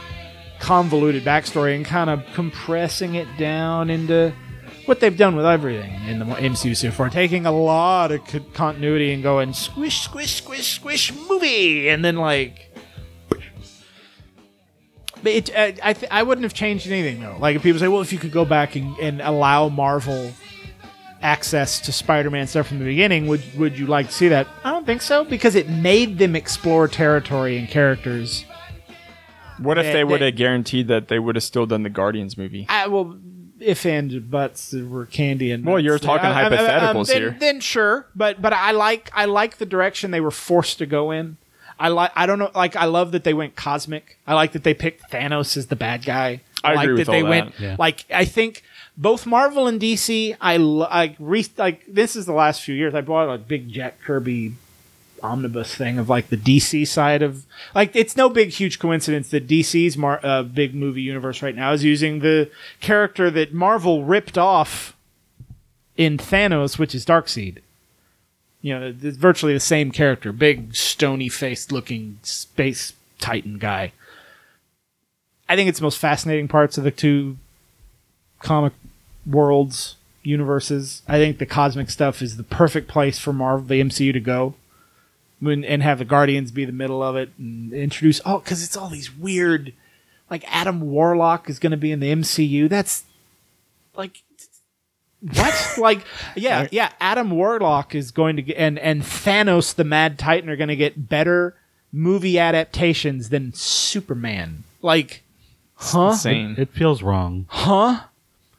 convoluted 0.61 1.25
backstory, 1.25 1.75
and 1.77 1.85
kind 1.85 2.11
of 2.11 2.23
compressing 2.35 3.15
it 3.15 3.27
down 3.39 3.91
into 3.91 4.33
what 4.87 5.01
they've 5.01 5.17
done 5.17 5.35
with 5.35 5.47
everything 5.47 5.93
in 6.07 6.19
the 6.19 6.27
MCU 6.27 6.75
so 6.77 6.91
far, 6.91 7.09
taking 7.09 7.47
a 7.47 7.53
lot 7.53 8.13
of 8.13 8.25
co- 8.27 8.41
continuity 8.53 9.13
and 9.15 9.23
going 9.23 9.53
squish, 9.55 10.01
squish, 10.03 10.35
squish, 10.35 10.75
squish, 10.75 11.13
movie, 11.29 11.89
and 11.89 12.05
then 12.05 12.17
like. 12.17 12.71
But 15.25 15.33
it, 15.33 15.51
uh, 15.57 15.73
I 15.83 15.93
th- 15.95 16.11
I 16.13 16.23
wouldn't 16.23 16.43
have 16.45 16.55
changed 16.55 16.87
anything 16.87 17.21
though. 17.21 17.37
Like 17.41 17.57
if 17.57 17.63
people 17.63 17.81
say, 17.81 17.89
well, 17.89 18.03
if 18.03 18.13
you 18.13 18.19
could 18.19 18.31
go 18.31 18.45
back 18.45 18.77
and, 18.77 18.97
and 18.99 19.21
allow 19.23 19.69
Marvel 19.71 20.31
access 21.23 21.81
to 21.81 21.91
Spider-Man 21.93 22.47
stuff 22.47 22.67
from 22.69 22.79
the 22.79 22.85
beginning, 22.85 23.27
would 23.29 23.43
would 23.59 23.79
you 23.79 23.87
like 23.87 24.09
to 24.09 24.13
see 24.13 24.29
that? 24.29 24.47
I 24.63 24.71
don't 24.71 24.85
think 24.87 25.01
so 25.03 25.25
because 25.25 25.55
it 25.55 25.69
made 25.69 26.19
them 26.19 26.37
explore 26.37 26.87
territory 26.89 27.57
and 27.57 27.67
characters. 27.69 28.45
What 29.59 29.79
if 29.79 29.87
They- 29.87 29.93
they 29.95 30.05
would 30.05 30.21
have 30.21 30.37
guaranteed 30.37 30.89
that 30.89 31.09
they 31.09 31.19
would 31.19 31.37
have 31.37 31.43
still 31.45 31.65
done 31.67 31.83
the 31.85 31.91
Guardians 31.91 32.37
movie? 32.37 32.67
I 32.69 32.89
well, 32.89 33.17
if 33.61 33.87
and 33.87 34.31
buts 34.31 34.75
were 34.75 35.07
candy 35.07 35.51
and 35.53 35.65
Well, 35.65 35.79
you're 35.79 35.99
talking 35.99 36.27
I- 36.27 36.43
I- 36.43 36.45
um, 36.45 36.53
um, 36.53 36.59
um, 36.59 36.67
hypotheticals 36.69 37.07
then, 37.07 37.17
here. 37.23 37.37
Then 37.41 37.61
sure, 37.61 38.07
but 38.15 38.43
but 38.43 38.53
I 38.53 38.73
like 38.73 39.11
I 39.15 39.25
like 39.25 39.57
the 39.57 39.67
direction 39.67 40.11
they 40.11 40.21
were 40.21 40.31
forced 40.31 40.79
to 40.79 40.87
go 40.87 41.11
in. 41.11 41.39
I 41.79 41.89
like 41.89 42.13
I 42.15 42.27
don't 42.27 42.39
know 42.39 42.51
like 42.55 42.77
I 42.77 42.85
love 42.85 43.13
that 43.13 43.25
they 43.25 43.35
went 43.35 43.57
cosmic. 43.57 44.19
I 44.27 44.35
like 44.35 44.53
that 44.53 44.65
they 44.65 44.75
picked 44.75 45.11
Thanos 45.11 45.57
as 45.57 45.67
the 45.67 45.77
bad 45.77 46.05
guy. 46.05 46.41
I 46.63 46.75
like 46.75 46.85
agree 46.85 46.97
that 46.97 47.01
with 47.01 47.07
they 47.09 47.23
all 47.23 47.29
went 47.29 47.57
that. 47.57 47.63
Yeah. 47.63 47.77
like 47.79 48.05
I 48.13 48.25
think 48.25 48.63
both 48.97 49.27
Marvel 49.27 49.67
and 49.67 49.81
DC. 49.81 50.37
I 50.41 50.57
like. 50.57 50.91
I 50.91 51.17
re- 51.19 51.47
like 51.57 51.85
this 51.87 52.17
is 52.17 52.27
the 52.27 52.33
last 52.33 52.63
few 52.63 52.75
years. 52.75 52.95
I 52.95 53.01
bought 53.01 53.33
a 53.33 53.39
big 53.39 53.69
Jack 53.69 54.01
Kirby 54.01 54.55
omnibus 55.23 55.75
thing 55.75 55.99
of 55.99 56.09
like 56.09 56.29
the 56.29 56.37
DC 56.37 56.87
side 56.87 57.23
of 57.23 57.47
like 57.75 57.97
it's 57.97 58.17
no 58.17 58.29
big 58.29 58.51
huge 58.51 58.79
coincidence 58.79 59.31
that 59.31 59.49
DC's 59.49 59.97
mar- 59.97 60.21
uh, 60.23 60.43
big 60.43 60.75
movie 60.75 61.01
universe 61.03 61.43
right 61.43 61.57
now 61.57 61.73
is 61.73 61.83
using 61.83 62.21
the 62.21 62.51
character 62.81 63.31
that 63.31 63.53
Marvel 63.53 64.05
ripped 64.05 64.37
off 64.37 64.95
in 65.97 66.19
Thanos, 66.19 66.79
which 66.79 66.95
is 66.95 67.05
Darkseid. 67.07 67.59
You 68.65 68.81
know, 68.81 68.95
virtually 68.97 69.53
the 69.53 69.61
same 69.61 69.91
character, 69.91 70.33
big 70.33 70.75
stony 70.75 71.29
faced 71.29 71.71
looking 71.71 72.19
space 72.23 72.95
titan 73.19 73.59
guy. 73.59 73.93
I 75.47 75.55
think 75.55 75.69
it's 75.69 75.81
the 75.81 75.85
most 75.85 75.99
fascinating 75.99 76.49
parts 76.49 76.79
of 76.79 76.85
the 76.85 76.91
two 76.91 77.37
comic 78.41 78.73
worlds 79.27 79.97
universes. 80.23 81.03
I 81.07 81.19
think 81.19 81.37
the 81.37 81.45
cosmic 81.45 81.91
stuff 81.91 82.23
is 82.23 82.39
the 82.39 82.43
perfect 82.43 82.89
place 82.89 83.19
for 83.19 83.35
Marvel, 83.35 83.67
the 83.67 83.83
MCU, 83.83 84.15
to 84.15 84.21
go, 84.21 84.55
when, 85.41 85.63
and 85.63 85.83
have 85.83 85.99
the 85.99 86.07
Guardians 86.07 86.51
be 86.51 86.65
the 86.65 86.73
middle 86.73 87.03
of 87.03 87.17
it 87.17 87.33
and 87.39 87.71
introduce. 87.75 88.23
Oh, 88.25 88.39
because 88.39 88.65
it's 88.65 88.79
all 88.79 88.89
these 88.89 89.15
weird, 89.15 89.75
like 90.31 90.43
Adam 90.49 90.81
Warlock 90.81 91.51
is 91.51 91.59
going 91.59 91.73
to 91.73 91.77
be 91.77 91.93
in 91.93 92.01
the 92.01 92.11
MCU. 92.11 92.71
That's 92.71 93.05
like 93.95 94.23
what? 95.33 95.75
like, 95.79 96.05
yeah, 96.37 96.69
yeah. 96.71 96.93
Adam 97.01 97.31
Warlock 97.31 97.95
is 97.95 98.11
going 98.11 98.37
to 98.37 98.43
get, 98.43 98.57
and 98.57 98.79
and 98.79 99.03
Thanos, 99.03 99.75
the 99.75 99.85
Mad 99.85 100.19
Titan, 100.19 100.51
are 100.51 100.57
going 100.57 100.69
to 100.69 100.77
get 100.77 101.09
better 101.09 101.57
movie 101.93 102.39
adaptations 102.39 103.29
than 103.31 103.53
Superman. 103.53 104.65
Like, 104.83 105.23
huh? 105.77 106.11
Insane. 106.11 106.57
It 106.59 106.71
feels 106.71 107.03
wrong 107.03 107.47
Huh? 107.49 108.01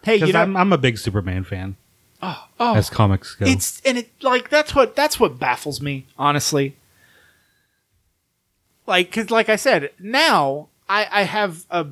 Hey, 0.03 0.17
you 0.17 0.33
know, 0.33 0.41
I'm, 0.41 0.55
I'm 0.55 0.71
a 0.71 0.77
big 0.77 0.97
Superman 0.99 1.43
fan 1.43 1.75
oh, 2.25 2.47
oh, 2.59 2.75
as 2.75 2.89
comics 2.89 3.35
go. 3.35 3.45
it's 3.45 3.81
and 3.85 3.97
it 3.97 4.09
like 4.21 4.49
that's 4.49 4.73
what 4.73 4.95
that's 4.95 5.19
what 5.19 5.39
baffles 5.39 5.81
me 5.81 6.05
honestly 6.17 6.75
like 8.87 9.07
because 9.07 9.29
like 9.29 9.49
i 9.49 9.55
said 9.55 9.91
now 9.99 10.67
i 10.89 11.07
i 11.11 11.23
have 11.23 11.65
a 11.69 11.85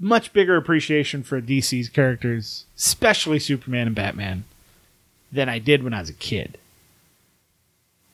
much 0.00 0.32
bigger 0.32 0.56
appreciation 0.56 1.22
for 1.22 1.40
dc's 1.40 1.88
characters 1.88 2.64
especially 2.76 3.38
superman 3.38 3.86
and 3.86 3.96
batman 3.96 4.44
than 5.32 5.48
i 5.48 5.58
did 5.58 5.82
when 5.82 5.94
i 5.94 6.00
was 6.00 6.10
a 6.10 6.14
kid 6.14 6.58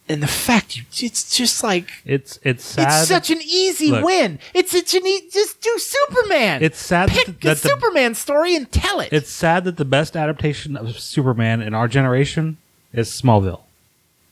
and 0.08 0.22
the 0.22 0.26
fact 0.26 0.76
you 0.76 0.82
it's 0.90 1.36
just 1.36 1.62
like 1.62 1.88
it's 2.04 2.38
it's 2.42 2.64
sad. 2.64 3.00
it's 3.00 3.08
such 3.08 3.30
an 3.30 3.40
easy 3.42 3.90
Look. 3.92 4.04
win 4.04 4.38
it's 4.54 4.72
such 4.72 4.94
an 4.94 5.06
e- 5.06 5.28
just 5.32 5.60
do 5.60 5.78
superman 5.78 6.62
It's 6.62 6.78
sad 6.80 7.08
pick 7.10 7.26
that 7.26 7.40
the 7.40 7.48
the- 7.50 7.56
superman 7.56 8.14
story 8.14 8.56
and 8.56 8.70
tell 8.70 9.00
it 9.00 9.12
it's 9.12 9.30
sad 9.30 9.64
that 9.64 9.76
the 9.76 9.84
best 9.84 10.16
adaptation 10.16 10.76
of 10.76 10.98
Superman 10.98 11.62
in 11.62 11.74
our 11.74 11.86
generation 11.88 12.56
is 12.92 13.08
Smallville. 13.10 13.60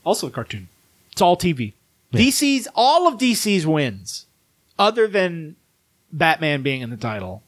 also 0.03 0.27
a 0.27 0.31
cartoon 0.31 0.67
it's 1.11 1.21
all 1.21 1.37
tv 1.37 1.73
DC's 2.11 2.67
all 2.73 3.07
of 3.07 3.19
DC's 3.19 3.67
wins, 3.67 4.25
other 4.79 5.05
than 5.07 5.55
Batman 6.11 6.61
being 6.61 6.81
in 6.81 6.89
the 6.89 6.97
title, 6.97 7.43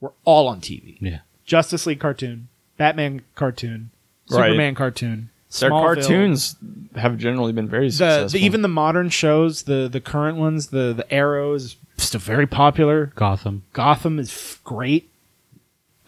were 0.00 0.12
all 0.24 0.48
on 0.48 0.60
TV. 0.60 0.96
Yeah. 1.00 1.18
Justice 1.44 1.86
League 1.86 2.00
cartoon, 2.00 2.48
Batman 2.76 3.22
cartoon, 3.34 3.90
Right. 4.30 4.46
Superman 4.48 4.74
cartoon. 4.74 5.28
Their 5.60 5.70
Smallville. 5.70 5.82
cartoons 5.82 6.56
have 6.96 7.18
generally 7.18 7.52
been 7.52 7.68
very 7.68 7.88
the, 7.88 7.92
successful. 7.92 8.38
the 8.40 8.44
even 8.46 8.62
the 8.62 8.68
modern 8.68 9.10
shows, 9.10 9.64
the 9.64 9.86
the 9.92 10.00
current 10.00 10.38
ones, 10.38 10.68
the 10.68 10.94
the 10.94 11.12
Arrows, 11.12 11.76
still 11.98 12.20
very 12.20 12.46
popular. 12.46 13.12
Gotham. 13.16 13.62
Gotham 13.74 14.18
is 14.18 14.30
f- 14.30 14.60
great. 14.64 15.10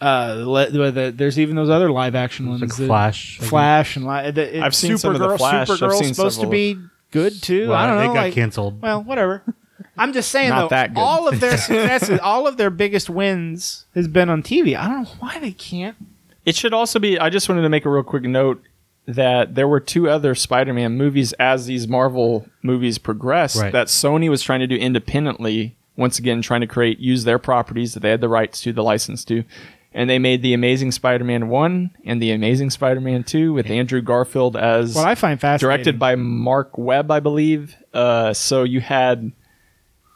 Uh, 0.01 0.43
le- 0.45 0.69
the, 0.71 0.91
the, 0.91 1.11
there's 1.15 1.37
even 1.39 1.55
those 1.55 1.69
other 1.69 1.89
live 1.91 2.15
action 2.15 2.49
ones, 2.49 2.61
like 2.61 2.75
the- 2.75 2.87
Flash, 2.87 3.37
I 3.37 3.39
think. 3.41 3.49
Flash, 3.49 3.95
and 3.95 4.05
li- 4.07 4.31
the, 4.31 4.57
it- 4.57 4.61
I've 4.63 4.75
seen 4.75 4.97
some 4.97 5.13
of 5.13 5.19
the 5.19 5.27
Supergirl- 5.27 5.37
Flash. 5.37 5.69
I've 5.69 5.77
Supergirl's 5.79 5.99
seen 5.99 6.13
supposed 6.15 6.35
to 6.37 6.41
several. 6.41 6.51
be 6.51 6.77
good 7.11 7.41
too. 7.43 7.69
Well, 7.69 7.77
I 7.77 7.87
don't 7.87 7.95
know. 7.97 8.11
It 8.11 8.15
got 8.15 8.21
like- 8.25 8.33
canceled. 8.33 8.81
well, 8.81 9.03
whatever. 9.03 9.43
I'm 9.97 10.13
just 10.13 10.29
saying 10.31 10.49
Not 10.49 10.61
though, 10.61 10.67
that 10.75 10.93
good. 10.93 11.01
all 11.01 11.27
of 11.27 11.39
their 11.39 11.57
successes, 11.57 12.19
all 12.21 12.47
of 12.47 12.57
their 12.57 12.69
biggest 12.69 13.09
wins 13.09 13.85
has 13.95 14.07
been 14.07 14.29
on 14.29 14.43
TV. 14.43 14.77
I 14.77 14.87
don't 14.87 15.03
know 15.03 15.09
why 15.19 15.39
they 15.39 15.51
can't. 15.51 15.95
It 16.45 16.55
should 16.55 16.73
also 16.73 16.99
be. 16.99 17.17
I 17.17 17.29
just 17.29 17.47
wanted 17.49 17.61
to 17.63 17.69
make 17.69 17.85
a 17.85 17.89
real 17.89 18.03
quick 18.03 18.23
note 18.23 18.61
that 19.07 19.55
there 19.55 19.67
were 19.67 19.79
two 19.79 20.09
other 20.09 20.33
Spider-Man 20.35 20.97
movies 20.97 21.31
as 21.33 21.65
these 21.67 21.87
Marvel 21.87 22.47
movies 22.63 22.97
progressed 22.97 23.61
Right. 23.61 23.71
that 23.71 23.87
Sony 23.87 24.29
was 24.29 24.41
trying 24.41 24.59
to 24.61 24.67
do 24.67 24.75
independently. 24.75 25.75
Once 25.95 26.19
again, 26.19 26.41
trying 26.41 26.61
to 26.61 26.67
create 26.67 26.99
use 26.99 27.23
their 27.23 27.39
properties 27.39 27.93
that 27.93 28.01
they 28.01 28.09
had 28.09 28.19
the 28.19 28.27
rights 28.27 28.59
to, 28.61 28.73
the 28.73 28.83
license 28.83 29.23
to, 29.23 29.43
and 29.93 30.09
they 30.09 30.19
made 30.19 30.41
the 30.41 30.53
Amazing 30.53 30.91
Spider-Man 30.91 31.47
one 31.47 31.91
and 32.03 32.21
the 32.21 32.31
Amazing 32.31 32.69
Spider-Man 32.71 33.23
two 33.23 33.53
with 33.53 33.69
Andrew 33.69 34.01
Garfield 34.01 34.57
as 34.57 34.93
What 34.93 35.07
I 35.07 35.15
find 35.15 35.39
fascinating, 35.39 35.67
directed 35.83 35.99
by 35.99 36.15
Marc 36.15 36.77
Webb, 36.77 37.11
I 37.11 37.21
believe. 37.21 37.77
Uh, 37.93 38.33
so 38.33 38.63
you 38.63 38.81
had 38.81 39.31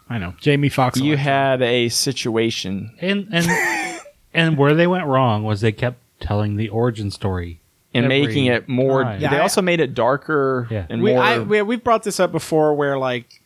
I 0.10 0.18
know 0.18 0.34
Jamie 0.40 0.70
Foxx. 0.70 1.00
you 1.00 1.18
had 1.18 1.62
a 1.62 1.90
situation 1.90 2.92
And 3.00 3.28
and 3.32 4.02
and 4.34 4.58
where 4.58 4.74
they 4.74 4.88
went 4.88 5.06
wrong 5.06 5.44
was 5.44 5.62
they 5.62 5.72
kept 5.72 5.98
telling 6.20 6.56
the 6.56 6.70
origin 6.70 7.12
story. 7.12 7.60
and 7.94 8.08
making 8.08 8.46
it 8.46 8.68
more. 8.70 9.04
time. 9.04 9.20
They 9.20 9.28
I- 9.28 9.40
also 9.40 9.62
made 9.62 9.80
it 9.80 9.94
darker 9.96 10.68
Yeah. 10.70 10.86
and 10.90 11.02
we, 11.02 11.12
more. 11.14 11.24
I, 11.24 11.40
we 11.40 11.62
we've 11.62 11.84
brought 11.84 12.04
this 12.04 12.20
up 12.20 12.32
before, 12.32 12.74
where 12.76 12.98
like 12.98 13.42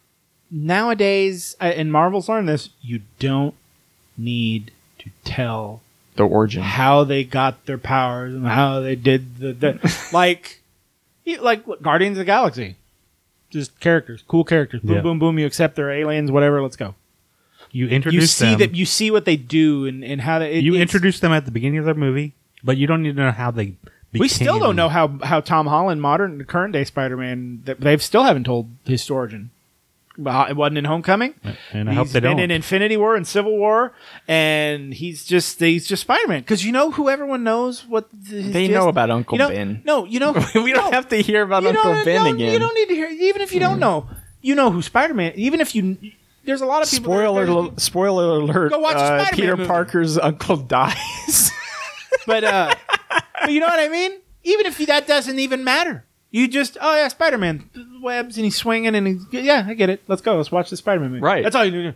nowadays, 0.52 1.56
uh, 1.62 1.66
and 1.66 1.92
Marvel's 1.92 2.30
learned 2.30 2.48
this, 2.50 2.70
you 2.82 3.02
don't 3.20 3.56
need 4.18 4.72
to 5.00 5.10
tell 5.24 5.82
the 6.16 6.24
origin. 6.24 6.62
how 6.62 7.04
they 7.04 7.24
got 7.24 7.66
their 7.66 7.78
powers 7.78 8.34
and 8.34 8.46
how 8.46 8.80
they 8.80 8.96
did 8.96 9.38
the, 9.38 9.54
the 9.54 10.08
like 10.14 10.62
you- 11.26 11.42
like 11.42 11.64
Guardians 11.82 12.18
of 12.18 12.20
the 12.20 12.26
Galaxy. 12.26 12.76
Just 13.54 13.80
characters, 13.80 14.24
cool 14.28 14.44
characters. 14.44 14.82
Boom, 14.82 14.96
Yeah. 14.96 15.02
boom, 15.02 15.20
boom. 15.20 15.40
You 15.40 15.46
accept 15.46 15.76
their 15.76 15.90
aliens, 15.92 16.32
whatever. 16.32 16.62
Let's 16.62 16.76
go. 16.76 16.96
You 17.72 17.86
You 17.86 17.92
introduce 17.92 18.32
see 18.34 18.50
them. 18.52 18.60
that. 18.60 18.76
You 18.76 18.86
see 18.86 19.10
what 19.10 19.26
they 19.26 19.36
do 19.38 19.86
and, 19.86 20.04
and 20.04 20.22
how 20.22 20.40
they. 20.40 20.54
It, 20.56 20.64
you 20.64 20.74
it's- 20.74 20.82
introduce 20.82 21.20
them 21.20 21.32
at 21.32 21.46
the 21.46 21.52
beginning 21.52 21.80
of 21.80 21.86
their 21.86 21.94
movie, 21.96 22.34
but 22.64 22.78
you 22.78 22.86
don't 22.88 23.02
need 23.04 23.16
to 23.16 23.22
know 23.22 23.32
how 23.32 23.52
they. 23.52 23.76
We 24.12 24.28
still 24.28 24.60
don't 24.60 24.76
know 24.76 24.90
how 24.90 25.18
how 25.24 25.40
Tom 25.40 25.66
Holland, 25.66 26.00
modern 26.02 26.44
current 26.46 26.74
day 26.74 26.84
Spider 26.84 27.18
Man, 27.18 27.64
They've 27.66 28.02
still 28.04 28.24
haven't 28.24 28.44
told 28.44 28.70
his 28.86 29.10
origin. 29.10 29.50
Well, 30.18 30.46
It 30.46 30.56
wasn't 30.56 30.78
in 30.78 30.86
Homecoming. 30.86 31.34
and 31.72 31.90
I 31.90 31.94
He's 31.94 31.98
hope 31.98 32.08
they 32.10 32.20
been 32.20 32.32
don't. 32.38 32.40
in 32.42 32.52
Infinity 32.52 32.98
War 32.98 33.16
and 33.16 33.26
Civil 33.28 33.58
War, 33.58 33.94
and 34.28 34.94
he's 34.94 35.26
just 35.26 35.60
he's 35.60 35.88
just 35.88 36.02
Spider 36.04 36.28
Man. 36.28 36.42
Because 36.42 36.64
you 36.64 36.72
know 36.72 36.92
who 36.92 37.10
everyone 37.10 37.44
knows 37.44 37.86
what 37.88 38.08
the, 38.12 38.42
They 38.42 38.68
know 38.68 38.88
about 38.90 39.10
Uncle 39.10 39.38
you 39.38 39.40
know, 39.44 39.50
Ben. 39.50 39.82
No, 39.86 40.06
you 40.06 40.20
know 40.20 40.32
we 40.56 40.72
don't 40.74 40.86
no, 40.86 40.92
have 40.92 41.10
to 41.10 41.18
hear 41.18 41.42
about 41.42 41.64
you 41.64 41.70
Uncle 41.70 41.84
don't- 41.94 42.06
Ben 42.06 42.24
no, 42.26 42.34
again. 42.34 42.54
You 42.54 42.60
don't 42.60 42.76
need 42.76 42.90
to 42.90 42.96
hear. 42.96 43.08
Even 43.08 43.42
if 43.42 43.54
you 43.54 43.60
don't 43.60 43.80
know, 43.80 44.08
you 44.42 44.54
know 44.56 44.70
who 44.72 44.82
Spider 44.82 45.14
Man. 45.16 45.34
Even 45.36 45.60
if 45.62 45.74
you, 45.74 45.98
there's 46.46 46.62
a 46.62 46.66
lot 46.66 46.84
of 46.84 46.92
people. 46.92 47.14
that 47.14 47.20
are 47.22 47.26
Spoiler, 47.26 47.46
very- 47.70 47.80
spoiler 47.80 48.24
alert! 48.40 48.70
Go 48.72 48.80
watch 48.80 48.94
the 48.96 49.00
uh, 49.00 49.06
Spider-Man 49.24 49.34
Peter 49.34 49.58
movie. 49.58 49.68
Parker's 49.68 50.18
uncle 50.20 50.58
dies. 50.58 51.52
but 52.28 52.44
uh, 52.44 52.74
but 53.42 53.52
you 53.52 53.60
know 53.60 53.68
what 53.68 53.80
I 53.80 53.88
mean. 53.90 54.12
Even 54.44 54.66
if 54.66 54.78
that 54.86 55.08
doesn't 55.08 55.40
even 55.40 55.64
matter, 55.64 56.06
you 56.34 56.48
just 56.48 56.80
oh 56.82 56.96
yeah, 56.96 57.08
Spider 57.10 57.38
Man 57.38 57.70
webs 58.02 58.38
and 58.38 58.44
he's 58.44 58.56
swinging 58.56 58.96
and 58.96 59.06
he's 59.06 59.26
yeah, 59.32 59.66
I 59.68 59.76
get 59.76 59.92
it. 59.92 60.02
Let's 60.08 60.24
go. 60.24 60.36
Let's 60.36 60.52
watch 60.52 60.72
the 60.72 60.76
Spider 60.76 61.00
Man 61.00 61.12
movie. 61.12 61.22
Right. 61.22 61.44
That's 61.44 61.56
all 61.56 61.64
you 61.64 61.72
do. 61.72 61.94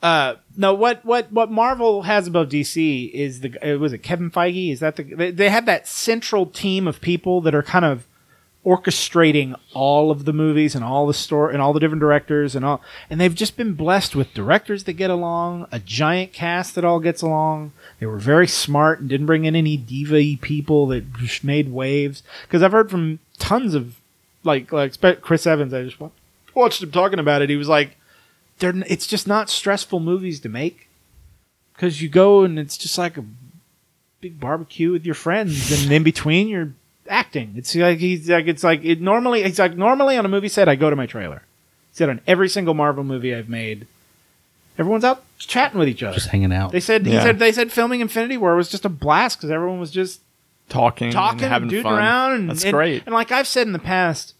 Uh, 0.00 0.36
no, 0.56 0.72
what 0.72 1.04
what 1.04 1.30
what 1.32 1.50
Marvel 1.50 2.02
has 2.02 2.28
above 2.28 2.50
DC 2.50 3.10
is 3.10 3.40
the 3.40 3.74
uh, 3.74 3.78
was 3.78 3.92
it 3.92 3.98
Kevin 3.98 4.30
Feige? 4.30 4.72
Is 4.72 4.78
that 4.78 4.94
the 4.94 5.02
they, 5.02 5.32
they 5.32 5.50
have 5.50 5.66
that 5.66 5.88
central 5.88 6.46
team 6.46 6.86
of 6.86 7.00
people 7.00 7.40
that 7.40 7.52
are 7.52 7.64
kind 7.64 7.84
of 7.84 8.06
orchestrating 8.64 9.58
all 9.74 10.10
of 10.12 10.24
the 10.24 10.32
movies 10.32 10.76
and 10.76 10.84
all 10.84 11.06
the 11.06 11.14
store 11.14 11.50
and 11.50 11.60
all 11.60 11.72
the 11.72 11.80
different 11.80 12.00
directors 12.00 12.54
and 12.54 12.62
all 12.62 12.82
and 13.08 13.18
they've 13.18 13.34
just 13.34 13.56
been 13.56 13.72
blessed 13.72 14.14
with 14.14 14.34
directors 14.34 14.84
that 14.84 14.92
get 14.92 15.08
along 15.08 15.66
a 15.72 15.78
giant 15.78 16.30
cast 16.30 16.74
that 16.74 16.84
all 16.84 17.00
gets 17.00 17.22
along 17.22 17.72
they 18.00 18.06
were 18.06 18.18
very 18.18 18.48
smart 18.48 18.98
and 18.98 19.08
didn't 19.08 19.26
bring 19.26 19.44
in 19.44 19.54
any 19.54 19.76
diva 19.76 20.36
people 20.40 20.86
that 20.88 21.04
made 21.44 21.70
waves. 21.70 22.22
Because 22.42 22.62
i've 22.62 22.72
heard 22.72 22.90
from 22.90 23.20
tons 23.38 23.74
of 23.74 23.96
like 24.42 24.72
like 24.72 24.98
chris 25.20 25.46
evans 25.46 25.72
i 25.72 25.82
just 25.84 26.00
watched 26.54 26.82
him 26.82 26.90
talking 26.90 27.18
about 27.18 27.42
it. 27.42 27.50
He 27.50 27.56
was 27.56 27.68
like 27.68 27.96
they're 28.58 28.74
it's 28.86 29.06
just 29.06 29.26
not 29.26 29.50
stressful 29.50 30.00
movies 30.00 30.40
to 30.40 30.48
make. 30.48 30.88
Because 31.74 32.02
you 32.02 32.08
go 32.08 32.42
and 32.42 32.58
it's 32.58 32.76
just 32.76 32.98
like 32.98 33.16
a 33.16 33.24
big 34.20 34.38
barbecue 34.38 34.92
with 34.92 35.06
your 35.06 35.14
friends 35.14 35.82
and 35.82 35.90
in 35.90 36.02
between 36.02 36.48
you're 36.48 36.72
acting. 37.08 37.54
It's 37.56 37.74
like 37.74 37.98
he's 37.98 38.28
like 38.28 38.46
it's 38.46 38.64
like 38.64 38.84
it 38.84 39.00
normally 39.00 39.42
it's 39.42 39.58
like 39.58 39.76
normally 39.76 40.16
on 40.16 40.24
a 40.24 40.28
movie 40.28 40.48
set 40.48 40.68
i 40.68 40.74
go 40.74 40.90
to 40.90 40.96
my 40.96 41.06
trailer. 41.06 41.42
He 41.90 41.96
said 41.96 42.08
on 42.08 42.20
every 42.26 42.48
single 42.48 42.74
marvel 42.74 43.04
movie 43.04 43.34
i've 43.34 43.48
made 43.48 43.86
everyone's 44.80 45.04
out 45.04 45.22
chatting 45.38 45.78
with 45.78 45.88
each 45.88 46.02
other 46.02 46.14
just 46.14 46.28
hanging 46.28 46.52
out. 46.52 46.72
they 46.72 46.80
said 46.80 47.06
he 47.06 47.12
Yeah. 47.12 47.22
said 47.22 47.38
they 47.38 47.52
said 47.52 47.70
filming 47.70 48.00
Infinity 48.00 48.36
War 48.38 48.56
was 48.56 48.68
just 48.70 48.84
a 48.84 48.88
blast 48.88 49.38
because 49.38 49.50
everyone 49.50 49.78
was 49.78 49.90
just 49.90 50.20
talking, 50.68 51.10
talking 51.12 51.44
and 51.44 51.52
having 51.52 51.72
and 51.74 51.82
fun. 51.82 51.94
around. 51.98 52.32
And, 52.32 52.50
That's 52.50 52.64
and- 52.64 52.72
great. 52.72 53.02
And 53.06 53.14
like 53.14 53.30
I've 53.30 53.46
said 53.46 53.66
in 53.66 53.72
the 53.72 53.78
past, 53.78 54.34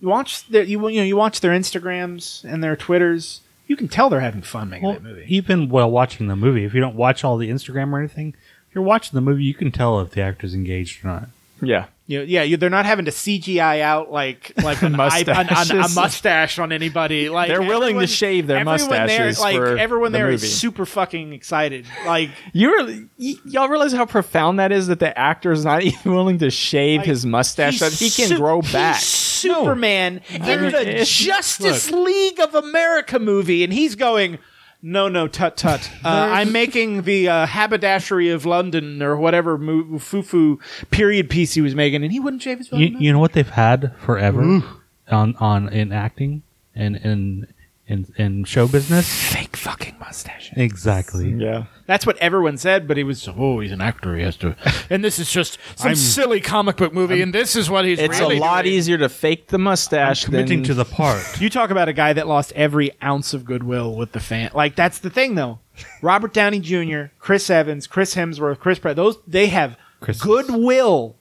you 0.00 0.08
watch 0.08 0.46
their 0.48 0.62
you 0.64 0.88
you 0.88 0.98
know 1.00 1.04
you 1.06 1.16
watch 1.16 1.40
their 1.40 1.52
Instagrams 1.52 2.44
and 2.44 2.62
their 2.62 2.76
Twitters. 2.76 3.40
You 3.66 3.76
can 3.76 3.88
tell 3.88 4.10
they're 4.10 4.20
having 4.20 4.42
fun 4.42 4.68
making 4.68 4.84
well, 4.84 4.94
that 4.94 5.02
movie. 5.02 5.24
even 5.28 5.70
while 5.70 5.90
watching 5.90 6.26
the 6.26 6.36
movie, 6.36 6.64
if 6.64 6.74
you 6.74 6.80
don't 6.80 6.96
watch 6.96 7.24
all 7.24 7.38
the 7.38 7.48
Instagram 7.48 7.92
or 7.92 7.98
anything, 7.98 8.34
if 8.68 8.74
you're 8.74 8.84
watching 8.84 9.14
the 9.16 9.22
movie, 9.22 9.44
you 9.44 9.54
can 9.54 9.72
tell 9.72 9.98
if 10.00 10.10
the 10.10 10.20
actor's 10.20 10.52
engaged 10.54 11.02
or 11.04 11.08
not. 11.08 11.28
yeah, 11.62 11.86
You 12.06 12.18
know, 12.18 12.24
yeah, 12.26 12.42
you, 12.42 12.58
they're 12.58 12.68
not 12.68 12.84
having 12.84 13.06
to 13.06 13.10
CGI 13.10 13.80
out 13.80 14.10
like 14.12 14.52
like 14.62 14.82
an 14.82 14.94
an, 15.00 15.10
an- 15.30 15.48
a 15.80 15.88
mustache 15.94 16.58
on 16.58 16.70
anybody. 16.70 17.30
Like 17.30 17.48
They're 17.48 17.62
willing 17.62 17.98
to 18.00 18.06
shave 18.06 18.46
their 18.46 18.58
everyone 18.58 18.78
mustaches 18.80 19.36
There, 19.38 19.44
like 19.44 19.56
for 19.56 19.78
everyone 19.78 20.12
the 20.12 20.18
there 20.18 20.30
is 20.30 20.42
movie. 20.42 20.52
super 20.52 20.84
fucking 20.84 21.32
excited. 21.32 21.86
Like 22.04 22.28
you 22.52 22.68
really, 22.72 23.08
y- 23.18 23.34
y'all 23.46 23.68
realize 23.70 23.92
how 23.94 24.04
profound 24.04 24.58
that 24.58 24.70
is 24.70 24.88
that 24.88 24.98
the 25.00 25.18
actor 25.18 25.50
is 25.50 25.64
not 25.64 25.82
even 25.82 26.12
willing 26.14 26.38
to 26.40 26.50
shave 26.50 27.02
his 27.02 27.24
mustache 27.24 27.78
so 27.78 27.88
he 27.88 28.10
can 28.10 28.28
su- 28.28 28.36
grow 28.36 28.60
back. 28.60 29.00
Superman 29.00 30.20
in 30.30 30.42
the 30.42 31.04
Justice 31.06 31.90
League 31.90 32.38
of 32.40 32.54
America 32.54 33.18
movie, 33.18 33.64
and 33.64 33.72
he's 33.72 33.94
going. 33.94 34.38
No, 34.86 35.08
no, 35.08 35.26
tut 35.26 35.56
tut. 35.56 35.90
Uh, 36.04 36.28
I'm 36.32 36.52
making 36.52 37.02
the 37.02 37.28
uh, 37.28 37.46
haberdashery 37.46 38.28
of 38.28 38.44
London 38.44 39.02
or 39.02 39.16
whatever 39.16 39.56
mo- 39.56 39.98
foo-foo 39.98 40.60
period 40.90 41.30
piece 41.30 41.54
he 41.54 41.62
was 41.62 41.74
making, 41.74 42.02
and 42.02 42.12
he 42.12 42.20
wouldn't 42.20 42.42
shave 42.42 42.58
his 42.58 42.70
You, 42.70 42.88
you 42.98 43.10
know 43.10 43.18
what 43.18 43.32
they've 43.32 43.48
had 43.48 43.96
forever 43.96 44.62
on 45.08 45.34
on 45.36 45.70
in 45.70 45.92
acting 45.92 46.42
and 46.74 46.96
in 46.96 47.46
in 47.86 48.06
in 48.16 48.44
show 48.44 48.66
business. 48.66 49.06
fake 49.32 49.56
fucking 49.56 49.96
mustache. 49.98 50.50
Exactly. 50.56 51.30
Yeah, 51.32 51.64
That's 51.86 52.06
what 52.06 52.16
everyone 52.18 52.56
said, 52.56 52.88
but 52.88 52.96
he 52.96 53.04
was 53.04 53.28
oh, 53.28 53.60
he's 53.60 53.72
an 53.72 53.80
actor. 53.80 54.16
He 54.16 54.22
has 54.22 54.36
to. 54.38 54.56
And 54.88 55.04
this 55.04 55.18
is 55.18 55.30
just 55.30 55.58
some 55.76 55.94
silly 55.94 56.40
comic 56.40 56.76
book 56.76 56.92
movie, 56.94 57.20
and 57.20 57.34
this 57.34 57.56
is 57.56 57.68
what 57.68 57.84
he's. 57.84 57.98
it's 57.98 58.18
really 58.20 58.38
a 58.38 58.40
lot 58.40 58.62
doing. 58.62 58.74
easier 58.74 58.96
to 58.98 59.08
fake 59.08 59.48
the 59.48 59.58
mustache 59.58 60.24
Committing 60.24 60.58
than 60.58 60.66
to 60.68 60.74
the 60.74 60.84
part. 60.84 61.22
You 61.40 61.50
talk 61.50 61.70
about 61.70 61.88
a 61.88 61.92
guy 61.92 62.12
that 62.14 62.26
lost 62.26 62.52
every 62.52 62.90
ounce 63.02 63.34
of 63.34 63.44
goodwill 63.44 63.94
with 63.96 64.12
the 64.12 64.20
fan. 64.20 64.50
Like 64.54 64.76
that's 64.76 64.98
the 65.00 65.10
thing, 65.10 65.34
though. 65.34 65.58
Robert 66.00 66.32
Downey 66.32 66.60
Jr., 66.60 67.06
Chris 67.18 67.50
Evans, 67.50 67.86
Chris 67.86 68.14
Hemsworth, 68.14 68.60
Chris 68.60 68.78
Pratt. 68.78 68.96
Those 68.96 69.18
they 69.26 69.48
have 69.48 69.76
Chris- 70.00 70.22
goodwill 70.22 71.16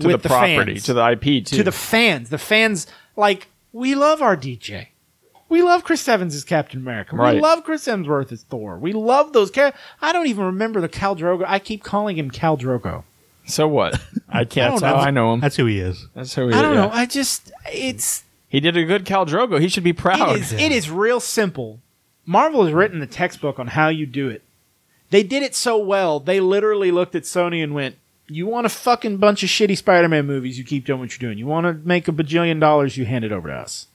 to 0.00 0.08
with 0.08 0.22
the 0.22 0.28
property, 0.28 0.74
fans. 0.74 0.84
to 0.84 0.94
the 0.94 1.10
IP, 1.12 1.22
too. 1.46 1.56
to 1.56 1.62
the 1.64 1.72
fans. 1.72 2.28
The 2.30 2.38
fans 2.38 2.86
like 3.16 3.48
we 3.72 3.94
love 3.94 4.22
our 4.22 4.36
DJ. 4.36 4.88
We 5.54 5.62
love 5.62 5.84
Chris 5.84 6.08
Evans 6.08 6.34
as 6.34 6.42
Captain 6.42 6.80
America. 6.80 7.14
We 7.14 7.38
love 7.38 7.62
Chris 7.62 7.86
Hemsworth 7.86 8.32
as 8.32 8.42
Thor. 8.42 8.76
We 8.76 8.92
love 8.92 9.32
those 9.32 9.52
characters. 9.52 9.80
I 10.02 10.12
don't 10.12 10.26
even 10.26 10.46
remember 10.46 10.80
the 10.80 10.88
Khal 10.88 11.16
Drogo. 11.16 11.44
I 11.46 11.60
keep 11.60 11.84
calling 11.84 12.18
him 12.18 12.28
Khal 12.28 12.58
Drogo. 12.58 13.04
so 13.46 13.68
what? 13.68 14.00
I 14.28 14.46
can't. 14.46 14.72
don't 14.72 14.80
That's 14.80 14.82
how 14.82 14.96
know. 14.96 15.06
I 15.06 15.10
know 15.12 15.32
him. 15.32 15.38
That's 15.38 15.54
who 15.54 15.66
he 15.66 15.78
is. 15.78 16.08
That's 16.12 16.34
who 16.34 16.48
he 16.48 16.48
is. 16.48 16.56
I 16.56 16.62
don't 16.62 16.74
yeah. 16.74 16.86
know. 16.86 16.90
I 16.92 17.06
just 17.06 17.52
it's 17.72 18.24
He 18.48 18.58
did 18.58 18.76
a 18.76 18.84
good 18.84 19.04
Khal 19.04 19.28
Drogo. 19.28 19.60
He 19.60 19.68
should 19.68 19.84
be 19.84 19.92
proud. 19.92 20.34
It 20.34 20.40
is, 20.40 20.52
it 20.54 20.72
is 20.72 20.90
real 20.90 21.20
simple. 21.20 21.78
Marvel 22.26 22.64
has 22.64 22.74
written 22.74 22.98
the 22.98 23.06
textbook 23.06 23.60
on 23.60 23.68
how 23.68 23.86
you 23.86 24.06
do 24.06 24.28
it. 24.28 24.42
They 25.10 25.22
did 25.22 25.44
it 25.44 25.54
so 25.54 25.78
well, 25.78 26.18
they 26.18 26.40
literally 26.40 26.90
looked 26.90 27.14
at 27.14 27.22
Sony 27.22 27.62
and 27.62 27.72
went, 27.72 27.94
You 28.26 28.48
want 28.48 28.66
a 28.66 28.70
fucking 28.70 29.18
bunch 29.18 29.44
of 29.44 29.50
shitty 29.50 29.78
Spider-Man 29.78 30.26
movies? 30.26 30.58
You 30.58 30.64
keep 30.64 30.84
doing 30.84 30.98
what 30.98 31.12
you're 31.12 31.28
doing. 31.28 31.38
You 31.38 31.46
want 31.46 31.64
to 31.64 31.86
make 31.86 32.08
a 32.08 32.12
bajillion 32.12 32.58
dollars? 32.58 32.96
You 32.96 33.04
hand 33.04 33.24
it 33.24 33.30
over 33.30 33.46
to 33.46 33.54
us 33.54 33.86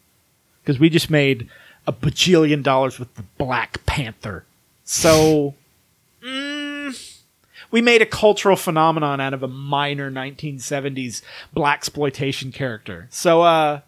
because 0.63 0.79
we 0.79 0.89
just 0.89 1.09
made 1.09 1.49
a 1.87 1.93
bajillion 1.93 2.61
dollars 2.63 2.99
with 2.99 3.13
the 3.15 3.23
Black 3.37 3.85
Panther. 3.85 4.45
So, 4.83 5.55
mm, 6.23 7.15
we 7.71 7.81
made 7.81 8.01
a 8.01 8.05
cultural 8.05 8.55
phenomenon 8.55 9.19
out 9.21 9.33
of 9.33 9.43
a 9.43 9.47
minor 9.47 10.11
1970s 10.11 11.21
black 11.53 11.77
exploitation 11.79 12.51
character. 12.51 13.07
So, 13.09 13.41
uh, 13.41 13.81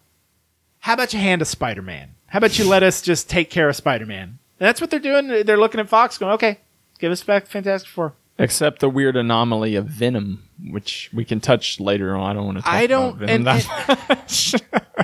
how 0.80 0.94
about 0.94 1.12
you 1.12 1.20
hand 1.20 1.42
us 1.42 1.50
Spider-Man? 1.50 2.10
How 2.28 2.38
about 2.38 2.58
you 2.58 2.64
let 2.68 2.82
us 2.82 3.02
just 3.02 3.28
take 3.28 3.50
care 3.50 3.68
of 3.68 3.76
Spider-Man? 3.76 4.38
That's 4.58 4.80
what 4.80 4.90
they're 4.90 5.00
doing. 5.00 5.28
They're 5.44 5.58
looking 5.58 5.80
at 5.80 5.88
Fox, 5.88 6.18
going, 6.18 6.32
"Okay, 6.34 6.58
give 6.98 7.10
us 7.12 7.22
back 7.22 7.46
Fantastic 7.46 7.90
Four. 7.90 8.14
Except 8.38 8.78
the 8.80 8.88
weird 8.88 9.16
anomaly 9.16 9.74
of 9.74 9.86
Venom, 9.86 10.44
which 10.70 11.10
we 11.12 11.24
can 11.24 11.40
touch 11.40 11.78
later 11.78 12.16
on. 12.16 12.30
I 12.30 12.34
don't 12.34 12.46
want 12.46 12.58
to. 12.58 12.62
Talk 12.64 12.72
I 12.72 12.86
don't- 12.86 13.08
About 13.16 13.18
Venom 13.18 13.34
and- 13.34 13.46
that 13.46 14.08
much. 14.08 14.54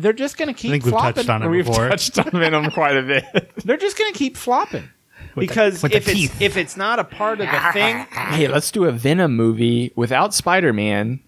They're 0.00 0.12
just 0.12 0.36
going 0.38 0.48
to 0.48 0.52
I 0.52 0.60
keep 0.60 0.70
think 0.70 0.84
we've 0.84 0.92
flopping. 0.92 1.14
touched 1.14 1.28
on 1.30 1.42
it 1.42 1.48
We've 1.48 1.64
before. 1.64 1.88
touched 1.88 2.18
on 2.18 2.30
Venom 2.30 2.70
quite 2.72 2.96
a 2.96 3.02
bit. 3.02 3.24
They're 3.64 3.76
just 3.76 3.98
going 3.98 4.12
to 4.12 4.18
keep 4.18 4.36
flopping 4.36 4.88
because 5.36 5.82
with 5.82 5.92
the 5.92 5.98
if 5.98 6.08
it's 6.08 6.40
if 6.40 6.56
it's 6.56 6.76
not 6.76 6.98
a 6.98 7.04
part 7.04 7.40
of 7.40 7.46
the 7.50 7.70
thing, 7.72 7.96
hey, 8.10 8.48
let's 8.48 8.70
do 8.70 8.84
a 8.84 8.92
Venom 8.92 9.36
movie 9.36 9.92
without 9.96 10.34
Spider-Man, 10.34 11.20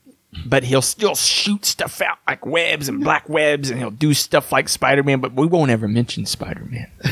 but 0.46 0.64
he'll 0.64 0.82
still 0.82 1.14
shoot 1.14 1.64
stuff 1.64 2.00
out 2.00 2.18
like 2.26 2.44
webs 2.46 2.88
and 2.88 3.02
black 3.04 3.28
webs, 3.28 3.70
and 3.70 3.78
he'll 3.78 3.90
do 3.90 4.14
stuff 4.14 4.50
like 4.52 4.68
Spider-Man. 4.68 5.20
But 5.20 5.34
we 5.34 5.46
won't 5.46 5.70
ever 5.70 5.86
mention 5.88 6.26
Spider-Man. 6.26 6.90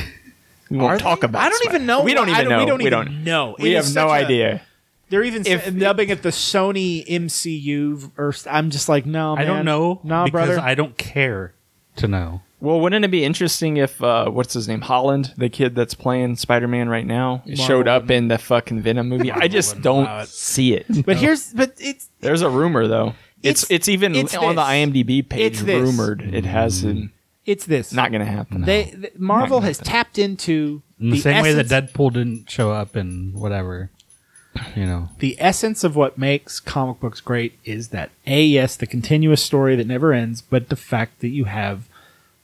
We 0.71 0.77
won't 0.79 0.93
Are 0.93 0.99
talk 0.99 1.23
they? 1.23 1.25
about. 1.25 1.43
I 1.43 1.49
don't 1.49 1.63
Spider- 1.65 1.75
even 1.79 1.87
know. 1.89 2.03
We 2.05 2.15
don't 2.15 2.29
I 2.29 2.33
even 2.43 2.49
know. 2.49 2.59
We 2.61 2.65
don't 2.67 2.81
even 2.81 2.93
don't 2.93 3.25
know. 3.25 3.57
We 3.59 3.73
It 3.73 3.75
have 3.75 3.87
is 3.87 3.95
no 3.97 4.03
such 4.03 4.09
a- 4.23 4.25
idea. 4.25 4.63
They're 5.11 5.25
even 5.25 5.43
If- 5.47 5.67
if, 5.67 5.79
dubbing 5.79 6.09
it 6.09 6.23
the 6.23 6.31
Sony 6.31 7.07
MCU. 7.07 8.13
Or 8.17 8.33
I'm 8.51 8.71
just 8.71 8.89
like, 8.89 9.07
no, 9.07 9.37
I 9.37 9.45
don't 9.45 9.65
know 9.65 10.01
no, 10.03 10.25
because 10.25 10.31
brother. 10.49 10.61
I 10.61 10.75
don't 10.75 10.97
care 10.97 11.55
to 11.97 12.09
know. 12.09 12.43
Well, 12.61 12.79
wouldn't 12.81 13.05
it 13.07 13.11
be 13.11 13.25
interesting 13.25 13.79
if 13.79 14.03
uh, 14.03 14.29
what's 14.31 14.53
his 14.53 14.69
name, 14.69 14.83
Holland, 14.83 15.33
the 15.39 15.49
kid 15.49 15.75
that's 15.75 15.95
playing 15.95 16.37
Spider-Man 16.37 16.91
right 16.91 17.07
now, 17.07 17.43
showed 17.55 17.89
up 17.89 18.11
in 18.11 18.29
the 18.29 18.37
fucking 18.37 18.83
Venom 18.83 19.09
movie? 19.09 19.33
I 19.33 19.49
just 19.49 19.81
don't 19.81 20.27
see 20.29 20.75
it. 20.75 20.87
but 21.07 21.17
here's 21.17 21.53
but 21.55 21.73
it's 21.79 22.09
There's 22.21 22.43
a 22.43 22.51
rumor 22.51 22.87
though. 22.87 23.15
It's 23.43 23.63
It's- 23.65 23.71
it's, 23.71 23.89
even 23.89 24.15
it's 24.15 24.35
on 24.35 24.57
the. 24.57 24.63
IMDb 24.63 25.27
page 25.27 25.53
It's 25.55 25.63
this. 25.63 25.81
rumored. 25.83 26.21
It 26.35 26.45
has 26.45 26.85
an, 26.85 27.13
it's 27.47 27.65
this. 27.65 27.95
not 27.95 28.11
going 28.13 28.21
to 28.25 28.31
happen. 28.31 28.61
they 28.61 28.85
th- 28.85 29.15
Marvel 29.17 29.63
has 29.63 29.79
tapped 29.79 30.19
into 30.19 30.83
In 31.01 31.09
the, 31.11 31.19
same 31.19 31.37
essence, 31.37 31.57
way 31.57 31.63
that 31.63 31.93
Deadpool 31.95 32.13
didn't 32.13 32.51
show 32.51 32.71
up 32.71 32.95
in 32.95 33.33
whatever. 33.33 33.91
You 34.75 34.85
know. 34.85 35.09
the 35.21 35.37
essence 35.39 35.85
of 35.85 35.95
what 35.95 36.19
makes 36.19 36.59
comic 36.59 36.99
books 37.01 37.21
great 37.21 37.59
is 37.65 37.89
that 37.89 38.11
a 38.27 38.43
yes 38.43 38.75
the 38.77 38.87
continuous 38.87 39.43
story 39.43 39.77
that 39.77 39.87
never 39.87 40.13
ends 40.13 40.43
but 40.43 40.69
the 40.71 40.77
fact 40.77 41.21
that 41.21 41.29
you 41.29 41.45
have 41.45 41.89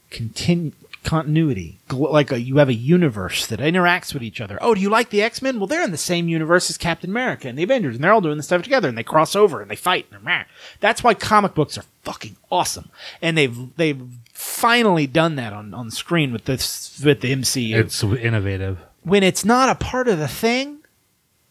continu- 0.09 0.71
continuity 1.03 1.79
Gl- 1.89 2.11
like 2.11 2.31
a, 2.31 2.39
you 2.39 2.57
have 2.57 2.69
a 2.69 2.73
universe 2.73 3.45
that 3.47 3.59
interacts 3.59 4.13
with 4.13 4.23
each 4.23 4.39
other 4.41 4.57
oh 4.61 4.73
do 4.73 4.79
you 4.81 4.89
like 4.89 5.09
the 5.09 5.21
x-men 5.21 5.57
well 5.59 5.67
they're 5.67 5.83
in 5.83 5.91
the 5.91 5.97
same 5.97 6.27
universe 6.29 6.69
as 6.69 6.77
captain 6.77 7.09
america 7.09 7.47
and 7.49 7.57
the 7.57 7.63
avengers 7.63 7.95
and 7.95 8.03
they're 8.03 8.13
all 8.13 8.21
doing 8.21 8.37
this 8.37 8.45
stuff 8.47 8.61
together 8.63 8.87
and 8.87 8.97
they 8.97 9.03
cross 9.03 9.35
over 9.35 9.61
and 9.61 9.69
they 9.69 9.75
fight 9.75 10.05
and 10.11 10.23
meh. 10.23 10.43
that's 10.79 11.03
why 11.03 11.13
comic 11.13 11.53
books 11.53 11.77
are 11.77 11.83
fucking 12.03 12.35
awesome 12.49 12.89
and 13.21 13.37
they've 13.37 13.75
they've 13.75 14.01
finally 14.33 15.07
done 15.07 15.35
that 15.35 15.51
on, 15.53 15.73
on 15.73 15.91
screen 15.91 16.31
with 16.31 16.45
this 16.45 17.01
with 17.03 17.19
the 17.21 17.33
mcu 17.35 17.75
It's 17.75 18.01
innovative. 18.03 18.79
when 19.03 19.23
it's 19.23 19.43
not 19.43 19.69
a 19.69 19.75
part 19.75 20.07
of 20.07 20.19
the 20.19 20.27
thing, 20.27 20.79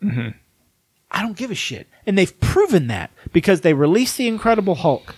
mm-hmm. 0.03 0.31
I 1.17 1.23
don't 1.23 1.37
give 1.37 1.51
a 1.51 1.55
shit. 1.55 1.87
And 2.07 2.19
they've 2.19 2.39
proven 2.41 2.89
that 2.89 3.11
because 3.33 3.63
they 3.63 3.73
released 3.73 4.19
the 4.19 4.29
Incredible 4.29 4.75
Hulk, 4.75 5.15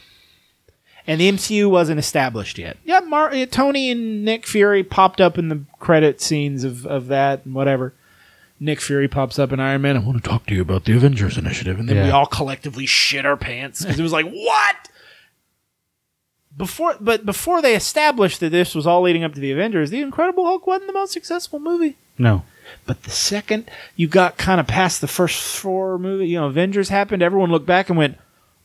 and 1.09 1.21
the 1.21 1.29
MCU 1.33 1.69
wasn't 1.69 1.99
established 1.99 2.57
yet. 2.57 2.77
Yeah, 2.85 3.01
Mar- 3.01 3.33
uh, 3.33 3.47
Tony 3.47 3.91
and 3.91 4.25
Nick 4.25 4.47
Fury 4.47 4.85
popped 4.85 5.21
up 5.21 5.39
in 5.39 5.49
the 5.49 5.65
credit 5.81 6.21
scenes 6.21 6.63
of, 6.63 6.87
of 6.87 7.09
that 7.09 7.45
and 7.45 7.53
whatever. 7.53 7.95
Nick 8.61 8.81
Fury 8.81 9.09
pops 9.09 9.41
up 9.41 9.51
in 9.53 9.59
Iron 9.59 9.83
Man. 9.83 9.97
I 9.97 10.01
want 10.01 10.23
to 10.23 10.29
talk 10.29 10.47
to 10.47 10.55
you 10.55 10.63
about 10.63 10.85
the 10.85 10.97
Avengers 10.97 11.37
Initiative, 11.37 11.81
and 11.81 11.89
then 11.89 12.05
we 12.05 12.11
all 12.11 12.27
collectively 12.27 12.87
shit 12.87 13.27
our 13.27 13.37
pants 13.37 13.83
because 13.83 13.99
it 13.99 14.03
was 14.03 14.13
like, 14.13 14.27
what? 14.31 14.89
Before, 16.57 16.97
but 17.01 17.27
before 17.27 17.61
they 17.61 17.75
established 17.75 18.39
that 18.39 18.51
this 18.51 18.75
was 18.75 18.87
all 18.87 19.03
leading 19.03 19.25
up 19.25 19.35
to 19.35 19.41
the 19.41 19.51
Avengers, 19.51 19.91
the 19.91 20.01
Incredible 20.01 20.45
Hulk 20.45 20.65
wasn't 20.67 20.87
the 20.87 20.93
most 20.93 21.13
successful 21.13 21.59
movie. 21.59 21.97
No. 22.19 22.45
But 22.87 23.03
the 23.05 23.11
second 23.11 23.71
you 23.97 24.09
got 24.09 24.37
kind 24.39 24.61
of 24.61 24.67
past 24.67 25.01
the 25.01 25.09
first 25.09 25.41
four 25.59 25.99
movie, 25.99 26.29
you 26.29 26.39
know, 26.41 26.47
Avengers 26.47 26.89
happened, 26.89 27.23
everyone 27.23 27.51
looked 27.51 27.67
back 27.67 27.89
and 27.89 27.99
went, 27.99 28.17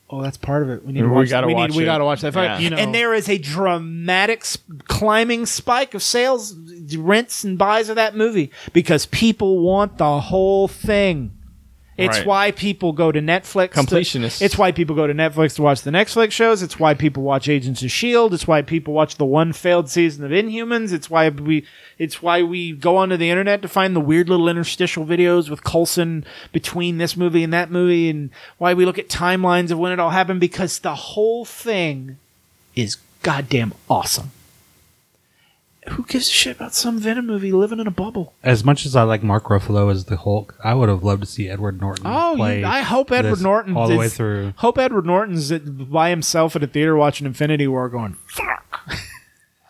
"Oh, 0.10 0.22
that's 0.22 0.38
part 0.38 0.64
of 0.64 0.70
it. 0.70 0.86
We 0.86 0.94
need 0.94 1.02
to 1.02 1.08
We 1.08 1.14
watch. 1.14 1.30
gotta 1.30 1.48
we 1.48 1.54
watch 1.54 1.72
need. 1.72 1.78
We 1.78 1.86
got 1.86 1.98
to 2.00 2.06
watch 2.06 2.22
that." 2.22 2.34
Yeah. 2.36 2.58
You 2.58 2.64
You 2.66 2.70
know- 2.72 2.78
and 2.78 2.94
there 2.96 3.14
is 3.14 3.28
a 3.30 3.38
dramatic 3.38 4.46
sp- 4.46 4.86
climbing 4.88 5.46
spike 5.46 5.94
of 5.94 6.02
sales, 6.04 6.56
rents 6.98 7.44
and 7.44 7.58
buys 7.58 7.90
of 7.90 7.96
that 7.96 8.16
movie 8.16 8.52
because 8.74 9.06
people 9.08 9.60
want 9.60 9.98
the 9.98 10.20
whole 10.20 10.68
thing. 10.68 11.32
It's 11.96 12.18
Right. 12.18 12.26
why 12.26 12.52
people 12.52 12.92
go 12.92 13.12
to 13.12 13.22
Netflix. 13.22 13.74
to- 13.74 13.80
Completionists. 13.82 14.42
it's 14.42 14.58
why 14.58 14.72
people 14.72 14.96
go 14.96 15.06
to 15.06 15.14
Netflix 15.14 15.56
to 15.56 15.62
watch 15.62 15.82
the 15.84 15.92
Netflix 15.92 16.32
shows. 16.32 16.64
It's 16.64 16.80
why 16.80 16.96
people 16.96 17.22
watch 17.22 17.48
Agents 17.48 17.84
of 17.84 17.92
Shield. 17.92 18.34
It's 18.34 18.48
why 18.48 18.64
people 18.64 18.94
watch 18.96 19.18
the 19.18 19.26
one 19.26 19.54
failed 19.54 19.90
season 19.90 20.26
of 20.26 20.32
Inhumans. 20.32 20.92
It's 20.92 21.10
why 21.10 21.30
we. 21.30 21.66
It's 22.00 22.22
why 22.22 22.42
we 22.42 22.72
go 22.72 22.98
onto 22.98 23.16
the 23.16 23.30
internet 23.30 23.62
to 23.62 23.68
find 23.68 23.96
the 23.96 24.00
weird 24.00 24.28
little 24.28 24.50
interstitial 24.50 25.06
videos 25.06 25.50
with 25.50 25.64
Coulson 25.64 26.26
between 26.52 26.98
this 26.98 27.16
movie 27.16 27.44
and 27.44 27.54
that 27.54 27.70
movie, 27.70 28.10
and 28.10 28.32
why 28.58 28.74
we 28.74 28.86
look 28.86 28.98
at 28.98 29.08
timelines 29.08 29.70
of 29.70 29.78
when 29.78 29.92
it 29.92 30.00
all 30.00 30.10
happened 30.10 30.40
because 30.40 30.80
the 30.80 30.96
whole 30.96 31.46
thing 31.46 32.18
is 32.76 32.98
goddamn 33.22 33.72
awesome. 33.90 34.32
Who 35.90 36.04
gives 36.06 36.28
a 36.30 36.32
shit 36.32 36.56
about 36.56 36.74
some 36.74 36.98
Venom 37.00 37.26
movie 37.28 37.52
living 37.52 37.80
in 37.80 37.88
a 37.88 37.92
bubble? 37.92 38.34
As 38.42 38.64
much 38.64 38.86
as 38.86 38.96
I 38.96 39.04
like 39.04 39.22
Mark 39.24 39.46
Ruffalo 39.46 39.92
as 39.92 40.06
the 40.06 40.16
Hulk, 40.18 40.56
I 40.64 40.74
would 40.74 40.88
have 40.90 41.04
loved 41.04 41.22
to 41.24 41.28
see 41.28 41.50
Edward 41.50 41.82
Norton. 41.82 42.06
Oh, 42.08 42.34
play 42.38 42.62
you, 42.62 42.66
I 42.66 42.80
hope 42.82 43.12
Edward 43.12 43.42
Norton 43.42 43.76
all 43.76 43.88
the 43.90 43.98
way 43.98 44.08
through. 44.10 44.54
Hope 44.58 44.78
Edward 44.78 45.06
Norton's 45.06 45.52
at- 45.52 45.90
by 45.92 46.10
himself 46.10 46.56
at 46.56 46.64
a 46.64 46.68
theater 46.68 46.96
watching 46.96 47.28
Infinity 47.28 47.68
War, 47.68 47.90
going 47.90 48.16
fuck, 48.28 48.92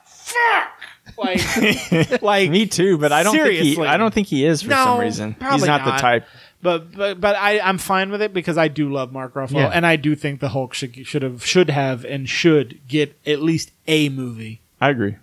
fuck, 0.06 0.72
like, 1.18 2.22
like 2.22 2.50
Me 2.50 2.66
too, 2.66 2.98
but 2.98 3.12
I 3.12 3.24
don't 3.24 3.34
think 3.34 3.46
Seriously. 3.46 3.84
he. 3.86 3.90
I 3.92 3.98
don't 3.98 4.14
think 4.14 4.28
he 4.28 4.46
is 4.46 4.62
for 4.62 4.70
No, 4.70 4.76
some 4.86 5.00
reason. 5.00 5.34
probably 5.36 5.60
He's 5.60 5.68
not, 5.68 5.86
not. 5.86 5.96
the 5.96 6.02
type. 6.02 6.26
But 6.62 6.94
but 6.96 7.20
but 7.20 7.36
I 7.36 7.60
I'm 7.60 7.78
fine 7.78 8.10
with 8.10 8.22
it 8.22 8.34
because 8.34 8.58
I 8.58 8.70
do 8.70 8.90
love 8.92 9.12
Mark 9.12 9.34
Ruffalo 9.34 9.56
Yeah. 9.56 9.72
and 9.74 9.86
I 9.86 9.98
do 9.98 10.16
think 10.16 10.40
the 10.40 10.50
Hulk 10.50 10.74
should 10.74 11.06
should 11.06 11.22
have 11.22 11.46
should 11.46 11.70
have 11.70 12.06
and 12.06 12.30
should 12.30 12.80
get 12.88 13.18
at 13.28 13.42
least 13.42 13.72
a 13.86 14.08
movie. 14.10 14.62
I 14.80 14.90
agree. 14.90 15.18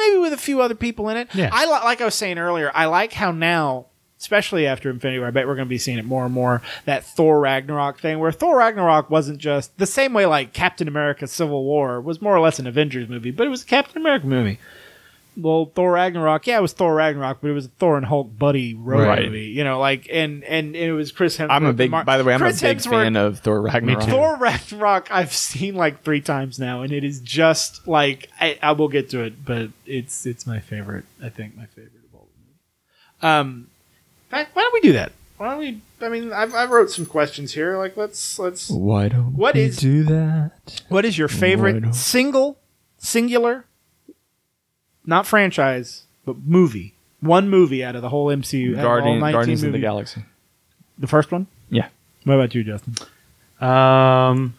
Maybe 0.00 0.18
with 0.18 0.32
a 0.32 0.36
few 0.38 0.60
other 0.60 0.74
people 0.74 1.08
in 1.08 1.16
it. 1.16 1.28
Yeah. 1.34 1.50
I 1.52 1.64
li- 1.66 1.84
like 1.84 2.00
I 2.00 2.04
was 2.04 2.14
saying 2.14 2.38
earlier. 2.38 2.70
I 2.74 2.86
like 2.86 3.12
how 3.12 3.30
now, 3.30 3.86
especially 4.18 4.66
after 4.66 4.90
Infinity 4.90 5.18
War, 5.18 5.28
I 5.28 5.30
bet 5.30 5.46
we're 5.46 5.54
going 5.54 5.66
to 5.68 5.70
be 5.70 5.78
seeing 5.78 5.98
it 5.98 6.04
more 6.04 6.24
and 6.24 6.34
more. 6.34 6.62
That 6.84 7.04
Thor 7.04 7.40
Ragnarok 7.40 8.00
thing, 8.00 8.18
where 8.18 8.32
Thor 8.32 8.58
Ragnarok 8.58 9.10
wasn't 9.10 9.38
just 9.38 9.76
the 9.78 9.86
same 9.86 10.12
way 10.12 10.26
like 10.26 10.52
Captain 10.52 10.88
America: 10.88 11.26
Civil 11.26 11.64
War 11.64 12.00
was 12.00 12.20
more 12.20 12.34
or 12.36 12.40
less 12.40 12.58
an 12.58 12.66
Avengers 12.66 13.08
movie, 13.08 13.30
but 13.30 13.46
it 13.46 13.50
was 13.50 13.62
a 13.62 13.66
Captain 13.66 13.98
America 13.98 14.26
movie. 14.26 14.58
Well, 15.36 15.70
Thor 15.74 15.92
Ragnarok, 15.92 16.46
yeah, 16.46 16.58
it 16.58 16.62
was 16.62 16.72
Thor 16.72 16.94
Ragnarok, 16.94 17.38
but 17.40 17.48
it 17.48 17.52
was 17.54 17.66
a 17.66 17.68
Thor 17.68 17.96
and 17.96 18.04
Hulk 18.04 18.36
buddy 18.38 18.74
road 18.74 19.06
Right. 19.06 19.24
movie. 19.26 19.46
You 19.46 19.64
know, 19.64 19.78
like 19.78 20.06
and 20.12 20.42
and 20.44 20.74
it 20.76 20.92
was 20.92 21.12
Chris 21.12 21.38
Hemsworth. 21.38 21.50
I'm 21.50 21.64
a 21.66 21.72
big. 21.72 21.90
Mar- 21.90 22.04
by 22.04 22.18
the 22.18 22.24
way, 22.24 22.34
I'm 22.34 22.40
Chris 22.40 22.60
a 22.60 22.64
big 22.64 22.78
Hemsworth- 22.78 22.90
fan 22.90 23.16
of 23.16 23.38
Thor 23.38 23.62
Ragnarok. 23.62 24.02
Thor 24.08 24.36
Ragnarok 24.36 25.10
I've 25.10 25.32
seen 25.32 25.74
like 25.76 26.02
three 26.02 26.20
times 26.20 26.58
now, 26.58 26.82
and 26.82 26.92
it 26.92 27.04
is 27.04 27.20
just 27.20 27.86
like 27.88 28.28
I, 28.40 28.58
I 28.62 28.72
will 28.72 28.88
get 28.88 29.08
to 29.10 29.22
it, 29.22 29.44
but 29.44 29.70
it's 29.86 30.26
it's 30.26 30.46
my 30.46 30.58
favorite. 30.60 31.04
I 31.22 31.28
think 31.28 31.56
my 31.56 31.66
favorite 31.66 31.92
of 32.08 32.14
all 32.14 32.26
the 32.32 32.40
movies. 32.40 32.58
Um, 33.22 33.68
in 34.26 34.30
fact, 34.30 34.54
why 34.56 34.62
don't 34.62 34.74
we 34.74 34.80
do 34.80 34.92
that? 34.94 35.12
Why 35.38 35.50
don't 35.50 35.58
we? 35.58 35.80
I 36.02 36.08
mean, 36.10 36.32
I've, 36.34 36.54
I 36.54 36.66
wrote 36.66 36.90
some 36.90 37.06
questions 37.06 37.54
here. 37.54 37.78
Like, 37.78 37.96
let's 37.96 38.38
let's. 38.38 38.68
Why 38.68 39.08
don't 39.08 39.34
What 39.36 39.54
we 39.54 39.62
is- 39.62 39.76
do 39.78 40.02
that? 40.04 40.82
What 40.88 41.04
is 41.06 41.16
your 41.16 41.28
favorite 41.28 41.94
single, 41.94 42.58
singular, 42.98 43.64
not 45.06 45.26
franchise, 45.26 46.04
but 46.24 46.36
movie? 46.38 46.94
One 47.20 47.48
movie 47.50 47.84
out 47.84 47.96
of 47.96 48.02
the 48.02 48.08
whole 48.08 48.26
MCU. 48.28 48.70
out 48.72 48.78
of 48.78 48.78
all 48.78 48.84
Guardian, 48.84 49.20
19 49.20 49.32
Guardians 49.32 49.60
of 49.62 49.66
the 49.66 49.68
movies. 49.72 49.82
Galaxy. 49.82 50.24
The 50.98 51.06
first 51.06 51.30
one. 51.32 51.46
Yeah. 51.68 51.88
What 52.24 52.34
about 52.34 52.54
you, 52.54 52.64
Justin? 52.64 52.94
Um, 53.60 54.54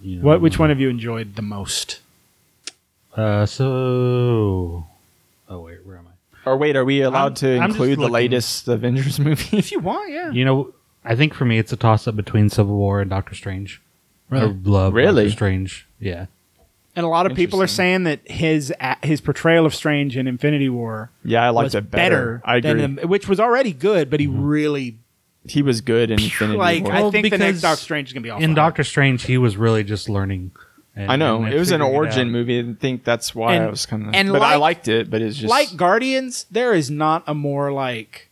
you 0.00 0.18
know, 0.18 0.24
What? 0.24 0.40
Which 0.40 0.58
one 0.58 0.68
have 0.70 0.80
you 0.80 0.88
enjoyed 0.88 1.34
the 1.36 1.42
most? 1.42 2.00
Uh, 3.16 3.46
so. 3.46 4.86
Oh 5.48 5.60
wait, 5.60 5.84
where 5.86 5.96
am 5.98 6.06
I? 6.06 6.50
Or 6.50 6.56
wait, 6.56 6.76
are 6.76 6.84
we 6.84 7.00
allowed 7.02 7.24
I'm- 7.24 7.34
to 7.36 7.58
I'm 7.58 7.70
just 7.70 7.78
include 7.80 7.98
the 7.98 8.02
looking. 8.02 8.12
latest 8.12 8.68
Avengers 8.68 9.18
movie? 9.26 9.56
If 9.58 9.72
you 9.72 9.78
want, 9.80 10.10
yeah. 10.12 10.30
You 10.30 10.44
know, 10.44 10.74
I 11.04 11.14
think 11.16 11.34
for 11.34 11.44
me 11.44 11.58
it's 11.58 11.72
a 11.72 11.76
toss 11.76 12.06
up 12.08 12.16
between 12.16 12.48
Civil 12.50 12.76
War 12.76 13.00
and 13.00 13.10
Doctor 13.10 13.34
Strange. 13.34 13.80
I 14.30 14.44
love 14.64 14.94
Really? 14.94 15.24
Doctor 15.24 15.32
Strange. 15.36 15.86
Yeah. 16.00 16.26
And 16.96 17.04
a 17.04 17.08
lot 17.08 17.26
of 17.28 17.36
people 17.36 17.60
are 17.60 17.66
saying 17.66 18.04
that 18.04 18.20
his 18.24 18.72
his 19.02 19.20
portrayal 19.20 19.66
of 19.66 19.74
Strange 19.74 20.16
in 20.16 20.26
Infinity 20.28 20.68
War 20.68 21.10
yeah, 21.24 21.44
I 21.44 21.50
liked 21.50 21.64
was 21.66 21.74
it 21.74 21.90
better. 21.90 22.40
I 22.44 22.56
agree. 22.58 22.74
than 22.80 22.94
the- 22.96 23.06
which 23.08 23.28
was 23.28 23.40
already 23.40 23.72
good, 23.72 24.10
but 24.10 24.20
he 24.20 24.26
mm-hmm. 24.28 24.42
really 24.44 24.98
he 25.46 25.60
was 25.60 25.80
good 25.80 26.10
in 26.10 26.20
Infinity 26.22 26.56
like 26.56 26.84
War. 26.84 26.92
I 26.92 27.00
Well, 27.02 27.10
think 27.12 27.30
the 27.30 27.38
next 27.38 27.60
Doctor 27.62 27.82
Strange 27.82 28.08
is 28.08 28.12
gonna 28.14 28.22
be 28.22 28.30
awful. 28.30 28.44
In 28.44 28.54
Doctor 28.54 28.84
Strange, 28.84 29.24
he 29.24 29.36
was 29.38 29.56
really 29.56 29.82
just 29.84 30.08
learning. 30.08 30.52
and- 30.96 31.10
I 31.10 31.16
know 31.16 31.42
and 31.42 31.52
it 31.52 31.58
was 31.58 31.72
an 31.72 31.82
origin 31.82 32.28
out. 32.28 32.32
movie. 32.32 32.60
I 32.60 32.74
think 32.78 33.02
that's 33.02 33.34
why 33.34 33.54
And- 33.54 33.64
I 33.64 33.70
was 33.70 33.84
kind 33.86 34.06
of. 34.06 34.14
and 34.14 34.30
But 34.30 34.42
I 34.42 34.54
liked 34.56 34.86
it. 34.86 35.10
But 35.10 35.20
it's 35.20 35.36
just 35.36 35.50
like 35.50 35.76
Guardians, 35.76 36.46
there 36.50 36.72
is 36.72 36.90
not 36.90 37.24
a 37.26 37.34
more 37.34 37.72
like 37.72 38.30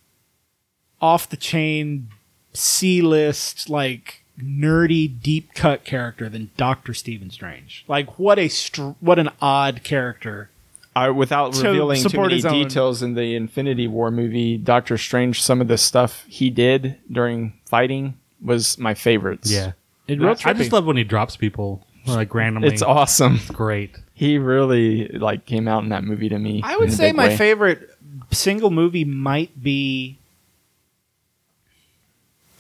off 1.01 1.29
the 1.29 1.37
chain 1.37 2.09
C 2.53 3.03
list 3.03 3.69
like 3.69 4.22
nerdy 4.41 5.09
deep 5.23 5.55
cut 5.55 5.85
character 5.85 6.29
than 6.29 6.51
Doctor 6.57 6.95
Stephen 6.95 7.31
Strange. 7.31 7.85
Like 7.89 8.19
what 8.19 8.39
a 8.39 8.49
str- 8.49 8.91
what 9.01 9.19
an 9.19 9.31
odd 9.41 9.83
character. 9.83 10.51
I, 10.95 11.09
without 11.09 11.55
to 11.55 11.69
revealing 11.69 12.03
too 12.03 12.21
many 12.21 12.43
details 12.43 13.03
in 13.03 13.15
the 13.15 13.35
Infinity 13.35 13.87
War 13.87 14.11
movie, 14.11 14.59
Doctor 14.59 14.99
Strange, 14.99 15.41
some 15.43 15.63
of 15.63 15.69
the 15.69 15.79
stuff 15.79 16.27
he 16.29 16.51
did 16.51 16.99
during 17.11 17.55
fighting 17.65 18.15
was 18.43 18.77
my 18.77 18.93
favorites. 18.93 19.51
Yeah, 19.51 19.73
It 20.07 20.21
real 20.21 20.37
I 20.45 20.53
just 20.53 20.71
love 20.73 20.85
when 20.85 20.99
he 20.99 21.05
drops 21.05 21.37
people 21.37 21.83
like 22.07 22.35
randomly. 22.35 22.69
it's 22.69 22.83
awesome. 22.83 23.37
It's 23.37 23.51
great. 23.51 23.97
He 24.13 24.37
really 24.37 25.09
like 25.09 25.47
came 25.47 25.67
out 25.67 25.83
in 25.83 25.89
that 25.89 26.05
movie 26.05 26.29
to 26.29 26.39
me. 26.39 26.61
I 26.63 26.77
would 26.77 26.93
say 26.93 27.13
my 27.13 27.29
way. 27.29 27.37
favorite 27.37 27.89
single 28.31 28.71
movie 28.71 29.05
might 29.05 29.63
be. 29.63 30.19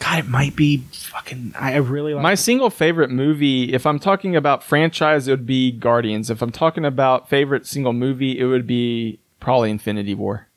God, 0.02 0.18
it 0.18 0.26
might 0.28 0.56
be 0.56 0.78
fucking. 0.92 1.54
I 1.58 1.74
I 1.74 1.76
really 1.76 2.12
like. 2.14 2.22
My 2.22 2.34
single 2.34 2.70
favorite 2.70 3.10
movie, 3.10 3.72
if 3.72 3.86
I'm 3.86 3.98
talking 3.98 4.34
about 4.34 4.64
franchise, 4.64 5.28
it 5.28 5.30
would 5.32 5.46
be 5.46 5.70
Guardians. 5.70 6.28
If 6.30 6.42
I'm 6.42 6.50
talking 6.50 6.84
about 6.84 7.28
favorite 7.28 7.66
single 7.66 7.92
movie, 7.92 8.38
it 8.38 8.44
would 8.46 8.66
be 8.66 9.20
probably 9.38 9.70
Infinity 9.70 10.14
War. 10.14 10.48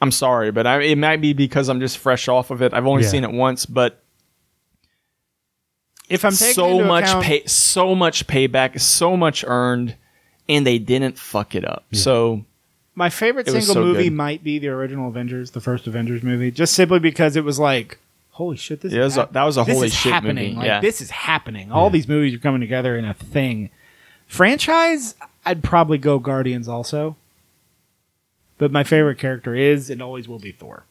I'm 0.00 0.10
sorry, 0.10 0.50
but 0.50 0.66
I, 0.66 0.80
it 0.82 0.98
might 0.98 1.20
be 1.20 1.32
because 1.32 1.68
I'm 1.68 1.80
just 1.80 1.96
fresh 1.96 2.26
off 2.28 2.50
of 2.50 2.60
it. 2.60 2.74
I've 2.74 2.86
only 2.86 3.04
Yeah. 3.04 3.08
seen 3.08 3.24
it 3.24 3.30
once, 3.32 3.66
but 3.66 4.02
if 6.08 6.24
I'm 6.24 6.32
so 6.32 6.68
into 6.72 6.84
much 6.84 7.04
account- 7.04 7.24
pay, 7.24 7.46
so 7.46 7.94
much 7.94 8.26
payback, 8.26 8.78
so 8.80 9.16
much 9.16 9.44
earned, 9.46 9.94
and 10.48 10.66
they 10.66 10.78
didn't 10.78 11.18
fuck 11.18 11.54
it 11.54 11.64
up. 11.64 11.84
So 11.92 12.44
My 12.94 13.08
favorite 13.08 13.48
It 13.48 13.52
single 13.52 13.74
so 13.74 13.80
movie 13.80 14.04
good. 14.04 14.12
might 14.12 14.44
be 14.44 14.58
the 14.58 14.68
original 14.68 15.08
Avengers, 15.08 15.52
the 15.52 15.60
first 15.62 15.86
Avengers 15.86 16.22
movie, 16.22 16.50
just 16.50 16.74
simply 16.74 16.98
because 16.98 17.36
it 17.36 17.44
was 17.44 17.58
like, 17.58 17.98
holy 18.32 18.56
shit, 18.56 18.80
this 18.80 18.92
Yeah, 18.92 19.00
it 19.00 19.04
is 19.04 19.12
was 19.12 19.16
a- 19.16 19.20
hap- 19.20 19.32
that 19.32 19.44
was 19.44 19.56
a 19.56 19.64
this 19.64 19.74
holy 19.74 19.86
is 19.88 19.94
shit 19.94 20.12
happening. 20.12 20.44
movie, 20.54 20.56
Like 20.56 20.66
yeah. 20.66 20.80
this 20.80 21.00
is 21.00 21.10
happening. 21.10 21.70
All 21.72 21.88
these 21.90 22.08
movies 22.08 22.34
are 22.34 22.38
coming 22.38 22.60
together 22.60 22.96
in 22.96 23.04
a 23.04 23.14
thing. 23.14 23.70
Franchise, 24.26 25.14
I'd 25.44 25.62
probably 25.62 25.98
go 25.98 26.18
Guardians 26.18 26.66
also, 26.68 27.16
but 28.58 28.72
my 28.72 28.82
favorite 28.84 29.18
character 29.18 29.54
is 29.54 29.90
and 29.90 30.00
always 30.02 30.26
will 30.28 30.38
be 30.38 30.52
Thor. 30.52 30.84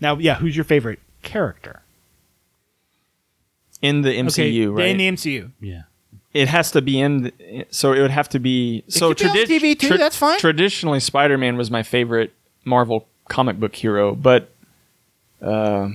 Now, 0.00 0.16
yeah, 0.16 0.36
who's 0.36 0.56
your 0.56 0.64
favorite 0.64 1.00
character? 1.22 1.82
in 3.80 4.02
the 4.02 4.10
MCU, 4.10 4.74
right? 4.76 4.88
In 4.88 4.96
the 4.96 5.08
MCU. 5.08 5.50
Yeah, 5.60 5.82
it 6.32 6.48
has 6.48 6.70
to 6.72 6.82
be 6.82 7.00
in. 7.00 7.22
The, 7.24 7.66
so 7.70 7.92
it 7.92 8.00
would 8.00 8.10
have 8.10 8.28
to 8.30 8.38
be. 8.40 8.82
so 8.88 9.14
could 9.14 9.32
be 9.32 9.40
on 9.40 9.46
TV 9.46 9.78
too, 9.78 9.96
that's 9.96 10.16
fine. 10.16 10.38
Traditionally, 10.40 10.98
Spider 11.00 11.38
Man 11.38 11.56
was 11.56 11.70
my 11.70 11.82
favorite 11.84 12.32
Marvel 12.64 13.06
comic 13.28 13.60
book 13.60 13.74
hero, 13.76 14.14
but 14.16 14.50
uh, 15.40 15.90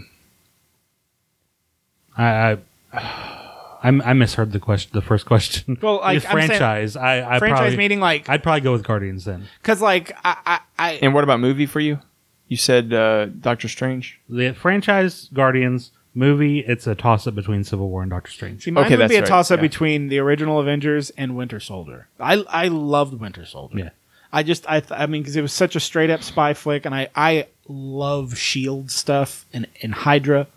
I 2.18 2.51
I, 2.51 2.57
I, 3.84 3.89
I 3.89 4.14
misheard 4.14 4.51
the 4.53 4.59
question. 4.59 4.91
The 4.93 5.01
first 5.01 5.26
question. 5.26 5.78
Well, 5.82 5.97
like, 5.99 6.22
The 6.22 6.30
I'm 6.30 6.38
saying- 6.38 6.47
franchise. 6.47 6.95
I, 6.95 7.36
I 7.36 7.39
Franchise 7.39 7.59
probably, 7.59 7.78
meaning 7.78 7.99
like, 7.99 8.30
I'd 8.30 8.41
probably 8.43 8.61
go 8.61 8.72
with 8.72 8.84
Guardians 8.84 9.26
then. 9.26 9.47
because 9.61 9.82
like 9.82 10.11
I, 10.24 10.38
I, 10.45 10.59
I 10.80 10.91
and 11.01 11.14
what 11.14 11.24
about 11.24 11.39
movie 11.39 11.66
for 11.66 11.80
you? 11.80 11.99
You 12.47 12.57
said 12.57 12.93
uh, 12.93 13.26
Doctor 13.26 13.68
Strange. 13.68 14.20
The 14.30 14.53
franchise 14.53 15.30
Guardians 15.34 15.91
movie. 16.14 16.59
It's 16.59 16.86
a 16.88 16.93
toss 16.95 17.26
up 17.28 17.36
between 17.36 17.64
Civil 17.64 17.89
War 17.89 18.03
and 18.03 18.11
Doctor 18.11 18.32
Strange. 18.32 18.64
See, 18.64 18.72
mine 18.72 18.86
Okay, 18.86 18.95
would 18.97 19.09
be 19.09 19.16
a 19.16 19.22
right, 19.22 19.28
toss 19.28 19.49
up 19.49 19.57
yeah. 19.57 19.61
between 19.64 20.07
the 20.09 20.20
original 20.20 20.59
Avengers 20.59 21.09
and 21.11 21.36
Winter 21.36 21.59
Soldier. 21.59 22.07
I 22.20 22.36
I 22.47 22.68
loved 22.68 23.20
Winter 23.20 23.45
Soldier. 23.45 23.78
Yeah. 23.80 23.89
I 24.32 24.43
just 24.43 24.70
I 24.70 24.80
th- 24.82 24.91
I 24.99 25.07
mean 25.07 25.24
because 25.24 25.36
it 25.36 25.41
was 25.41 25.51
such 25.53 25.76
a 25.76 25.80
straight 25.80 26.09
up 26.09 26.22
spy 26.24 26.53
flick, 26.53 26.86
and 26.86 26.93
I 26.95 27.09
I 27.16 27.47
love 27.68 28.38
Shield 28.38 28.91
stuff 28.91 29.45
and 29.51 29.68
and 29.82 29.93
Hydra. 29.93 30.47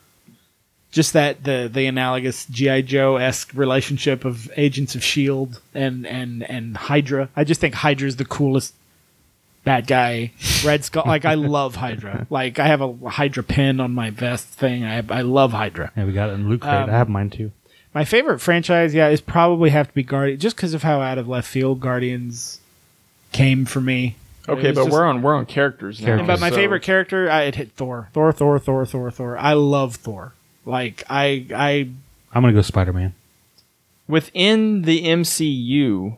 Just 0.92 1.12
that 1.12 1.44
the 1.44 1.68
the 1.72 1.86
analogous 1.86 2.46
GI 2.46 2.82
Joe 2.82 3.16
esque 3.16 3.52
relationship 3.54 4.24
of 4.24 4.50
Agents 4.56 4.94
of 4.94 5.04
Shield 5.04 5.60
and 5.74 6.06
and 6.06 6.42
and 6.48 6.76
Hydra. 6.76 7.28
I 7.36 7.44
just 7.44 7.60
think 7.60 7.74
Hydra 7.74 8.08
is 8.08 8.16
the 8.16 8.24
coolest 8.24 8.72
bad 9.64 9.86
guy. 9.86 10.32
Red 10.64 10.84
Skull. 10.84 11.02
like 11.06 11.24
I 11.24 11.34
love 11.34 11.74
Hydra. 11.76 12.26
Like 12.30 12.58
I 12.58 12.66
have 12.68 12.80
a 12.80 12.92
Hydra 13.10 13.42
pin 13.42 13.80
on 13.80 13.92
my 13.92 14.10
vest 14.10 14.46
thing. 14.46 14.84
I 14.84 15.02
I 15.10 15.20
love 15.22 15.52
Hydra. 15.52 15.92
Yeah, 15.96 16.04
we 16.06 16.12
got 16.12 16.30
it 16.30 16.34
in 16.34 16.48
Loot 16.48 16.60
Crate. 16.62 16.72
Um, 16.72 16.88
I 16.88 16.92
have 16.92 17.08
mine 17.08 17.30
too. 17.30 17.50
My 17.92 18.04
favorite 18.04 18.40
franchise, 18.40 18.94
yeah, 18.94 19.08
is 19.08 19.20
probably 19.20 19.70
have 19.70 19.88
to 19.88 19.94
be 19.94 20.02
Guardian, 20.02 20.38
just 20.38 20.54
because 20.56 20.72
of 20.74 20.82
how 20.82 21.00
out 21.00 21.16
of 21.18 21.28
left 21.28 21.48
field 21.48 21.80
Guardians 21.80 22.60
came 23.32 23.64
for 23.64 23.80
me. 23.80 24.16
Okay, 24.48 24.70
but 24.70 24.84
just- 24.84 24.90
we're 24.90 25.04
on 25.04 25.20
we're 25.20 25.34
on 25.34 25.44
characters 25.46 26.00
now. 26.00 26.06
Characters. 26.06 26.26
But 26.26 26.40
my 26.40 26.50
so- 26.50 26.56
favorite 26.56 26.82
character, 26.82 27.28
I 27.30 27.42
it 27.42 27.56
hit 27.56 27.72
Thor, 27.72 28.08
Thor, 28.12 28.32
Thor, 28.32 28.58
Thor, 28.58 28.86
Thor, 28.86 29.10
Thor. 29.10 29.36
I 29.38 29.52
love 29.54 29.96
Thor. 29.96 30.32
Like 30.66 31.04
I, 31.08 31.46
I 31.54 31.88
I'm 32.34 32.42
gonna 32.42 32.52
go 32.52 32.60
Spider 32.60 32.92
Man. 32.92 33.14
within 34.08 34.82
the 34.82 35.04
MCU, 35.04 36.16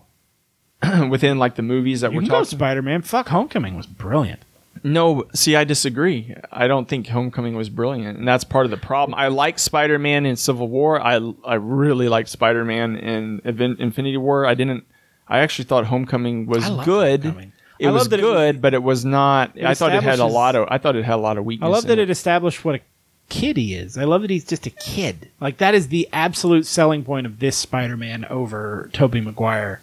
within 1.11 1.39
like 1.39 1.55
the 1.57 1.63
movies 1.63 2.01
that 2.01 2.11
you 2.13 2.17
we're 2.17 2.23
can 2.23 2.31
go 2.31 2.35
talking. 2.41 2.59
Spider 2.59 2.83
Man. 2.83 3.03
Fuck, 3.03 3.29
Homecoming 3.29 3.77
was 3.77 3.87
brilliant. 3.87 4.41
No, 4.85 5.25
see, 5.35 5.57
I 5.57 5.65
disagree. 5.65 6.35
I 6.53 6.69
don't 6.69 6.89
think 6.89 7.09
Homecoming 7.09 7.57
was 7.57 7.69
brilliant, 7.69 8.17
and 8.19 8.29
that's 8.29 8.45
part 8.45 8.65
of 8.65 8.71
the 8.71 8.77
problem. 8.77 9.19
I 9.19 9.27
like 9.29 9.59
Spider 9.59 9.99
Man 9.99 10.25
in 10.25 10.37
Civil 10.37 10.69
War. 10.69 11.01
I 11.01 11.17
I 11.45 11.55
really 11.55 12.09
liked 12.09 12.29
Spider 12.29 12.65
Man 12.65 12.97
in 12.97 13.41
Infinity 13.45 14.17
War. 14.17 14.47
I 14.47 14.55
didn't. 14.55 14.85
I 15.29 15.41
actually 15.41 15.65
thought 15.67 15.85
Homecoming 15.87 16.47
was 16.47 16.65
I 16.65 16.69
love 16.69 16.85
good. 16.87 17.25
Homecoming. 17.25 17.53
It 17.81 17.89
I 17.89 17.91
was 17.91 18.09
that 18.09 18.19
it 18.19 18.25
was- 18.25 18.33
good, 18.33 18.63
but 18.63 18.73
it 18.75 18.83
was 18.83 19.05
not. 19.05 19.61
I 19.63 19.75
thought 19.75 19.93
it 19.95 20.03
had 20.03 20.11
a 20.11 20.13
establishes- 20.15 20.35
lot 20.35 20.57
of. 20.57 20.69
I 20.71 20.79
thought 20.79 20.97
it 20.97 21.05
had 21.05 21.15
a 21.15 21.17
lot 21.17 21.39
of 21.39 21.45
weaknesses. 21.45 21.67
I 21.67 21.69
weakness. 21.71 21.83
love 21.85 21.89
that 21.89 21.99
in 21.99 22.09
it 22.09 22.11
established 22.11 22.65
what 22.65 22.75
a 22.77 22.81
kid 23.29 23.57
he 23.57 23.75
is. 23.75 23.97
I 23.99 24.05
love 24.05 24.23
that 24.23 24.31
he's 24.31 24.45
just 24.45 24.67
a 24.67 24.71
kid. 24.71 25.29
Like 25.41 25.59
that 25.59 25.75
is 25.75 25.89
the 25.89 26.09
absolute 26.13 26.67
selling 26.67 27.05
point 27.05 27.27
of 27.27 27.39
this 27.39 27.57
Spider 27.57 27.97
Man 27.97 28.25
over 28.27 28.91
Tobey 28.93 29.21
Maguire 29.21 29.81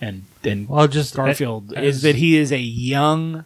and 0.00 0.24
and 0.44 0.68
Well, 0.68 0.88
just 0.88 1.14
Garfield 1.14 1.72
as- 1.74 1.96
is 1.96 2.02
that 2.02 2.16
he 2.16 2.36
is 2.36 2.52
a 2.52 2.58
young 2.60 3.44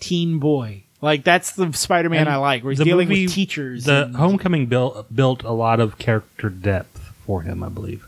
teen 0.00 0.38
boy. 0.38 0.82
Like 1.00 1.22
that's 1.24 1.52
the 1.52 1.72
Spider 1.72 2.08
Man 2.08 2.28
I 2.28 2.36
like, 2.36 2.62
where 2.64 2.70
he's 2.72 2.78
the 2.78 2.84
dealing 2.84 3.08
movie- 3.08 3.26
with 3.26 3.34
teachers. 3.34 3.84
The 3.84 4.08
Homecoming 4.16 4.66
built 4.66 5.14
built 5.14 5.42
a 5.42 5.52
lot 5.52 5.78
of 5.80 5.98
character 5.98 6.48
depth 6.48 7.12
for 7.26 7.42
him, 7.42 7.62
I 7.62 7.68
believe. 7.68 8.06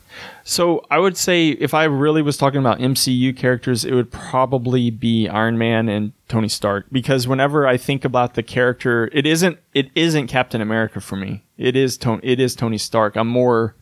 So 0.48 0.86
I 0.92 1.00
would 1.00 1.16
say 1.16 1.48
if 1.48 1.74
I 1.74 1.84
really 1.84 2.22
was 2.22 2.36
talking 2.36 2.60
about 2.60 2.78
MCU 2.78 3.36
characters, 3.36 3.84
it 3.84 3.92
would 3.94 4.12
probably 4.12 4.90
be 4.90 5.28
Iron 5.28 5.58
Man 5.58 5.88
and 5.88 6.12
Tony 6.28 6.46
Stark 6.48 6.86
because 6.92 7.26
whenever 7.26 7.66
I 7.66 7.76
think 7.76 8.04
about 8.04 8.34
the 8.34 8.44
character, 8.44 9.10
it 9.12 9.26
isn't 9.26 9.58
it 9.74 9.90
isn't 9.96 10.28
Captain 10.28 10.60
America 10.60 11.00
for 11.00 11.16
me. 11.16 11.42
It 11.58 11.74
is 11.74 11.98
Tony 11.98 12.20
it 12.22 12.38
is 12.38 12.54
Tony 12.54 12.78
Stark. 12.78 13.16
I'm 13.16 13.26
more 13.26 13.74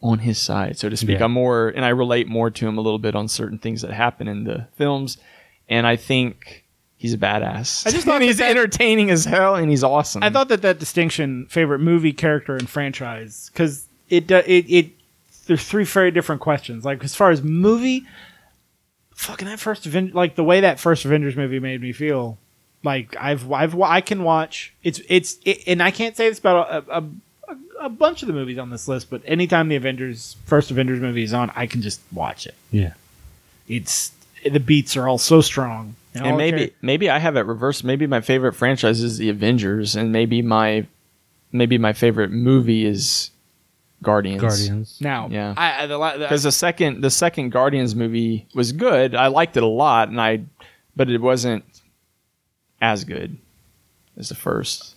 on 0.00 0.20
his 0.20 0.38
side, 0.38 0.78
so 0.78 0.88
to 0.88 0.96
speak. 0.96 1.18
Yeah. 1.18 1.26
I'm 1.26 1.32
more 1.32 1.68
and 1.68 1.84
I 1.84 1.90
relate 1.90 2.26
more 2.26 2.50
to 2.50 2.66
him 2.66 2.78
a 2.78 2.80
little 2.80 2.98
bit 2.98 3.14
on 3.14 3.28
certain 3.28 3.58
things 3.58 3.82
that 3.82 3.92
happen 3.92 4.26
in 4.26 4.44
the 4.44 4.68
films, 4.76 5.18
and 5.68 5.86
I 5.86 5.96
think 5.96 6.64
he's 6.96 7.12
a 7.12 7.18
badass. 7.18 7.86
I 7.86 7.90
just 7.90 8.06
thought 8.06 8.22
he's 8.22 8.38
that 8.38 8.44
that- 8.44 8.56
entertaining 8.56 9.10
as 9.10 9.26
hell, 9.26 9.54
and 9.54 9.68
he's 9.68 9.84
awesome. 9.84 10.22
I 10.22 10.30
thought 10.30 10.48
that 10.48 10.62
that 10.62 10.78
distinction, 10.78 11.44
favorite 11.50 11.80
movie, 11.80 12.14
character, 12.14 12.56
and 12.56 12.70
franchise, 12.70 13.50
because 13.52 13.86
it, 14.08 14.26
do- 14.26 14.36
it 14.46 14.64
it 14.70 14.92
there's 15.50 15.64
three 15.64 15.82
very 15.82 16.12
different 16.12 16.40
questions. 16.40 16.84
Like 16.84 17.02
as 17.02 17.16
far 17.16 17.32
as 17.32 17.42
movie, 17.42 18.06
fucking 19.16 19.48
that 19.48 19.58
first 19.58 19.84
Aven- 19.84 20.12
like 20.14 20.36
the 20.36 20.44
way 20.44 20.60
that 20.60 20.78
first 20.78 21.04
Avengers 21.04 21.34
movie 21.34 21.58
made 21.58 21.80
me 21.82 21.92
feel. 21.92 22.38
Like 22.84 23.16
I've 23.18 23.50
I've 23.50 23.78
I 23.80 24.00
can 24.00 24.22
watch 24.22 24.72
it's 24.84 25.00
it's 25.08 25.38
it, 25.44 25.64
and 25.66 25.82
I 25.82 25.90
can't 25.90 26.16
say 26.16 26.28
this 26.28 26.38
about 26.38 26.70
a, 26.70 26.98
a, 26.98 27.04
a, 27.48 27.56
a 27.86 27.88
bunch 27.88 28.22
of 28.22 28.28
the 28.28 28.32
movies 28.32 28.58
on 28.58 28.70
this 28.70 28.86
list, 28.86 29.10
but 29.10 29.22
anytime 29.24 29.68
the 29.68 29.74
Avengers 29.74 30.36
first 30.44 30.70
Avengers 30.70 31.00
movie 31.00 31.24
is 31.24 31.34
on, 31.34 31.50
I 31.56 31.66
can 31.66 31.82
just 31.82 32.00
watch 32.12 32.46
it. 32.46 32.54
Yeah. 32.70 32.92
It's 33.66 34.12
the 34.48 34.60
beats 34.60 34.96
are 34.96 35.08
all 35.08 35.18
so 35.18 35.40
strong, 35.40 35.96
all 36.14 36.26
and 36.26 36.36
maybe 36.36 36.68
char- 36.68 36.76
maybe 36.80 37.10
I 37.10 37.18
have 37.18 37.36
it 37.36 37.40
reversed. 37.40 37.82
Maybe 37.82 38.06
my 38.06 38.20
favorite 38.20 38.52
franchise 38.52 39.02
is 39.02 39.18
the 39.18 39.28
Avengers, 39.30 39.96
and 39.96 40.12
maybe 40.12 40.42
my 40.42 40.86
maybe 41.50 41.76
my 41.76 41.92
favorite 41.92 42.30
movie 42.30 42.86
is 42.86 43.32
Guardians. 44.02 44.40
Guardians. 44.40 44.98
now 45.00 45.28
Yeah. 45.30 45.52
I, 45.56 45.82
I, 45.82 45.86
the, 45.86 45.98
the, 45.98 46.18
Because 46.20 46.42
the 46.42 46.52
second 46.52 47.02
the 47.02 47.10
second 47.10 47.50
Guardians 47.50 47.94
movie 47.94 48.46
was 48.54 48.72
good. 48.72 49.14
I 49.14 49.26
liked 49.28 49.56
it 49.56 49.62
a 49.62 49.66
lot, 49.66 50.08
and 50.08 50.20
I 50.20 50.42
but 50.96 51.10
it 51.10 51.20
wasn't 51.20 51.64
as 52.80 53.04
good 53.04 53.36
as 54.16 54.28
the 54.30 54.34
first. 54.34 54.94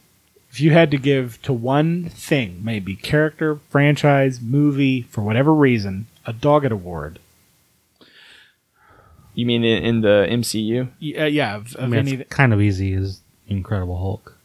if 0.49 0.59
you 0.61 0.71
had 0.71 0.89
to 0.91 0.97
give 0.97 1.41
to 1.43 1.51
one 1.53 2.09
thing, 2.09 2.61
maybe 2.63 2.95
character, 2.95 3.59
franchise, 3.69 4.39
movie, 4.41 5.01
for 5.03 5.21
whatever 5.21 5.53
reason, 5.53 6.07
a 6.25 6.31
Doggett 6.33 6.71
Award. 6.71 7.19
You 9.35 9.45
mean 9.45 9.63
in, 9.63 9.83
in 9.83 10.01
the 10.01 10.27
MCU? 10.29 10.89
Y- 11.01 11.13
Uh, 11.19 11.25
yeah, 11.25 11.55
of, 11.55 11.75
I 11.79 11.87
mean, 11.87 11.99
any. 11.99 12.13
it's 12.13 12.29
kind 12.33 12.53
of 12.53 12.61
easy 12.61 12.93
is 12.93 13.21
Incredible 13.47 13.97
Hulk. 13.97 14.37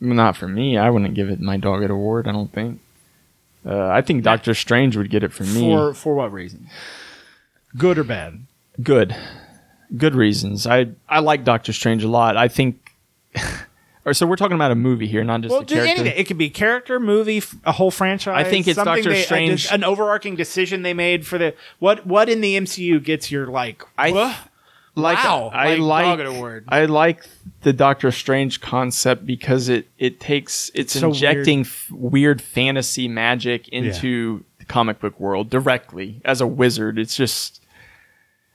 Not 0.00 0.36
for 0.36 0.46
me. 0.48 0.76
I 0.76 0.90
wouldn't 0.90 1.14
give 1.14 1.28
it 1.28 1.40
my 1.40 1.56
dog 1.56 1.82
it 1.82 1.90
award. 1.90 2.28
I 2.28 2.32
don't 2.32 2.52
think. 2.52 2.80
Uh, 3.64 3.88
I 3.88 4.00
think 4.00 4.22
Doctor 4.24 4.54
Strange 4.54 4.96
would 4.96 5.10
get 5.10 5.22
it 5.22 5.32
for 5.32 5.44
me. 5.44 5.60
For 5.70 5.94
for 5.94 6.14
what 6.14 6.32
reason? 6.32 6.68
Good 7.76 7.98
or 7.98 8.04
bad? 8.04 8.46
good, 8.82 9.14
good 9.96 10.14
reasons. 10.14 10.66
I 10.66 10.88
I 11.08 11.20
like 11.20 11.44
Doctor 11.44 11.72
Strange 11.72 12.02
a 12.04 12.08
lot. 12.08 12.36
I 12.36 12.48
think. 12.48 12.92
or 14.04 14.14
so 14.14 14.26
we're 14.26 14.36
talking 14.36 14.54
about 14.54 14.70
a 14.70 14.74
movie 14.74 15.06
here, 15.06 15.22
not 15.22 15.42
just 15.42 15.52
Well, 15.52 15.60
a 15.60 15.64
just 15.64 15.74
character. 15.84 16.00
anything. 16.02 16.18
It 16.20 16.26
could 16.26 16.38
be 16.38 16.48
character, 16.50 16.98
movie, 16.98 17.36
f- 17.38 17.54
a 17.64 17.72
whole 17.72 17.90
franchise. 17.90 18.34
I 18.46 18.48
think 18.48 18.66
it's 18.66 18.76
something 18.76 18.94
Doctor 18.96 19.10
they- 19.10 19.22
Strange- 19.22 19.68
an 19.70 19.84
overarching 19.84 20.34
decision 20.36 20.82
they 20.82 20.94
made 20.94 21.26
for 21.26 21.36
the 21.38 21.54
what 21.78 22.06
what 22.06 22.28
in 22.28 22.40
the 22.40 22.56
MCU 22.56 22.98
gets 23.04 23.30
your 23.30 23.46
like. 23.46 23.84
I 23.98 24.10
"Wha- 24.10 24.34
like 24.94 25.22
wow, 25.22 25.50
I 25.52 25.76
like, 25.76 26.18
like. 26.18 26.62
I 26.68 26.84
like 26.86 27.26
the 27.62 27.72
Doctor 27.72 28.10
Strange 28.10 28.60
concept 28.60 29.24
because 29.26 29.68
it 29.68 29.88
it 29.98 30.20
takes 30.20 30.70
it's 30.74 30.98
So 30.98 31.08
injecting 31.08 31.60
f- 31.60 31.90
weird 31.90 32.42
fantasy 32.42 33.08
magic 33.08 33.68
into 33.68 34.44
the 34.58 34.64
comic 34.64 35.00
book 35.00 35.18
world 35.20 35.50
directly 35.50 36.20
as 36.24 36.40
a 36.40 36.46
wizard. 36.46 36.98
It's 36.98 37.16
just 37.16 37.62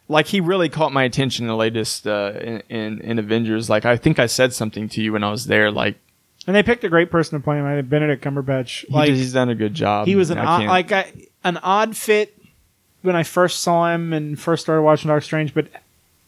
like 0.08 0.28
he 0.28 0.40
really 0.42 0.70
caught 0.70 0.92
my 0.92 1.04
attention 1.04 1.46
in 1.46 1.48
the 1.48 1.56
latest 1.56 2.06
uh, 2.06 2.34
in, 2.40 2.64
in 2.70 3.02
in 3.02 3.20
Avengers. 3.20 3.70
Like 3.70 3.86
I 3.86 3.98
think 3.98 4.20
I 4.20 4.26
said 4.26 4.54
something 4.54 4.90
to 4.90 5.02
you 5.02 5.14
when 5.14 5.24
I 5.24 5.32
was 5.32 5.48
there. 5.48 5.72
Like 5.72 5.98
and 6.48 6.56
they 6.56 6.64
picked 6.64 6.84
a 6.84 6.90
great 6.90 7.10
person 7.10 7.40
to 7.40 7.44
play 7.44 7.58
him. 7.58 7.66
I 7.66 7.76
think 7.76 7.90
Benedict 7.90 8.24
Cumberbatch. 8.24 8.86
he 8.88 8.94
Like 8.94 9.10
he's 9.10 9.34
done 9.34 9.50
a 9.50 9.56
good 9.56 9.74
job. 9.74 10.08
he 10.08 10.16
was 10.16 10.30
an 10.30 10.38
odd, 10.38 10.66
like 10.66 10.92
I, 10.92 11.12
an 11.44 11.58
odd 11.58 11.96
fit 11.96 12.38
when 13.02 13.16
I 13.16 13.24
first 13.24 13.60
saw 13.62 13.94
him 13.94 14.14
and 14.14 14.40
first 14.40 14.64
started 14.64 14.82
watching 14.82 15.08
Doctor 15.08 15.22
Strange, 15.22 15.54
but 15.54 15.68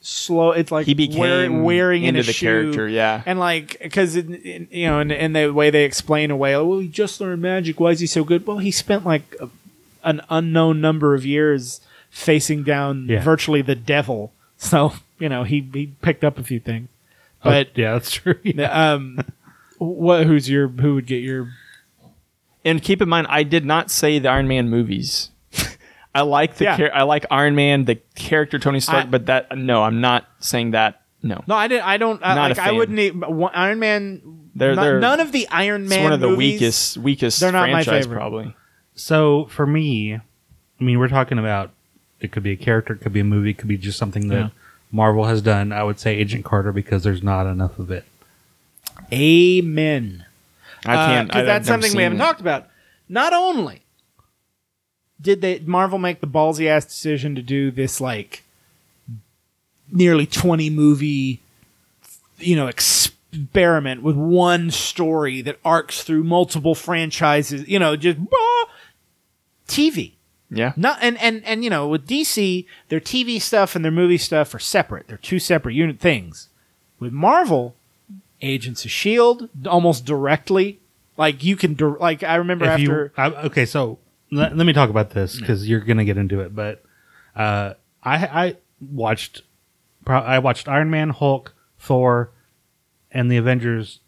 slow. 0.08 0.51
It's 0.51 0.72
like 0.72 0.86
he 0.86 0.93
became 0.93 1.20
wearing, 1.20 1.64
wearing 1.64 2.03
in 2.03 2.10
into 2.16 2.22
a 2.22 2.24
the 2.24 2.34
shoe. 2.34 2.45
character. 2.45 2.88
Yeah, 2.88 3.22
And 3.26 3.38
like, 3.39 3.78
because 3.82 4.16
you 4.16 4.88
know, 4.88 4.99
and, 4.99 5.12
and 5.12 5.36
the 5.36 5.51
way 5.53 5.70
they 5.70 5.84
explain 5.84 6.32
away, 6.32 6.55
like, 6.55 6.66
well, 6.68 6.80
he 6.80 6.88
just 6.88 7.20
learned 7.20 7.41
magic. 7.41 7.80
Why 7.80 7.89
is 7.91 7.99
he 7.99 8.08
so 8.08 8.24
good? 8.24 8.47
Well, 8.47 8.60
he 8.60 8.72
spent 8.72 9.05
like 9.05 9.36
a, 9.41 9.49
an 10.03 10.22
unknown 10.30 10.80
number 10.82 11.14
of 11.14 11.26
years 11.26 11.82
facing 12.10 12.64
down 12.64 13.08
Yeah. 13.10 13.22
virtually 13.22 13.62
the 13.62 13.76
devil. 13.76 14.32
So 14.58 14.93
you 15.20 15.30
know, 15.30 15.43
he 15.43 15.68
he 15.74 15.88
picked 16.01 16.24
up 16.24 16.38
a 16.39 16.43
few 16.43 16.60
things. 16.60 16.89
Oh, 17.43 17.51
But 17.51 17.78
yeah, 17.78 17.93
that's 17.93 18.12
true. 18.12 18.39
um, 18.70 19.20
what? 19.78 20.26
Who's 20.26 20.49
your? 20.49 20.68
Who 20.70 20.95
would 20.95 21.05
get 21.05 21.22
your? 21.22 21.51
and 22.66 22.82
keep 22.82 23.01
in 23.01 23.08
mind, 23.10 23.28
I 23.30 23.43
did 23.43 23.66
not 23.66 23.91
say 23.91 24.20
the 24.20 24.30
Iron 24.30 24.47
Man 24.47 24.68
movies. 24.70 25.30
I 26.18 26.22
like 26.22 26.55
the 26.55 26.65
Yeah. 26.65 26.78
char- 26.78 26.93
I 26.95 27.03
like 27.03 27.26
Iron 27.32 27.55
Man, 27.55 27.86
the 27.86 27.95
character 28.15 28.57
Tony 28.59 28.80
Stark, 28.80 29.05
I- 29.05 29.09
but 29.09 29.26
that 29.28 29.57
no, 29.57 29.84
I'm 29.84 30.01
not 30.01 30.26
saying 30.39 30.72
that. 30.72 31.01
No, 31.24 31.43
No, 31.47 31.55
I 31.55 31.68
didn't. 31.68 31.86
I 31.88 31.97
don't. 31.97 32.22
I, 32.24 32.36
Not 32.36 32.45
a 32.45 32.49
like, 32.53 32.59
I 32.59 32.65
fan. 32.68 32.76
wouldn't. 32.78 33.15
one- 33.30 33.51
Iron 33.53 33.80
Man. 33.80 34.22
They're- 34.55 34.76
no- 34.76 34.82
they're- 34.84 34.99
none 34.99 35.20
of 35.20 35.32
the 35.32 35.47
Iron 35.49 35.82
it's 35.84 35.89
Man. 35.89 36.03
one 36.03 36.13
of 36.13 36.20
the 36.20 36.28
movies- 36.30 36.53
weakest 36.61 36.97
weakest 36.97 37.39
they're 37.39 37.51
not 37.51 37.70
my 37.70 37.84
franchise 37.84 38.05
favorite. 38.05 38.18
probably. 38.18 38.55
So 38.95 39.45
for 39.51 39.65
me, 39.68 40.15
I 40.15 40.22
mean, 40.80 40.99
we're 40.99 41.07
talking 41.07 41.38
about 41.39 41.72
it 42.22 42.32
could 42.32 42.43
be 42.43 42.51
a 42.51 42.55
character, 42.55 42.93
it 42.93 43.01
could 43.01 43.13
be 43.13 43.20
a 43.20 43.24
movie, 43.24 43.51
it 43.51 43.57
could 43.57 43.68
be 43.68 43.78
just 43.78 43.97
something 43.99 44.28
that 44.30 44.39
Yeah. 44.39 44.49
Marvel 44.91 45.26
has 45.26 45.41
done. 45.41 45.72
I 45.72 45.84
would 45.84 45.99
say 45.99 46.15
Agent 46.15 46.43
Carter 46.45 46.72
because 46.72 47.03
there's 47.03 47.22
not 47.22 47.45
enough 47.45 47.78
of 47.78 47.91
it. 47.91 48.05
Amen. 49.13 50.26
I 50.86 50.95
can't. 50.95 51.28
because 51.28 51.39
I- 51.39 51.43
Uh, 51.43 51.45
that's 51.45 51.68
something 51.68 51.95
we 51.95 52.03
haven't 52.03 52.18
it. 52.20 52.24
talked 52.24 52.41
about. 52.41 52.68
Not 53.09 53.34
only 53.34 53.82
did 55.22 55.41
they 55.41 55.59
Marvel 55.59 55.97
make 55.99 56.22
the 56.22 56.28
ballsy 56.28 56.68
ass 56.68 56.86
decision 56.86 57.36
to 57.36 57.41
do 57.41 57.72
this 57.72 57.99
like 57.99 58.43
nearly 59.91 60.26
twenty 60.26 60.70
movie, 60.70 61.41
you 62.38 62.55
know, 62.55 62.68
experiment 62.68 64.03
with 64.03 64.15
one 64.15 64.72
story 64.72 65.41
that 65.41 65.59
arcs 65.65 66.03
through 66.03 66.24
multiple 66.24 66.76
franchises. 66.76 67.68
You 67.68 67.80
know, 67.80 67.95
just 67.95 68.20
bah, 68.20 68.72
TV. 69.68 70.13
Yeah, 70.49 70.72
Not 70.78 70.99
and 71.01 71.18
and 71.18 71.43
and 71.43 71.63
you 71.63 71.70
know 71.70 71.89
with 71.89 72.07
DC, 72.07 72.65
their 72.88 73.01
TV 73.01 73.41
stuff 73.41 73.76
and 73.76 73.84
their 73.84 73.91
movie 73.91 74.18
stuff 74.18 74.53
are 74.53 74.59
separate. 74.59 75.07
They're 75.07 75.18
two 75.18 75.39
separate 75.39 75.74
unit 75.74 75.99
things. 75.99 76.47
With 76.99 77.11
Marvel, 77.11 77.76
Agents 78.41 78.86
of 78.86 78.91
Shield 78.91 79.49
almost 79.65 80.05
directly, 80.05 80.80
like 81.18 81.43
you 81.43 81.57
can 81.57 81.76
like 81.99 82.24
I 82.24 82.36
remember 82.36 82.63
If 82.63 82.72
after 82.72 83.11
you, 83.18 83.22
I, 83.22 83.28
okay, 83.47 83.65
so 83.65 83.99
let, 84.32 84.55
let 84.55 84.65
me 84.65 84.73
talk 84.73 84.89
about 84.89 85.11
this 85.11 85.39
because 85.39 85.67
you're 85.67 85.80
gonna 85.80 86.05
get 86.05 86.17
into 86.17 86.41
it. 86.41 86.55
But 86.55 86.84
uh, 87.36 87.73
I 88.03 88.15
I 88.15 88.55
watched 88.91 89.41
pro- 90.05 90.19
I 90.19 90.39
watched 90.39 90.67
Iron 90.67 90.89
Man, 90.89 91.09
Hulk, 91.09 91.53
Thor, 91.80 92.32
and 93.11 93.32
the 93.32 93.38
Avengers 93.38 93.99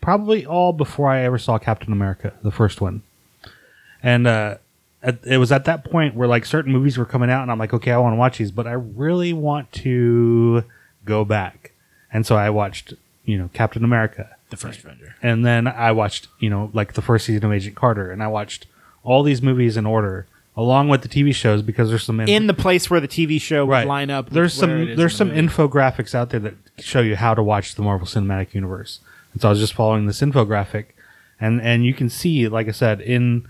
probably 0.00 0.46
all 0.46 0.72
before 0.72 1.10
I 1.10 1.20
ever 1.20 1.38
saw 1.38 1.58
Captain 1.58 1.92
America, 1.92 2.32
the 2.42 2.50
first 2.50 2.80
one. 2.80 3.02
And 4.02 4.26
uh, 4.26 4.58
at, 5.02 5.18
it 5.26 5.38
was 5.38 5.50
at 5.52 5.64
that 5.64 5.84
point 5.84 6.14
where 6.14 6.28
like 6.28 6.44
certain 6.44 6.72
movies 6.72 6.96
were 6.96 7.04
coming 7.04 7.30
out, 7.30 7.42
and 7.42 7.50
I'm 7.50 7.58
like, 7.58 7.74
okay, 7.74 7.90
I 7.90 7.98
want 7.98 8.12
to 8.14 8.18
watch 8.18 8.38
these, 8.38 8.50
but 8.50 8.66
I 8.66 8.72
really 8.72 9.32
want 9.32 9.72
to 9.72 10.64
go 11.04 11.24
back. 11.24 11.72
And 12.12 12.24
so 12.24 12.36
I 12.36 12.50
watched, 12.50 12.94
you 13.24 13.36
know, 13.36 13.50
Captain 13.52 13.84
America, 13.84 14.36
the 14.50 14.56
first 14.56 14.80
Avenger. 14.84 15.14
and 15.22 15.44
then 15.44 15.66
I 15.66 15.92
watched, 15.92 16.28
you 16.38 16.48
know, 16.48 16.70
like 16.72 16.94
the 16.94 17.02
first 17.02 17.26
season 17.26 17.44
of 17.44 17.52
Agent 17.52 17.76
Carter, 17.76 18.10
and 18.10 18.22
I 18.22 18.28
watched 18.28 18.66
all 19.08 19.22
these 19.22 19.40
movies 19.40 19.76
in 19.76 19.86
order, 19.86 20.26
along 20.56 20.88
with 20.88 21.00
the 21.02 21.08
TV 21.08 21.34
shows 21.34 21.62
because 21.62 21.88
there's 21.88 22.04
some 22.04 22.20
In 22.20 22.46
the 22.46 22.54
place 22.54 22.90
where 22.90 23.00
the 23.00 23.08
TV 23.08 23.40
show 23.40 23.64
would 23.64 23.72
right 23.72 23.86
line 23.86 24.10
up. 24.10 24.30
There's 24.30 24.52
some 24.52 24.94
there's 24.96 25.12
in 25.14 25.18
some 25.18 25.28
the 25.30 25.34
infographics 25.42 26.14
out 26.14 26.30
there 26.30 26.40
that 26.40 26.54
show 26.78 27.00
you 27.00 27.16
how 27.16 27.32
to 27.34 27.42
watch 27.42 27.74
the 27.74 27.82
Marvel 27.82 28.06
Cinematic 28.06 28.54
Universe, 28.54 29.00
and 29.32 29.40
so 29.40 29.48
I 29.48 29.50
was 29.50 29.60
just 29.60 29.72
following 29.72 30.06
this 30.06 30.20
infographic, 30.20 30.86
and 31.40 31.60
and 31.62 31.86
you 31.86 31.94
can 31.94 32.08
see, 32.10 32.48
like 32.48 32.68
I 32.68 32.72
said, 32.72 33.00
in 33.00 33.48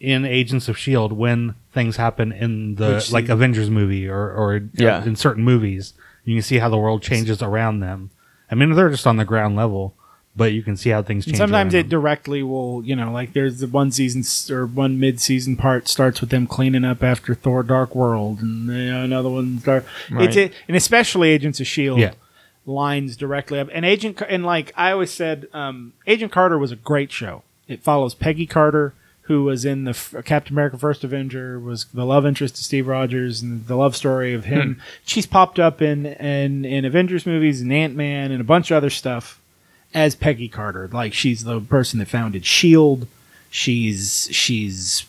in 0.00 0.24
Agents 0.24 0.68
of 0.68 0.76
Shield 0.78 1.12
when 1.12 1.54
things 1.72 1.96
happen 1.96 2.32
in 2.32 2.74
the 2.76 2.94
Which 2.94 3.12
like? 3.12 3.28
Avengers 3.28 3.70
movie 3.70 4.08
or 4.08 4.30
or 4.32 4.60
Yeah. 4.74 5.04
in 5.04 5.14
certain 5.16 5.44
movies, 5.44 5.94
you 6.24 6.34
can 6.34 6.42
see 6.42 6.58
how 6.58 6.68
the 6.70 6.78
world 6.78 7.02
changes 7.02 7.42
around 7.42 7.80
them. 7.80 8.10
I 8.50 8.54
mean, 8.54 8.72
they're 8.74 8.90
just 8.90 9.06
on 9.06 9.16
the 9.16 9.24
ground 9.24 9.54
level, 9.56 9.94
but 10.34 10.52
you 10.52 10.62
can 10.62 10.76
see 10.76 10.90
how 10.90 11.02
things 11.02 11.26
And 11.26 11.32
change. 11.34 11.38
sometimes 11.38 11.74
it 11.74 11.88
directly 11.88 12.42
will, 12.42 12.82
you 12.84 12.96
know, 12.96 13.12
like 13.12 13.32
there's 13.34 13.60
the 13.60 13.66
one 13.66 13.90
season 13.90 14.22
or 14.54 14.66
one 14.66 14.98
mid-season 14.98 15.56
part 15.56 15.88
starts 15.88 16.20
with 16.20 16.30
them 16.30 16.46
cleaning 16.46 16.84
up 16.84 17.02
after 17.02 17.34
Thor: 17.34 17.62
Dark 17.62 17.94
World, 17.94 18.40
and 18.40 18.66
you 18.68 18.90
know, 18.92 19.04
another 19.04 19.28
one 19.28 19.58
start. 19.60 19.84
It's 20.08 20.10
Right. 20.12 20.36
it, 20.36 20.52
and 20.68 20.76
especially 20.76 21.30
Agents 21.30 21.60
of 21.60 21.66
Shield. 21.66 21.98
Yeah. 22.00 22.12
lines 22.64 23.16
directly 23.16 23.58
up. 23.58 23.68
And 23.72 23.84
Agent 23.84 24.22
and 24.28 24.44
like 24.46 24.72
I 24.76 24.92
always 24.92 25.10
said, 25.10 25.48
um, 25.52 25.92
Agent 26.06 26.30
Carter 26.32 26.56
was 26.58 26.70
a 26.72 26.76
great 26.76 27.10
show. 27.10 27.42
It 27.68 27.82
follows 27.82 28.14
Peggy 28.14 28.46
Carter, 28.46 28.94
who 29.22 29.42
was 29.44 29.64
in 29.64 29.82
the 29.84 29.90
f- 29.90 30.14
Captain 30.24 30.54
America: 30.54 30.78
First 30.78 31.02
Avenger, 31.04 31.58
was 31.58 31.86
the 31.86 32.04
love 32.06 32.24
interest 32.24 32.54
to 32.56 32.62
Steve 32.64 32.86
Rogers, 32.86 33.42
and 33.42 33.66
the 33.66 33.74
love 33.76 33.96
story 33.96 34.32
of 34.32 34.44
him. 34.44 34.80
She's 35.04 35.26
popped 35.26 35.58
up 35.58 35.82
in 35.82 36.06
in 36.06 36.64
in 36.64 36.84
Avengers 36.84 37.26
movies 37.26 37.60
and 37.60 37.72
Ant 37.72 37.96
Man 37.96 38.30
and 38.30 38.40
a 38.40 38.44
bunch 38.44 38.70
of 38.70 38.76
other 38.76 38.90
stuff 38.90 39.40
as 39.94 40.14
Peggy 40.14 40.48
Carter. 40.48 40.88
Like 40.92 41.14
she's 41.14 41.44
the 41.44 41.60
person 41.60 41.98
that 41.98 42.08
founded 42.08 42.44
Shield. 42.44 43.06
She's 43.50 44.28
she's 44.32 45.04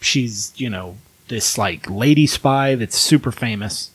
she's 0.00 0.52
you 0.56 0.70
know 0.70 0.96
this 1.28 1.58
like 1.58 1.88
lady 1.90 2.26
spy 2.26 2.74
that's 2.74 2.96
super 2.96 3.32
famous. 3.32 3.90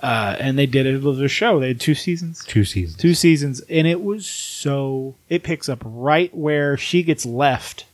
Uh, 0.00 0.36
and 0.38 0.58
they 0.58 0.66
did 0.66 0.84
it 0.84 1.02
with 1.02 1.18
a 1.22 1.28
show. 1.28 1.58
They 1.60 1.68
had 1.68 1.80
two 1.80 1.94
seasons 1.94 2.44
two 2.44 2.64
seasons. 2.64 3.00
two 3.00 3.14
seasons 3.14 3.60
and 3.70 3.86
it 3.86 4.02
was 4.02 4.26
so 4.26 5.14
it 5.30 5.42
picks 5.42 5.68
up 5.68 5.80
right 5.84 6.34
where 6.34 6.76
she 6.76 7.02
gets 7.02 7.24
left 7.24 7.86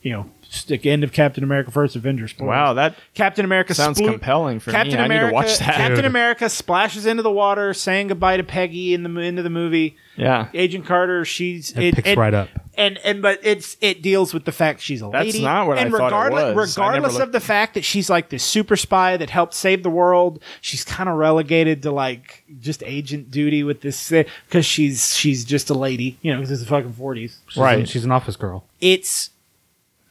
you 0.00 0.10
know 0.12 0.30
stick 0.52 0.84
end 0.84 1.04
of 1.04 1.12
captain 1.12 1.44
america 1.44 1.70
first 1.70 1.94
Avengers. 1.96 2.30
spoilers. 2.32 2.48
wow, 2.48 2.72
that 2.74 2.94
captain 3.14 3.44
america 3.44 3.72
sounds 3.74 3.98
splo- 4.00 4.10
compelling 4.10 4.58
for 4.60 4.72
captain 4.72 4.98
me. 4.98 5.04
america 5.04 5.36
I 5.36 5.40
need 5.40 5.46
to 5.46 5.50
watch 5.52 5.58
that. 5.60 5.74
captain 5.76 5.96
Dude. 5.96 6.04
america 6.06 6.48
splashes 6.48 7.06
into 7.06 7.22
the 7.22 7.30
water 7.30 7.72
saying 7.72 8.08
goodbye 8.08 8.36
to 8.36 8.42
peggy 8.42 8.92
in 8.92 9.02
the 9.04 9.20
into 9.20 9.42
the 9.42 9.50
movie 9.50 9.96
yeah, 10.16 10.48
agent 10.52 10.84
carter 10.84 11.24
she's 11.24 11.70
It 11.78 11.94
picks 11.94 12.14
right 12.16 12.34
up. 12.34 12.48
and 12.76 12.98
and 12.98 13.22
but 13.22 13.38
it's 13.42 13.76
it 13.80 14.02
deals 14.02 14.34
with 14.34 14.44
the 14.44 14.52
fact 14.52 14.80
she's 14.82 15.00
a 15.00 15.08
That's 15.10 15.26
lady. 15.26 15.42
not 15.42 15.66
what 15.66 15.78
I 15.78 15.82
and 15.82 15.90
thought 15.92 16.00
it 16.00 16.04
regardless, 16.04 16.54
was. 16.56 16.76
I 16.78 16.80
never 16.82 16.90
Regardless 16.96 17.12
looked- 17.14 17.22
of 17.26 17.32
the 17.32 17.40
fact 17.40 17.74
that 17.74 17.84
she's 17.84 18.10
like 18.10 18.28
this 18.28 18.42
super 18.44 18.76
spy 18.76 19.16
that 19.16 19.30
helped 19.30 19.54
save 19.54 19.82
the 19.82 19.88
world, 19.88 20.42
she's 20.60 20.84
kind 20.84 21.08
of 21.08 21.16
relegated 21.16 21.82
to 21.84 21.90
like 21.92 22.44
just 22.60 22.82
agent 22.82 23.30
duty 23.30 23.62
with 23.62 23.80
this 23.80 24.10
because 24.46 24.66
she's 24.66 25.16
she's 25.16 25.44
just 25.46 25.70
a 25.70 25.74
lady, 25.74 26.18
you 26.20 26.32
know, 26.32 26.38
because 26.38 26.50
it's 26.50 26.60
the 26.60 26.66
fucking 26.68 26.92
forties. 26.92 27.38
She's 27.48 27.56
Right. 27.62 27.78
an- 27.78 27.86
she's 27.86 28.04
an 28.04 28.10
office 28.12 28.36
girl. 28.36 28.64
It's 28.82 29.30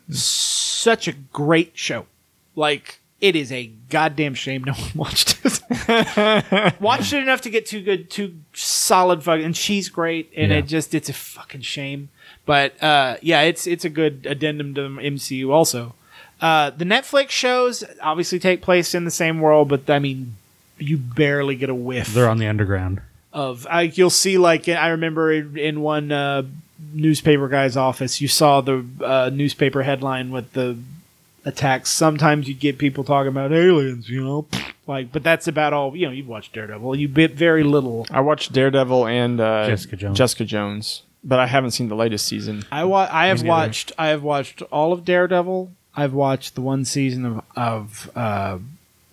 such 0.09 1.07
a 1.07 1.13
great 1.13 1.71
show. 1.77 2.05
Like 2.55 2.99
it 3.21 3.35
is 3.35 3.51
a 3.51 3.67
goddamn 3.89 4.33
shame 4.33 4.63
no 4.63 4.73
one 4.73 4.91
watched 4.95 5.37
it. 5.43 5.61
watched 6.81 7.13
it 7.13 7.21
enough 7.21 7.41
to 7.41 7.49
get 7.49 7.65
too 7.65 7.81
good, 7.81 8.09
too 8.09 8.35
solid 8.53 9.23
fucking. 9.23 9.45
And 9.45 9.55
she's 9.57 9.89
great, 9.89 10.31
and 10.35 10.51
Yeah. 10.51 10.59
it 10.59 10.63
just 10.63 10.93
it's 10.93 11.09
a 11.09 11.13
fucking 11.13 11.61
shame. 11.61 12.09
But 12.45 12.81
uh, 12.81 13.17
yeah, 13.21 13.41
it's 13.41 13.67
it's 13.67 13.85
a 13.85 13.89
good 13.89 14.25
addendum 14.27 14.73
to 14.75 14.81
the 14.83 14.87
MCU. 14.89 15.49
Also, 15.51 15.93
uh, 16.41 16.71
the 16.71 16.85
Netflix 16.85 17.29
shows 17.31 17.83
obviously 18.01 18.39
take 18.39 18.61
place 18.61 18.95
in 18.95 19.05
the 19.05 19.11
same 19.11 19.39
world, 19.41 19.67
but 19.69 19.89
I 19.89 19.99
mean, 19.99 20.35
you 20.79 20.97
barely 20.97 21.55
get 21.55 21.69
a 21.69 21.75
whiff 21.75 22.07
They're 22.13 22.29
on 22.29 22.37
the 22.39 22.47
underground. 22.47 23.01
of. 23.33 23.67
I, 23.69 23.83
you'll 23.83 24.09
see 24.09 24.37
like 24.37 24.67
I 24.69 24.87
remember 24.89 25.31
in, 25.31 25.57
in 25.57 25.81
one 25.81 26.11
uh, 26.11 26.43
newspaper 26.93 27.47
guy's 27.47 27.77
office, 27.77 28.21
you 28.21 28.27
saw 28.27 28.61
the 28.61 28.85
uh, 29.03 29.29
newspaper 29.33 29.83
headline 29.83 30.31
with 30.31 30.53
the 30.53 30.77
attacks. 31.45 31.89
Sometimes 31.91 32.47
you 32.47 32.53
get 32.53 32.77
people 32.77 33.03
talking 33.03 33.29
about 33.29 33.51
aliens, 33.51 34.09
you 34.09 34.23
know, 34.23 34.45
like, 34.87 35.11
but 35.11 35.23
that's 35.23 35.47
about 35.47 35.73
all. 35.73 35.95
You 35.95 36.07
know, 36.07 36.11
you've 36.11 36.27
watched 36.27 36.53
Daredevil. 36.53 36.95
You 36.95 37.07
bit 37.07 37.31
very 37.33 37.63
little. 37.63 38.05
I 38.11 38.21
watched 38.21 38.51
Daredevil 38.53 39.07
and 39.07 39.39
uh, 39.39 39.67
Jessica 39.67 39.95
Jones. 39.95 40.17
Jessica 40.17 40.45
Jones, 40.45 41.03
but 41.23 41.39
I 41.39 41.47
haven't 41.47 41.71
seen 41.71 41.89
the 41.89 41.95
latest 41.95 42.25
season. 42.27 42.65
I 42.71 42.83
wa- 42.85 43.09
I 43.11 43.27
have 43.27 43.43
watched. 43.43 43.91
I 43.97 44.07
have 44.07 44.23
watched 44.23 44.61
all 44.63 44.93
of 44.93 45.05
Daredevil. 45.05 45.71
I've 45.95 46.13
watched 46.13 46.55
the 46.55 46.61
one 46.61 46.85
season 46.85 47.25
of 47.25 47.43
of 47.55 48.11
uh, 48.15 48.59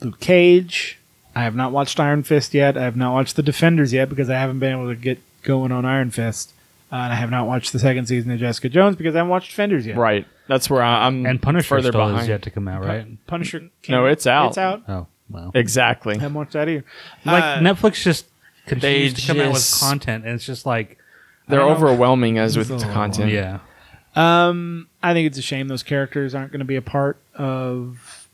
Luke 0.00 0.20
Cage. 0.20 0.98
I 1.34 1.42
have 1.42 1.54
not 1.54 1.70
watched 1.72 2.00
Iron 2.00 2.22
Fist 2.22 2.54
yet. 2.54 2.78
I 2.78 2.82
have 2.84 2.96
not 2.96 3.12
watched 3.12 3.36
the 3.36 3.42
Defenders 3.42 3.92
yet 3.92 4.08
because 4.08 4.30
I 4.30 4.38
haven't 4.38 4.58
been 4.58 4.72
able 4.72 4.88
to 4.88 4.94
get 4.96 5.18
going 5.42 5.70
on 5.70 5.84
Iron 5.84 6.10
Fist. 6.10 6.52
Uh, 6.92 6.96
and 6.96 7.12
I 7.12 7.16
have 7.16 7.30
not 7.30 7.46
watched 7.48 7.72
the 7.72 7.78
second 7.80 8.06
season 8.06 8.30
of 8.30 8.38
Jessica 8.38 8.68
Jones 8.68 8.94
because 8.96 9.14
I 9.14 9.18
haven't 9.18 9.30
watched 9.30 9.50
Defenders 9.50 9.84
yet. 9.86 9.96
Right, 9.96 10.24
that's 10.46 10.70
where 10.70 10.82
I, 10.82 11.06
I'm 11.06 11.26
And 11.26 11.42
Punisher 11.42 11.66
further 11.68 11.90
still 11.90 12.06
behind. 12.06 12.22
is 12.22 12.28
yet 12.28 12.42
to 12.42 12.50
come 12.50 12.68
out, 12.68 12.84
right? 12.84 13.26
Punisher. 13.26 13.60
came 13.82 13.94
No, 13.96 14.06
it's 14.06 14.26
out. 14.26 14.48
It's 14.48 14.58
out. 14.58 14.82
Oh, 14.88 15.06
well. 15.28 15.50
Exactly. 15.54 16.14
I 16.14 16.18
haven't 16.20 16.34
watched 16.36 16.52
that 16.52 16.68
either. 16.68 16.84
Like 17.24 17.42
Uh, 17.42 17.58
Netflix 17.58 18.02
just 18.02 18.26
continues 18.66 19.14
they 19.14 19.20
to 19.20 19.26
come 19.26 19.40
out 19.40 19.46
with 19.48 19.56
just- 19.56 19.80
content, 19.80 20.24
and 20.24 20.34
it's 20.34 20.46
just 20.46 20.64
like, 20.64 20.98
They're 21.48 21.58
don't 21.58 21.68
know. 21.70 21.74
overwhelming 21.74 22.38
as 22.38 22.56
with 22.56 22.68
the 22.68 22.78
content. 22.78 23.32
yeah. 23.32 23.58
Um, 24.14 24.88
I 25.02 25.12
think 25.12 25.26
it's 25.26 25.38
a 25.38 25.42
shame 25.42 25.68
those 25.68 25.82
characters 25.82 26.34
aren't 26.34 26.50
going 26.52 26.60
to 26.60 26.64
be 26.64 26.76
a 26.76 26.82
part 26.82 27.18
of 27.34 28.28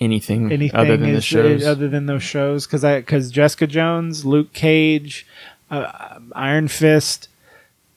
Anything, 0.00 0.52
anything 0.52 0.78
other 0.78 0.96
than 0.98 1.10
the 1.10 1.16
is- 1.18 1.24
shows. 1.24 1.66
other 1.66 1.88
than 1.88 2.04
those 2.06 2.22
shows 2.22 2.66
because 2.66 2.84
I 2.84 3.00
because 3.00 3.30
Jessica 3.30 3.66
Jones, 3.66 4.24
Luke 4.26 4.52
Cage, 4.52 5.26
uh, 5.70 6.18
Iron 6.34 6.68
Fist, 6.68 7.28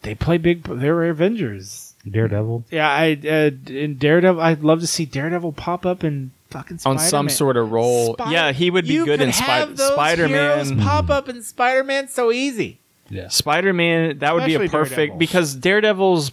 they 0.04 0.16
play 0.16 0.38
big. 0.38 0.64
They 0.64 0.90
were 0.92 1.10
Avengers. 1.10 1.94
Daredevil. 2.10 2.66
Yeah, 2.72 2.90
I 2.90 3.20
uh, 3.28 3.52
in 3.72 3.98
Daredevil. 3.98 4.42
I'd 4.42 4.64
love 4.64 4.80
to 4.82 4.88
see 4.88 5.06
Daredevil 5.06 5.52
pop 5.54 5.86
up 5.86 6.04
in 6.04 6.32
fucking 6.50 6.76
on 6.86 6.98
Spider-Man. 6.98 7.10
some 7.10 7.30
sort 7.30 7.58
of 7.58 7.72
role. 7.72 8.14
Spy- 8.14 8.32
yeah, 8.32 8.52
he 8.54 8.70
would 8.72 8.86
be 8.88 8.94
You 8.94 9.06
good 9.06 9.20
could 9.20 9.28
in 9.28 9.34
have 9.34 9.70
Spi- 9.70 9.74
those 9.76 9.94
Spider 9.94 10.28
heroes 10.28 10.72
Man. 10.72 10.82
Pop 10.86 11.10
up 11.10 11.28
in 11.30 11.44
Spider 11.44 11.84
Man 11.84 12.08
so 12.08 12.32
easy. 12.32 12.80
Yeah. 13.10 13.28
Spider 13.28 13.74
Man, 13.74 14.20
that 14.20 14.34
would 14.34 14.46
be 14.46 14.56
a 14.56 14.70
perfect 14.70 14.96
Daredevil. 14.96 15.18
because 15.18 15.56
Daredevil's 15.56 16.32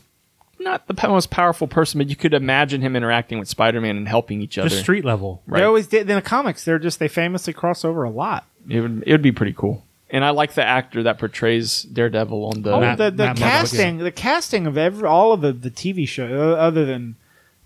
not 0.58 0.86
the 0.86 1.08
most 1.08 1.30
powerful 1.30 1.66
person, 1.66 1.98
but 1.98 2.08
you 2.08 2.16
could 2.16 2.32
imagine 2.32 2.80
him 2.80 2.94
interacting 2.96 3.38
with 3.38 3.48
Spider 3.48 3.80
Man 3.80 3.96
and 3.96 4.06
helping 4.08 4.40
each 4.40 4.56
other. 4.58 4.68
Just 4.68 4.82
street 4.82 5.04
level. 5.04 5.42
Right. 5.46 5.60
They 5.60 5.64
always 5.64 5.86
did 5.86 6.08
in 6.08 6.14
the 6.16 6.22
comics. 6.22 6.64
They're 6.64 6.78
just 6.78 6.98
they 6.98 7.08
famously 7.08 7.52
cross 7.52 7.84
over 7.84 8.04
a 8.04 8.10
lot. 8.10 8.46
It 8.68 8.80
would 8.80 9.02
it 9.06 9.12
would 9.12 9.22
be 9.22 9.32
pretty 9.32 9.52
cool. 9.52 9.82
And 10.08 10.24
I 10.24 10.30
like 10.30 10.54
the 10.54 10.62
actor 10.64 11.02
that 11.02 11.18
portrays 11.18 11.82
Daredevil 11.82 12.44
on 12.46 12.62
the. 12.62 12.72
Oh, 12.72 12.80
Matt- 12.80 12.98
the, 12.98 13.10
the 13.10 13.24
Matt 13.24 13.38
Murdock, 13.38 13.50
casting, 13.50 13.98
the 13.98 14.12
casting 14.12 14.66
of 14.66 14.78
every 14.78 15.08
all 15.08 15.32
of 15.32 15.40
the, 15.40 15.52
the 15.52 15.70
TV 15.70 16.06
show, 16.06 16.52
uh, 16.52 16.56
other 16.56 16.84
than 16.84 17.16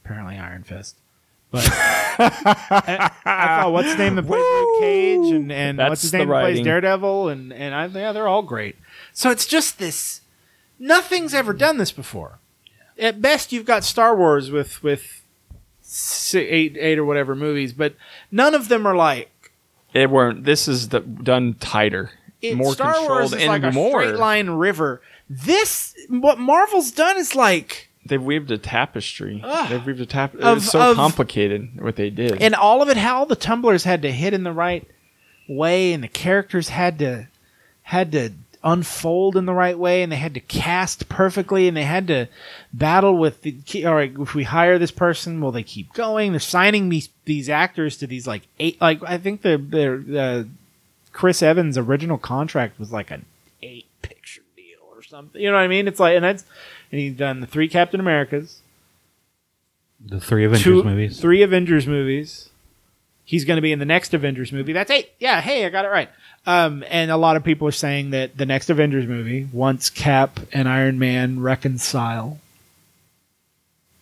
apparently 0.05 0.39
Iron 0.39 0.63
Fist. 0.63 0.97
But 1.51 1.69
I, 1.71 3.11
I 3.25 3.47
thought 3.63 3.73
what's 3.73 3.89
his 3.89 3.99
name 3.99 4.15
that 4.15 4.27
plays 4.27 4.41
Luke 4.41 4.81
Cage 4.81 5.35
and, 5.35 5.53
and 5.53 5.79
That's 5.79 5.91
what's 5.91 6.03
his 6.03 6.11
the 6.13 6.19
name 6.19 6.29
that 6.29 6.41
plays. 6.41 6.61
Daredevil 6.63 7.29
and 7.29 7.53
and 7.53 7.75
I 7.75 7.87
yeah 7.87 8.13
they're 8.13 8.29
all 8.29 8.43
great. 8.43 8.77
So 9.13 9.31
it's 9.31 9.47
just 9.47 9.79
this. 9.79 10.21
Nothing's 10.79 11.35
ever 11.35 11.53
done 11.53 11.77
this 11.79 11.93
before. 11.93 12.39
At 12.99 13.21
best, 13.21 13.53
you've 13.53 13.67
got 13.67 13.85
Star 13.85 14.17
Wars 14.17 14.51
with 14.51 14.83
with 14.83 15.23
si 15.83 16.39
eight 16.39 16.77
eight 16.79 16.99
or 16.99 17.05
whatever 17.05 17.35
movies, 17.35 17.73
but 17.73 17.97
none 18.31 18.55
of 18.55 18.69
them 18.69 18.87
are 18.87 18.95
like 18.97 19.53
It 19.93 20.09
weren't. 20.09 20.45
This 20.45 20.69
is 20.69 20.91
the, 20.91 21.01
done 21.01 21.55
tighter, 21.55 22.13
it, 22.43 22.57
more 22.57 22.73
Star 22.73 22.95
controlled, 22.95 23.11
Wars 23.21 23.33
is 23.33 23.41
and 23.41 23.47
like 23.49 23.63
a 23.63 23.73
more. 23.73 24.03
straight 24.03 24.17
line 24.19 24.51
river. 24.51 25.01
This 25.29 25.95
what 26.09 26.39
Marvel's 26.39 26.91
done 26.91 27.17
is 27.19 27.35
like. 27.35 27.89
They've 28.07 28.23
weaved 28.23 28.51
a 28.51 28.59
tapestry. 28.59 29.41
Ugh. 29.45 29.69
They've 29.69 29.85
weaved 29.87 30.01
a 30.01 30.07
tapestry. 30.07 30.51
It's 30.53 30.71
so 30.71 30.91
of- 30.93 30.97
complicated 30.97 31.81
what 31.81 31.97
they 31.97 32.11
did. 32.11 32.41
and 32.43 32.55
all 32.55 32.83
of 32.83 32.89
it 32.89 32.97
how 32.97 33.25
the 33.27 33.37
tumblers 33.37 33.85
had 33.85 34.03
to 34.03 34.11
hit 34.11 34.33
in 34.35 34.43
the 34.43 34.53
right 34.53 34.87
way 35.49 35.93
and 35.93 36.03
the 36.03 36.09
characters 36.09 36.69
had 36.71 36.99
to 37.01 37.29
had 37.83 38.13
to 38.13 38.31
unfold 38.63 39.37
in 39.37 39.47
the 39.47 39.55
right 39.55 39.79
way 39.79 40.03
and 40.03 40.13
they 40.13 40.17
had 40.17 40.35
to 40.35 40.41
cast 40.41 41.09
perfectly 41.09 41.67
and 41.67 41.75
they 41.77 41.83
had 41.83 42.07
to 42.07 42.29
battle 42.75 43.17
with 43.17 43.41
the 43.43 43.57
all 43.87 43.95
right 43.95 44.13
if 44.21 44.35
we 44.35 44.45
hire 44.45 44.79
this 44.79 44.91
person 44.91 45.41
will 45.41 45.51
they 45.51 45.63
keep 45.63 45.93
going 45.95 46.31
they're 46.33 46.39
signing 46.41 46.91
these 46.91 47.09
these 47.25 47.49
actors 47.49 47.97
to 47.97 48.07
these 48.07 48.27
like 48.27 48.43
eight 48.59 48.79
like 48.81 49.03
i 49.07 49.17
think 49.17 49.41
the 49.41 49.57
the 49.57 50.21
uh, 50.21 50.45
chris 51.13 51.43
evans 51.43 51.77
original 51.77 52.19
contract 52.19 52.79
was 52.79 52.93
like 52.93 53.11
an 53.11 53.25
eight 53.63 53.87
picture 54.03 54.43
deal 54.57 54.79
or 54.93 55.03
something 55.03 55.41
you 55.41 55.49
know 55.49 55.57
what 55.57 55.63
i 55.63 55.69
mean 55.69 55.87
it's 55.89 56.01
like 56.01 56.15
and 56.15 56.25
that's 56.25 56.45
and 56.93 57.01
he's 57.01 57.15
done 57.15 57.41
the 57.41 57.47
three 57.47 57.69
captain 57.69 58.01
americas 58.01 58.63
The 60.05 60.21
three 60.21 60.45
Avengers 60.45 60.65
two, 60.65 60.83
movies. 60.83 61.21
Three 61.21 61.43
Avengers 61.43 61.87
movies. 61.87 62.49
He's 63.25 63.45
going 63.45 63.59
to 63.59 63.63
be 63.63 63.71
in 63.71 63.79
the 63.79 63.85
next 63.85 64.13
Avengers 64.15 64.51
movie. 64.51 64.73
That's 64.73 64.91
eight. 64.91 65.11
Yeah, 65.21 65.41
hey, 65.41 65.65
I 65.65 65.69
got 65.69 65.85
it 65.85 65.89
right. 65.89 66.09
Um, 66.47 66.83
and 66.89 67.11
a 67.11 67.17
lot 67.19 67.37
of 67.37 67.45
people 67.45 67.69
are 67.69 67.73
saying 67.73 68.11
that 68.11 68.37
the 68.37 68.47
next 68.47 68.71
Avengers 68.71 69.07
movie, 69.07 69.47
once 69.53 69.89
Cap 69.91 70.41
and 70.53 70.67
Iron 70.69 70.99
Man 70.99 71.39
reconcile, 71.41 72.41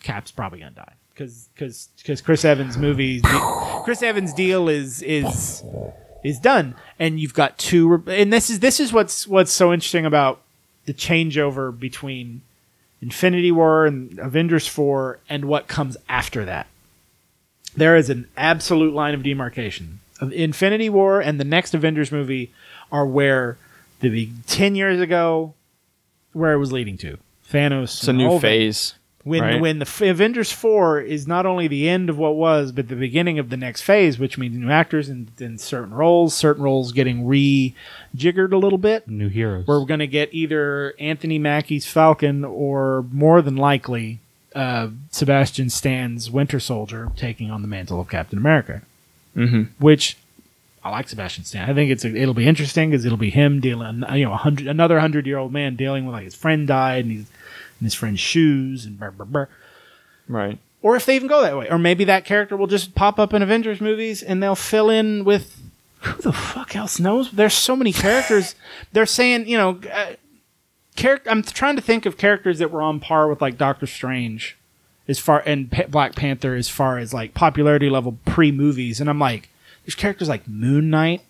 Cap's 0.01 0.31
probably 0.31 0.59
going 0.59 0.71
to 0.73 0.79
die 0.79 0.93
because 1.13 1.49
because 1.53 1.89
because 1.97 2.21
Chris 2.21 2.45
Evans' 2.45 2.77
movie, 2.77 3.21
Chris 3.83 4.01
Evans' 4.01 4.33
deal 4.33 4.69
is 4.69 5.01
is 5.03 5.61
is 6.23 6.39
done, 6.39 6.75
and 6.97 7.19
you've 7.19 7.33
got 7.33 7.57
two. 7.57 8.03
And 8.07 8.31
this 8.31 8.49
is 8.49 8.59
this 8.59 8.79
is 8.79 8.91
what's 8.93 9.27
what's 9.27 9.51
so 9.51 9.73
interesting 9.73 10.05
about 10.05 10.41
the 10.85 10.93
changeover 10.93 11.77
between 11.77 12.41
Infinity 13.01 13.51
War 13.51 13.85
and 13.85 14.17
Avengers 14.19 14.67
4 14.67 15.19
and 15.29 15.45
what 15.45 15.67
comes 15.67 15.97
after 16.07 16.45
that. 16.45 16.67
There 17.75 17.95
is 17.95 18.09
an 18.09 18.27
absolute 18.35 18.93
line 18.93 19.13
of 19.13 19.23
demarcation. 19.23 19.99
Of 20.19 20.33
Infinity 20.33 20.89
War 20.89 21.21
and 21.21 21.39
the 21.39 21.45
next 21.45 21.73
Avengers 21.73 22.11
movie 22.11 22.51
are 22.91 23.05
where 23.05 23.57
the 24.01 24.09
big 24.09 24.45
10 24.47 24.75
years 24.75 24.99
ago 24.99 25.53
where 26.33 26.53
it 26.53 26.57
was 26.57 26.71
leading 26.71 26.97
to. 26.97 27.17
Thanos. 27.49 27.83
it's 27.83 28.07
a 28.07 28.13
new 28.13 28.39
phase. 28.39 28.95
When 29.23 29.41
right? 29.41 29.61
when 29.61 29.79
the 29.79 29.85
F- 29.85 30.01
Avengers 30.01 30.51
4 30.51 31.01
is 31.01 31.27
not 31.27 31.45
only 31.45 31.67
the 31.67 31.89
end 31.89 32.09
of 32.09 32.17
what 32.17 32.35
was 32.35 32.71
but 32.71 32.87
the 32.87 32.95
beginning 32.95 33.37
of 33.37 33.49
the 33.49 33.57
next 33.57 33.81
phase, 33.81 34.17
which 34.17 34.37
means 34.37 34.57
new 34.57 34.71
actors 34.71 35.09
and, 35.09 35.29
and 35.39 35.59
certain 35.59 35.93
roles, 35.93 36.33
certain 36.33 36.63
roles 36.63 36.93
getting 36.93 37.27
re-jiggered 37.27 38.53
a 38.53 38.57
little 38.57 38.77
bit. 38.77 39.07
New 39.09 39.27
heroes. 39.27 39.67
Where 39.67 39.79
We're 39.79 39.85
going 39.85 39.99
to 39.99 40.07
get 40.07 40.29
either 40.33 40.93
Anthony 40.99 41.37
Mackie's 41.37 41.85
Falcon 41.85 42.45
or 42.45 43.05
more 43.11 43.41
than 43.41 43.57
likely 43.57 44.19
uh, 44.55 44.89
Sebastian 45.11 45.69
Stan's 45.69 46.31
Winter 46.31 46.59
Soldier 46.59 47.11
taking 47.15 47.51
on 47.51 47.61
the 47.61 47.67
mantle 47.67 47.99
of 47.99 48.09
Captain 48.09 48.39
America. 48.39 48.81
hmm 49.33 49.63
Which 49.79 50.17
I 50.83 50.91
like 50.91 51.09
Sebastian 51.09 51.43
Stan. 51.43 51.69
I 51.69 51.73
think 51.73 51.91
it's 51.91 52.05
a, 52.05 52.15
it'll 52.15 52.33
be 52.33 52.47
interesting 52.47 52.89
because 52.89 53.03
it'll 53.05 53.17
be 53.17 53.29
him 53.29 53.59
dealing, 53.59 54.03
you 54.13 54.23
know, 54.25 54.33
a 54.33 54.37
hundred 54.37 54.67
another 54.67 54.99
hundred 54.99 55.27
year 55.27 55.37
old 55.37 55.51
man 55.51 55.75
dealing 55.75 56.05
with 56.05 56.13
like 56.13 56.23
his 56.23 56.35
friend 56.35 56.67
died 56.67 57.03
and 57.03 57.11
he's 57.11 57.25
in 57.79 57.85
his 57.85 57.93
friend's 57.93 58.19
shoes 58.19 58.85
and 58.85 58.99
brr, 58.99 59.11
brr, 59.11 59.25
brr. 59.25 59.49
Right. 60.27 60.59
Or 60.81 60.95
if 60.95 61.05
they 61.05 61.15
even 61.15 61.27
go 61.27 61.41
that 61.41 61.57
way, 61.57 61.69
or 61.69 61.77
maybe 61.77 62.05
that 62.05 62.23
character 62.23 62.55
will 62.55 62.67
just 62.67 62.95
pop 62.95 63.19
up 63.19 63.33
in 63.33 63.41
Avengers 63.41 63.81
movies 63.81 64.23
and 64.23 64.41
they'll 64.41 64.55
fill 64.55 64.89
in 64.89 65.25
with 65.25 65.59
who 66.01 66.21
the 66.21 66.31
fuck 66.31 66.75
else 66.75 66.99
knows? 66.99 67.31
There's 67.31 67.53
so 67.53 67.75
many 67.75 67.91
characters. 67.91 68.55
They're 68.93 69.05
saying, 69.05 69.47
you 69.47 69.57
know, 69.57 69.81
uh, 69.91 70.13
char- 70.95 71.21
I'm 71.25 71.43
trying 71.43 71.75
to 71.75 71.81
think 71.81 72.05
of 72.05 72.17
characters 72.17 72.59
that 72.59 72.71
were 72.71 72.81
on 72.81 72.99
par 73.01 73.27
with 73.27 73.41
like 73.41 73.57
Doctor 73.57 73.85
Strange, 73.85 74.57
as 75.09 75.19
far 75.19 75.43
and 75.45 75.69
Pa- 75.71 75.87
Black 75.89 76.15
Panther 76.15 76.55
as 76.55 76.69
far 76.69 76.97
as 76.97 77.13
like 77.13 77.33
popularity 77.33 77.89
level 77.89 78.17
pre 78.25 78.51
movies, 78.51 79.01
and 79.01 79.09
I'm 79.09 79.19
like, 79.19 79.49
there's 79.83 79.95
characters 79.95 80.29
like 80.29 80.47
Moon 80.47 80.89
Knight, 80.89 81.21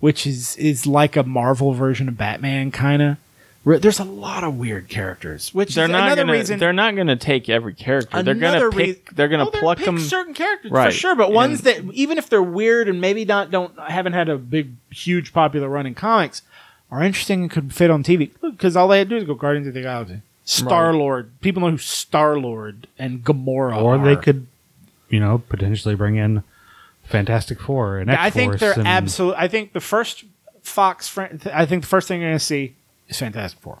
which 0.00 0.26
is 0.26 0.56
is 0.56 0.86
like 0.86 1.16
a 1.16 1.22
Marvel 1.24 1.72
version 1.72 2.08
of 2.08 2.16
Batman, 2.16 2.70
kind 2.70 3.02
of. 3.02 3.16
There's 3.64 3.98
a 3.98 4.04
lot 4.04 4.44
of 4.44 4.56
weird 4.58 4.88
characters, 4.88 5.54
which 5.54 5.74
They're 5.74 5.84
is 5.86 5.90
not 5.90 6.04
another 6.06 6.22
gonna. 6.24 6.32
reason. 6.34 6.58
They're 6.58 6.72
not 6.74 6.96
gonna 6.96 7.16
take 7.16 7.48
every 7.48 7.72
character. 7.72 8.22
They're 8.22 8.34
gonna 8.34 8.68
pick. 8.70 8.78
reason- 8.78 9.02
they're 9.14 9.28
gonna 9.28 9.46
Oh, 9.46 9.50
they're 9.50 9.60
pluck 9.62 9.78
pick 9.78 9.86
them. 9.86 9.98
certain 9.98 10.34
characters 10.34 10.70
Right. 10.70 10.86
for 10.92 10.98
sure, 10.98 11.14
but 11.14 11.32
ones 11.32 11.64
And- 11.66 11.88
that 11.88 11.94
even 11.94 12.18
if 12.18 12.28
they're 12.28 12.42
weird 12.42 12.88
and 12.88 13.00
maybe 13.00 13.24
not 13.24 13.50
don't 13.50 13.72
haven't 13.88 14.12
had 14.12 14.28
a 14.28 14.36
big 14.36 14.72
huge 14.90 15.32
popular 15.32 15.68
run 15.68 15.86
in 15.86 15.94
comics 15.94 16.42
are 16.90 17.02
interesting 17.02 17.40
and 17.42 17.50
could 17.50 17.72
fit 17.72 17.90
on 17.90 18.02
TV 18.02 18.30
because 18.42 18.76
all 18.76 18.88
they 18.88 18.98
had 18.98 19.08
to 19.08 19.14
do 19.14 19.20
is 19.22 19.24
go 19.24 19.34
Guardians 19.34 19.66
of 19.66 19.72
the 19.74 19.80
Galaxy. 19.82 20.20
Star 20.44 20.92
Lord, 20.92 21.30
people 21.40 21.62
know 21.62 21.70
who 21.70 21.78
Star 21.78 22.38
Lord 22.38 22.86
and 22.98 23.24
Gamora 23.24 23.80
or 23.80 23.94
are. 23.96 24.04
they 24.04 24.14
could, 24.16 24.46
you 25.08 25.18
know, 25.18 25.38
potentially 25.48 25.94
bring 25.94 26.16
in 26.16 26.42
Fantastic 27.04 27.60
Four 27.60 27.98
and 27.98 28.10
X 28.10 28.20
I 28.20 28.28
think 28.30 28.58
they're 28.58 28.78
and, 28.78 28.86
absolute. 28.86 29.34
I 29.38 29.48
think 29.48 29.72
the 29.72 29.80
first 29.80 30.24
Fox. 30.62 31.08
Fran- 31.08 31.40
I 31.52 31.64
think 31.66 31.82
the 31.82 31.88
first 31.88 32.08
thing 32.08 32.20
you're 32.20 32.30
going 32.30 32.38
to 32.38 32.44
see 32.44 32.74
is 33.08 33.18
Fantastic 33.18 33.60
Four, 33.60 33.78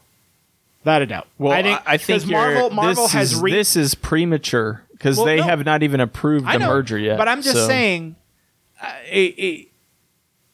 without 0.80 1.02
a 1.02 1.06
doubt. 1.06 1.26
Well, 1.38 1.52
I 1.52 1.62
think, 1.62 1.80
I 1.86 1.96
think 1.96 2.22
'cause 2.22 2.30
you're- 2.30 2.40
Marvel 2.54 2.70
Marvel 2.70 3.04
this 3.04 3.12
has 3.12 3.32
is, 3.34 3.40
re- 3.40 3.50
this 3.52 3.76
is 3.76 3.94
premature 3.94 4.82
because 4.92 5.16
Well, 5.16 5.26
they 5.26 5.36
no. 5.36 5.42
have 5.44 5.64
not 5.64 5.82
even 5.82 6.00
approved 6.00 6.46
the 6.46 6.58
know, 6.58 6.68
merger 6.68 6.98
yet. 6.98 7.18
But 7.18 7.28
I'm 7.28 7.42
just 7.42 7.56
so- 7.56 7.66
saying, 7.66 8.16
uh, 8.82 8.86
it, 9.10 9.34
it, 9.38 9.68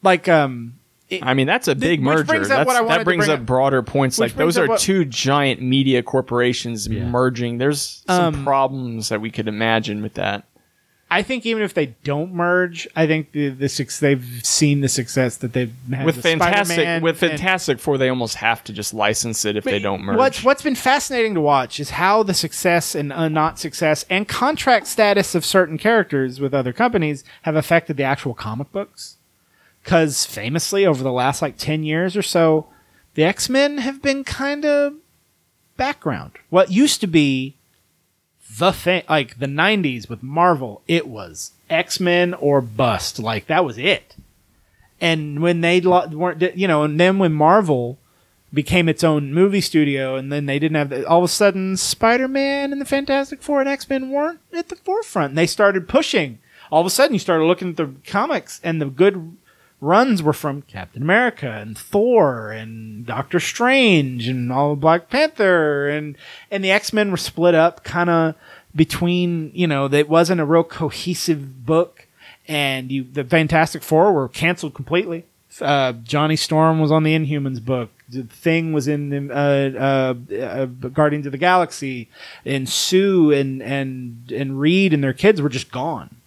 like 0.03 0.29
um, 0.29 0.75
I 1.23 1.35
mean, 1.35 1.49
that's 1.49 1.67
a 1.67 1.75
big 1.75 1.99
which 2.01 2.05
merger. 2.07 2.25
brings 2.25 2.47
up 2.47 2.51
That's- 2.51 2.67
what 2.69 2.77
I 2.77 2.81
wanted 2.83 2.95
that 2.95 2.99
to 3.01 3.05
brings 3.05 3.27
bring 3.27 3.35
up 3.35 3.41
up- 3.41 3.47
broader 3.47 3.83
points. 3.83 4.19
Like 4.21 4.35
those 4.37 4.57
are 4.57 4.67
what- 4.69 4.79
two 4.81 5.05
giant 5.05 5.61
media 5.61 6.03
corporations 6.05 6.87
Yeah. 6.87 7.05
merging. 7.05 7.59
There's 7.59 8.03
some 8.07 8.35
Um, 8.37 8.45
problems 8.45 9.09
that 9.09 9.21
we 9.21 9.31
could 9.31 9.49
imagine 9.49 10.03
with 10.03 10.15
that. 10.15 10.45
I 11.13 11.23
think 11.23 11.45
even 11.45 11.65
if 11.65 11.75
they 11.75 11.87
don't 12.05 12.33
merge, 12.33 12.87
I 12.95 13.09
think 13.09 13.33
the, 13.33 13.49
the 13.49 13.69
suc- 13.69 13.91
they've 13.99 14.25
seen 14.45 14.81
the 14.81 14.89
success 14.89 15.39
that 15.39 15.53
they've 15.53 15.73
had 15.93 16.07
With 16.07 16.23
Fantastic, 16.23 16.75
Spider-Man 16.75 17.03
with 17.03 17.21
and- 17.23 17.33
Fantastic 17.33 17.81
Four, 17.81 17.99
they 17.99 18.09
almost 18.09 18.37
have 18.37 18.63
to 18.65 18.73
just 18.73 18.95
license 18.95 19.45
it 19.45 19.57
if 19.57 19.65
they 19.65 19.81
don't 19.81 20.03
merge. 20.03 20.19
What's 20.19 20.45
what's 20.45 20.63
been 20.63 20.77
fascinating 20.77 21.35
to 21.35 21.41
watch 21.41 21.81
is 21.81 21.91
how 21.91 22.23
the 22.23 22.35
success 22.35 22.95
and 22.95 23.13
uh, 23.13 23.29
not 23.29 23.59
success 23.59 24.05
and 24.09 24.29
contract 24.29 24.87
status 24.87 25.35
of 25.35 25.45
certain 25.45 25.79
characters 25.79 26.39
with 26.41 26.55
other 26.55 26.73
companies 26.73 27.25
have 27.43 27.57
affected 27.57 27.97
the 27.97 28.05
actual 28.05 28.35
comic 28.35 28.71
books. 28.71 29.17
Because 29.83 30.27
famously, 30.27 30.87
over 30.87 31.03
the 31.03 31.11
last 31.11 31.43
like 31.43 31.57
ten 31.57 31.83
years 31.83 32.17
or 32.17 32.23
so, 32.23 32.69
the 33.15 33.25
X 33.25 33.49
Men 33.49 33.79
have 33.79 34.01
been 34.01 34.23
kind 34.23 34.65
of 34.65 34.95
background. 35.77 36.33
What 36.51 36.71
used 36.71 37.01
to 37.01 37.07
be 37.07 37.57
the 38.61 38.73
thing, 38.73 39.03
like 39.09 39.39
the 39.39 39.47
'90s 39.47 40.09
with 40.09 40.23
Marvel, 40.23 40.83
it 40.87 41.09
was 41.09 41.53
X 41.69 41.99
Men 41.99 42.35
or 42.35 42.61
bust. 42.61 43.19
Like 43.19 43.47
that 43.49 43.65
was 43.65 43.79
it. 43.79 44.15
And 45.01 45.41
when 45.41 45.63
they 45.63 45.81
lo- 45.81 46.07
weren't, 46.09 46.57
you 46.57 46.69
know, 46.69 46.85
and 46.85 47.01
then 47.01 47.19
when 47.19 47.33
Marvel 47.33 47.99
became 48.53 48.89
its 48.89 49.03
own 49.03 49.33
movie 49.33 49.61
studio, 49.61 50.17
and 50.17 50.31
then 50.31 50.47
they 50.47 50.59
didn't 50.59 50.77
have 50.77 50.91
the, 50.91 51.09
all 51.09 51.19
of 51.19 51.25
a 51.25 51.29
sudden 51.29 51.77
Spider 51.77 52.29
Man 52.29 52.73
and 52.73 52.81
the 52.81 52.87
Fantastic 52.87 53.43
Four 53.43 53.61
and 53.61 53.69
X 53.69 53.89
Men 53.89 54.11
weren't 54.11 54.41
at 54.53 54.69
the 54.69 54.77
forefront. 54.77 55.31
And 55.31 55.39
they 55.39 55.47
started 55.47 55.89
pushing. 55.89 56.39
All 56.71 56.81
of 56.81 56.87
a 56.87 56.91
sudden, 56.91 57.15
you 57.15 57.19
started 57.19 57.45
looking 57.47 57.71
at 57.71 57.77
the 57.77 57.95
comics, 58.07 58.61
and 58.63 58.81
the 58.81 58.87
good 58.87 59.37
runs 59.81 60.23
were 60.23 60.33
from 60.33 60.63
Captain 60.63 61.03
America 61.03 61.51
and 61.51 61.77
Thor 61.77 62.51
and 62.51 63.07
Doctor 63.07 63.41
Strange 63.41 64.29
and 64.29 64.53
all 64.53 64.73
of 64.73 64.81
Black 64.81 65.09
Panther 65.09 65.89
and 65.89 66.17
and 66.51 66.63
the 66.63 66.71
X 66.71 66.93
Men 66.93 67.11
were 67.11 67.17
split 67.17 67.55
up 67.55 67.83
kind 67.85 68.11
of 68.11 68.35
between 68.75 69.51
you 69.55 69.67
know 69.67 69.89
that 69.89 70.09
wasn't 70.09 70.41
a 70.41 70.45
real 70.45 70.65
cohesive 70.65 71.65
book 71.65 72.07
and 72.47 72.91
you 72.91 73.05
the 73.05 73.25
Fantastic 73.25 73.83
Four 73.83 74.13
were 74.13 74.29
canceled 74.29 74.75
completely. 74.75 75.25
Uh, 75.61 75.93
Johnny 75.93 76.37
Storm 76.37 76.79
was 76.79 76.93
on 76.93 77.03
the 77.03 77.15
Inhumans 77.15 77.65
book. 77.65 77.91
The 78.09 78.23
Thing 78.23 78.73
was 78.73 78.87
in 78.87 79.31
uh, 79.31 80.15
uh, 80.35 80.35
uh, 80.35 80.67
Guardians 80.67 81.27
of 81.27 81.33
the 81.33 81.39
Galaxy, 81.39 82.09
and 82.45 82.69
Sue 82.69 83.33
and 83.33 83.63
and 83.63 84.31
and 84.33 84.61
Reed 84.61 84.93
and 84.93 85.03
their 85.03 85.13
kids 85.13 85.41
were 85.41 85.49
just 85.49 85.71
gone. 85.73 86.20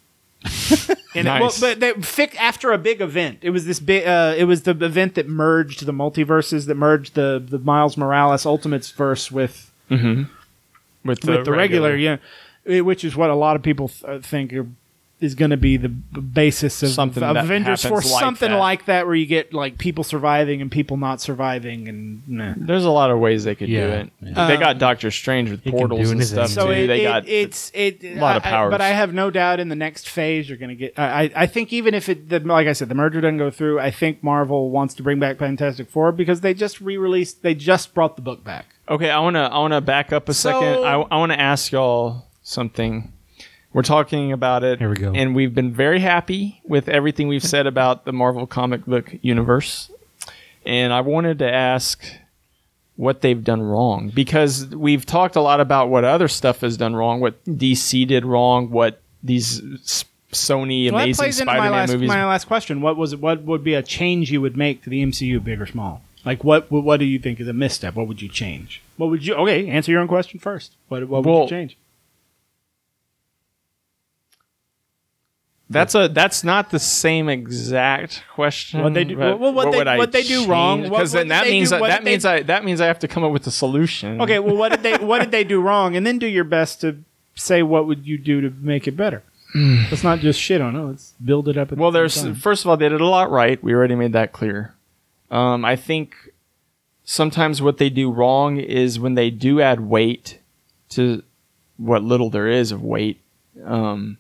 And 1.15 1.25
Nice. 1.25 1.61
well, 1.61 1.71
but 1.71 1.79
they 1.79 1.93
fic 1.93 2.35
after 2.37 2.71
a 2.71 2.77
big 2.79 2.99
event. 2.99 3.37
It 3.43 3.51
was 3.51 3.65
this 3.67 3.79
big. 3.79 4.07
Uh, 4.07 4.33
it 4.35 4.45
was 4.45 4.63
the 4.63 4.71
event 4.71 5.13
that 5.13 5.27
merged 5.27 5.85
the 5.85 5.91
multiverses, 5.91 6.65
that 6.65 6.73
merged 6.75 7.13
the 7.13 7.43
the 7.45 7.59
Miles 7.59 7.97
Morales 7.97 8.47
Ultimates 8.47 8.89
verse 8.89 9.31
with 9.31 9.71
with 11.03 11.23
with 11.23 11.45
the 11.45 11.51
regular, 11.51 11.95
yeah, 11.95 12.17
eh, 12.65 12.79
which 12.79 13.03
is 13.03 13.15
what 13.15 13.29
a 13.29 13.35
lot 13.35 13.55
of 13.55 13.61
people 13.61 13.89
th- 13.89 14.03
uh, 14.05 14.19
think 14.21 14.53
are, 14.53 14.65
is 15.23 15.35
going 15.35 15.51
to 15.51 15.57
be 15.57 15.77
the 15.77 15.89
b- 15.89 16.19
basis 16.21 16.83
of, 16.83 16.89
Something 16.89 17.23
of 17.23 17.35
that 17.35 17.45
Avengers 17.45 17.81
for 17.81 17.89
happens 17.95 18.11
like 18.11 18.19
something 18.21 18.51
that. 18.51 18.57
like 18.57 18.85
that, 18.85 19.05
where 19.05 19.15
you 19.15 19.25
get 19.25 19.53
like 19.53 19.77
people 19.77 20.03
surviving 20.03 20.61
and 20.61 20.71
people 20.71 20.97
not 20.97 21.21
surviving, 21.21 21.87
and 21.87 22.27
nah. 22.27 22.53
There's 22.57 22.85
a 22.85 22.89
lot 22.91 23.09
of 23.09 23.19
ways 23.19 23.43
they 23.45 23.55
could 23.55 23.67
do 23.67 23.73
Yeah, 23.73 23.87
it. 24.01 24.11
yeah. 24.21 24.47
they 24.47 24.57
got 24.57 24.71
um, 24.73 24.77
Doctor 24.79 25.09
Strange 25.11 25.49
with 25.49 25.63
can 25.63 25.71
portals 25.71 25.99
do 26.01 26.11
and 26.11 26.19
anything. 26.21 26.35
stuff 26.35 26.49
So 26.49 26.65
too. 26.65 26.71
it, 26.73 26.87
they 26.87 27.01
it- 27.01 27.03
got 27.07 27.27
it's 27.27 27.71
it 27.73 28.03
a 28.03 28.15
lot 28.19 28.35
of 28.37 28.43
I- 28.45 28.49
I- 28.49 28.51
powers. 28.51 28.71
but 28.71 28.81
I 28.81 28.89
have 28.89 29.13
no 29.13 29.31
doubt 29.31 29.59
in 29.59 29.69
the 29.69 29.75
next 29.75 30.09
phase 30.09 30.49
you're 30.49 30.57
going 30.57 30.69
to 30.69 30.75
get. 30.75 30.99
I, 30.99 31.23
I 31.23 31.31
I 31.35 31.45
think 31.47 31.71
even 31.71 31.93
if 31.93 32.09
it, 32.09 32.29
the, 32.29 32.39
like 32.41 32.67
I 32.67 32.73
said, 32.73 32.89
the 32.89 32.95
merger 32.95 33.21
doesn't 33.21 33.37
go 33.37 33.49
through, 33.49 33.79
I 33.79 33.91
think 33.91 34.21
Marvel 34.23 34.69
wants 34.71 34.93
to 34.95 35.03
bring 35.03 35.19
back 35.19 35.37
Fantastic 35.39 35.89
Four 35.89 36.11
because 36.11 36.41
they 36.41 36.53
just 36.53 36.81
re-released. 36.81 37.41
They 37.43 37.55
just 37.55 37.93
brought 37.93 38.15
the 38.17 38.21
book 38.21 38.43
back. 38.43 38.65
Okay, 38.89 39.09
I 39.09 39.19
want 39.19 39.35
to 39.35 39.39
I 39.41 39.59
want 39.59 39.71
to 39.73 39.79
back 39.79 40.11
up 40.11 40.27
a 40.27 40.33
second. 40.33 40.83
I, 40.83 40.95
I 40.95 41.17
want 41.17 41.31
to 41.31 41.39
ask 41.39 41.71
y'all 41.71 42.25
something. 42.41 43.12
We're 43.73 43.81
talking 43.81 44.31
about 44.31 44.63
it. 44.63 44.79
Here 44.79 44.89
we 44.89 44.95
go. 44.95 45.11
And 45.13 45.35
we've 45.35 45.53
been 45.53 45.73
very 45.73 45.99
happy 45.99 46.61
with 46.63 46.87
everything 46.87 47.27
we've 47.27 47.43
said 47.43 47.65
about 47.67 48.05
the 48.05 48.13
Marvel 48.13 48.45
comic 48.45 48.85
book 48.85 49.15
universe. 49.21 49.89
And 50.65 50.93
I 50.93 51.01
wanted 51.01 51.39
to 51.39 51.51
ask 51.51 52.03
what 52.95 53.21
they've 53.21 53.43
done 53.43 53.61
wrong 53.61 54.09
because 54.13 54.67
we've 54.67 55.05
talked 55.05 55.35
a 55.35 55.41
lot 55.41 55.59
about 55.59 55.89
what 55.89 56.03
other 56.03 56.27
stuff 56.27 56.61
has 56.61 56.77
done 56.77 56.95
wrong, 56.95 57.19
what 57.19 57.43
DC 57.45 58.07
did 58.07 58.23
wrong, 58.25 58.69
what 58.69 59.01
these 59.23 59.59
Sony 60.31 60.91
Well, 60.91 60.99
that 60.99 61.03
amazing 61.05 61.23
plays 61.23 61.39
into 61.39 61.45
my 61.45 61.57
Spider-Man 61.57 61.71
last 61.79 61.91
movies. 61.91 62.07
my 62.07 62.25
last 62.25 62.45
question. 62.45 62.81
What 62.81 62.97
was? 62.97 63.15
What 63.15 63.43
would 63.43 63.63
be 63.63 63.73
a 63.73 63.81
change 63.83 64.31
you 64.31 64.41
would 64.41 64.55
make 64.57 64.83
to 64.83 64.89
the 64.89 65.03
MCU, 65.03 65.43
big 65.43 65.61
or 65.61 65.65
small? 65.65 66.01
Like 66.25 66.43
what? 66.43 66.71
What, 66.71 66.83
what 66.83 66.99
do 66.99 67.05
you 67.05 67.19
think 67.19 67.39
is 67.39 67.47
a 67.47 67.53
misstep? 67.53 67.95
What 67.95 68.07
would 68.07 68.21
you 68.21 68.29
change? 68.29 68.81
What 68.97 69.09
would 69.09 69.25
you? 69.25 69.35
Okay, 69.35 69.67
answer 69.67 69.91
your 69.91 70.01
own 70.01 70.07
question 70.07 70.39
first. 70.39 70.75
What 70.87 71.07
What 71.07 71.23
would 71.23 71.31
Well, 71.31 71.43
you 71.43 71.49
change? 71.49 71.77
That's 75.73 75.95
a 75.95 76.07
that's 76.07 76.43
not 76.43 76.69
the 76.69 76.79
same 76.79 77.27
exact 77.29 78.23
question. 78.33 78.81
What 78.81 78.93
they 78.93 79.03
do- 79.03 79.17
well, 79.17 79.37
what 79.37 79.71
they- 79.71 79.77
would 79.77 79.87
I 79.87 79.97
what 79.97 80.11
they 80.11 80.23
do 80.23 80.45
wrong, 80.45 80.83
Because 80.83 81.11
then 81.11 81.27
that 81.29 81.45
means 81.47 81.69
do- 81.69 81.79
that, 81.79 81.87
that 81.87 82.03
they- 82.03 82.11
means 82.11 82.25
I 82.25 82.41
that 82.43 82.63
means 82.63 82.79
I 82.81 82.85
have 82.87 82.99
to 82.99 83.07
come 83.07 83.23
up 83.23 83.31
with 83.31 83.45
a 83.47 83.51
solution. 83.51 84.21
Okay, 84.21 84.39
well, 84.39 84.55
what 84.55 84.69
did 84.71 84.83
they 84.83 84.97
What 85.03 85.19
did 85.19 85.31
they 85.31 85.43
do 85.43 85.61
wrong? 85.61 85.95
And 85.95 86.05
then 86.05 86.17
do 86.19 86.27
your 86.27 86.43
best 86.43 86.81
to 86.81 86.97
say 87.35 87.63
what 87.63 87.87
would 87.87 88.05
you 88.05 88.17
do 88.17 88.41
to 88.41 88.53
make 88.61 88.87
it 88.87 88.95
better. 88.95 89.23
let's 89.55 90.03
not 90.03 90.19
just 90.19 90.39
shit 90.39 90.61
on 90.61 90.75
it. 90.75 90.79
Let's 90.81 91.13
build 91.23 91.47
it 91.47 91.57
up. 91.57 91.71
At 91.71 91.77
Well, 91.77 91.91
the 91.91 91.99
there's 91.99 92.21
time. 92.21 92.35
first 92.35 92.63
of 92.65 92.69
all 92.69 92.77
they 92.77 92.89
did 92.89 93.01
a 93.01 93.05
lot 93.05 93.29
right. 93.31 93.63
We 93.63 93.73
already 93.73 93.95
made 93.95 94.13
that 94.13 94.31
clear. 94.31 94.73
Um, 95.29 95.63
I 95.65 95.75
think 95.75 96.15
sometimes 97.03 97.61
what 97.61 97.77
they 97.77 97.89
do 97.89 98.11
wrong 98.11 98.57
is 98.57 98.99
when 98.99 99.15
they 99.15 99.29
do 99.29 99.61
add 99.61 99.79
weight 99.81 100.39
to 100.89 101.23
what 101.77 102.03
little 102.03 102.29
there 102.29 102.47
is 102.47 102.71
of 102.71 102.81
weight. 102.83 103.19
Um, 103.63 104.17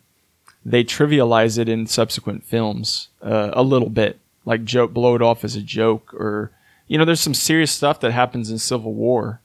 they 0.65 0.83
trivialize 0.83 1.57
it 1.57 1.67
in 1.69 1.87
subsequent 1.87 2.43
films 2.43 3.09
uh, 3.21 3.51
a 3.53 3.63
little 3.63 3.89
bit, 3.89 4.19
like 4.45 4.63
joke, 4.63 4.93
blow 4.93 5.15
it 5.15 5.21
off 5.21 5.43
as 5.43 5.55
a 5.55 5.61
joke, 5.61 6.13
or 6.13 6.51
you 6.87 6.97
know, 6.97 7.05
there's 7.05 7.19
some 7.21 7.33
serious 7.33 7.71
stuff 7.71 7.99
that 8.01 8.11
happens 8.11 8.49
in 8.51 8.57
Civil 8.59 8.93
War, 8.93 9.39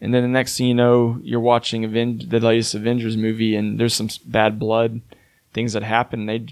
and 0.00 0.12
then 0.14 0.22
the 0.22 0.28
next 0.28 0.56
thing 0.56 0.66
you 0.66 0.74
know, 0.74 1.18
you're 1.22 1.40
watching 1.40 1.84
Aven- 1.84 2.22
the 2.28 2.40
latest 2.40 2.74
Avengers 2.74 3.16
movie, 3.16 3.54
and 3.56 3.78
there's 3.78 3.94
some 3.94 4.08
bad 4.26 4.58
blood, 4.58 5.00
things 5.52 5.72
that 5.72 5.82
happen. 5.82 6.26
They, 6.26 6.46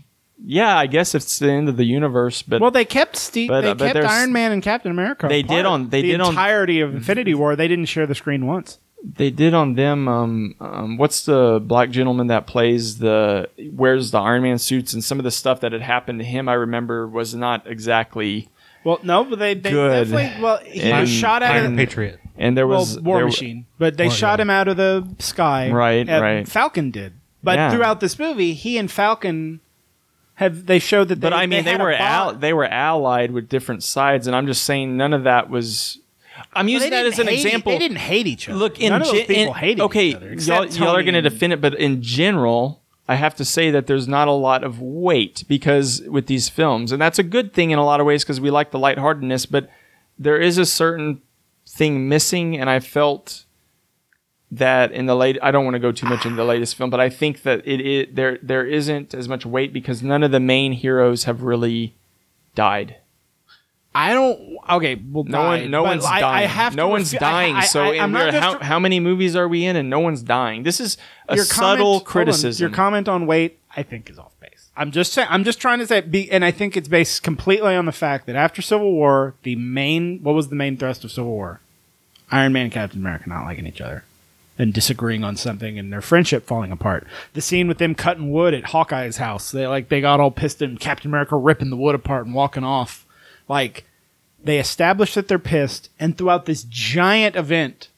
yeah, 0.45 0.77
I 0.77 0.87
guess 0.87 1.15
it's 1.15 1.39
the 1.39 1.51
end 1.51 1.69
of 1.69 1.77
the 1.77 1.85
universe, 1.85 2.43
but 2.43 2.61
Well, 2.61 2.71
they 2.71 2.85
kept 2.85 3.17
Steve. 3.17 3.49
But, 3.49 3.61
they 3.61 3.71
uh, 3.71 3.75
kept 3.93 3.97
Iron 4.05 4.33
Man 4.33 4.53
and 4.53 4.63
Captain 4.63 4.91
America. 4.91 5.29
They 5.29 5.41
apart. 5.41 5.57
did 5.57 5.67
on- 5.67 5.89
they 5.91 6.03
the 6.03 6.11
did 6.13 6.21
on- 6.21 6.31
entirety 6.31 6.81
of 6.81 6.95
Infinity 6.95 7.35
War. 7.35 7.55
They 7.57 7.69
didn't 7.69 7.87
share 7.87 8.07
the 8.07 8.15
screen 8.15 8.47
once. 8.47 8.79
They 9.05 9.31
did 9.31 9.53
on 9.55 9.75
them. 9.75 10.07
Um, 10.09 10.55
um, 10.61 10.97
what's 10.97 11.25
the 11.25 11.61
black 11.63 11.91
gentleman 11.91 12.29
that 12.29 12.47
plays 12.47 12.99
the 12.99 13.49
wears 13.73 14.11
the 14.11 14.19
Iron 14.19 14.43
Man 14.43 14.59
suits 14.59 14.93
and 14.93 15.03
some 15.03 15.19
of 15.19 15.25
the 15.25 15.31
stuff 15.31 15.61
that 15.61 15.73
had 15.73 15.83
happened 15.83 16.21
to 16.21 16.25
him? 16.25 16.49
I 16.49 16.55
remember 16.55 17.07
was 17.09 17.35
not 17.35 17.67
exactly. 17.67 18.49
Well, 18.85 18.99
no, 19.03 19.25
but 19.25 19.39
they, 19.39 19.55
they 19.55 19.71
Good. 19.71 20.09
definitely. 20.11 20.43
Well, 20.43 20.59
he 20.59 20.83
And- 20.91 21.01
was 21.03 21.11
shot 21.11 21.43
out 21.43 21.55
Iron 21.57 21.73
of 21.73 21.77
Patriot. 21.79 22.19
And 22.37 22.57
there 22.57 22.67
well, 22.67 22.81
was 22.81 22.99
War 22.99 23.19
there- 23.19 23.27
Machine, 23.27 23.67
but 23.79 23.97
they 23.97 24.07
War- 24.07 24.15
shot 24.15 24.39
yeah. 24.39 24.43
him 24.43 24.51
out 24.51 24.67
of 24.69 24.77
the 24.77 25.07
sky. 25.19 25.71
Right, 25.71 26.09
Uh, 26.09 26.21
right. 26.23 26.49
Falcon 26.49 26.91
did, 26.91 27.13
but 27.45 27.57
Yeah. 27.57 27.71
throughout 27.71 28.01
this 28.01 28.19
movie, 28.19 28.55
he 28.55 28.79
and 28.79 28.91
Falcon 28.91 29.61
have 30.37 30.67
they 30.67 30.79
showed 30.79 31.09
that. 31.09 31.21
But 31.21 31.33
I 31.33 31.47
mean, 31.47 31.65
they, 31.65 31.73
had 31.73 31.81
a 31.81 31.85
were 31.85 31.91
bond. 31.93 32.03
al- 32.03 32.35
they 32.35 32.53
were 32.53 32.65
allied 32.67 33.31
with 33.33 33.49
different 33.49 33.83
sides, 33.85 34.27
and 34.27 34.35
I'm 34.35 34.47
just 34.47 34.63
saying 34.65 34.97
none 34.97 35.13
of 35.13 35.25
that 35.25 35.51
was. 35.51 35.99
I'm 36.53 36.69
using 36.69 36.91
they 36.91 36.97
that 36.97 37.07
as 37.07 37.19
an 37.19 37.27
hate- 37.29 37.45
example. 37.45 37.73
They 37.73 37.79
didn't 37.79 37.99
hate 37.99 38.27
each 38.27 38.49
other. 38.49 38.59
Look, 38.59 38.81
in, 38.81 38.91
None 38.91 39.05
gen- 39.05 39.27
people 39.27 39.53
hated 39.55 39.81
okay, 39.83 40.07
each 40.09 40.17
other. 40.17 40.35
y'all, 40.35 40.67
y'all 40.67 40.97
are 40.97 41.03
going 41.03 41.15
to 41.15 41.23
defend 41.23 41.53
it, 41.53 41.61
but 41.61 41.75
in 41.75 42.03
general, 42.03 42.83
I 43.09 43.17
have 43.17 43.35
to 43.37 43.45
say 43.45 43.71
that 43.71 43.87
there's 43.87 44.07
not 44.09 44.29
a 44.29 44.33
lot 44.33 44.63
of 44.65 44.81
weight 44.81 45.45
because 45.49 46.03
with 46.03 46.27
these 46.27 46.49
films, 46.49 46.93
and 46.93 47.01
that's 47.03 47.19
a 47.19 47.23
good 47.25 47.53
thing 47.53 47.71
in 47.71 47.79
a 47.79 47.85
lot 47.85 48.01
of 48.01 48.07
ways 48.07 48.23
because 48.25 48.41
we 48.41 48.51
like 48.51 48.71
the 48.71 48.79
lightheartedness, 48.79 49.47
but 49.47 49.69
there 50.19 50.39
is 50.41 50.57
a 50.59 50.67
certain 50.67 51.21
thing 51.67 52.09
missing, 52.09 52.57
and 52.59 52.69
I 52.71 52.81
felt 52.81 53.45
that 54.51 54.93
in 54.93 55.07
the 55.07 55.17
late 55.17 55.39
I 55.43 55.51
don't 55.51 55.65
want 55.65 55.75
to 55.75 55.81
go 55.81 55.93
too 55.93 56.07
much 56.07 56.25
into 56.25 56.37
the 56.37 56.45
latest 56.45 56.75
film, 56.77 56.91
but 56.91 57.01
I 57.01 57.09
think 57.09 57.43
that 57.43 57.67
it, 57.67 57.81
it 57.81 58.15
there 58.15 58.39
there 58.43 58.67
isn't 58.67 59.15
as 59.15 59.29
much 59.29 59.47
weight 59.47 59.73
because 59.73 60.03
none 60.03 60.23
of 60.23 60.31
the 60.31 60.41
main 60.41 60.73
heroes 60.73 61.25
have 61.25 61.43
really 61.43 61.97
died. 62.55 62.97
I 63.95 64.15
don't. 64.15 64.59
Okay, 64.71 64.95
well, 64.95 65.25
No 65.25 65.43
one, 65.45 65.71
no 65.71 65.83
one's 65.83 66.05
I, 66.05 66.21
dying. 66.21 66.45
I 66.45 66.47
have 66.47 66.75
no 66.75 66.89
one's 66.89 67.13
refu- 67.13 67.17
I- 67.17 67.19
dying. 67.31 67.57
I, 67.57 67.65
so, 67.65 67.83
I, 67.83 67.89
and 67.95 68.01
I'm 68.03 68.13
we're- 68.13 68.33
how, 68.33 68.59
how 68.59 68.79
many 68.79 69.01
movies 69.01 69.37
are 69.37 69.47
we 69.47 69.65
in, 69.67 69.77
and 69.77 69.91
no 69.91 70.01
one's 70.01 70.23
dying? 70.23 70.63
This 70.63 70.81
is 70.81 70.97
a 71.29 71.37
your 71.37 71.45
subtle 71.45 71.61
comment- 71.67 71.83
hold 71.83 72.01
on. 72.03 72.05
criticism. 72.07 72.63
Your 72.63 72.75
comment 72.75 73.09
on 73.09 73.27
weight, 73.27 73.59
I 73.77 73.83
think, 73.83 74.09
is 74.09 74.19
off 74.19 74.33
base. 74.41 74.71
I'm 74.77 74.93
just 74.93 75.13
saying. 75.13 75.29
I'm 75.31 75.45
just 75.45 75.61
trying 75.61 75.79
to 75.81 75.87
say, 75.87 76.01
be, 76.01 76.31
and 76.31 76.43
I 76.45 76.51
think 76.51 76.77
it's 76.77 76.89
based 76.89 77.23
completely 77.23 77.75
on 77.75 77.85
the 77.85 77.93
fact 77.93 78.25
that 78.27 78.37
after 78.37 78.63
Civil 78.63 78.93
War, 78.93 79.35
the 79.43 79.57
main 79.57 80.21
what 80.23 80.35
was 80.35 80.49
the 80.49 80.57
main 80.57 80.79
thrust 80.79 81.05
of 81.05 81.13
Civil 81.13 81.33
War? 81.33 81.61
Iron 82.31 82.53
Man 82.55 82.65
and 82.65 82.73
Captain 82.73 82.99
America 83.01 83.29
not 83.29 83.45
liking 83.45 83.67
each 83.67 83.83
other 83.83 84.05
and 84.59 84.73
disagreeing 84.73 85.23
on 85.25 85.37
something, 85.37 85.79
and 85.79 85.93
their 85.93 86.01
friendship 86.01 86.47
falling 86.47 86.73
apart. 86.73 87.07
The 87.35 87.43
scene 87.43 87.69
with 87.69 87.77
them 87.79 87.95
cutting 87.95 88.31
wood 88.33 88.55
at 88.55 88.65
Hawkeye's 88.65 89.19
house, 89.19 89.51
they 89.51 89.67
like 89.67 89.91
they 89.91 90.01
got 90.01 90.21
all 90.21 90.31
pissed 90.31 90.63
and 90.63 90.81
Captain 90.81 91.11
America 91.11 91.37
ripping 91.37 91.69
the 91.69 91.77
wood 91.77 91.95
apart 91.95 92.25
and 92.25 92.35
walking 92.35 92.65
off, 92.65 93.05
like. 93.49 93.85
they 94.45 94.59
establish 94.59 95.15
that 95.15 95.29
they're 95.29 95.39
pissed, 95.39 95.89
and 96.01 96.19
throughout 96.19 96.47
this 96.47 96.65
giant 96.69 97.37
event, 97.37 97.89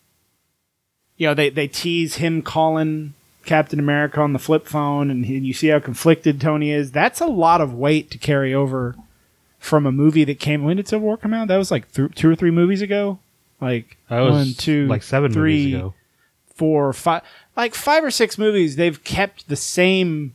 you 1.16 1.26
know, 1.26 1.34
they 1.34 1.48
they 1.48 1.66
tease 1.68 2.16
him 2.16 2.42
calling 2.42 3.14
Captain 3.46 3.78
America 3.78 4.20
on 4.20 4.32
the 4.32 4.38
flip 4.38 4.66
phone, 4.66 5.10
and 5.10 5.26
he, 5.26 5.38
you 5.38 5.52
see 5.54 5.68
how 5.68 5.78
conflicted 5.78 6.40
Tony 6.40 6.70
is. 6.70 6.92
That's 6.92 7.20
a 7.20 7.26
lot 7.26 7.60
of 7.60 7.72
weight 7.74 8.10
to 8.10 8.18
carry 8.18 8.52
over 8.54 8.94
from 9.58 9.86
a 9.86 9.92
movie 9.92 10.24
that 10.24 10.38
came. 10.38 10.64
When 10.64 10.76
did 10.76 10.88
Civil 10.88 11.06
War 11.06 11.16
come 11.16 11.32
out? 11.32 11.48
That 11.48 11.56
was 11.56 11.70
like 11.70 11.90
th- 11.92 12.14
two 12.14 12.28
or 12.30 12.34
three 12.34 12.50
movies 12.50 12.82
ago. 12.82 13.18
Like 13.60 13.96
That 14.10 14.20
was 14.20 14.32
one, 14.34 14.54
two, 14.54 14.86
like 14.86 15.02
seven 15.02 15.32
three, 15.32 15.58
movies 15.64 15.74
ago. 15.74 15.94
four, 16.54 16.92
five, 16.92 17.22
like 17.56 17.74
five 17.74 18.04
or 18.04 18.10
six 18.10 18.36
movies, 18.36 18.76
they've 18.76 19.02
kept 19.04 19.48
the 19.48 19.56
same. 19.56 20.34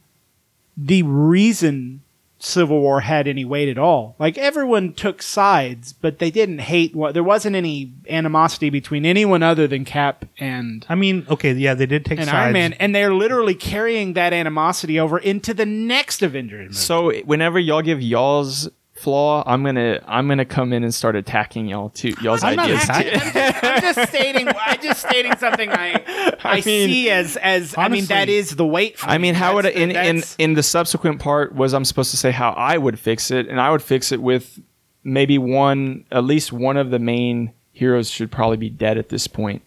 The 0.76 1.04
reason 1.04 2.02
Civil 2.40 2.80
War 2.80 3.02
had 3.02 3.28
any 3.28 3.44
weight 3.44 3.68
at 3.70 3.78
all, 3.78 4.16
like 4.18 4.38
everyone 4.38 4.94
took 4.94 5.22
sides, 5.22 5.92
but 5.94 6.20
they 6.20 6.32
didn't 6.32 6.60
hate. 6.60 6.96
What 6.96 7.14
there 7.14 7.24
wasn't 7.24 7.56
any 7.56 7.94
animosity 8.10 8.70
between 8.70 9.06
anyone 9.06 9.44
other 9.44 9.68
than 9.68 9.84
Cap 9.86 10.26
and 10.40 10.86
I 10.88 10.96
mean, 10.96 11.26
okay, 11.30 11.54
yeah, 11.54 11.74
they 11.74 11.86
did 11.86 12.06
take 12.06 12.18
sides. 12.20 12.28
and 12.28 12.32
sides. 12.32 12.44
Iron 12.44 12.54
Man, 12.54 12.74
and 12.74 12.96
they're 12.96 13.14
literally 13.14 13.56
carrying 13.56 14.14
that 14.14 14.32
animosity 14.32 15.00
over 15.00 15.18
into 15.18 15.54
the 15.54 15.66
next 15.66 16.22
Avengers 16.22 16.68
movie. 16.70 16.74
So 16.76 17.12
whenever 17.26 17.60
y'all 17.60 17.82
give 17.82 18.02
y'all's 18.02 18.70
flaw, 19.00 19.44
I'm 19.46 19.64
gonna 19.64 20.02
I'm 20.08 20.28
gonna 20.28 20.46
come 20.46 20.74
in 20.74 20.84
and 20.84 20.94
start 20.94 21.16
attacking 21.16 21.68
y'all 21.68 21.90
too. 21.90 22.14
Y'all's 22.22 22.44
I'm 22.44 22.56
not 22.56 22.66
ideas. 22.66 22.84
attacking- 22.84 23.14
I'm 23.14 23.34
just, 23.34 23.64
I'm 23.64 23.82
just 23.82 24.10
stating. 24.14 24.48
I'm 24.48 24.82
just 24.82 25.06
stating 25.08 25.36
something 25.38 25.70
I 25.70 26.36
I, 26.44 26.56
mean, 26.56 26.64
see 26.64 27.10
as 27.10 27.38
as 27.38 27.76
I 27.78 27.88
mean 27.88 28.06
that 28.06 28.30
is 28.30 28.56
the 28.56 28.66
weight. 28.66 28.98
For 29.00 29.08
I 29.10 29.18
mean, 29.18 29.34
how 29.36 29.56
would 29.56 29.66
That's 29.66 29.76
in, 29.76 29.92
in 29.92 30.24
in 30.38 30.54
the 30.54 30.64
subsequent 30.64 31.20
part 31.20 31.54
was 31.56 31.74
I'm 31.74 31.86
supposed 31.86 32.12
to 32.12 32.18
say 32.18 32.32
how 32.32 32.52
I 32.52 32.78
would 32.78 33.00
fix 33.00 33.32
it, 33.32 33.48
and 33.48 33.60
I 33.60 33.72
would 33.72 33.82
fix 33.82 34.12
it 34.12 34.22
with 34.22 34.60
maybe 35.04 35.38
one, 35.38 36.06
at 36.12 36.24
least 36.24 36.52
one 36.52 36.78
of 36.78 36.92
the 36.92 37.00
main 37.00 37.54
heroes 37.72 38.10
should 38.10 38.32
probably 38.32 38.58
be 38.58 38.70
dead 38.70 38.98
at 38.98 39.10
this 39.10 39.28
point, 39.28 39.62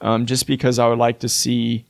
um, 0.00 0.26
just 0.26 0.46
because 0.46 0.78
I 0.78 0.86
would 0.88 0.98
like 0.98 1.18
to 1.20 1.28
see. 1.28 1.84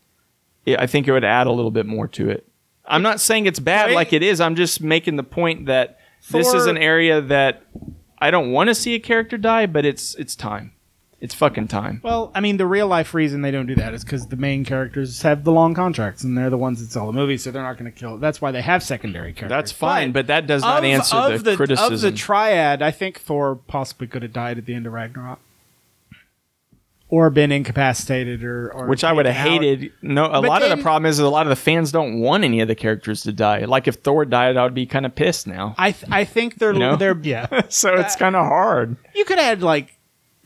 It, 0.65 0.81
I 0.81 0.87
think 0.87 1.07
it 1.07 1.13
would 1.13 1.25
add 1.25 1.47
a 1.47 1.53
little 1.53 1.71
bit 1.71 1.87
more 1.87 2.09
to 2.09 2.29
it. 2.31 2.47
I'm 2.89 3.03
not 3.03 3.21
saying 3.21 3.47
it's 3.47 3.59
bad 3.59 3.87
Right. 3.87 3.95
like 3.95 4.13
it 4.13 4.23
is. 4.23 4.41
I'm 4.41 4.55
just 4.57 4.81
making 4.81 5.17
the 5.17 5.23
point 5.25 5.67
that 5.67 5.99
this 6.31 6.53
is 6.53 6.67
an 6.67 6.79
area 6.79 7.21
that 7.21 7.63
I 8.19 8.31
don't 8.31 8.51
want 8.51 8.69
to 8.69 8.75
see 8.75 8.95
a 8.95 9.01
character 9.01 9.37
die, 9.39 9.67
but 9.67 9.85
it's 9.85 10.15
it's 10.17 10.35
time. 10.35 10.73
It's 11.19 11.35
fucking 11.35 11.69
time. 11.69 12.01
Well, 12.05 12.31
I 12.35 12.41
mean, 12.41 12.59
the 12.59 12.67
real 12.67 12.87
life 12.87 13.15
reason 13.15 13.41
they 13.41 13.51
don't 13.51 13.67
do 13.67 13.75
that 13.77 13.95
is 13.95 14.05
because 14.05 14.27
the 14.27 14.37
main 14.37 14.67
characters 14.67 15.23
have 15.23 15.45
the 15.45 15.53
long 15.53 15.73
contracts, 15.73 16.23
and 16.23 16.37
they're 16.37 16.51
the 16.51 16.59
ones 16.59 16.81
that 16.81 16.93
sell 16.93 17.07
the 17.07 17.13
movie, 17.15 17.39
so 17.39 17.51
they're 17.51 17.63
not 17.63 17.79
going 17.79 17.91
to 17.91 17.99
kill. 17.99 18.19
That's 18.19 18.43
why 18.43 18.51
they 18.51 18.61
have 18.61 18.83
secondary 18.83 19.33
characters. 19.33 19.49
That's 19.49 19.73
fine, 19.73 20.13
but 20.13 20.27
that 20.27 20.47
does 20.47 20.61
not 20.61 20.85
answer 20.85 21.17
of 21.17 21.43
the, 21.43 21.57
criticism. 21.57 21.95
Of 21.95 22.01
the 22.03 22.13
triad, 22.13 22.83
I 22.83 22.91
think 22.91 23.19
Thor 23.19 23.57
possibly 23.57 24.07
could 24.07 24.23
have 24.23 24.35
died 24.35 24.59
at 24.59 24.67
the 24.67 24.75
end 24.75 24.87
of 24.87 24.93
Ragnarok, 24.93 25.39
or 27.09 27.31
been 27.31 27.53
incapacitated, 27.53 28.43
or, 28.43 28.73
or 28.73 28.87
which 28.87 29.05
I 29.05 29.13
would 29.13 29.27
have 29.27 29.35
hated. 29.35 29.93
No, 30.03 30.25
a 30.27 30.41
But 30.43 30.49
lot 30.49 30.63
of 30.63 30.71
the 30.77 30.83
problem 30.83 31.07
is 31.07 31.19
that 31.19 31.25
a 31.25 31.29
lot 31.29 31.47
of 31.47 31.51
the 31.51 31.57
fans 31.57 31.93
don't 31.93 32.19
want 32.19 32.43
any 32.43 32.61
of 32.61 32.69
the 32.69 32.75
characters 32.75 33.23
to 33.23 33.33
die. 33.33 33.65
Like 33.65 33.87
if 33.87 33.97
Thor 33.97 34.25
died, 34.25 34.57
I 34.57 34.65
would 34.65 34.75
be 34.75 34.87
kind 34.87 35.07
of 35.07 35.15
pissed 35.15 35.47
now. 35.47 35.75
I 35.79 35.93
th- 35.93 36.11
I 36.11 36.25
think 36.25 36.57
they're 36.57 36.73
know? 36.73 36.97
they're 36.97 37.17
yeah, 37.23 37.63
so 37.69 37.95
it's 37.95 38.17
uh, 38.17 38.19
kind 38.19 38.35
of 38.37 38.47
hard. 38.47 38.97
you 39.15 39.25
could 39.25 39.39
add 39.39 39.63
like 39.63 39.97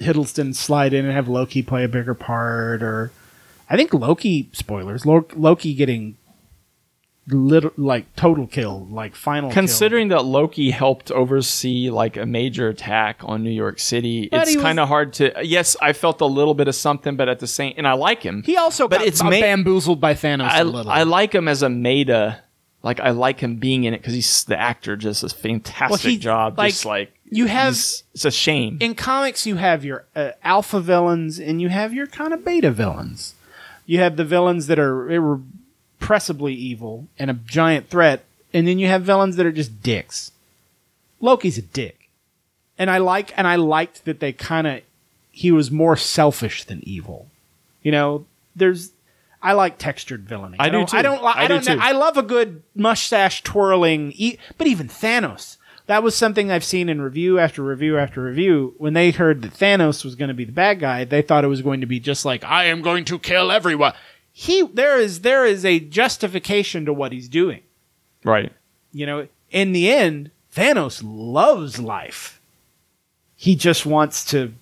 Hiddleston 0.00 0.54
slide 0.54 0.92
in 0.92 1.04
and 1.06 1.14
have 1.14 1.28
Loki 1.28 1.62
play 1.62 1.84
a 1.84 1.88
bigger 1.88 2.14
part, 2.14 2.82
or 2.82 3.10
I 3.68 3.76
think 3.76 3.94
Loki 3.94 4.50
spoilers 4.52 5.06
Loki 5.06 5.74
getting 5.74 6.16
lit- 7.28 7.78
like 7.78 8.14
total 8.16 8.46
kill, 8.46 8.86
like 8.90 9.14
final. 9.14 9.50
kill. 9.50 9.54
Considering 9.54 10.08
that 10.08 10.24
Loki 10.24 10.70
helped 10.70 11.10
oversee 11.10 11.90
like 11.90 12.16
a 12.16 12.26
major 12.26 12.68
attack 12.68 13.20
on 13.24 13.42
New 13.44 13.50
York 13.50 13.78
City, 13.78 14.28
But 14.30 14.42
it's 14.42 14.56
was- 14.56 14.62
kind 14.62 14.80
of 14.80 14.88
hard 14.88 15.12
to. 15.14 15.32
Yes, 15.44 15.76
I 15.80 15.92
felt 15.92 16.20
a 16.20 16.26
little 16.26 16.54
bit 16.54 16.68
of 16.68 16.74
something, 16.74 17.16
but 17.16 17.28
at 17.28 17.38
the 17.40 17.46
same, 17.46 17.74
and 17.76 17.86
I 17.86 17.92
like 17.92 18.22
him. 18.22 18.42
he 18.44 18.56
also 18.56 18.88
but 18.88 18.98
got 18.98 19.06
it's 19.06 19.22
ma- 19.22 19.30
bamboozled 19.30 20.00
by 20.00 20.14
Thanos 20.14 20.48
I, 20.50 20.60
a 20.60 20.64
little. 20.64 20.90
I 20.90 21.02
like 21.04 21.34
him 21.34 21.46
as 21.48 21.62
a 21.62 21.68
meta. 21.70 22.42
Like 22.82 22.98
I 22.98 23.10
like 23.10 23.40
him 23.40 23.56
being 23.56 23.84
in 23.84 23.92
it 23.92 23.98
because 23.98 24.14
he's 24.14 24.44
the 24.44 24.58
actor, 24.58 24.96
just 24.96 25.22
a 25.22 25.28
fantastic 25.28 26.12
he- 26.12 26.16
job. 26.16 26.56
like, 26.56 26.72
just 26.72 26.86
like 26.86 27.12
you 27.30 27.44
have- 27.46 27.74
it's 27.74 28.24
a 28.24 28.30
shame. 28.30 28.78
in 28.80 28.94
comics 28.94 29.44
you 29.46 29.56
have 29.56 29.84
your 29.84 30.06
uh, 30.16 30.30
alpha 30.42 30.80
villains 30.80 31.38
and 31.38 31.60
you 31.60 31.68
have 31.68 31.92
your 31.92 32.06
kind 32.06 32.32
of 32.32 32.42
beta 32.42 32.70
villains. 32.70 33.34
You 33.84 33.98
have 33.98 34.16
the 34.16 34.24
villains 34.24 34.66
that 34.68 34.78
are 34.78 35.12
irrepressibly 36.00 36.54
evil 36.54 37.06
and 37.18 37.30
a 37.30 37.34
giant 37.34 37.88
threat, 37.88 38.24
and 38.52 38.66
then 38.66 38.78
you 38.78 38.86
have 38.88 39.02
villains 39.02 39.36
that 39.36 39.46
are 39.46 39.52
just 39.52 39.82
dicks. 39.82 40.32
Loki's 41.20 41.58
a 41.58 41.62
dick, 41.62 42.08
and 42.78 42.90
I 42.90 42.98
like 42.98 43.32
and 43.36 43.46
I 43.46 43.56
liked 43.56 44.04
that 44.06 44.20
they 44.20 44.32
kind 44.32 44.66
of 44.66 44.80
he 45.30 45.52
was 45.52 45.70
more 45.70 45.96
selfish 45.96 46.64
than 46.64 46.80
evil. 46.86 47.28
You 47.82 47.92
know, 47.92 48.26
there's 48.56 48.90
I 49.42 49.52
like 49.52 49.78
textured 49.78 50.22
villainy. 50.28 50.56
I 50.58 50.66
do 50.66 50.72
don't, 50.72 50.88
too. 50.88 50.96
I 50.96 51.02
don't. 51.02 51.22
I 51.22 51.32
I, 51.32 51.42
do 51.42 51.54
don't. 51.54 51.66
know- 51.66 51.74
too. 51.76 51.80
I 51.82 51.92
love 51.92 52.16
a 52.16 52.22
good 52.22 52.62
mustache 52.74 53.42
twirling. 53.42 54.12
E- 54.16 54.38
but 54.58 54.66
even 54.66 54.88
Thanos, 54.88 55.56
that 55.86 56.02
was 56.02 56.14
something 56.16 56.50
I've 56.50 56.64
seen 56.64 56.88
in 56.88 57.00
review 57.00 57.38
after 57.38 57.62
review 57.62 57.98
after 57.98 58.22
review. 58.22 58.74
When 58.78 58.94
they 58.94 59.10
heard 59.12 59.42
that 59.42 59.52
Thanos 59.52 60.04
was 60.04 60.14
going 60.14 60.28
to 60.28 60.34
be 60.34 60.44
the 60.44 60.52
bad 60.52 60.80
guy, 60.80 61.04
they 61.04 61.22
thought 61.22 61.44
it 61.44 61.48
was 61.48 61.62
going 61.62 61.80
to 61.80 61.86
be 61.86 62.00
just 62.00 62.24
like 62.24 62.44
I 62.44 62.64
am 62.64 62.80
going 62.82 63.04
to 63.06 63.18
kill 63.18 63.50
everyone. 63.52 63.92
He 64.40 64.62
there 64.62 64.98
is 64.98 65.20
there 65.20 65.44
is 65.44 65.66
a 65.66 65.78
justification 65.78 66.86
to 66.86 66.94
what 66.94 67.12
he's 67.12 67.28
doing. 67.28 67.60
right. 68.24 68.50
You 68.90 69.04
know, 69.04 69.28
in 69.50 69.72
the 69.72 69.92
end, 69.92 70.30
Thanos 70.56 71.02
loves 71.04 71.78
life. 71.78 72.40
He 73.36 73.54
just 73.54 73.84
wants 73.84 74.24
to 74.30 74.54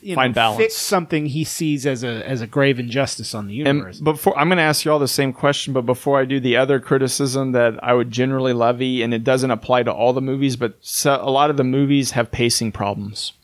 you 0.00 0.14
Find 0.14 0.32
know, 0.32 0.34
balance. 0.34 0.56
fix 0.56 0.74
something 0.74 1.26
he 1.26 1.44
sees 1.44 1.84
as 1.84 2.02
a 2.02 2.26
as 2.26 2.40
a 2.40 2.46
grave 2.46 2.80
injustice 2.80 3.34
on 3.34 3.46
the 3.46 3.52
universe. 3.52 3.98
And 3.98 4.04
before 4.06 4.38
I'm 4.38 4.48
going 4.48 4.56
to 4.56 4.62
ask 4.62 4.86
you 4.86 4.90
all 4.90 4.98
the 4.98 5.06
same 5.06 5.34
question, 5.34 5.74
but 5.74 5.82
before 5.82 6.18
I 6.18 6.24
do, 6.24 6.40
the 6.40 6.56
other 6.56 6.80
criticism 6.80 7.52
that 7.52 7.84
I 7.84 7.92
would 7.92 8.10
generally 8.10 8.54
levy, 8.54 9.02
and 9.02 9.12
it 9.12 9.22
doesn't 9.22 9.50
apply 9.50 9.82
to 9.82 9.92
all 9.92 10.14
the 10.14 10.22
movies, 10.22 10.56
but 10.56 10.78
so, 10.80 11.18
a 11.20 11.28
lot 11.30 11.50
of 11.50 11.58
the 11.58 11.64
movies 11.64 12.12
have 12.12 12.30
pacing 12.30 12.72
problems, 12.72 13.34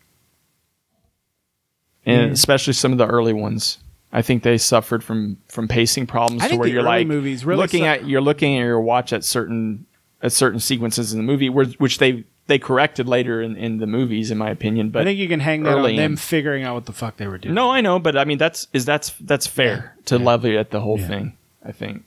and 2.06 2.30
mm. 2.30 2.32
especially 2.32 2.72
some 2.72 2.92
of 2.92 2.98
the 2.98 3.06
early 3.06 3.34
ones. 3.34 3.76
I 4.12 4.22
think 4.22 4.42
they 4.42 4.58
suffered 4.58 5.04
from 5.04 5.38
from 5.46 5.68
pacing 5.68 6.06
problems 6.06 6.42
I 6.42 6.48
to 6.48 6.56
where 6.56 6.68
you're 6.68 6.82
like 6.82 7.06
movies 7.06 7.44
really 7.44 7.60
looking 7.62 7.82
su- 7.82 7.88
at 7.88 8.06
you're 8.08 8.20
looking 8.20 8.56
at 8.58 8.62
your 8.64 8.80
watch 8.80 9.12
at 9.12 9.24
certain 9.24 9.86
at 10.22 10.32
certain 10.32 10.60
sequences 10.60 11.12
in 11.12 11.18
the 11.18 11.22
movie, 11.24 11.48
where, 11.48 11.66
which 11.78 11.98
they 11.98 12.24
they 12.46 12.58
corrected 12.58 13.06
later 13.06 13.40
in, 13.40 13.56
in 13.56 13.78
the 13.78 13.86
movies, 13.86 14.30
in 14.30 14.38
my 14.38 14.50
opinion. 14.50 14.90
But 14.90 15.02
I 15.02 15.04
think 15.04 15.18
you 15.18 15.28
can 15.28 15.40
hang 15.40 15.62
that 15.62 15.78
on 15.78 15.82
them 15.84 16.12
in. 16.12 16.16
figuring 16.16 16.64
out 16.64 16.74
what 16.74 16.86
the 16.86 16.92
fuck 16.92 17.16
they 17.16 17.28
were 17.28 17.38
doing. 17.38 17.54
No, 17.54 17.70
I 17.70 17.80
know, 17.80 17.98
but 17.98 18.16
I 18.16 18.24
mean 18.24 18.38
that's 18.38 18.66
is 18.72 18.84
that's 18.84 19.10
that's 19.20 19.46
fair 19.46 19.96
to 20.06 20.18
levy 20.18 20.58
at 20.58 20.70
the 20.70 20.80
whole 20.80 20.98
thing. 20.98 21.36
I 21.64 21.72
think. 21.72 22.04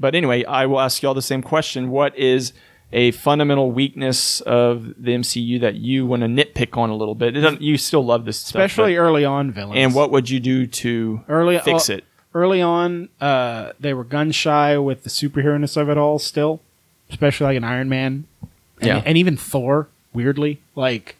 But 0.00 0.14
anyway, 0.16 0.44
I 0.44 0.66
will 0.66 0.80
ask 0.80 1.02
y'all 1.02 1.14
the 1.14 1.22
same 1.22 1.42
question: 1.42 1.90
What 1.90 2.16
is 2.18 2.52
a 2.92 3.10
fundamental 3.12 3.70
weakness 3.72 4.40
of 4.42 4.94
the 5.02 5.12
MCU 5.12 5.60
that 5.60 5.76
you 5.76 6.04
want 6.06 6.22
to 6.22 6.28
nitpick 6.28 6.76
on 6.76 6.90
a 6.90 6.94
little 6.96 7.14
bit? 7.14 7.36
It 7.36 7.60
you 7.60 7.76
still 7.78 8.04
love 8.04 8.24
this 8.24 8.38
stuff, 8.38 8.50
especially 8.60 8.94
but- 8.94 9.00
early 9.00 9.24
on 9.24 9.50
villains. 9.50 9.76
and 9.78 9.94
what 9.94 10.10
would 10.10 10.28
you 10.30 10.40
do 10.40 10.66
to 10.66 11.20
early 11.28 11.58
fix 11.58 11.88
it? 11.88 12.04
Early 12.34 12.62
on, 12.62 13.10
uh, 13.20 13.72
they 13.78 13.92
were 13.92 14.04
gun 14.04 14.32
shy 14.32 14.78
with 14.78 15.04
the 15.04 15.10
superhero-ness 15.10 15.76
of 15.76 15.90
it 15.90 15.98
all. 15.98 16.18
Still, 16.18 16.60
especially 17.10 17.44
like 17.46 17.56
an 17.58 17.64
Iron 17.64 17.88
Man, 17.90 18.24
and, 18.80 18.86
Yeah. 18.88 19.02
and 19.04 19.18
even 19.18 19.36
Thor. 19.36 19.88
Weirdly, 20.14 20.60
like 20.74 21.16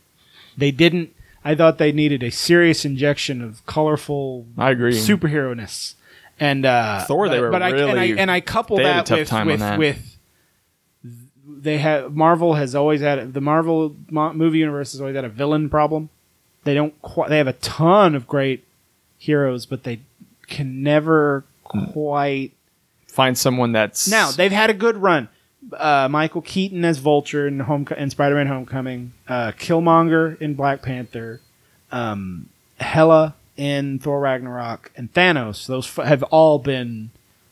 they 0.57 0.71
didn't. 0.71 1.15
I 1.45 1.55
thought 1.55 1.79
they 1.79 1.93
needed 1.93 2.23
a 2.23 2.31
serious 2.31 2.85
injection 2.85 3.43
of 3.43 3.65
colorful 3.67 4.47
I 4.57 4.71
agree. 4.71 4.93
superhero-ness. 4.93 5.97
And 6.41 6.65
uh, 6.65 7.05
Thor, 7.05 7.29
they 7.29 7.37
but- 7.37 7.41
were 7.43 7.51
but 7.51 7.63
I, 7.63 7.69
and 7.71 7.79
I 7.79 7.83
really- 8.07 8.19
and 8.19 8.31
I 8.31 8.41
couple 8.41 8.77
they 8.79 8.85
had 8.85 9.05
a 9.11 9.25
that 9.25 9.47
with 9.47 9.47
with, 9.47 9.61
that. 9.61 9.79
with 9.79 10.12
they 11.47 11.79
have 11.79 12.15
Marvel 12.15 12.55
has 12.55 12.75
always 12.75 13.01
had 13.01 13.35
the 13.35 13.41
Marvel 13.41 13.97
movie 14.11 14.59
universe 14.59 14.93
has 14.93 15.01
always 15.01 15.17
had 15.17 15.25
a 15.25 15.29
villain 15.29 15.69
problem. 15.69 16.09
They 16.65 16.75
don't 16.75 17.01
quite. 17.03 17.29
They 17.29 17.39
have 17.39 17.49
a 17.49 17.55
ton 17.55 18.15
of 18.15 18.27
great 18.27 18.65
heroes, 19.19 19.67
but 19.67 19.83
they 19.83 20.01
can 20.47 20.83
never 20.83 21.45
quite. 21.65 22.53
Find 23.09 23.37
someone 23.37 23.73
that's 23.73 24.09
Now 24.09 24.31
they've 24.31 24.53
had 24.53 24.71
a 24.71 24.75
good 24.75 24.97
run. 24.97 25.29
Uh, 25.77 26.09
Michael 26.11 26.43
Keaton 26.43 26.85
as 26.85 26.99
Vulture 26.99 27.47
in 27.47 27.61
Home 27.61 27.87
in 27.97 28.11
Spider-Man: 28.11 28.47
Homecoming, 28.47 29.13
uh, 29.29 29.53
Killmonger 29.53 30.41
in 30.41 30.55
Black 30.55 30.83
Panther, 30.83 31.41
um, 31.91 32.49
Hela 32.81 33.35
in 33.57 33.99
Thor: 33.99 34.21
Ragnarok, 34.21 34.93
and 34.97 35.13
Thanos. 35.13 35.67
Those 35.67 35.87
f- 35.87 36.05
have 36.07 36.23
all 36.25 36.59
been 36.59 37.11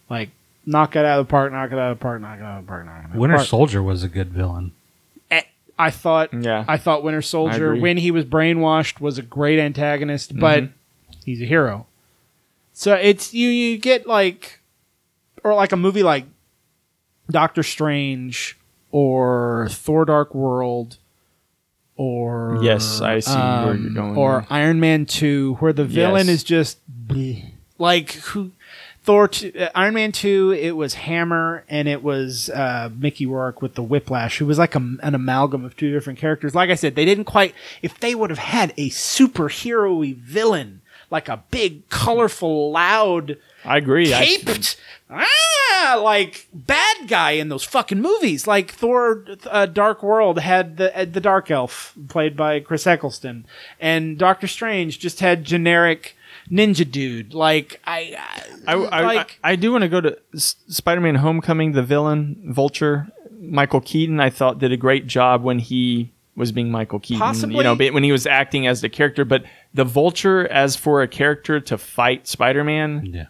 like 0.09 0.31
knock 0.67 0.97
it 0.97 1.05
out 1.05 1.21
of 1.21 1.27
the 1.27 1.31
park, 1.31 1.53
knock 1.53 1.73
it 1.73 1.79
out 1.79 1.93
of 1.93 1.99
the 1.99 2.03
park, 2.03 2.21
knock 2.21 2.39
it 2.39 2.43
out 2.43 2.59
of 2.59 2.65
the 2.65 2.69
park, 2.69 2.85
knock 2.87 2.95
it 2.95 2.99
out 3.01 3.05
of 3.07 3.13
the 3.15 3.19
Winter 3.19 3.37
park. 3.37 3.49
Soldier 3.49 3.83
was 3.83 4.03
a 4.03 4.09
good 4.09 4.31
villain. 4.33 4.73
Eh, 5.31 5.43
I 5.79 5.91
thought 5.91 6.33
Yeah. 6.35 6.65
I 6.69 6.77
thought 6.77 7.03
Winter 7.03 7.23
Soldier 7.23 7.71
agree. 7.73 7.81
when 7.81 7.97
he 7.97 8.11
was 8.11 8.25
brainwashed 8.25 9.01
was 9.01 9.19
a 9.19 9.23
great 9.23 9.59
antagonist, 9.59 10.39
but 10.39 10.65
he's 11.25 11.41
a 11.43 11.47
hero. 11.47 11.87
So 12.73 12.95
it's 12.95 13.35
you 13.35 13.49
you 13.49 13.79
get 13.79 14.07
like 14.07 14.61
or 15.45 15.55
like 15.55 15.73
a 15.73 15.77
movie 15.77 16.03
like 16.03 16.25
Doctor 17.31 17.63
Strange 17.63 18.59
or 18.91 19.69
Thor 19.71 20.05
Dark 20.05 20.35
World 20.35 20.97
or 21.97 22.59
Yes, 22.63 23.01
I 23.01 23.21
see 23.21 23.33
where 23.35 23.75
you're 23.75 23.89
um, 23.89 23.95
going 23.95 24.17
Or 24.17 24.41
there. 24.41 24.47
Iron 24.51 24.81
Man 24.81 25.05
two, 25.07 25.55
where 25.61 25.73
the 25.73 25.85
villain 25.85 26.27
Yes. 26.27 26.37
is 26.37 26.45
just 26.45 26.79
bleh. 27.09 27.51
like 27.79 28.13
who. 28.13 28.53
Thor, 29.03 29.29
two, 29.29 29.53
uh, 29.59 29.69
Iron 29.75 29.95
Man 29.95 30.13
two, 30.13 30.53
it 30.53 30.73
was 30.73 30.95
Hammer 30.95 31.65
and 31.69 31.89
it 31.89 32.03
was 32.03 32.51
uh, 32.51 32.91
Mickey 32.97 33.25
Rourke 33.27 33.63
with 33.63 33.75
the 33.75 33.83
Whiplash, 33.83 34.39
who 34.39 34.47
was 34.47 34.59
like 34.59 34.75
a, 34.75 34.79
an 34.79 35.15
amalgam 35.15 35.65
of 35.65 35.77
two 35.77 35.91
different 35.93 36.19
characters. 36.19 36.55
Like 36.55 36.71
I 36.71 36.75
said, 36.75 36.95
they 36.97 37.05
didn't 37.07 37.25
quite. 37.25 37.55
If 37.83 37.99
they 37.99 38.15
would 38.15 38.31
have 38.31 38.39
had 38.39 38.73
a 38.77 38.91
superhero-y 38.91 40.17
villain, 40.19 40.83
like 41.11 41.29
a 41.29 41.43
big, 41.51 41.89
colorful, 41.89 42.71
loud, 42.73 43.39
I 43.65 43.79
agree. 43.79 44.13
I- 44.13 44.37
ah, 45.11 46.01
like 46.03 46.47
bad 46.53 47.09
guy 47.09 47.33
in 47.33 47.49
those 47.49 47.65
fucking 47.65 48.01
movies. 48.01 48.47
Like 48.47 48.71
Thor: 48.71 49.25
uh, 49.47 49.67
Dark 49.67 50.03
World 50.03 50.39
had 50.39 50.77
the 50.77 50.97
uh, 50.97 51.05
the 51.05 51.21
Dark 51.21 51.51
Elf 51.51 51.95
played 52.09 52.37
by 52.37 52.61
Chris 52.61 52.87
Eccleston, 52.87 53.47
and 53.81 54.19
Doctor 54.19 54.47
Strange 54.47 54.99
just 54.99 55.21
had 55.21 55.45
generic 55.45 56.17
ninja 56.51 56.91
dude. 56.91 57.35
Like 57.35 57.81
I, 57.85 58.17
I, 58.67 58.75
I, 58.75 59.03
like 59.03 59.39
I, 59.45 59.53
I 59.53 59.57
do 59.57 59.73
want 59.73 59.83
to 59.83 59.89
go 59.89 60.01
to 60.01 60.19
S- 60.35 60.57
Spider-Man: 60.69 61.17
Homecoming. 61.17 61.73
The 61.73 61.83
villain 61.83 62.43
Vulture, 62.55 63.09
Michael 63.41 63.81
Keaton, 63.81 64.21
I 64.21 64.31
thought 64.31 64.59
did 64.59 64.73
a 64.73 64.77
great 64.77 65.07
job 65.07 65.43
when 65.43 65.59
he 65.59 66.13
was 66.37 66.53
being 66.53 66.71
Michael 66.71 67.01
Keaton. 67.01 67.21
Possibly- 67.21 67.57
you 67.57 67.63
know, 67.63 67.75
when 67.75 68.03
he 68.03 68.13
was 68.13 68.27
acting 68.27 68.67
as 68.67 68.81
the 68.81 68.89
character. 68.89 69.25
But 69.25 69.45
the 69.75 69.85
Vulture, 69.85 70.47
as 70.49 70.77
for 70.77 71.03
a 71.03 71.09
character 71.09 71.61
to 71.61 71.77
fight 71.79 72.27
Spider-Man, 72.27 73.07
Yeah. 73.13 73.27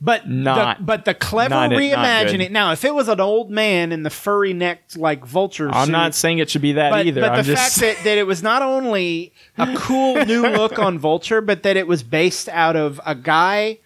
But 0.00 0.28
not- 0.28 0.78
the, 0.78 0.84
but 0.84 1.04
the 1.06 1.14
clever 1.14 1.54
not- 1.54 1.70
not 1.70 1.80
it. 1.80 2.52
Now, 2.52 2.72
if 2.72 2.84
it 2.84 2.94
was 2.94 3.08
an 3.08 3.20
old 3.20 3.50
man 3.50 3.92
in 3.92 4.02
the 4.02 4.10
furry 4.10 4.52
necked 4.52 4.96
like 4.96 5.24
vulture, 5.24 5.70
I'm 5.72 5.86
suit, 5.86 5.92
not 5.92 6.14
saying 6.14 6.38
it 6.38 6.50
should 6.50 6.62
be 6.62 6.72
that 6.72 6.90
but, 6.90 7.06
either. 7.06 7.22
But 7.22 7.32
I'm 7.32 7.36
the 7.38 7.42
just 7.54 7.80
fact 7.80 7.98
that, 7.98 8.04
that 8.04 8.18
it 8.18 8.26
was 8.26 8.42
not 8.42 8.60
only 8.60 9.32
a 9.56 9.74
cool 9.76 10.22
new 10.26 10.42
look 10.48 10.78
on 10.78 10.98
Vulture, 10.98 11.40
but 11.40 11.62
that 11.62 11.76
it 11.78 11.86
was 11.86 12.02
based 12.02 12.48
out 12.50 12.76
of 12.76 13.00
a 13.06 13.14
guy. 13.14 13.78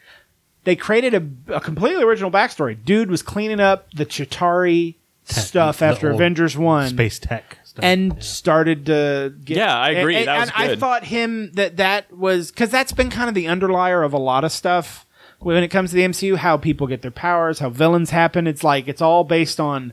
They 0.65 0.77
created 0.77 1.15
a, 1.15 1.55
a 1.57 1.61
completely 1.61 2.03
original 2.03 2.31
backstory. 2.31 2.77
Dude 2.85 3.11
was 3.11 3.23
cleaning 3.23 3.61
up 3.61 3.91
the 3.93 4.05
Chitauri 4.05 4.97
stuff 5.25 5.79
the 5.79 5.85
after 5.87 6.11
Avengers 6.11 6.57
One, 6.57 6.89
Space 6.89 7.21
tech 7.21 7.59
stuff. 7.63 7.85
and 7.85 8.23
started 8.23 8.87
to 8.87 9.33
get. 9.45 9.59
Yeah, 9.59 9.79
I 9.79 9.91
agree. 9.91 10.17
And, 10.17 10.29
That 10.29 10.41
was 10.41 10.51
and 10.57 10.71
I 10.73 10.77
thought 10.77 11.05
him 11.05 11.53
that 11.53 11.77
that 11.77 12.13
was 12.13 12.51
because 12.51 12.71
that's 12.71 12.93
been 12.93 13.11
kind 13.11 13.29
of 13.29 13.35
the 13.37 13.47
underlier 13.47 14.03
of 14.03 14.13
a 14.13 14.19
lot 14.19 14.45
of 14.45 14.51
stuff 14.53 15.07
when 15.41 15.63
it 15.63 15.69
comes 15.69 15.91
to 15.91 15.97
the 15.97 16.03
MCU. 16.03 16.37
How 16.37 16.57
people 16.57 16.87
get 16.87 17.03
their 17.03 17.11
powers, 17.11 17.59
how 17.59 17.71
villains 17.71 18.11
happen. 18.11 18.47
It's 18.47 18.65
like 18.65 18.89
it's 18.89 19.03
all 19.03 19.25
based 19.25 19.61
on 19.61 19.93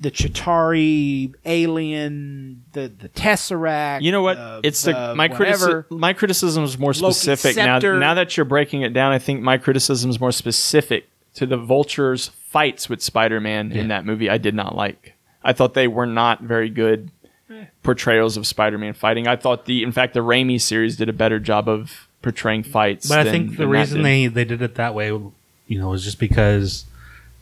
the 0.00 0.10
Chitauri 0.10 1.34
alien, 1.44 2.64
the 2.72 2.88
the 2.88 3.08
Tesseract. 3.08 4.02
You 4.02 4.12
know 4.12 4.22
what? 4.22 4.36
the- 4.36 4.60
it's 4.64 4.82
the, 4.82 4.92
my 5.14 5.28
whatever. 5.28 5.36
criticism. 5.36 5.84
My 5.90 6.12
criticism 6.12 6.64
is 6.64 6.78
more 6.78 6.94
specific 6.94 7.56
now. 7.56 7.78
Now 7.78 8.14
that 8.14 8.36
you're 8.36 8.44
breaking 8.44 8.82
it 8.82 8.92
down, 8.92 9.12
I 9.12 9.18
think 9.18 9.40
my 9.42 9.58
criticism 9.58 10.10
is 10.10 10.20
more 10.20 10.32
specific 10.32 11.08
to 11.34 11.46
the 11.46 11.56
Vulture's 11.56 12.28
fights 12.28 12.88
with 12.88 13.02
Spider-Man 13.02 13.72
in 13.72 13.88
that 13.88 14.04
movie. 14.04 14.30
I 14.30 14.38
did 14.38 14.54
not 14.54 14.76
like. 14.76 15.14
I 15.42 15.52
thought 15.52 15.74
they 15.74 15.88
were 15.88 16.06
not 16.06 16.42
very 16.42 16.70
good 16.70 17.10
eh. 17.50 17.64
portrayals 17.82 18.36
of 18.36 18.46
Spider-Man 18.46 18.94
fighting. 18.94 19.26
I 19.26 19.36
thought 19.36 19.66
the, 19.66 19.82
in 19.82 19.90
fact, 19.92 20.14
the 20.14 20.20
Raimi 20.20 20.60
series 20.60 20.96
did 20.96 21.08
a 21.08 21.12
better 21.12 21.40
job 21.40 21.68
of 21.68 22.08
portraying 22.24 22.64
fights. 22.64 23.08
But 23.08 23.20
I 23.20 23.22
than- 23.24 23.32
think 23.32 23.50
the 23.52 23.56
than 23.58 23.70
that 23.72 23.78
reason 23.78 23.96
did. 23.98 24.04
they 24.04 24.26
they 24.26 24.44
did 24.44 24.62
it 24.62 24.74
that 24.74 24.94
way, 24.94 25.06
you 25.08 25.78
know, 25.78 25.90
was 25.90 26.02
just 26.02 26.18
because 26.18 26.86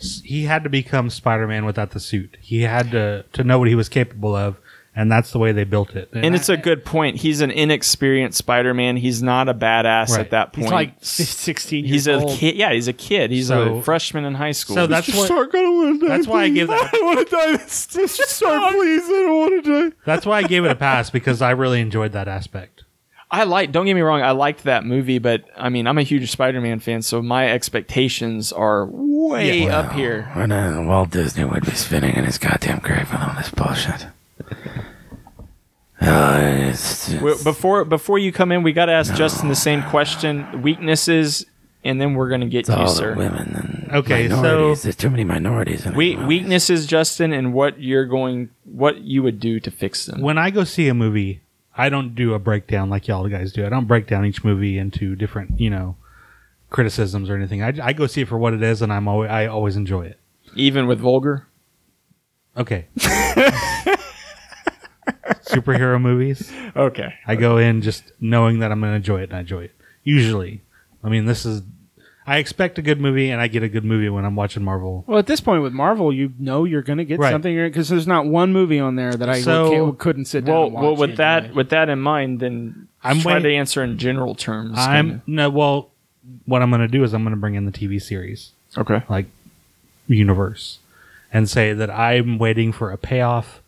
s- 0.01 0.21
he 0.25 0.43
had 0.45 0.63
to 0.65 0.69
become 0.71 1.09
Spider-Man 1.09 1.65
without 1.65 1.93
the 1.93 2.01
suit. 2.01 2.37
He 2.41 2.63
had 2.63 2.91
to 2.91 3.25
to 3.33 3.43
know 3.45 3.59
what 3.59 3.69
he 3.69 3.75
was 3.75 3.89
capable 3.89 4.37
of, 4.37 4.57
and 4.95 5.11
that's 5.11 5.31
the 5.33 5.39
way 5.39 5.53
they 5.53 5.65
built 5.65 5.95
it. 5.97 6.11
And 6.13 6.35
it's 6.35 6.49
a 6.51 6.57
good 6.57 6.85
point. 6.85 7.17
He's 7.19 7.41
an 7.41 7.51
inexperienced 7.51 8.37
Spider-Man. 8.39 8.99
He's 8.99 9.23
not 9.23 9.49
a 9.49 9.55
badass 9.55 10.11
Right. 10.11 10.21
at 10.21 10.31
that 10.33 10.53
point. 10.53 10.67
He's 10.67 10.73
like 10.73 10.95
16 11.01 11.85
He's 11.85 12.07
years 12.07 12.21
a 12.23 12.25
old. 12.27 12.39
kid. 12.39 12.57
Yeah, 12.57 12.73
he's 12.73 12.89
a 12.89 12.93
kid. 12.93 13.31
He's 13.31 13.47
So- 13.49 13.77
a 13.79 13.83
freshman 13.83 14.25
in 14.27 14.35
high 14.35 14.53
school. 14.53 14.77
so 14.77 14.87
that's 14.87 15.09
what 15.15 15.29
that's 16.07 16.27
why 16.27 16.43
I 16.45 16.49
give 16.51 16.69
that 16.69 16.91
want 17.01 17.27
to 17.29 17.35
die. 17.35 17.57
Just 17.57 17.91
start, 18.29 18.73
please. 18.75 19.03
I 19.05 19.09
don't 19.09 19.39
want 19.39 19.65
to 19.65 19.91
die. 19.91 19.97
that's 20.05 20.27
why 20.27 20.39
I 20.39 20.43
gave 20.43 20.65
it 20.65 20.71
a 20.71 20.75
pass 20.75 21.09
because 21.11 21.41
I 21.41 21.53
really 21.53 21.81
enjoyed 21.81 22.13
that 22.13 22.29
aspect. 22.29 22.82
I 23.33 23.45
like. 23.45 23.73
Don't 23.73 23.87
get 23.87 23.95
me 23.95 24.03
wrong. 24.03 24.21
I 24.21 24.33
liked 24.33 24.65
that 24.65 24.85
movie, 24.85 25.19
but 25.19 25.45
I 25.57 25.71
mean, 25.71 25.87
I'm 25.87 25.97
a 25.97 26.03
huge 26.03 26.31
Spider-Man 26.31 26.81
fan, 26.81 27.01
so 27.01 27.23
my 27.23 27.51
expectations 27.51 28.53
are 28.53 28.87
way 28.87 29.71
up 29.71 29.93
here. 29.93 30.31
And 30.35 30.53
uh, 30.53 30.83
Walt 30.87 31.11
Disney 31.11 31.45
would 31.45 31.65
be 31.65 31.71
spinning 31.73 32.15
in 32.15 32.25
his 32.25 32.37
goddamn 32.37 32.81
grave 32.81 33.11
with 33.11 33.23
all 33.23 33.35
this 33.35 33.49
bullshit. 33.51 34.07
Uh, 36.01 36.41
it's 36.71 37.11
just, 37.11 37.45
Before 37.45 37.85
before 37.85 38.19
you 38.19 38.33
come 38.33 38.53
in, 38.53 38.63
we 38.63 38.73
got 38.73 38.87
to 38.87 38.93
ask 38.93 39.15
Justin 39.15 39.49
the 39.49 39.55
same 39.55 39.83
question: 39.85 40.61
weaknesses, 40.61 41.47
and 41.85 42.01
then 42.01 42.15
we're 42.15 42.29
gonna 42.29 42.47
get 42.49 42.61
it's 42.61 42.69
you, 42.69 42.75
all 42.75 42.89
sir. 42.89 43.13
the 43.13 43.19
women 43.19 43.55
and 43.55 43.93
Okay, 43.93 44.29
so- 44.29 44.75
There's 44.75 44.97
too 44.97 45.11
many 45.11 45.23
minorities 45.25 45.87
in 45.87 45.93
it. 45.93 45.97
We, 45.97 46.17
weaknesses, 46.17 46.87
Justin, 46.87 47.33
and 47.33 47.53
what 47.55 47.81
you're 47.81 48.07
going, 48.07 48.49
what 48.65 49.03
you 49.03 49.23
would 49.23 49.39
do 49.39 49.61
to 49.61 49.71
fix 49.71 50.07
them. 50.07 50.21
When 50.23 50.39
I 50.39 50.51
go 50.51 50.65
see 50.65 50.89
a 50.89 50.95
movie, 50.95 51.41
I 51.77 51.89
don't 51.89 52.15
do 52.15 52.35
a 52.35 52.39
breakdown 52.39 52.91
like 52.91 53.09
y'all 53.09 53.27
guys 53.29 53.53
do. 53.53 53.65
I 53.65 53.69
don't 53.69 53.87
break 53.87 54.07
down 54.07 54.27
each 54.27 54.45
movie 54.45 54.79
into 54.79 55.17
different, 55.17 55.59
you 55.59 55.71
know, 55.71 55.97
criticisms 56.71 57.31
or 57.31 57.37
anything. 57.37 57.63
I, 57.63 57.73
I 57.83 57.93
go 57.93 58.07
see 58.07 58.23
it 58.23 58.29
for 58.29 58.39
what 58.39 58.53
it 58.55 58.63
is, 58.63 58.83
and 58.83 58.93
I'm 58.93 59.09
always 59.09 59.31
I 59.31 59.47
always 59.47 59.77
enjoy 59.77 60.07
it. 60.07 60.19
Even 60.55 60.87
with 60.87 60.99
vulgar. 61.01 61.47
Okay. 62.57 62.87
Superhero 65.45 66.01
movies. 66.01 66.53
Okay. 66.77 67.15
I 67.27 67.37
go 67.37 67.57
in 67.59 67.83
just 67.83 68.05
knowing 68.21 68.59
that 68.59 68.73
I'm 68.73 68.81
going 68.81 68.93
to 68.93 68.97
enjoy 68.97 69.21
it, 69.21 69.31
and 69.31 69.37
I 69.37 69.41
enjoy 69.41 69.65
it. 69.65 69.73
Usually, 70.03 70.63
I 71.03 71.09
mean, 71.09 71.27
this 71.27 71.47
is. 71.47 71.63
I 72.27 72.39
expect 72.39 72.79
a 72.79 72.83
good 72.83 73.01
movie, 73.01 73.31
and 73.31 73.41
I 73.41 73.49
get 73.49 73.65
a 73.65 73.69
good 73.69 73.85
movie 73.85 74.09
when 74.09 74.25
I'm 74.25 74.37
watching 74.37 74.63
Marvel. 74.63 75.03
Well, 75.09 75.19
at 75.19 75.27
this 75.27 75.41
point 75.41 75.63
with 75.63 75.73
Marvel, 75.73 76.13
you 76.13 76.33
know 76.39 76.65
you're 76.65 76.83
going 76.83 76.99
to 76.99 77.05
get 77.05 77.19
Right. 77.19 77.33
something 77.33 77.55
because 77.57 77.89
there's 77.89 78.07
not 78.07 78.27
one 78.27 78.53
movie 78.53 78.79
on 78.79 78.95
there 78.95 79.13
that 79.13 79.29
I 79.29 79.41
So- 79.41 79.71
can't, 79.71 79.99
couldn't 79.99 80.25
sit 80.27 80.45
down. 80.45 80.55
Well, 80.55 80.65
and 80.67 80.73
watch 80.75 80.83
well, 80.83 80.97
with 80.97 81.17
that 81.17 81.39
anyway. 81.45 81.55
with 81.57 81.71
that 81.71 81.89
in 81.89 81.99
mind, 82.01 82.39
then 82.41 82.87
I'm 83.03 83.19
try 83.21 83.35
wait- 83.35 83.43
to 83.43 83.53
answer 83.55 83.83
in 83.83 83.99
general 83.99 84.35
terms. 84.37 84.79
I'm 84.79 85.07
kinda. 85.09 85.23
no. 85.27 85.51
Well, 85.51 85.91
what 86.47 86.63
I'm 86.63 86.71
going 86.71 86.83
to 86.83 86.89
do 86.89 87.03
is 87.03 87.13
I'm 87.13 87.23
going 87.25 87.35
to 87.35 87.41
bring 87.41 87.57
in 87.57 87.67
the 87.67 87.73
TV 87.73 88.01
series, 88.01 88.53
okay. 88.79 89.03
like 89.09 89.27
universe, 90.07 90.79
and 91.33 91.49
say 91.49 91.73
that 91.73 91.91
I'm 91.91 92.39
waiting 92.39 92.73
for 92.73 92.91
a 92.93 92.97
payoff 92.99 93.61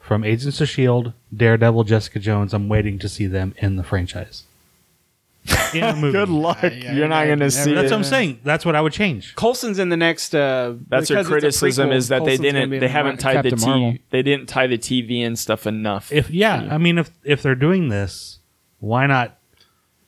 from 0.00 0.24
Agents 0.24 0.60
of 0.60 0.68
Shield, 0.68 1.12
Daredevil, 1.34 1.84
Jessica 1.84 2.18
Jones. 2.18 2.52
I'm 2.52 2.68
waiting 2.68 2.98
to 2.98 3.08
see 3.08 3.26
them 3.26 3.54
in 3.58 3.76
the 3.76 3.82
franchise. 3.84 4.44
In 5.74 5.82
a 5.82 5.96
movie. 5.96 6.12
Good 6.12 6.28
luck. 6.28 6.58
yeah, 6.62 6.92
You're 6.94 7.08
not 7.08 7.20
yeah, 7.20 7.26
going 7.26 7.38
to 7.40 7.50
see 7.50 7.72
That's 7.74 7.86
it. 7.90 7.90
what 7.90 7.98
I'm 7.98 8.04
saying. 8.04 8.40
That's 8.44 8.64
what 8.64 8.76
I 8.76 8.80
would 8.80 8.92
change. 8.92 9.34
Coulson's 9.34 9.78
in 9.80 9.88
the 9.88 9.96
next. 9.96 10.34
Uh, 10.34 10.74
That's 10.88 11.10
your 11.10 11.18
because 11.18 11.26
it's 11.26 11.26
a 11.26 11.30
criticism 11.60 11.88
prequel, 11.88 11.94
is 11.94 12.08
that 12.08 12.18
they 12.24 12.36
Coulson's 12.36 12.38
gonna 12.52 12.60
didn't 12.60 12.72
in 12.74 12.80
they 12.80 12.88
haven't 12.88 13.16
tied 13.18 13.42
the 13.44 13.50
Captain 13.50 13.68
Marvel. 13.68 13.92
TV 13.92 14.00
they 14.10 14.22
didn't 14.22 14.48
tie 14.48 14.66
the 14.68 14.78
TV 14.78 15.26
and 15.26 15.38
stuff 15.38 15.66
enough. 15.66 16.12
If 16.12 16.30
yeah, 16.30 16.68
I 16.70 16.78
mean, 16.78 16.98
if 16.98 17.10
if 17.24 17.42
they're 17.42 17.54
doing 17.56 17.88
this, 17.88 18.38
why 18.78 19.06
not 19.06 19.38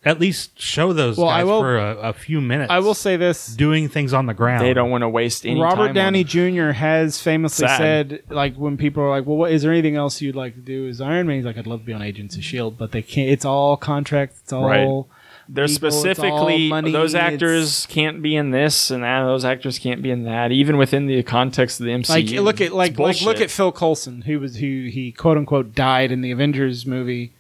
at 0.04 0.20
least 0.20 0.60
show 0.60 0.92
those 0.92 1.16
Well, 1.16 1.28
I 1.30 1.38
guys 1.40 1.46
will- 1.46 1.60
for 1.62 1.78
a, 1.78 1.96
a 1.96 2.12
few 2.12 2.40
minutes? 2.40 2.70
I 2.70 2.78
will 2.78 2.94
say 2.94 3.16
this: 3.16 3.46
doing 3.56 3.88
things 3.88 4.12
on 4.12 4.26
the 4.26 4.34
ground. 4.34 4.64
they 4.64 4.74
don't 4.74 4.90
want 4.90 5.02
to 5.02 5.08
waste 5.08 5.44
any 5.46 5.54
time 5.54 5.62
Robert 5.64 5.88
on 5.88 5.94
Downey 5.94 6.20
it. 6.20 6.26
Jr. 6.28 6.70
has 6.72 7.20
famously 7.20 7.66
Sad. 7.66 7.78
said, 8.10 8.22
like, 8.28 8.54
when 8.54 8.76
people 8.76 9.02
are 9.02 9.08
like, 9.10 9.26
"Well, 9.26 9.36
what 9.38 9.50
is 9.50 9.62
there 9.62 9.72
anything 9.72 9.96
else 9.96 10.20
you'd 10.20 10.36
like 10.36 10.54
to 10.54 10.60
do?" 10.60 10.86
Is 10.86 11.00
Iron 11.00 11.26
Man? 11.26 11.36
He's 11.36 11.44
like, 11.46 11.56
"I'd 11.58 11.66
love 11.66 11.80
to 11.80 11.86
be 11.86 11.92
on 11.94 12.02
Agents 12.02 12.36
of 12.36 12.44
Shield, 12.44 12.76
but 12.78 12.92
they 12.92 13.02
can't. 13.02 13.30
It's 13.30 13.44
all 13.46 13.76
contracts. 13.76 14.38
It's 14.44 14.52
all 14.52 14.68
Right. 14.68 15.04
They're 15.48 15.66
people, 15.66 15.90
specifically 15.90 16.68
money, 16.68 16.90
those 16.92 17.14
actors 17.14 17.86
can't 17.90 18.22
be 18.22 18.34
in 18.34 18.50
this 18.50 18.90
and 18.90 19.02
that. 19.02 19.24
Those 19.24 19.44
actors 19.44 19.78
can't 19.78 20.02
be 20.02 20.10
in 20.10 20.24
that, 20.24 20.52
even 20.52 20.76
within 20.78 21.06
the 21.06 21.22
context 21.22 21.80
of 21.80 21.86
the 21.86 21.92
MCU. 21.92 22.08
like 22.08 22.30
look 22.44 22.60
at 22.60 22.72
like 22.72 22.98
like 22.98 23.20
look 23.20 23.40
at 23.40 23.50
Phil 23.50 23.70
Coulson, 23.72 24.22
who 24.22 24.40
was 24.40 24.56
who 24.56 24.88
he 24.90 25.12
quote 25.12 25.36
unquote 25.36 25.74
died 25.74 26.10
in 26.12 26.22
the 26.22 26.30
Avengers 26.30 26.86
movie, 26.86 27.32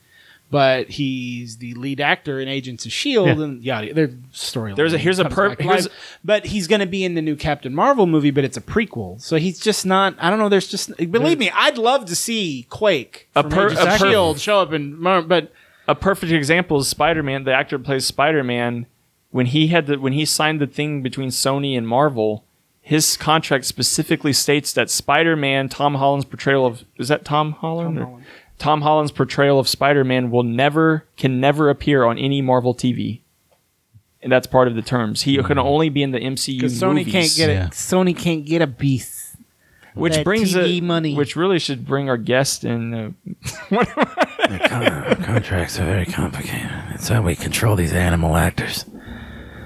but 0.50 0.90
he's 0.90 1.56
the 1.56 1.72
lead 1.74 2.00
actor 2.00 2.38
in 2.38 2.46
Agents 2.46 2.84
of 2.84 2.92
Shield, 2.92 3.26
Yeah. 3.26 3.42
and 3.44 3.62
yeah, 3.64 3.92
their 3.92 4.10
story. 4.32 4.74
There's 4.74 4.92
a- 4.92 4.98
here's 4.98 5.18
a 5.18 5.24
per- 5.24 5.56
here's- 5.58 5.88
but 6.22 6.44
he's 6.46 6.66
going 6.68 6.80
to 6.80 6.86
be 6.86 7.04
in 7.04 7.14
the 7.14 7.22
new 7.22 7.34
Captain 7.36 7.74
Marvel 7.74 8.06
movie, 8.06 8.30
but 8.30 8.44
it's 8.44 8.56
a 8.58 8.60
prequel, 8.60 9.20
so 9.20 9.36
he's 9.36 9.58
just 9.58 9.86
not. 9.86 10.14
I 10.18 10.28
don't 10.30 10.38
know. 10.38 10.48
There's 10.50 10.68
just 10.68 10.94
believe 11.10 11.38
me, 11.38 11.50
I'd 11.54 11.78
love 11.78 12.04
to 12.04 12.14
see 12.16 12.66
Quake 12.68 13.28
A 13.34 13.42
per- 13.42 13.68
a 13.68 13.74
per- 13.74 13.98
Shield 13.98 14.38
show 14.38 14.60
up 14.60 14.72
in, 14.74 15.02
but 15.26 15.50
a 15.86 15.94
perfect 15.94 16.32
example 16.32 16.78
is 16.78 16.88
Spider-Man. 16.88 17.44
The 17.44 17.52
actor 17.52 17.78
who 17.78 17.84
plays 17.84 18.06
Spider-Man 18.06 18.86
when 19.30 19.46
he 19.46 19.68
had 19.68 19.86
the 19.86 19.98
when 19.98 20.12
he 20.12 20.24
signed 20.24 20.60
the 20.60 20.66
thing 20.66 21.02
between 21.02 21.28
Sony 21.30 21.76
and 21.76 21.86
Marvel. 21.86 22.44
His 22.80 23.16
contract 23.16 23.64
specifically 23.64 24.34
states 24.34 24.72
that 24.74 24.90
Spider-Man, 24.90 25.70
Tom 25.70 25.94
Holland's 25.94 26.26
portrayal 26.26 26.66
of 26.66 26.84
is 26.96 27.08
that 27.08 27.24
Tom 27.24 27.52
Holland? 27.52 27.98
Or- 27.98 28.20
Tom 28.58 28.82
Holland's 28.82 29.10
portrayal 29.12 29.58
of 29.58 29.68
Spider-Man 29.68 30.30
will 30.30 30.42
never 30.42 31.04
can 31.16 31.40
never 31.40 31.70
appear 31.70 32.04
on 32.04 32.18
any 32.18 32.40
Marvel 32.42 32.74
TV. 32.74 33.20
And 34.22 34.30
that's 34.32 34.46
part 34.46 34.68
of 34.68 34.74
the 34.74 34.82
terms. 34.82 35.22
He 35.22 35.36
can 35.42 35.58
only 35.58 35.88
be 35.90 36.02
in 36.02 36.10
the 36.12 36.18
MCU 36.18 36.56
because 36.58 36.80
Sony 36.80 36.94
movies. 37.06 37.12
can't 37.12 37.36
get 37.36 37.50
it. 37.50 37.54
Yeah. 37.54 37.68
Sony 37.68 38.16
can't 38.16 38.44
get 38.46 38.62
a 38.62 38.66
beast. 38.66 39.23
Which 39.94 40.14
That 40.14 40.24
brings 40.24 40.52
TV 40.54 40.78
it, 40.78 40.82
money. 40.84 41.14
which 41.14 41.36
really 41.36 41.58
should 41.58 41.86
bring 41.86 42.08
our 42.08 42.16
guest 42.16 42.64
in. 42.64 42.94
Uh, 42.94 43.10
The 44.44 44.60
con- 44.68 45.22
contracts 45.24 45.80
are 45.80 45.84
very 45.86 46.04
complicated. 46.06 46.70
It's 46.90 47.08
how 47.08 47.22
we 47.22 47.34
control 47.34 47.76
these 47.76 47.92
animal 47.94 48.36
actors. 48.36 48.84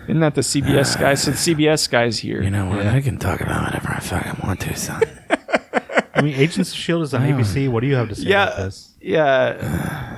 isn't 0.05 0.21
that 0.21 0.35
the 0.37 0.41
CBS 0.43 0.99
guy? 0.99 1.15
So 1.15 1.33
the 1.33 1.37
CBS 1.37 1.91
guy's 1.91 2.19
here. 2.21 2.43
You 2.43 2.51
know 2.51 2.67
what? 2.67 2.87
I 2.87 3.01
can 3.01 3.19
talk 3.19 3.41
about 3.41 3.65
whatever 3.65 3.89
I 3.89 3.99
fucking 4.01 4.47
want 4.47 4.61
to, 4.61 4.77
son. 4.77 5.03
I 6.15 6.23
mean, 6.23 6.35
Agents 6.35 6.71
of 6.71 6.77
Shield 6.77 7.03
is 7.03 7.13
on 7.15 7.23
ABC. 7.23 7.69
What 7.69 7.81
do 7.81 7.87
you 7.89 7.97
have 7.97 8.09
to 8.09 8.15
say 8.15 8.31
about 8.31 8.57
this? 8.57 8.95
yeah. 9.01 10.15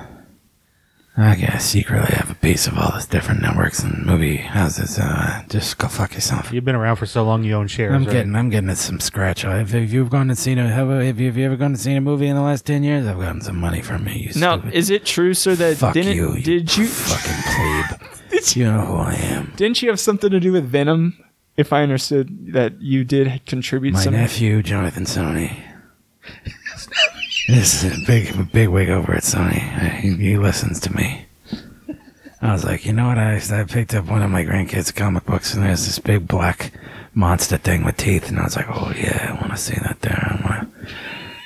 I 1.17 1.35
guess 1.35 1.65
secretly 1.65 2.15
have 2.15 2.29
a 2.31 2.35
piece 2.35 2.67
of 2.67 2.77
all 2.77 2.93
these 2.93 3.05
different 3.05 3.41
networks 3.41 3.83
and 3.83 4.05
movie 4.05 4.37
houses. 4.37 4.97
Uh, 4.97 5.43
just 5.49 5.77
go 5.77 5.89
fuck 5.89 6.13
yourself. 6.13 6.53
You've 6.53 6.63
been 6.63 6.75
around 6.75 6.95
for 6.95 7.05
so 7.05 7.23
long, 7.23 7.43
you 7.43 7.53
own 7.53 7.67
shares. 7.67 7.93
I'm 7.93 8.05
right? 8.05 8.13
getting, 8.13 8.33
I'm 8.33 8.49
getting 8.49 8.69
it 8.69 8.77
some 8.77 9.01
scratch. 9.01 9.41
Have, 9.41 9.71
have 9.71 9.91
you 9.91 10.05
gone 10.05 10.29
and 10.29 10.37
seen 10.39 10.57
a? 10.57 10.69
Have, 10.69 10.87
have, 10.89 11.19
you, 11.19 11.27
have 11.27 11.37
you 11.37 11.45
ever 11.45 11.57
gone 11.57 11.71
and 11.71 11.79
seen 11.79 11.97
a 11.97 12.01
movie 12.01 12.27
in 12.27 12.35
the 12.37 12.41
last 12.41 12.65
ten 12.65 12.83
years? 12.83 13.05
I've 13.05 13.19
gotten 13.19 13.41
some 13.41 13.57
money 13.59 13.81
from 13.81 14.07
you. 14.07 14.13
You 14.13 14.39
Now, 14.39 14.57
stupid. 14.57 14.73
is 14.73 14.89
it 14.89 15.05
true, 15.05 15.33
sir, 15.33 15.53
that 15.55 15.77
fuck 15.77 15.93
didn't 15.93 16.15
you, 16.15 16.33
you 16.35 16.41
did 16.43 16.77
you 16.77 16.87
fucking 16.87 17.43
plebe? 17.99 18.09
you 18.55 18.63
know 18.63 18.79
who 18.85 18.95
I 18.95 19.13
am. 19.15 19.51
didn't 19.57 19.81
you 19.81 19.89
have 19.89 19.99
something 19.99 20.29
to 20.29 20.39
do 20.39 20.53
with 20.53 20.65
Venom? 20.65 21.17
If 21.57 21.73
I 21.73 21.83
understood 21.83 22.53
that 22.53 22.81
you 22.81 23.03
did 23.03 23.45
contribute 23.45 23.93
My 23.95 23.99
some. 23.99 24.13
nephew, 24.13 24.63
Jonathan 24.63 25.03
Sony. 25.03 25.61
This 27.47 27.83
is 27.83 27.97
a 27.97 28.05
big, 28.05 28.51
big 28.51 28.69
wig 28.69 28.89
over 28.89 29.13
at 29.13 29.23
Sony. 29.23 29.61
Uh, 29.77 29.89
he, 29.89 30.15
he 30.15 30.37
listens 30.37 30.79
to 30.81 30.93
me. 30.93 31.25
I 32.41 32.53
was 32.53 32.63
like, 32.63 32.85
you 32.85 32.93
know 32.93 33.07
what? 33.07 33.19
I, 33.19 33.39
I 33.51 33.63
picked 33.65 33.93
up 33.93 34.05
one 34.05 34.23
of 34.23 34.31
my 34.31 34.43
grandkids' 34.43 34.95
comic 34.95 35.25
books, 35.25 35.53
and 35.53 35.63
there's 35.63 35.85
this 35.85 35.99
big 35.99 36.27
black 36.27 36.71
monster 37.13 37.57
thing 37.57 37.83
with 37.83 37.97
teeth, 37.97 38.29
and 38.29 38.39
I 38.39 38.43
was 38.43 38.55
like, 38.55 38.67
oh 38.69 38.91
yeah, 38.95 39.27
I 39.29 39.39
want 39.39 39.51
to 39.51 39.57
see 39.57 39.75
that 39.75 40.01
there. 40.01 40.17
I 40.17 40.41
want 40.43 40.71
to, 40.71 40.87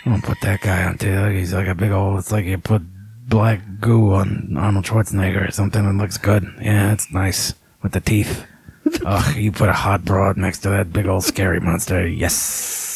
I 0.06 0.10
want 0.10 0.24
to 0.24 0.30
put 0.30 0.42
that 0.42 0.62
guy 0.62 0.86
on 0.86 0.98
too. 0.98 1.26
He's 1.30 1.54
like 1.54 1.68
a 1.68 1.76
big 1.76 1.92
old. 1.92 2.20
It's 2.20 2.32
like 2.32 2.46
you 2.46 2.58
put 2.58 2.82
black 3.28 3.60
goo 3.82 4.14
on 4.14 4.56
Arnold 4.58 4.86
Schwarzenegger 4.86 5.50
or 5.50 5.52
something. 5.52 5.84
It 5.84 5.94
looks 5.94 6.18
good. 6.18 6.46
Yeah, 6.62 6.94
it's 6.94 7.12
nice 7.12 7.54
with 7.82 7.92
the 7.92 8.02
teeth. 8.02 8.46
Ugh, 9.06 9.36
you 9.36 9.52
put 9.52 9.68
a 9.68 9.74
hot 9.74 10.06
broad 10.06 10.38
next 10.38 10.60
to 10.60 10.70
that 10.70 10.94
big 10.94 11.08
old 11.08 11.24
scary 11.26 11.60
monster. 11.60 12.08
Yes. 12.08 12.95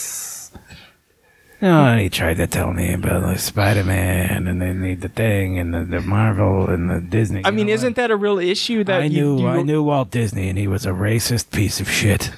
No, 1.62 1.98
he 1.98 2.10
tried 2.10 2.38
to 2.38 2.48
tell 2.48 2.72
me 2.72 2.94
about 2.94 3.24
like 3.24 3.40
Spider 3.40 3.84
Man 3.84 4.48
and 4.48 4.62
they 4.62 4.72
need 4.72 5.02
the 5.02 5.10
thing 5.10 5.60
and 5.60 5.74
the, 5.74 5.84
the 5.84 6.00
Marvel 6.02 6.70
and 6.70 6.90
the 6.90 7.02
Disney. 7.02 7.44
I 7.44 7.50
You 7.50 7.56
mean, 7.56 7.68
know 7.68 7.74
isn't 7.74 7.96
that 7.98 8.12
a 8.12 8.16
real 8.16 8.40
issue 8.40 8.78
what? 8.80 8.88
that 8.88 9.02
I 9.02 9.06
you, 9.06 9.36
knew 9.36 9.40
you 9.42 9.48
I 9.48 9.62
knew 9.64 9.84
Walt 9.84 10.10
Disney 10.10 10.48
and 10.50 10.58
he 10.58 10.68
was 10.68 10.86
a 10.86 10.92
racist 10.92 11.52
piece 11.52 11.80
of 11.82 11.90
shit. 11.90 12.32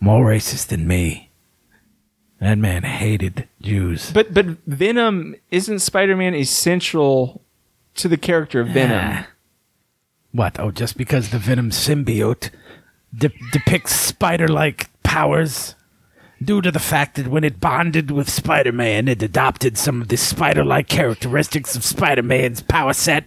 More 0.00 0.26
racist 0.26 0.68
than 0.68 0.86
me. 0.86 1.30
That 2.40 2.56
man 2.58 2.82
hated 2.84 3.48
Jews. 3.60 4.10
But 4.12 4.32
but 4.32 4.46
Venom 4.66 5.34
isn't 5.50 5.80
Spider-Man 5.80 6.34
essential 6.34 7.42
to 7.96 8.08
the 8.08 8.16
character 8.16 8.60
of 8.60 8.68
Venom? 8.68 8.98
Ah. 9.02 9.28
What? 10.32 10.58
Oh, 10.58 10.70
just 10.70 10.96
because 10.96 11.30
the 11.30 11.38
Venom 11.38 11.70
symbiote 11.70 12.50
de- 13.14 13.32
depicts 13.52 13.94
spider-like 13.94 14.88
powers, 15.02 15.74
due 16.42 16.60
to 16.60 16.70
the 16.70 16.78
fact 16.78 17.16
that 17.16 17.28
when 17.28 17.44
it 17.44 17.60
bonded 17.60 18.10
with 18.10 18.30
Spider-Man, 18.30 19.08
it 19.08 19.22
adopted 19.22 19.76
some 19.76 20.02
of 20.02 20.08
the 20.08 20.16
spider-like 20.16 20.88
characteristics 20.88 21.76
of 21.76 21.84
Spider-Man's 21.84 22.62
power 22.62 22.92
set. 22.92 23.24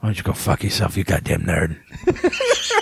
Why 0.00 0.08
don't 0.08 0.18
you 0.18 0.24
go 0.24 0.32
fuck 0.32 0.62
yourself, 0.64 0.96
you 0.96 1.04
goddamn 1.04 1.42
nerd? 1.42 1.78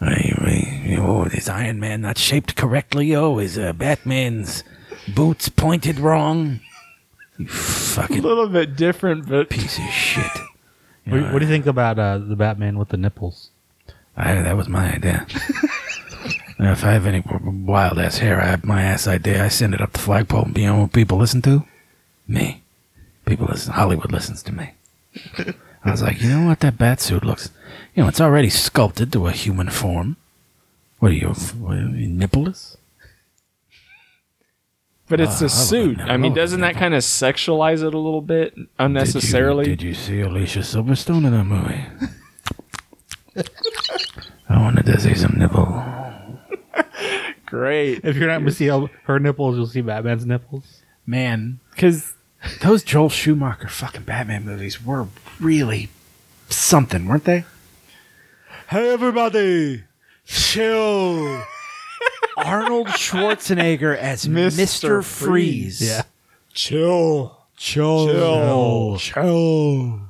Hey, 0.00 0.34
hey, 0.38 0.96
oh, 0.98 1.24
is 1.24 1.48
Iron 1.48 1.80
Man 1.80 2.02
not 2.02 2.18
shaped 2.18 2.56
correctly? 2.56 3.14
Oh, 3.14 3.38
is 3.38 3.56
uh, 3.56 3.72
Batman's 3.72 4.62
boots 5.14 5.48
pointed 5.48 5.98
wrong? 5.98 6.60
You 7.38 7.46
fucking. 7.46 8.18
A 8.18 8.22
little 8.22 8.48
bit 8.48 8.76
different, 8.76 9.26
but 9.26 9.48
piece 9.48 9.78
of 9.78 9.84
shit. 9.84 10.30
What, 11.06 11.32
what 11.32 11.38
do 11.38 11.46
you 11.46 11.50
think 11.50 11.66
about 11.66 11.98
uh, 11.98 12.18
the 12.18 12.36
Batman 12.36 12.78
with 12.78 12.90
the 12.90 12.98
nipples? 12.98 13.50
I, 14.16 14.34
that 14.34 14.56
was 14.56 14.68
my 14.68 14.94
idea. 14.94 15.26
Now, 16.58 16.72
if 16.72 16.84
I 16.84 16.92
have 16.92 17.06
any 17.06 17.22
wild 17.26 17.98
ass 17.98 18.18
hair, 18.18 18.40
I 18.40 18.46
have 18.46 18.64
my 18.64 18.82
ass 18.82 19.06
idea. 19.08 19.44
I 19.44 19.48
send 19.48 19.74
it 19.74 19.80
up 19.80 19.92
the 19.92 19.98
flagpole. 19.98 20.48
You 20.54 20.66
know 20.66 20.80
what 20.82 20.92
people 20.92 21.18
listen 21.18 21.42
to? 21.42 21.64
Me. 22.28 22.62
People 23.26 23.46
listen. 23.50 23.72
Hollywood 23.72 24.12
listens 24.12 24.42
to 24.44 24.52
me. 24.52 24.70
I 25.84 25.90
was 25.90 26.02
like, 26.02 26.22
you 26.22 26.28
know 26.30 26.46
what? 26.46 26.60
That 26.60 26.78
bat 26.78 27.00
suit 27.00 27.24
looks. 27.24 27.50
You 27.94 28.02
know, 28.02 28.08
it's 28.08 28.20
already 28.20 28.50
sculpted 28.50 29.12
to 29.12 29.26
a 29.26 29.32
human 29.32 29.68
form. 29.68 30.16
What 31.00 31.10
are 31.10 31.14
you, 31.14 31.28
what 31.28 31.76
are 31.76 31.88
you 31.88 32.08
nippleless? 32.08 32.76
but 35.06 35.20
it's 35.20 35.42
Ah, 35.42 35.46
a 35.46 35.48
suit. 35.50 35.98
love 35.98 36.08
I 36.08 36.16
mean, 36.16 36.32
doesn't 36.32 36.60
that 36.62 36.76
kind 36.76 36.94
of 36.94 37.02
sexualize 37.02 37.82
it 37.86 37.92
a 37.94 37.98
little 37.98 38.22
bit 38.22 38.54
unnecessarily? 38.78 39.64
Did 39.64 39.70
you, 39.70 39.76
did 39.76 39.84
you 39.88 39.94
see 39.94 40.20
Alicia 40.22 40.60
Silverstone 40.60 41.26
in 41.26 41.32
that 41.32 41.44
movie? 41.44 41.84
I 44.48 44.60
wanted 44.62 44.86
to 44.86 44.98
see 45.00 45.14
some 45.14 45.34
nipple. 45.36 45.66
Great. 47.46 48.00
If 48.04 48.16
you're 48.16 48.28
not 48.28 48.38
going 48.38 48.46
to 48.46 48.52
see 48.52 48.66
her 48.66 48.86
her 49.04 49.18
nipples, 49.18 49.56
you'll 49.56 49.66
see 49.66 49.80
Batman's 49.80 50.26
nipples. 50.26 50.82
Man, 51.06 51.60
because 51.70 52.14
those 52.62 52.82
Joel 52.82 53.08
Schumacher 53.10 53.68
fucking 53.68 54.02
Batman 54.02 54.44
movies 54.44 54.84
were 54.84 55.08
really 55.40 55.88
something, 56.48 57.06
weren't 57.06 57.24
they? 57.24 57.44
Hey, 58.68 58.92
everybody, 58.92 59.84
chill. 60.24 61.44
Arnold 62.36 62.88
Schwarzenegger 62.88 63.96
as 63.96 64.26
Mr. 64.26 64.50
Mr. 64.58 65.04
Freeze. 65.04 65.80
Yeah. 65.86 66.02
Chill. 66.52 67.36
Chill. 67.56 68.06
Chill. 68.08 68.98
Chill. 68.98 70.00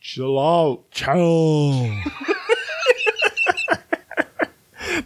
Chill 0.00 0.38
out. 0.38 0.90
Chill. 0.90 2.02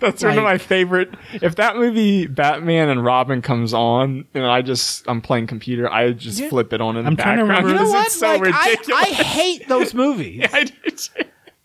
That's 0.04 0.22
one 0.22 0.38
of 0.38 0.44
my 0.44 0.58
favorite. 0.58 1.10
If 1.32 1.56
that 1.56 1.76
movie 1.76 2.26
Batman 2.26 2.88
and 2.88 3.04
Robin 3.04 3.42
comes 3.42 3.72
on, 3.74 4.26
and 4.34 4.44
I 4.46 4.62
just 4.62 5.08
I'm 5.08 5.20
playing 5.20 5.46
computer, 5.46 5.90
I 5.90 6.12
just 6.12 6.42
flip 6.44 6.72
it 6.72 6.80
on 6.80 6.96
in 6.96 7.04
the 7.04 7.10
I'm 7.10 7.16
to 7.16 7.22
background. 7.22 7.68
You 7.68 7.74
know 7.74 7.88
what? 7.88 8.06
It's 8.06 8.14
so 8.16 8.28
Like, 8.36 8.40
ridiculous. 8.42 8.88
I 9.02 9.06
hate 9.12 9.68
those 9.68 9.94
movies. 10.04 10.46
I 10.52 10.64
do 10.64 10.90
too. 10.90 11.24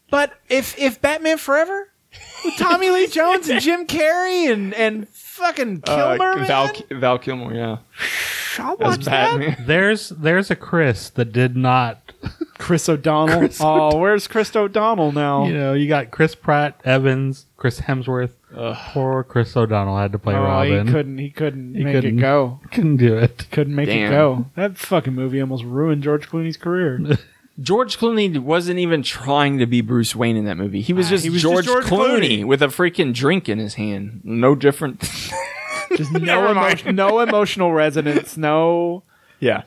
But 0.10 0.34
if 0.50 0.78
if 0.80 1.02
Batman 1.02 1.38
Forever, 1.38 1.90
with 2.44 2.56
Tommy 2.58 2.90
Lee 2.90 3.08
Jones 3.12 3.50
and 3.50 3.62
Jim 3.62 3.86
Carrey 3.86 4.52
and 4.52 4.74
and 4.74 5.08
fucking 5.10 5.84
Uh, 5.86 6.16
Kilmer, 6.18 6.36
man, 6.38 6.48
Val 6.48 6.72
Val 6.92 7.20
Kilmer, 7.20 7.54
yeah, 7.54 7.78
I'll 8.60 8.78
as 8.80 8.98
watch 8.98 9.06
that. 9.06 9.58
There's 9.68 10.10
there's 10.10 10.52
a 10.52 10.56
Chris 10.56 11.10
that 11.12 11.32
did 11.32 11.56
not. 11.56 12.14
Chris 12.58 12.90
O'Donnell. 12.90 13.50
oh, 13.62 13.98
where's 13.98 14.28
Chris 14.28 14.54
O'Donnell 14.54 15.14
now? 15.14 15.46
You 15.46 15.54
know, 15.54 15.74
you 15.74 15.88
got 15.88 16.12
Chris 16.12 16.36
Pratt, 16.36 16.80
Evans, 16.84 17.46
Chris 17.56 17.80
Hemsworth. 17.82 18.32
Poor 18.54 19.24
Chris 19.24 19.56
O'Donnell 19.56 19.98
had 19.98 20.12
to 20.12 20.20
play 20.20 20.36
oh, 20.36 20.42
Robin. 20.44 20.86
he 20.88 20.92
couldn't. 20.92 21.18
He 21.20 21.30
couldn't 21.30 21.76
He 21.76 21.84
make 21.84 21.94
couldn't. 21.96 22.18
it 22.18 22.22
go. 22.22 22.60
Couldn't 22.72 22.98
do 22.98 23.18
it. 23.18 23.48
Couldn't 23.52 23.76
make 23.76 23.88
Damn. 23.88 24.12
it 24.12 24.16
go. 24.16 24.46
That 24.56 24.78
fucking 24.78 25.14
movie 25.14 25.40
almost 25.40 25.64
ruined 25.64 26.04
George 26.04 26.28
Clooney's 26.30 26.58
career. 26.58 27.00
George 27.62 27.98
Clooney 27.98 28.38
wasn't 28.40 28.80
even 28.80 29.04
trying 29.04 29.60
to 29.60 29.66
be 29.66 29.82
Bruce 29.82 30.16
Wayne 30.16 30.36
in 30.38 30.46
that 30.46 30.56
movie. 30.58 30.82
He 30.82 30.94
was 30.94 31.10
just, 31.10 31.24
he 31.24 31.30
was 31.30 31.42
just 31.42 31.52
George, 31.52 31.66
George 31.66 31.86
Clooney, 31.86 32.40
Clooney. 32.40 32.46
with 32.46 32.62
a 32.62 32.68
freaking 32.68 33.14
drink 33.14 33.48
in 33.50 33.60
his 33.60 33.76
hand. 33.76 34.22
No 34.24 34.56
different. 34.56 35.08
Just 35.96 36.12
no, 36.14 36.20
Never 36.20 36.54
mind. 36.54 36.82
emo- 36.82 36.92
no 36.92 37.20
emotional 37.20 37.72
resonance. 37.74 38.38
No. 38.38 39.04
yeah. 39.40 39.60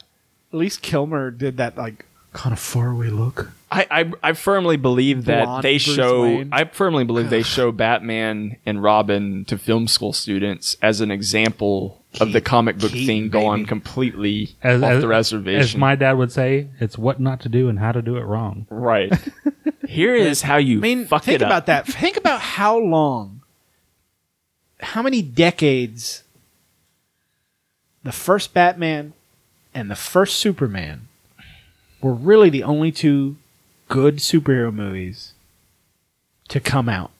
At 0.52 0.58
least 0.58 0.82
Kilmer 0.82 1.30
did 1.30 1.56
that 1.56 1.76
like 1.78 2.04
kind 2.32 2.52
of 2.52 2.58
faraway 2.58 3.08
look. 3.08 3.50
I, 3.70 3.86
I 3.90 4.12
I 4.22 4.32
firmly 4.34 4.76
believe 4.76 5.24
that 5.24 5.44
Blonde 5.44 5.64
they 5.64 5.72
Bruce 5.78 5.82
show. 5.96 6.22
Wayne. 6.24 6.50
I 6.52 6.64
firmly 6.64 7.04
believe 7.04 7.30
they 7.30 7.42
show 7.42 7.72
Batman 7.72 8.56
and 8.66 8.82
Robin 8.82 9.46
to 9.46 9.56
film 9.56 9.88
school 9.88 10.12
students 10.12 10.76
as 10.82 11.00
an 11.00 11.10
example 11.10 12.02
of 12.20 12.32
the 12.32 12.42
comic 12.42 12.76
book 12.78 12.90
Keaton, 12.92 13.06
thing 13.06 13.28
going 13.30 13.60
baby. 13.62 13.68
completely 13.68 14.56
As, 14.62 14.82
off 14.82 14.90
as- 14.92 15.00
the 15.02 15.08
reservation. 15.08 15.60
As 15.62 15.76
my 15.76 15.94
dad 15.94 16.12
would 16.12 16.30
say, 16.32 16.68
it's 16.80 16.98
what 16.98 17.18
not 17.18 17.40
to 17.40 17.48
do 17.48 17.70
and 17.70 17.78
how 17.78 17.92
to 17.92 18.02
do 18.02 18.16
it 18.18 18.24
wrong. 18.24 18.66
right. 18.70 19.12
Here 19.88 20.14
is 20.14 20.40
how 20.42 20.56
you 20.56 20.78
I 20.78 20.80
mean, 20.80 21.06
fuck 21.06 21.24
think 21.24 21.36
it 21.36 21.42
up. 21.42 21.48
about 21.48 21.66
that. 21.66 21.86
Think 21.86 22.16
about 22.16 22.40
how 22.40 22.78
long, 22.78 23.41
how 24.82 25.02
many 25.02 25.22
decades 25.22 26.22
the 28.02 28.12
first 28.12 28.52
Batman 28.52 29.12
and 29.74 29.90
the 29.90 29.94
first 29.96 30.36
Superman 30.36 31.08
were 32.00 32.12
really 32.14 32.50
the 32.50 32.62
only 32.64 32.90
two 32.92 33.36
good 33.88 34.16
superhero 34.16 34.72
movies 34.74 35.34
to 36.48 36.60
come 36.60 36.88
out. 36.88 37.10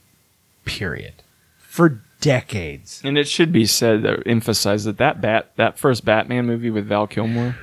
Period. 0.64 1.14
For 1.59 2.01
decades. 2.20 3.01
And 3.05 3.16
it 3.16 3.28
should 3.28 3.52
be 3.52 3.64
said, 3.66 4.05
uh, 4.05 4.16
emphasized 4.26 4.86
that 4.86 4.98
that 4.98 5.20
bat, 5.20 5.52
that 5.56 5.78
first 5.78 6.05
Batman 6.05 6.47
movie 6.47 6.70
with 6.70 6.86
Val 6.86 7.06
Kilmer, 7.06 7.56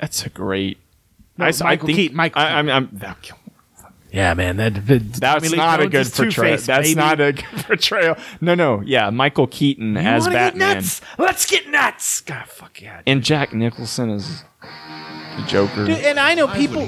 that's 0.00 0.24
a 0.24 0.28
great. 0.30 0.78
No, 1.38 1.46
I, 1.46 1.48
s- 1.48 1.60
I 1.60 1.64
Michael 1.64 1.86
think, 1.86 1.96
Keaton, 1.96 2.16
Michael 2.16 2.42
I, 2.42 2.52
I'm, 2.58 2.68
I'm 2.68 2.86
Val 2.88 3.16
Kilmer. 3.22 3.41
Yeah, 4.12 4.34
man. 4.34 4.58
That, 4.58 4.74
that 4.86 5.12
That's 5.14 5.20
Tommy 5.20 5.48
Lee 5.48 5.56
not 5.56 5.80
a 5.80 5.88
Jones 5.88 6.10
good 6.10 6.16
portrayal. 6.24 6.58
That's 6.58 6.88
baby. 6.88 6.94
not 6.94 7.20
a 7.20 7.32
good 7.32 7.44
portrayal. 7.64 8.16
No, 8.42 8.54
no. 8.54 8.82
Yeah, 8.84 9.08
Michael 9.10 9.46
Keaton 9.46 9.94
You 9.94 10.00
as 10.00 10.24
wanna 10.24 10.34
get 10.34 10.52
Batman. 10.52 10.74
nuts? 10.76 11.00
Let's 11.18 11.46
get 11.46 11.68
nuts. 11.68 12.20
God, 12.20 12.46
fuck 12.46 12.80
yeah. 12.82 13.00
And 13.06 13.24
Jack 13.24 13.54
Nicholson 13.54 14.10
is 14.10 14.44
the 14.60 15.44
Joker. 15.46 15.86
Dude, 15.86 15.98
and 16.04 16.20
I 16.20 16.34
know 16.34 16.46
people. 16.48 16.82
oh, 16.82 16.86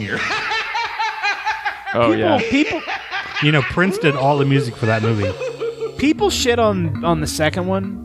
people, 2.12 2.16
yeah. 2.16 2.38
people, 2.50 2.82
You 3.42 3.52
know, 3.52 3.62
Prince 3.62 3.98
did 3.98 4.14
all 4.16 4.36
the 4.38 4.44
music 4.44 4.76
for 4.76 4.86
that 4.86 5.02
movie. 5.02 5.32
people 5.96 6.28
shit 6.30 6.58
on 6.58 7.04
on 7.04 7.20
the 7.20 7.26
second 7.26 7.66
one. 7.66 8.02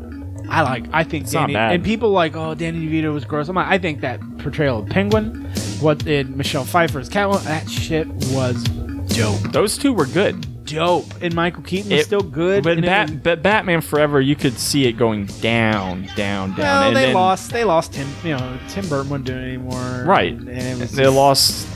I 0.50 0.62
like. 0.64 0.86
I 0.94 1.04
think 1.04 1.26
It's 1.26 1.34
not 1.34 1.41
Danny 1.41 1.54
bad. 1.54 1.74
and 1.76 1.84
people 1.84 2.10
like, 2.12 2.36
oh, 2.36 2.56
Danny 2.56 2.88
DeVito 2.88 3.14
was 3.14 3.24
gross. 3.26 3.50
I'm 3.50 3.56
like, 3.56 3.68
I 3.68 3.78
think 3.78 4.02
that 4.02 4.20
portrayal 4.40 4.80
of 4.80 4.90
Penguin, 4.90 5.46
what 5.80 6.00
did 6.00 6.36
Michelle 6.36 6.64
Pfeiffer's 6.66 7.08
Catwoman, 7.10 7.44
that 7.44 7.70
shit 7.70 8.08
was 8.34 8.64
dope, 9.10 9.52
Those 9.52 9.77
two 9.77 9.94
were 9.94 10.06
good. 10.06 10.45
dope. 10.65 11.06
And 11.22 11.34
Michael 11.34 11.64
Keaton 11.64 11.91
was 11.91 12.02
It- 12.02 12.06
still 12.06 12.22
good. 12.22 12.64
But, 12.64 12.73
and 12.77 12.86
it 12.86 12.88
Bat, 12.88 13.10
was- 13.10 13.19
but 13.23 13.41
Batman 13.44 13.81
Forever, 13.81 14.22
you 14.22 14.36
could 14.36 14.57
see 14.60 14.86
it 14.86 14.94
going 14.94 15.26
down, 15.41 16.07
down, 16.15 16.49
down. 16.52 16.57
well, 16.57 16.88
and 16.90 16.95
they 16.95 17.06
then- 17.06 17.14
lost. 17.15 17.52
They 17.52 17.64
lost 17.64 17.94
Tim. 17.94 18.07
You 18.23 18.38
know, 18.38 18.57
Tim 18.69 18.88
Burton 18.88 19.10
wasn't 19.10 19.26
doing 19.26 19.40
it 19.40 19.48
anymore. 19.48 20.03
Right. 20.06 20.34
And, 20.34 20.48
and 20.49 20.61
it 20.61 20.80
was 20.80 20.91
They 20.91 21.07
lost. 21.07 21.68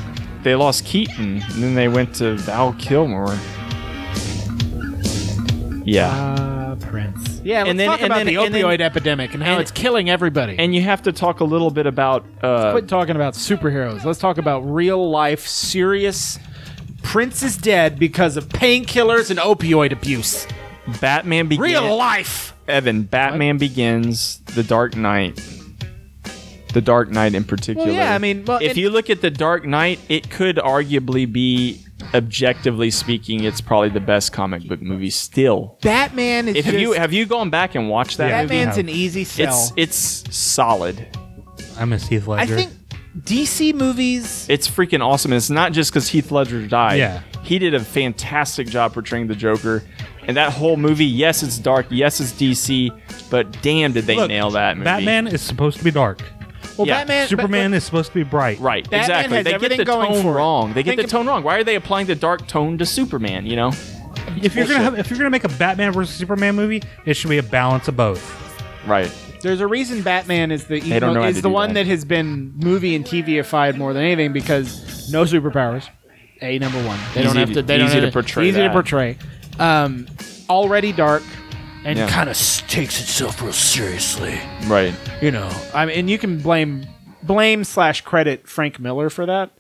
They 0.43 0.55
lost 0.55 0.85
Keaton, 0.85 1.41
and 1.53 1.64
then 1.64 1.73
they 1.76 1.88
went 1.88 2.14
to 2.15 2.35
Val 2.35 2.73
Kilmer. 2.73 3.38
Yeah. 5.85 6.07
Uh, 6.10 6.76
Prince. 6.76 7.41
Yeah, 7.43 7.60
let's 7.60 7.69
And 7.72 7.80
then- 7.80 7.88
talk 7.89 7.97
and 8.01 8.05
about 8.07 8.18
then- 8.19 8.27
the 8.27 8.35
and 8.38 8.53
then- 8.53 8.64
opioid 8.64 8.81
epidemic 8.81 9.34
and 9.34 9.43
how 9.43 9.53
and- 9.53 9.61
it's 9.61 9.72
killing 9.72 10.10
everybody. 10.10 10.55
and 10.57 10.73
you 10.73 10.81
have 10.81 11.01
to 11.03 11.11
talk 11.11 11.39
a 11.39 11.43
little 11.43 11.72
bit 11.72 11.85
about. 11.85 12.26
Uh, 12.41 12.72
Quit 12.72 12.88
talking 12.88 13.15
about 13.15 13.34
superheroes. 13.34 14.05
Let's 14.05 14.19
talk 14.19 14.38
about 14.38 14.61
real 14.61 15.10
life, 15.10 15.45
serious. 15.47 16.39
Prince 17.03 17.43
is 17.43 17.55
dead 17.57 17.99
because 17.99 18.35
of 18.38 18.49
painkillers 18.49 19.30
and 19.30 19.39
opioid 19.39 19.91
abuse. 19.91 20.47
Batman 20.99 21.47
begins. 21.47 21.63
Real 21.71 21.95
life. 21.95 22.55
Evan, 22.67 23.03
Batman 23.03 23.57
Begins, 23.57 24.39
The 24.55 24.63
Dark 24.63 24.95
Knight. 24.95 25.39
The 26.73 26.81
Dark 26.81 27.09
Knight 27.11 27.35
in 27.35 27.43
particular. 27.43 27.85
Well, 27.88 27.95
yeah, 27.95 28.15
I 28.15 28.17
mean, 28.17 28.45
well, 28.45 28.57
if 28.61 28.69
and- 28.69 28.77
you 28.77 28.89
look 28.89 29.09
at 29.09 29.21
The 29.21 29.30
Dark 29.30 29.65
Knight, 29.65 29.99
it 30.09 30.30
could 30.31 30.55
arguably 30.55 31.31
be, 31.31 31.80
objectively 32.15 32.89
speaking, 32.89 33.43
it's 33.43 33.61
probably 33.61 33.89
the 33.89 33.99
best 33.99 34.31
comic 34.34 34.67
book 34.67 34.81
movie 34.81 35.09
still. 35.11 35.77
Batman 35.84 36.47
is 36.47 36.55
If 36.55 36.65
just, 36.65 36.77
you 36.77 36.93
have 36.93 37.13
you 37.13 37.25
gone 37.25 37.49
back 37.49 37.75
and 37.75 37.89
watched 37.89 38.17
that 38.17 38.43
movie? 38.43 38.55
Batman's 38.55 38.77
an 38.77 38.89
easy 38.89 39.23
sell. 39.23 39.71
It's 39.77 40.23
it's 40.25 40.35
solid. 40.35 41.05
I 41.77 41.85
miss 41.85 42.07
Heath 42.07 42.27
I 42.27 42.31
Ledger. 42.31 42.55
think 42.55 42.71
DC 43.19 43.73
movies. 43.76 44.48
It's 44.49 44.68
freaking 44.69 45.06
awesome. 45.06 45.31
And 45.31 45.38
it's 45.38 45.49
not 45.49 45.72
just 45.72 45.91
because 45.91 46.07
Heath 46.07 46.31
Ledger 46.31 46.65
died. 46.68 46.98
Yeah. 46.99 47.22
He 47.44 47.60
did 47.60 47.73
a 47.73 47.80
fantastic 47.80 48.68
job 48.68 48.94
portraying 48.94 49.27
the 49.27 49.35
Joker. 49.35 49.84
And 50.26 50.38
that 50.38 50.53
whole 50.53 50.77
movie, 50.77 51.06
yes, 51.06 51.44
it's 51.44 51.57
dark. 51.57 51.85
Yes, 51.90 52.19
it's 52.19 52.31
DC. 52.31 52.90
But 53.30 53.61
damn, 53.61 53.91
did 53.91 54.06
they 54.06 54.15
Look, 54.15 54.30
nail 54.30 54.52
that 54.52 54.77
movie. 54.77 54.85
Batman 54.85 55.27
is 55.27 55.41
supposed 55.41 55.77
to 55.77 55.84
be 55.84 55.91
dark. 55.91 56.22
Well, 56.77 56.88
yeah, 56.88 56.99
Batman. 57.02 57.27
Superman 57.27 57.72
but- 57.72 57.77
is 57.77 57.84
supposed 57.84 58.10
to 58.10 58.15
be 58.15 58.23
bright. 58.23 58.60
Right, 58.60 58.84
Batman 58.90 59.02
exactly. 59.02 59.44
They 59.44 59.57
get 59.60 59.77
the 59.77 59.85
going 59.85 60.14
tone 60.23 60.34
wrong. 60.34 60.73
They 60.73 60.81
get 60.81 60.95
Think 60.95 61.07
the 61.07 61.11
tone 61.11 61.27
wrong. 61.27 61.44
Why 61.44 61.57
are 61.57 61.64
they 61.64 61.76
applying 61.76 62.07
the 62.07 62.15
dark 62.15 62.48
tone 62.48 62.77
to 62.80 62.85
Superman? 62.85 63.45
You 63.45 63.57
know, 63.57 63.72
If 64.41 64.56
you're 64.56 64.65
gonna 64.65 64.80
have, 64.81 64.98
if 64.98 65.10
you're 65.10 65.19
gonna 65.19 65.30
make 65.30 65.44
a 65.44 65.49
Batman 65.49 65.91
versus 65.91 66.15
Superman 66.15 66.56
movie, 66.56 66.81
it 67.06 67.14
should 67.15 67.30
be 67.30 67.38
a 67.38 67.44
balance 67.44 67.88
of 67.90 67.95
both. 67.98 68.40
right? 68.88 69.11
There's 69.44 69.60
a 69.60 69.68
reason 69.68 70.02
Batman 70.02 70.52
is 70.52 70.65
the 70.65 70.80
don't 70.99 71.14
know 71.14 71.22
how 71.22 71.28
is 71.28 71.36
the 71.38 71.41
do 71.44 71.49
one 71.49 71.70
that. 71.74 71.84
that 71.84 71.88
has 71.88 72.03
been 72.06 72.53
movie 72.57 72.95
and 72.95 73.06
TVified 73.06 73.78
more 73.78 73.94
than 73.94 74.03
anything 74.03 74.34
because 74.34 75.11
no 75.11 75.24
superpowers. 75.26 75.88
A 76.41 76.57
number 76.60 76.82
one. 76.86 76.99
They 77.14 77.22
don't 77.24 77.32
Easy 77.32 77.40
have 77.40 77.48
to- 77.49 77.53
to. 77.56 77.61
They 77.61 77.78
don't 77.78 77.88
easy 77.90 77.99
have 77.99 78.10
to 78.10 78.11
portray 78.11 78.45
Easy 78.49 78.57
to 78.57 78.64
that. 78.64 78.72
portray. 78.74 79.18
Um, 79.60 80.07
already 80.49 80.91
dark, 80.91 81.24
and 81.86 81.98
Yeah. 81.99 82.07
kind 82.10 82.30
of 82.30 82.38
takes 82.68 82.99
itself 83.02 83.41
real 83.41 83.53
seriously. 83.53 84.40
Right. 84.65 84.94
You 85.22 85.32
know, 85.32 85.49
I 85.74 85.86
mean, 85.86 85.99
and 85.99 86.10
you 86.10 86.18
can 86.18 86.40
blame 86.40 86.86
blame 87.22 87.64
slash 87.64 88.02
credit 88.02 88.48
Frank 88.48 88.80
Miller 88.80 89.10
for 89.10 89.26
that 89.26 89.52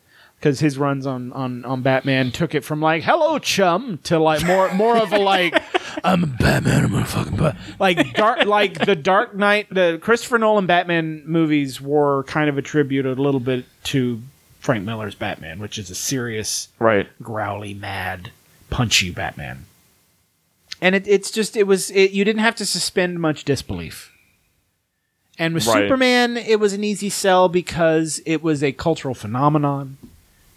because 0.43 0.59
his 0.59 0.77
runs 0.77 1.07
on, 1.07 1.31
on 1.31 1.63
on 1.63 1.81
Batman 1.81 2.29
took 2.29 2.53
it 2.53 2.65
from 2.65 2.81
like 2.81 3.01
"Hello, 3.01 3.39
chum" 3.39 3.99
to 4.03 4.19
like 4.19 4.43
more 4.45 4.73
more 4.73 4.97
of 4.97 5.13
a 5.13 5.17
like 5.17 5.57
I'm 6.03 6.21
a 6.25 6.27
Batman. 6.27 6.83
I'm 6.83 6.95
a 6.95 7.05
fucking 7.05 7.37
Bat. 7.37 7.55
Like 7.79 8.13
dark, 8.13 8.45
like 8.45 8.85
the 8.85 8.95
Dark 8.95 9.33
Knight. 9.33 9.67
The 9.73 9.99
Christopher 10.01 10.37
Nolan 10.37 10.65
Batman 10.65 11.23
movies 11.25 11.79
were 11.79 12.23
kind 12.25 12.49
of 12.49 12.57
attributed 12.57 13.17
a 13.17 13.21
little 13.21 13.39
bit 13.39 13.63
to 13.85 14.21
Frank 14.59 14.83
Miller's 14.83 15.15
Batman, 15.15 15.59
which 15.59 15.77
is 15.77 15.89
a 15.89 15.95
serious, 15.95 16.67
Right. 16.77 17.07
growly, 17.21 17.73
mad, 17.73 18.31
punchy 18.69 19.11
Batman. 19.11 19.65
And 20.81 20.93
it, 20.93 21.07
it's 21.07 21.31
just 21.31 21.55
it 21.55 21.67
was 21.67 21.89
it, 21.91 22.11
you 22.11 22.25
didn't 22.25 22.41
have 22.41 22.55
to 22.55 22.65
suspend 22.65 23.21
much 23.21 23.45
disbelief. 23.45 24.11
And 25.39 25.53
with 25.53 25.65
Right. 25.67 25.83
Superman, 25.83 26.35
it 26.35 26.59
was 26.59 26.73
an 26.73 26.83
easy 26.83 27.09
sell 27.09 27.47
because 27.47 28.21
it 28.25 28.43
was 28.43 28.61
a 28.61 28.73
cultural 28.73 29.15
phenomenon. 29.15 29.97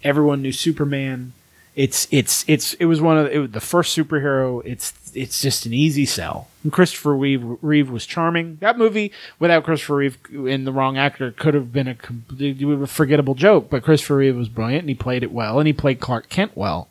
Everyone 0.07 0.41
knew 0.43 0.53
Superman. 0.53 1.33
It's 1.74 2.09
it's 2.11 2.45
it's 2.49 2.73
it 2.74 2.87
was 2.87 3.03
one 3.03 3.19
of 3.19 3.24
the, 3.27 3.33
it 3.33 3.39
was 3.39 3.51
the 3.51 3.61
first 3.61 3.97
superhero. 3.97 4.62
It's 4.65 4.95
it's 5.15 5.43
just 5.43 5.66
an 5.66 5.74
easy 5.74 6.07
sell. 6.07 6.49
And 6.62 6.73
Christopher 6.73 7.15
Reeve, 7.15 7.43
Reeve 7.61 7.91
was 7.91 8.07
charming. 8.07 8.57
That 8.61 8.78
movie 8.78 9.12
without 9.39 9.65
Christopher 9.65 9.97
Reeve 9.97 10.16
and 10.33 10.66
the 10.66 10.73
wrong 10.73 10.97
actor 10.97 11.33
could 11.33 11.53
have 11.55 11.73
been 11.73 11.87
a 11.89 11.95
completely 11.95 12.87
forgettable 12.87 13.35
joke. 13.35 13.69
But 13.69 13.83
Christopher 13.83 14.16
Reeve 14.16 14.37
was 14.37 14.49
brilliant 14.49 14.83
and 14.85 14.89
he 14.89 14.95
played 14.95 15.23
it 15.23 15.33
well 15.33 15.59
and 15.59 15.66
he 15.66 15.73
played 15.74 16.01
Clark 16.01 16.31
Kent 16.31 16.53
well, 16.55 16.89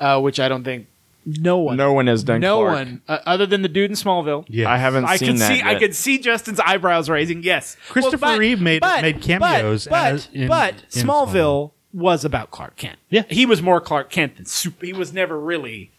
uh, 0.00 0.20
which 0.20 0.40
I 0.40 0.48
don't 0.48 0.64
think 0.64 0.86
no 1.24 1.58
one 1.58 1.76
No 1.76 1.92
one 1.92 2.08
has 2.08 2.24
done. 2.24 2.40
no 2.40 2.58
Clark. 2.62 2.72
one 2.74 3.02
uh, 3.06 3.18
other 3.26 3.46
than 3.46 3.62
the 3.62 3.68
dude 3.68 3.90
in 3.90 3.96
Smallville. 3.96 4.44
Yeah, 4.48 4.68
I 4.72 4.76
haven't 4.78 5.04
I 5.04 5.16
seen 5.16 5.28
could 5.32 5.38
that. 5.38 5.48
see 5.52 5.62
I 5.62 5.72
yet. 5.72 5.80
could 5.80 5.94
see 5.94 6.18
Justin's 6.18 6.58
eyebrows 6.58 7.08
raising. 7.08 7.44
Yes, 7.44 7.76
Christopher 7.88 8.16
Well, 8.26 8.34
but- 8.34 8.40
Reeve 8.40 8.60
made 8.60 8.80
but- 8.80 9.02
made 9.02 9.22
cameos. 9.22 9.86
But 9.86 10.12
as 10.14 10.28
in, 10.32 10.48
but 10.48 10.74
in 10.74 11.06
Smallville 11.06 11.70
was 11.92 12.24
about 12.24 12.50
Clark 12.50 12.76
Kent. 12.76 12.98
Yeah. 13.08 13.24
he 13.28 13.46
was 13.46 13.60
more 13.62 13.80
Clark 13.80 14.10
Kent 14.10 14.36
than 14.36 14.46
super. 14.46 14.86
He 14.86 14.92
was 14.92 15.12
never 15.12 15.38
really. 15.38 15.90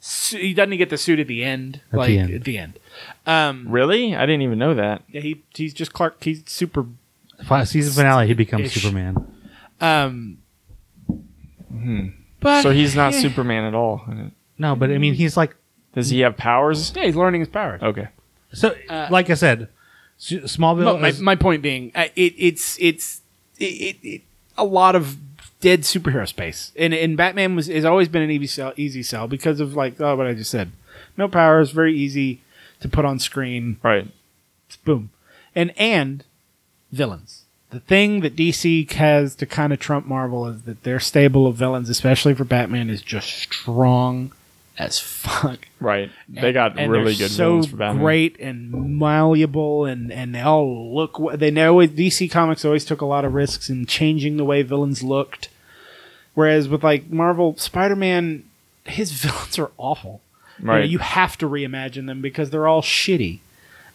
su- 0.00 0.38
He 0.38 0.54
doesn't 0.54 0.76
get 0.76 0.90
the 0.90 0.98
suit 0.98 1.18
at 1.20 1.26
the 1.28 1.44
end. 1.44 1.80
the 1.90 1.96
like 1.98 2.10
end. 2.10 2.32
at 2.34 2.44
the 2.44 2.58
end. 2.58 2.78
Um, 3.26 3.66
Really? 3.68 4.14
I 4.16 4.26
didn't 4.26 4.42
even 4.42 4.58
know 4.58 4.74
that. 4.74 5.02
yeah, 5.10 5.20
he 5.20 5.42
he's 5.54 5.72
just 5.74 5.92
Clark. 5.92 6.22
He's 6.22 6.42
super. 6.46 6.86
Fi- 7.44 7.64
season 7.64 7.92
finale. 7.92 8.26
He 8.26 8.34
becomes 8.34 8.66
Ish. 8.66 8.82
Superman. 8.82 9.32
Um, 9.80 10.38
but 12.40 12.62
So 12.62 12.70
he's 12.70 12.94
not 12.96 13.12
yeah. 13.12 13.20
Superman 13.20 13.64
at 13.64 13.74
all. 13.74 14.02
No, 14.58 14.74
but 14.74 14.90
I 14.90 14.98
mean, 14.98 15.14
he's 15.14 15.36
like 15.36 15.54
Does 15.94 16.08
he 16.10 16.20
have 16.20 16.36
powers? 16.36 16.92
Yeah, 16.96 17.04
he's 17.04 17.16
learning 17.16 17.40
his 17.40 17.48
powers. 17.48 17.82
Okay. 17.82 18.08
so. 18.52 18.74
like 19.10 19.28
I 19.30 19.34
said, 19.34 19.68
S- 20.18 20.56
Smallville. 20.56 20.84
But 20.84 21.00
my, 21.02 21.08
is- 21.08 21.20
my 21.20 21.36
point 21.36 21.62
being, 21.62 21.92
uh, 21.94 22.06
it, 22.16 22.34
it's 22.38 22.78
it's 22.80 23.20
it, 23.58 23.64
it, 23.64 23.96
it, 24.02 24.22
a 24.56 24.64
lot 24.64 24.96
of 24.96 25.16
dead 25.60 25.80
superhero 25.82 26.26
space, 26.28 26.72
and 26.76 26.92
and 26.94 27.16
Batman 27.16 27.56
was 27.56 27.66
has 27.68 27.84
always 27.84 28.08
been 28.08 28.22
an 28.22 28.30
easy 28.30 28.46
sell, 28.46 28.72
easy 28.76 29.02
sell 29.02 29.26
because 29.28 29.60
of 29.60 29.74
like 29.74 30.00
oh, 30.00 30.16
what 30.16 30.26
I 30.26 30.34
just 30.34 30.50
said, 30.50 30.72
no 31.16 31.28
powers, 31.28 31.70
very 31.70 31.96
easy 31.96 32.40
to 32.80 32.88
put 32.88 33.04
on 33.04 33.18
screen, 33.18 33.78
Right. 33.82 34.08
boom, 34.84 35.10
and 35.54 35.72
and 35.78 36.24
villains. 36.92 37.42
The 37.70 37.80
thing 37.80 38.20
that 38.20 38.36
DC 38.36 38.90
has 38.92 39.34
to 39.36 39.46
kind 39.46 39.72
of 39.72 39.80
trump 39.80 40.06
Marvel 40.06 40.46
is 40.46 40.62
that 40.62 40.84
their 40.84 41.00
stable 41.00 41.46
of 41.46 41.56
villains, 41.56 41.90
especially 41.90 42.32
for 42.32 42.44
Batman, 42.44 42.88
is 42.88 43.02
just 43.02 43.28
strong 43.28 44.32
as 44.78 44.98
fuck. 44.98 45.60
Right. 45.80 46.10
They 46.28 46.52
got 46.52 46.78
And 46.78 46.90
really 46.92 47.14
they're 47.14 47.28
good 47.28 47.30
so 47.34 47.48
villains 47.50 47.66
for 47.68 47.76
Batman. 47.76 48.02
great 48.02 48.40
and 48.40 48.98
malleable, 48.98 49.84
and 49.86 50.12
and 50.12 50.34
they 50.34 50.40
all 50.40 50.94
look. 50.94 51.18
They 51.38 51.50
know 51.50 51.76
DC 51.76 52.30
Comics 52.30 52.64
always 52.64 52.84
took 52.84 53.00
a 53.00 53.06
lot 53.06 53.24
of 53.24 53.34
risks 53.34 53.68
in 53.70 53.86
changing 53.86 54.36
the 54.36 54.44
way 54.44 54.62
villains 54.62 55.02
looked, 55.02 55.48
whereas 56.34 56.68
with 56.68 56.82
like 56.84 57.10
Marvel, 57.10 57.56
Spider 57.56 57.96
Man, 57.96 58.44
his 58.84 59.12
villains 59.22 59.58
are 59.58 59.70
awful. 59.78 60.20
You 60.58 60.64
know, 60.66 60.72
Right. 60.72 60.88
you 60.88 60.98
have 60.98 61.36
to 61.38 61.48
reimagine 61.48 62.06
them 62.06 62.22
because 62.22 62.48
they're 62.50 62.66
all 62.66 62.80
shitty. 62.82 63.40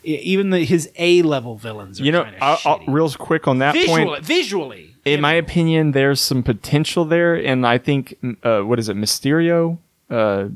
Even 0.04 0.50
the, 0.52 0.64
his 0.64 0.90
A 0.98 1.22
level 1.22 1.56
villains 1.58 2.00
are 2.02 2.04
You 2.04 2.12
know, 2.12 2.24
kind 2.24 2.36
I'll, 2.42 2.60
I'll, 2.66 2.80
real 2.88 3.10
quick 3.12 3.48
on 3.48 3.60
that 3.60 3.74
visually, 3.74 4.06
point. 4.06 4.24
visually, 4.26 4.96
In 5.06 5.22
my 5.22 5.34
opinion, 5.34 5.92
there's 5.92 6.20
some 6.22 6.42
potential 6.44 7.06
there, 7.06 7.36
and 7.36 7.66
I 7.68 7.78
think 7.78 8.16
uh, 8.44 8.62
what 8.62 8.78
is 8.80 8.90
it, 8.90 8.98
Mysterio, 8.98 9.78
uh, 10.10 10.48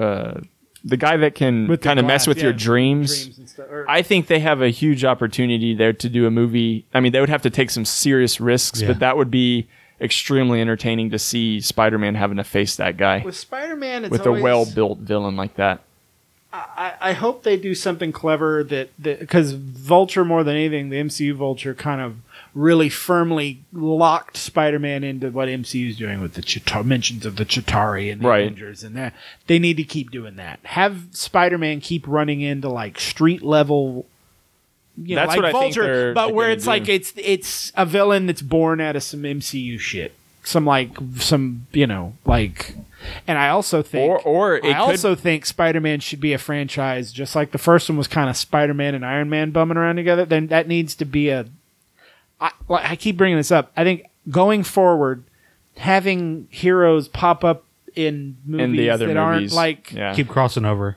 uh, 0.00 0.40
the 0.84 0.96
guy 0.96 1.16
that 1.18 1.34
can 1.34 1.68
With 1.68 1.82
the 1.82 1.88
kind 1.88 1.98
of 2.00 2.06
mess 2.06 2.26
with 2.26 2.42
your 2.42 2.52
dreams. 2.54 3.24
dreams 3.24 3.38
and 3.38 3.48
stuff. 3.48 3.66
or- 3.70 3.84
I 3.88 4.00
think 4.02 4.28
they 4.28 4.38
have 4.40 4.62
a 4.62 4.70
huge 4.70 5.04
opportunity 5.04 5.74
there 5.74 5.92
to 5.92 6.08
do 6.08 6.26
a 6.26 6.30
movie. 6.30 6.86
I 6.94 7.00
mean, 7.00 7.12
they 7.12 7.20
would 7.20 7.28
have 7.28 7.42
to 7.42 7.50
take 7.50 7.70
some 7.70 7.84
serious 7.84 8.40
risks, 8.40 8.80
Yeah. 8.80 8.88
but 8.88 8.98
that 9.00 9.16
would 9.18 9.30
be 9.30 9.68
extremely 10.00 10.62
entertaining 10.62 11.10
to 11.10 11.18
see 11.18 11.60
Spider-Man 11.60 12.14
having 12.14 12.38
to 12.38 12.44
face 12.44 12.76
that 12.76 12.96
guy 12.96 13.20
with 13.22 13.36
Spider 13.36 13.76
Man, 13.76 14.08
with 14.08 14.24
a 14.24 14.32
well-built 14.32 15.00
villain 15.00 15.36
like 15.36 15.56
that. 15.56 15.82
I, 16.52 16.94
I 17.00 17.12
hope 17.12 17.42
they 17.44 17.56
do 17.56 17.74
something 17.74 18.10
clever 18.12 18.64
that 18.64 19.00
because 19.02 19.52
Vulture 19.52 20.24
more 20.24 20.42
than 20.42 20.56
anything, 20.56 20.90
the 20.90 20.96
MCU 20.96 21.34
Vulture 21.34 21.74
kind 21.74 22.00
of 22.00 22.16
really 22.54 22.88
firmly 22.88 23.62
locked 23.72 24.36
Spider-Man 24.36 25.04
into 25.04 25.30
what 25.30 25.48
MCU 25.48 25.90
is 25.90 25.96
doing 25.96 26.20
with 26.20 26.34
the 26.34 26.42
Chita- 26.42 26.82
mentions 26.82 27.24
of 27.24 27.36
the 27.36 27.44
Chitauri 27.44 28.10
and 28.10 28.20
the 28.20 28.26
Right. 28.26 28.40
Avengers, 28.46 28.82
and 28.82 28.96
that 28.96 29.14
they 29.46 29.60
need 29.60 29.76
to 29.76 29.84
keep 29.84 30.10
doing 30.10 30.34
that. 30.36 30.58
Have 30.64 31.06
Spider-Man 31.12 31.80
keep 31.80 32.04
running 32.08 32.40
into 32.40 32.68
like 32.68 32.98
street 32.98 33.42
level. 33.42 34.06
You 35.00 35.14
know, 35.14 35.22
That's 35.22 35.28
like 35.28 35.36
what 35.36 35.44
I 35.44 35.52
think 35.52 35.74
Vulture, 35.76 36.12
but 36.14 36.34
where 36.34 36.50
it's 36.50 36.66
like 36.66 36.88
it's 36.88 37.12
it's 37.16 37.72
a 37.76 37.86
villain 37.86 38.26
that's 38.26 38.42
born 38.42 38.80
out 38.80 38.96
of 38.96 39.04
some 39.04 39.22
MCU 39.22 39.78
shit, 39.78 40.12
some 40.42 40.64
like 40.64 40.96
some 41.16 41.66
you 41.72 41.86
know 41.86 42.14
like, 42.24 42.74
and 43.26 43.38
I 43.38 43.50
also 43.50 43.82
think 43.82 44.10
Or 44.10 44.20
or 44.20 44.56
it 44.56 44.64
I 44.64 44.68
could 44.68 44.76
also 44.76 45.14
think 45.14 45.46
Spider-Man 45.46 46.00
should 46.00 46.20
be 46.20 46.32
a 46.32 46.38
franchise, 46.38 47.12
just 47.12 47.36
like 47.36 47.52
the 47.52 47.58
first 47.58 47.88
one 47.88 47.98
was 47.98 48.08
kind 48.08 48.30
of 48.30 48.36
Spider-Man 48.36 48.94
and 48.94 49.04
Iron 49.04 49.30
Man 49.30 49.50
bumming 49.50 49.76
around 49.76 49.96
together. 49.96 50.24
Then 50.24 50.48
that 50.48 50.68
needs 50.68 50.94
to 50.96 51.04
be 51.04 51.28
a. 51.30 51.46
I, 52.70 52.96
keep 52.96 53.18
bringing 53.18 53.36
this 53.36 53.50
up. 53.50 53.70
I 53.76 53.84
think 53.84 54.06
going 54.30 54.62
forward, 54.62 55.24
having 55.76 56.48
heroes 56.50 57.06
pop 57.06 57.44
up 57.44 57.64
in 57.94 58.38
movies 58.46 58.64
in 58.64 58.72
the 58.72 58.90
other 58.90 59.06
that 59.06 59.14
movies 59.14 59.52
aren't 59.52 59.52
like, 59.52 59.92
yeah. 59.92 60.14
Keep 60.14 60.28
crossing 60.28 60.64
over. 60.64 60.96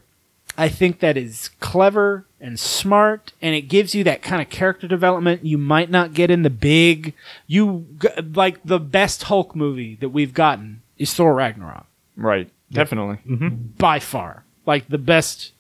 I 0.58 0.70
think 0.70 1.00
that 1.00 1.18
is 1.18 1.50
clever 1.60 2.26
and 2.44 2.60
smart, 2.60 3.32
and 3.42 3.56
it 3.56 3.64
gives 3.64 3.96
you 3.96 4.04
that 4.04 4.22
kind 4.22 4.42
of 4.42 4.50
character 4.50 4.86
development 4.86 5.46
you 5.46 5.58
might 5.58 5.90
not 5.90 6.14
get 6.14 6.30
in 6.30 6.44
the 6.44 6.50
big. 6.50 7.14
You 7.48 7.88
like 8.34 8.60
the 8.64 8.80
best 8.80 9.24
Hulk 9.24 9.56
movie 9.56 9.96
that 9.96 10.10
we've 10.10 10.34
gotten 10.34 10.82
is 10.98 11.14
Thor 11.14 11.34
Ragnarok 11.34 11.88
right 12.16 12.50
definitely 12.72 13.18
mm-hmm. 13.28 13.56
by 13.78 14.00
far. 14.00 14.44
Like 14.66 14.88
the 14.90 14.98
best. 14.98 15.54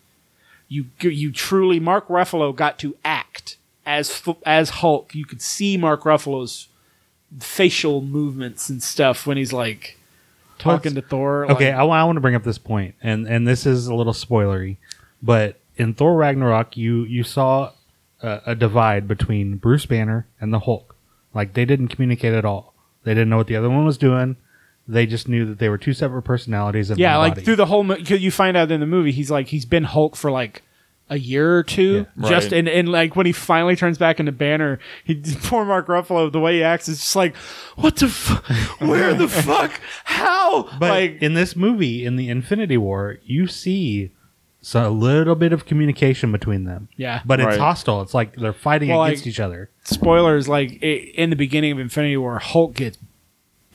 You 0.68 0.88
you 0.99 1.31
truly 1.31 1.80
Mark 1.80 2.07
Ruffalo 2.07 2.55
got 2.55 2.77
to 2.80 2.95
act 3.05 3.57
as 3.85 4.22
as 4.45 4.69
Hulk. 4.69 5.15
You 5.15 5.26
could 5.26 5.41
see 5.41 5.77
Mark 5.77 6.03
Ruffalo's 6.03 6.68
facial 7.39 8.01
movements 8.01 8.69
and 8.69 8.84
stuff 8.84 9.26
when 9.26 9.38
he's 9.38 9.53
like 9.53 9.97
talking 10.57 10.95
to 10.95 11.01
Thor. 11.01 11.45
Okay, 11.51 11.72
like- 11.73 11.80
I, 11.80 11.84
want 11.84 12.18
to 12.18 12.22
bring 12.22 12.35
up 12.35 12.43
this 12.43 12.57
point, 12.57 12.95
and 13.01 13.27
and 13.27 13.47
this 13.47 13.65
is 13.65 13.88
a 13.88 13.93
little 13.93 14.14
spoilery, 14.14 14.77
but 15.22 15.60
in 15.78 15.94
Thor 15.94 16.16
Ragnarok, 16.16 16.78
you 16.78 17.04
you 17.04 17.24
saw 17.24 17.72
a, 18.22 18.41
a 18.48 18.56
divide 18.56 19.08
between 19.08 19.58
Bruce 19.58 19.86
Banner 19.86 20.28
and 20.40 20.54
the 20.54 20.60
Hulk. 20.60 20.95
Like 21.34 21.54
they 21.54 21.66
didn't 21.66 21.88
communicate 21.90 22.34
at 22.34 22.45
all. 22.45 22.74
They 23.04 23.14
didn't 23.14 23.30
know 23.30 23.38
what 23.38 23.48
the 23.48 23.56
other 23.56 23.70
one 23.70 23.86
was 23.86 23.98
doing. 23.98 24.38
They 24.88 25.06
just 25.06 25.28
knew 25.30 25.45
that 25.45 25.60
they 25.60 25.70
were 25.70 25.78
two 25.78 25.94
separate 25.94 26.24
personalities. 26.24 26.90
Of 26.90 27.00
yeah, 27.00 27.18
one 27.18 27.28
like 27.28 27.34
body. 27.36 27.45
through 27.45 27.56
the 27.56 27.66
whole. 27.66 27.84
mo- 27.84 27.95
'cause 27.95 28.20
You 28.22 28.32
find 28.32 28.56
out 28.58 28.70
in 28.72 28.80
the 28.82 28.86
movie 28.86 29.12
he's 29.12 29.32
like 29.32 29.48
he's 29.48 29.66
been 29.66 29.86
Hulk 29.86 30.16
for 30.16 30.30
like 30.30 30.62
a 31.10 31.18
year 31.18 31.58
or 31.58 31.64
two. 31.64 32.06
Yeah. 32.18 32.30
just 32.30 32.52
Right. 32.52 32.60
and, 32.60 32.68
and 32.70 32.90
like 32.90 33.16
when 33.16 33.26
he 33.26 33.32
finally 33.34 33.76
turns 33.76 33.98
back 33.98 34.20
into 34.20 34.32
Banner, 34.32 34.80
he 35.04 35.16
poor 35.44 35.66
Mark 35.66 35.88
Ruffalo. 35.88 36.32
The 36.32 36.40
way 36.40 36.56
he 36.58 36.64
acts 36.64 36.88
is 36.88 37.00
just 37.00 37.16
like, 37.16 37.36
what 37.76 37.95
the, 37.98 38.06
f- 38.08 38.80
where 38.80 39.14
the 39.14 39.28
fuck, 39.30 39.80
how? 40.06 40.64
But 40.80 40.90
like 40.90 41.22
in 41.22 41.34
this 41.34 41.56
movie, 41.56 42.06
in 42.06 42.16
the 42.16 42.30
Infinity 42.30 42.78
War, 42.78 43.18
you 43.26 43.48
see 43.48 44.12
so 44.64 44.88
a 44.88 44.90
little 44.90 45.35
bit 45.35 45.53
of 45.53 45.65
communication 45.65 46.31
between 46.31 46.64
them. 46.64 46.88
Yeah. 46.98 47.22
but 47.26 47.40
it's 47.40 47.48
Right. 47.48 47.60
hostile. 47.60 48.02
It's 48.02 48.14
like 48.15 48.35
they're 48.35 48.53
fighting 48.53 48.90
Well, 48.90 49.03
against 49.03 49.23
like- 49.23 49.27
each 49.27 49.40
other. 49.40 49.69
spoilers, 49.84 50.48
like 50.49 50.80
i- 50.81 51.11
in 51.15 51.30
the 51.30 51.35
beginning 51.35 51.72
of 51.73 51.80
Infinity 51.80 52.18
War, 52.18 52.40
Hulk 52.40 52.73
gets 52.76 52.98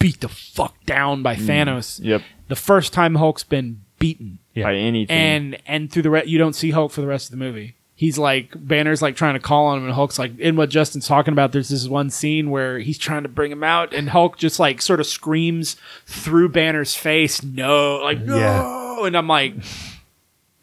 beat 0.00 0.20
the 0.20 0.28
fuck 0.28 0.74
down 0.86 1.22
by 1.22 1.36
mm. 1.36 1.46
Thanos. 1.46 2.00
yep 2.02 2.22
The 2.48 2.56
first 2.56 2.92
time 2.92 3.16
Hulk's 3.16 3.44
been 3.44 3.82
beaten, 3.98 4.38
Yeah. 4.54 4.64
by 4.64 4.74
anything 4.76 5.14
and 5.16 5.56
and 5.66 5.90
through 5.92 6.02
the 6.02 6.10
re- 6.10 6.22
you 6.26 6.38
don't 6.38 6.54
see 6.54 6.70
Hulk 6.70 6.90
for 6.92 7.00
the 7.02 7.06
rest 7.06 7.26
of 7.26 7.30
the 7.32 7.44
movie. 7.44 7.74
He's 7.96 8.16
like 8.16 8.52
Banner's 8.56 9.02
like 9.02 9.16
trying 9.16 9.34
to 9.34 9.40
call 9.40 9.66
on 9.66 9.78
him, 9.78 9.84
and 9.86 9.92
Hulk's 9.92 10.20
like 10.20 10.38
in 10.38 10.54
what 10.54 10.70
Justin's 10.70 11.08
talking 11.08 11.32
about. 11.32 11.50
There's 11.50 11.68
this 11.70 11.88
one 11.88 12.10
scene 12.10 12.48
where 12.50 12.78
he's 12.78 12.96
trying 12.96 13.24
to 13.24 13.28
bring 13.28 13.50
him 13.50 13.64
out, 13.64 13.92
and 13.92 14.10
Hulk 14.10 14.38
just 14.38 14.60
like 14.60 14.80
sort 14.80 15.00
of 15.00 15.06
screams 15.06 15.74
through 16.06 16.50
Banner's 16.50 16.94
face, 16.94 17.42
"No!" 17.42 17.96
Like 17.96 18.20
no, 18.20 18.36
Yeah. 18.38 19.04
and 19.06 19.16
I'm 19.16 19.26
like, 19.26 19.54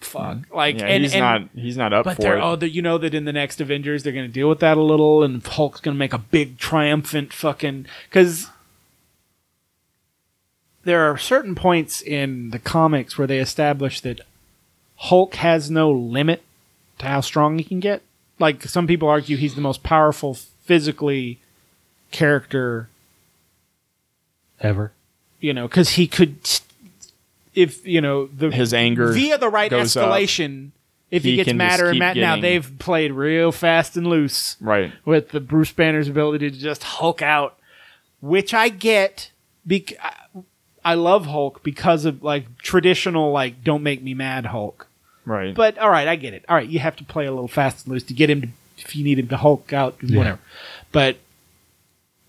"Fuck!" 0.05 0.37
Like, 0.53 0.79
yeah 0.79 0.87
and, 0.87 1.03
he's 1.03 1.13
and- 1.13 1.21
not 1.21 1.49
he's 1.55 1.77
not 1.77 1.93
up 1.93 2.05
but 2.05 2.15
for 2.15 2.21
they're 2.21 2.37
it 2.37 2.41
oh, 2.41 2.55
the, 2.55 2.69
you 2.69 2.81
know 2.81 2.97
that 2.97 3.13
in 3.13 3.25
the 3.25 3.33
next 3.33 3.59
Avengers 3.59 4.03
they're 4.03 4.13
going 4.13 4.27
to 4.27 4.31
deal 4.31 4.47
with 4.49 4.59
that 4.59 4.77
a 4.77 4.81
little, 4.83 5.23
and 5.23 5.45
Hulk's 5.45 5.81
going 5.81 5.95
to 5.95 5.99
make 5.99 6.13
a 6.13 6.17
big 6.17 6.57
triumphant 6.57 7.33
fucking 7.33 7.85
because 8.09 8.47
there 10.83 11.09
are 11.11 11.17
certain 11.17 11.55
points 11.55 12.01
in 12.01 12.51
the 12.51 12.59
comics 12.59 13.17
where 13.17 13.27
they 13.27 13.39
establish 13.39 14.01
that 14.01 14.21
Hulk 14.97 15.35
has 15.35 15.69
no 15.71 15.91
limit 15.91 16.43
to 16.99 17.07
how 17.07 17.21
strong 17.21 17.57
he 17.57 17.63
can 17.63 17.79
get. 17.79 18.01
Like 18.39 18.63
some 18.63 18.85
people 18.87 19.07
argue, 19.09 19.37
he's 19.37 19.55
the 19.55 19.61
most 19.61 19.81
powerful 19.83 20.35
physically 20.63 21.39
character 22.11 22.89
Ever. 24.61 24.91
you 25.39 25.53
know, 25.53 25.67
because 25.67 25.91
he 25.91 26.07
could, 26.07 26.37
if 27.55 27.85
you 27.87 28.01
know, 28.01 28.27
the 28.27 28.51
His 28.51 28.73
anger 28.73 29.11
via 29.11 29.37
the 29.37 29.49
right 29.49 29.71
goes 29.71 29.95
up. 29.97 30.09
escalation. 30.11 30.71
If 31.11 31.23
he, 31.23 31.31
He 31.31 31.35
gets 31.37 31.47
can 31.47 31.57
just 31.57 31.69
madder 31.69 31.85
and 31.85 31.93
keep 31.93 31.99
mad, 31.99 32.17
now 32.17 32.35
getting- 32.35 32.41
they've 32.41 32.79
played 32.79 33.11
real 33.13 33.51
fast 33.51 33.95
and 33.95 34.07
loose 34.07 34.57
right 34.59 34.91
with 35.05 35.29
the 35.29 35.39
Bruce 35.39 35.71
Banner's 35.71 36.07
ability 36.09 36.49
to 36.51 36.57
just 36.57 36.83
Hulk 36.83 37.21
out, 37.21 37.57
which 38.21 38.53
I 38.53 38.69
get. 38.69 39.31
Bec- 39.65 39.93
I- 40.03 40.41
I 40.83 40.93
love 40.95 41.25
Hulk 41.27 41.63
because 41.63 42.05
of 42.05 42.21
like 42.23 42.57
traditional, 42.59 43.31
like 43.31 43.63
don't 43.63 43.81
make 43.83 44.03
me 44.03 44.13
mad 44.13 44.47
Hulk. 44.47 44.87
right 45.25 45.55
But 45.55 45.77
all 45.77 45.89
right, 45.89 46.07
I 46.07 46.15
get 46.15 46.33
it. 46.33 46.43
All 46.49 46.55
right, 46.55 46.67
you 46.67 46.79
have 46.79 46.95
to 46.97 47.03
play 47.03 47.25
a 47.25 47.31
little 47.31 47.47
fast 47.47 47.85
and 47.85 47.93
loose 47.93 48.03
to 48.03 48.13
get 48.13 48.29
him 48.29 48.41
to, 48.41 48.47
if 48.79 48.95
you 48.95 49.03
need 49.03 49.17
him 49.17 49.27
to 49.29 49.37
Hulk 49.37 49.73
out, 49.73 49.95
whatever. 50.03 50.39
But 50.91 51.17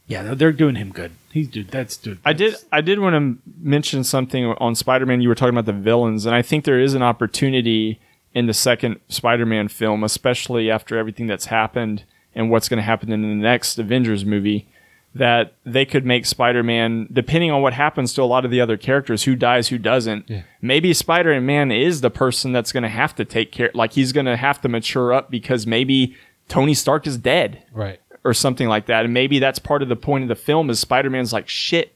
yeah, 0.06 0.22
they're- 0.22 0.34
they're 0.34 0.52
doing 0.52 0.76
him 0.76 0.90
good. 0.92 1.12
He's 1.36 1.48
dude. 1.48 1.68
That's 1.68 1.98
dude. 1.98 2.18
I 2.24 2.32
did. 2.32 2.56
I 2.72 2.80
did 2.80 2.98
want 2.98 3.14
to 3.14 3.50
mention 3.60 4.04
something 4.04 4.46
on 4.46 4.74
Spider-Man. 4.74 5.20
You 5.20 5.28
were 5.28 5.34
talking 5.34 5.54
about 5.54 5.66
the 5.66 5.78
villains, 5.78 6.24
and 6.24 6.34
I 6.34 6.40
think 6.40 6.64
there 6.64 6.80
is 6.80 6.94
an 6.94 7.02
opportunity 7.02 8.00
in 8.32 8.46
the 8.46 8.54
second 8.54 9.00
Spider-Man 9.10 9.68
film, 9.68 10.02
especially 10.02 10.70
after 10.70 10.96
everything 10.96 11.26
that's 11.26 11.44
happened 11.44 12.04
and 12.34 12.50
what's 12.50 12.70
going 12.70 12.78
to 12.78 12.82
happen 12.82 13.12
in 13.12 13.20
the 13.20 13.34
next 13.34 13.78
Avengers 13.78 14.24
movie, 14.24 14.66
that 15.14 15.52
they 15.66 15.84
could 15.84 16.06
make 16.06 16.24
Spider-Man, 16.24 17.08
depending 17.12 17.50
on 17.50 17.60
what 17.60 17.74
happens 17.74 18.14
to 18.14 18.22
a 18.22 18.24
lot 18.24 18.46
of 18.46 18.50
the 18.50 18.62
other 18.62 18.78
characters, 18.78 19.24
who 19.24 19.36
dies, 19.36 19.68
who 19.68 19.76
doesn't. 19.76 20.30
Maybe 20.62 20.94
Spider-Man 20.94 21.70
is 21.70 22.00
the 22.00 22.08
person 22.10 22.52
that's 22.52 22.72
going 22.72 22.82
to 22.82 22.88
have 22.88 23.14
to 23.16 23.26
take 23.26 23.52
care. 23.52 23.70
Like 23.74 23.92
he's 23.92 24.12
going 24.12 24.24
to 24.24 24.38
have 24.38 24.62
to 24.62 24.70
mature 24.70 25.12
up 25.12 25.30
because 25.30 25.66
maybe 25.66 26.16
Tony 26.48 26.72
Stark 26.72 27.06
is 27.06 27.18
dead 27.18 27.62
Right. 27.72 28.00
Or 28.26 28.34
something 28.34 28.68
like 28.68 28.86
that. 28.86 29.04
And 29.04 29.14
maybe 29.14 29.38
that's 29.38 29.58
part 29.58 29.82
of 29.82 29.88
the 29.88 29.96
point 29.96 30.22
of 30.24 30.28
the 30.28 30.34
film 30.34 30.68
is 30.70 30.80
Spider-Man's 30.80 31.32
like, 31.32 31.48
shit, 31.48 31.92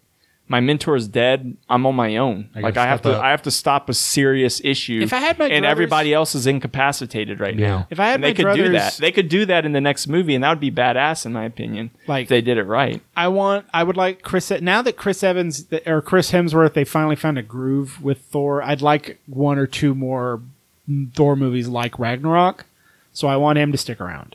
my 0.49 0.59
mentor 0.59 0.97
is 0.97 1.07
dead. 1.07 1.57
I'm 1.69 1.87
on 1.87 1.95
my 1.95 2.17
own. 2.17 2.51
I 2.57 2.61
like 2.61 2.77
I 2.77 2.87
have 2.87 3.03
to, 3.03 3.13
up. 3.13 3.23
I 3.23 3.31
have 3.31 3.43
to 3.43 3.53
stop 3.53 3.89
a 3.89 3.95
serious 3.95 4.61
issue. 4.65 4.99
If 5.01 5.13
I 5.13 5.19
had 5.19 5.39
my 5.39 5.47
and 5.47 5.65
druthers- 5.65 5.69
everybody 5.69 6.13
else 6.15 6.35
is 6.35 6.45
incapacitated 6.47 7.39
right 7.39 7.55
Yeah. 7.57 7.67
now. 7.69 7.87
If 7.89 8.01
I 8.01 8.07
had 8.07 8.15
and 8.17 8.25
they 8.25 8.31
my 8.31 8.35
could 8.55 8.57
do 8.57 8.73
that. 8.73 8.95
They 8.95 9.13
could 9.13 9.29
do 9.29 9.47
that 9.47 9.65
in 9.65 9.71
the 9.73 9.81
next 9.81 10.09
movie, 10.09 10.35
and 10.35 10.43
that 10.43 10.49
would 10.51 10.59
be 10.61 10.73
badass 10.73 11.25
in 11.25 11.33
my 11.33 11.45
opinion. 11.45 11.91
Like- 12.09 12.25
if 12.25 12.29
they 12.31 12.41
did 12.41 12.59
it 12.59 12.65
right. 12.65 13.01
I 13.17 13.29
want. 13.29 13.67
I 13.73 13.85
would 13.85 13.97
like 13.97 14.23
Chris. 14.23 14.51
Now 14.61 14.83
that 14.83 14.97
Chris 14.97 15.23
Evans 15.23 15.67
or 15.87 16.03
Chris 16.03 16.33
Hemsworth, 16.33 16.75
they 16.75 16.85
finally 16.85 17.17
found 17.17 17.39
a 17.39 17.43
groove 17.43 18.03
with 18.03 18.19
Thor. 18.19 18.61
I'd 18.63 18.83
like 18.83 19.21
one 19.27 19.57
or 19.59 19.69
two 19.69 19.95
more 19.95 20.41
Thor 21.15 21.37
movies 21.37 21.69
like 21.69 21.97
Ragnarok. 21.99 22.65
So 23.13 23.29
I 23.29 23.37
want 23.37 23.59
him 23.59 23.71
to 23.73 23.79
stick 23.79 24.01
around. 24.01 24.35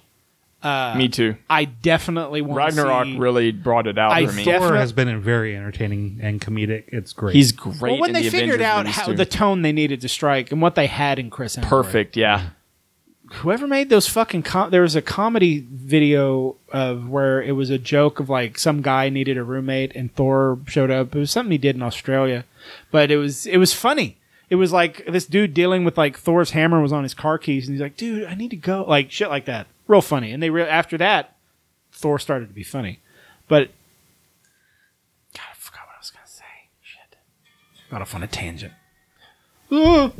Uh, 0.65 0.95
me 0.97 1.07
too. 1.07 1.35
I 1.47 1.65
definitely 1.65 2.41
want 2.41 2.57
Ragnarok 2.57 3.03
to 3.05 3.11
see, 3.11 3.17
really 3.19 3.51
brought 3.51 3.85
it 3.85 3.99
out 3.99 4.13
I 4.13 4.25
for 4.25 4.31
me. 4.33 4.43
Thor 4.43 4.75
has 4.75 4.91
been 4.93 5.21
very 5.21 5.55
entertaining 5.55 6.19
and 6.23 6.41
comedic. 6.41 6.85
It's 6.87 7.13
great. 7.13 7.35
He's 7.35 7.51
great. 7.51 7.79
Well, 7.79 7.99
when 7.99 8.09
in 8.09 8.13
they 8.15 8.23
the 8.23 8.31
figured 8.31 8.61
Avengers 8.61 8.65
out 8.65 8.87
how 8.87 9.05
too. 9.05 9.15
the 9.15 9.27
tone 9.27 9.61
they 9.61 9.71
needed 9.71 10.01
to 10.01 10.09
strike 10.09 10.51
and 10.51 10.61
what 10.63 10.73
they 10.73 10.87
had 10.87 11.19
in 11.19 11.29
Chris 11.29 11.55
Hemsworth, 11.55 11.69
perfect, 11.69 12.17
yeah. 12.17 12.49
whoever 13.33 13.67
made 13.67 13.89
those 13.89 14.07
fucking 14.07 14.41
com- 14.41 14.71
there 14.71 14.81
was 14.81 14.95
a 14.95 15.03
comedy 15.03 15.65
video 15.71 16.55
of 16.71 17.09
where 17.09 17.43
it 17.43 17.51
was 17.51 17.69
a 17.69 17.77
joke 17.77 18.19
of 18.19 18.29
like 18.29 18.57
some 18.57 18.81
guy 18.81 19.09
needed 19.09 19.37
a 19.37 19.43
roommate 19.43 19.95
and 19.95 20.13
Thor 20.15 20.57
showed 20.65 20.89
up. 20.89 21.15
It 21.15 21.19
was 21.19 21.29
something 21.29 21.51
he 21.51 21.59
did 21.59 21.75
in 21.75 21.83
Australia, 21.83 22.43
but 22.89 23.11
it 23.11 23.17
was 23.17 23.45
it 23.45 23.57
was 23.57 23.71
funny. 23.73 24.17
It 24.49 24.55
was 24.55 24.71
like 24.71 25.05
this 25.05 25.25
dude 25.25 25.53
dealing 25.53 25.83
with 25.85 25.97
like 25.97 26.17
Thor's 26.17 26.51
hammer 26.51 26.81
was 26.81 26.93
on 26.93 27.03
his 27.03 27.13
car 27.13 27.37
keys 27.37 27.67
and 27.67 27.75
he's 27.75 27.81
like, 27.81 27.97
"Dude, 27.97 28.25
I 28.25 28.35
need 28.35 28.49
to 28.49 28.57
go." 28.57 28.83
Like 28.87 29.11
shit 29.11 29.29
like 29.29 29.45
that. 29.45 29.67
Real 29.87 30.01
funny. 30.01 30.31
And 30.31 30.41
they 30.41 30.49
re- 30.49 30.63
after 30.67 30.97
that 30.97 31.35
Thor 31.91 32.19
started 32.19 32.47
to 32.47 32.53
be 32.53 32.63
funny. 32.63 32.99
But 33.47 33.69
God, 35.33 35.43
I 35.51 35.55
forgot 35.55 35.81
what 35.87 35.95
I 35.95 35.99
was 35.99 36.11
going 36.11 36.25
to 36.25 36.31
say. 36.31 36.43
Shit. 36.81 37.17
Got 37.89 38.01
off 38.01 38.15
on 38.15 38.23
a 38.23 38.27
tangent. 38.27 38.73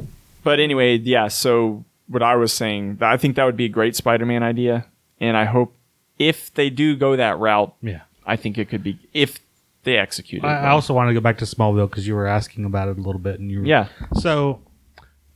But 0.43 0.59
anyway, 0.59 0.97
yeah. 0.99 1.27
So 1.27 1.83
what 2.07 2.21
I 2.21 2.35
was 2.35 2.53
saying, 2.53 2.99
I 3.01 3.17
think 3.17 3.35
that 3.35 3.45
would 3.45 3.57
be 3.57 3.65
a 3.65 3.69
great 3.69 3.95
Spider-Man 3.95 4.43
idea, 4.43 4.85
and 5.19 5.35
I 5.35 5.45
hope 5.45 5.73
if 6.19 6.53
they 6.53 6.69
do 6.69 6.95
go 6.95 7.15
that 7.15 7.39
route, 7.39 7.73
yeah. 7.81 8.01
I 8.27 8.35
think 8.35 8.59
it 8.59 8.69
could 8.69 8.83
be 8.83 8.99
if 9.11 9.39
they 9.85 9.97
execute 9.97 10.43
it. 10.43 10.47
I, 10.47 10.57
I 10.59 10.63
well. 10.65 10.73
also 10.75 10.93
want 10.93 11.09
to 11.09 11.15
go 11.15 11.19
back 11.19 11.39
to 11.39 11.45
Smallville 11.45 11.89
because 11.89 12.05
you 12.05 12.13
were 12.13 12.27
asking 12.27 12.63
about 12.63 12.89
it 12.89 12.99
a 12.99 13.01
little 13.01 13.17
bit, 13.19 13.39
and 13.39 13.49
you 13.49 13.61
were, 13.61 13.65
yeah, 13.65 13.87
So, 14.13 14.61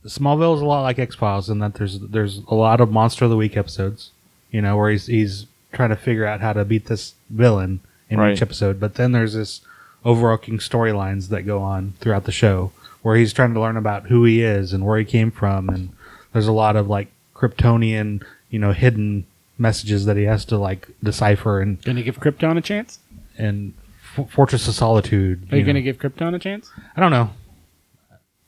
Smallville 0.06 0.54
is 0.54 0.60
a 0.60 0.64
lot 0.64 0.82
like 0.82 1.00
X 1.00 1.16
Files 1.16 1.50
in 1.50 1.58
that 1.58 1.74
there's 1.74 1.98
there's 1.98 2.38
a 2.48 2.54
lot 2.54 2.80
of 2.80 2.92
Monster 2.92 3.24
of 3.24 3.32
the 3.32 3.36
Week 3.36 3.56
episodes, 3.56 4.12
you 4.50 4.60
know, 4.62 4.76
where 4.76 4.90
he's 4.90 5.06
he's 5.06 5.46
trying 5.72 5.90
to 5.90 5.96
figure 5.96 6.26
out 6.26 6.40
how 6.40 6.52
to 6.52 6.64
beat 6.64 6.86
this 6.86 7.14
villain 7.30 7.80
in 8.08 8.18
Right. 8.18 8.32
each 8.32 8.42
episode. 8.42 8.80
But 8.80 8.94
then 8.94 9.12
there's 9.12 9.34
this 9.34 9.60
overarching 10.04 10.58
storylines 10.58 11.28
that 11.28 11.42
go 11.42 11.62
on 11.62 11.92
throughout 12.00 12.24
the 12.24 12.32
show 12.32 12.72
where 13.02 13.16
he's 13.16 13.32
trying 13.32 13.54
to 13.54 13.60
learn 13.60 13.76
about 13.76 14.06
who 14.06 14.24
he 14.24 14.42
is 14.42 14.72
and 14.72 14.84
where 14.84 14.98
he 14.98 15.04
came 15.04 15.30
from, 15.30 15.68
and 15.68 15.90
there's 16.32 16.46
a 16.48 16.52
lot 16.52 16.74
of 16.76 16.88
like 16.88 17.08
Kryptonian, 17.34 18.22
you 18.50 18.58
know, 18.58 18.72
hidden 18.72 19.24
messages 19.58 20.06
that 20.06 20.16
he 20.16 20.24
has 20.24 20.44
to 20.46 20.56
like 20.58 20.88
decipher 21.02 21.60
and 21.60 21.80
Gonna 21.82 22.02
give 22.02 22.18
Krypton 22.18 22.56
a 22.56 22.60
chance? 22.60 22.98
and 23.38 23.72
F- 24.18 24.30
Fortress 24.30 24.66
of 24.68 24.74
Solitude. 24.74 25.46
Are 25.52 25.56
you, 25.56 25.62
know. 25.62 25.66
gonna 25.68 25.82
give 25.82 25.98
Krypton 25.98 26.34
a 26.34 26.38
chance? 26.38 26.70
I 26.96 27.00
don't 27.00 27.10
know. 27.12 27.30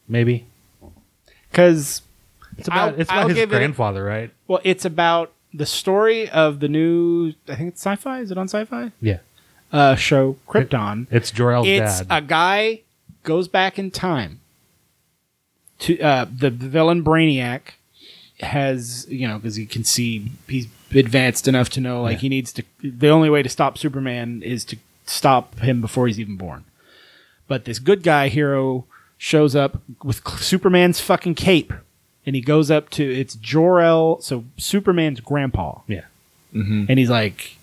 Maybe 0.09 0.47
Because 1.51 2.03
it's 2.59 2.69
about 2.69 2.95
I'll- 2.95 3.01
it's 3.01 3.11
about 3.11 3.21
I'll 3.23 3.29
his 3.29 3.37
give 3.37 3.53
it 3.53 3.57
grandfather, 3.57 4.05
right? 4.05 4.31
well, 4.49 4.61
it's 4.65 4.85
about 4.85 5.33
the 5.55 5.67
story 5.67 6.29
of 6.29 6.61
the 6.61 6.69
new. 6.69 7.35
I 7.49 7.55
think 7.57 7.69
it's 7.71 7.81
sci-fi. 7.81 8.21
Is 8.21 8.31
it 8.31 8.39
on 8.39 8.49
sci-fi? 8.49 8.93
Yeah, 9.01 9.19
Uh, 9.73 9.95
show 9.95 10.37
Krypton. 10.49 11.07
it's 11.11 11.31
Jor-El's 11.31 11.67
it's 11.69 12.01
dad. 12.01 12.07
a 12.11 12.21
guy 12.27 12.81
goes 13.25 13.49
back 13.49 13.79
in 13.79 13.91
time 13.91 14.41
to 15.81 15.99
uh, 16.01 16.25
the, 16.25 16.51
the 16.51 16.69
villain 16.69 17.03
Brainiac 17.05 17.61
has 18.41 19.07
you 19.09 19.29
know 19.29 19.39
because 19.39 19.57
he 19.57 19.67
can 19.67 19.85
see 19.85 20.33
he's 20.49 20.67
advanced 20.95 21.47
enough 21.47 21.69
to 21.71 21.81
know 21.81 22.03
like 22.03 22.19
he 22.19 22.29
needs 22.29 22.53
to 22.53 22.63
the 22.83 23.09
only 23.09 23.31
way 23.31 23.43
to 23.43 23.49
stop 23.49 23.79
Superman 23.79 24.43
is 24.43 24.65
to 24.67 24.77
stop 25.07 25.59
him 25.61 25.81
before 25.81 26.07
he's 26.07 26.19
even 26.21 26.37
born. 26.37 26.65
But 27.49 27.65
this 27.65 27.79
good 27.79 28.03
guy 28.03 28.29
hero 28.29 28.85
shows 29.19 29.55
up 29.55 29.81
with 30.03 30.27
Superman's 30.41 31.01
fucking 31.01 31.35
cape 31.37 31.73
and 32.25 32.37
he 32.37 32.43
goes 32.43 32.71
up 32.71 32.91
to 32.91 33.03
it's 33.03 33.35
Jor-El 33.35 34.21
so 34.21 34.45
Superman's 34.57 35.21
grandpa 35.21 35.81
yeah, 35.87 36.05
and 36.89 36.99
he's 36.99 37.11
like, 37.11 37.57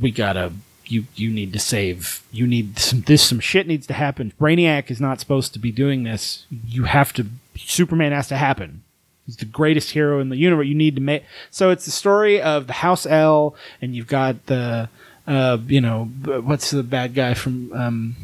"We 0.00 0.10
gotta, 0.10 0.52
you, 0.86 1.06
you 1.14 1.30
need 1.30 1.52
to 1.54 1.58
save. 1.58 2.22
You 2.30 2.46
need 2.46 2.78
some. 2.78 3.00
This 3.02 3.22
some 3.22 3.40
shit 3.40 3.66
needs 3.66 3.86
to 3.86 3.94
happen. 3.94 4.32
Brainiac 4.40 4.90
is 4.90 5.00
not 5.00 5.20
supposed 5.20 5.52
to 5.54 5.58
be 5.58 5.72
doing 5.72 6.04
this. 6.04 6.46
You 6.66 6.84
have 6.84 7.12
to. 7.14 7.26
Superman 7.56 8.12
has 8.12 8.28
to 8.28 8.36
happen. 8.36 8.82
He's 9.26 9.36
the 9.38 9.46
greatest 9.46 9.92
hero 9.92 10.20
in 10.20 10.28
the 10.28 10.36
universe. 10.36 10.66
You 10.66 10.74
need 10.74 10.96
to 10.96 11.00
make. 11.00 11.24
So 11.50 11.70
it's 11.70 11.86
the 11.86 11.90
story 11.90 12.42
of 12.42 12.66
the 12.66 12.74
House 12.74 13.06
L, 13.06 13.54
and 13.80 13.96
you've 13.96 14.06
got 14.06 14.46
the, 14.46 14.90
uh, 15.26 15.58
you 15.66 15.80
know, 15.80 16.04
what's 16.24 16.70
the 16.70 16.82
bad 16.82 17.14
guy 17.14 17.32
from 17.32 17.72
um, 17.72 18.16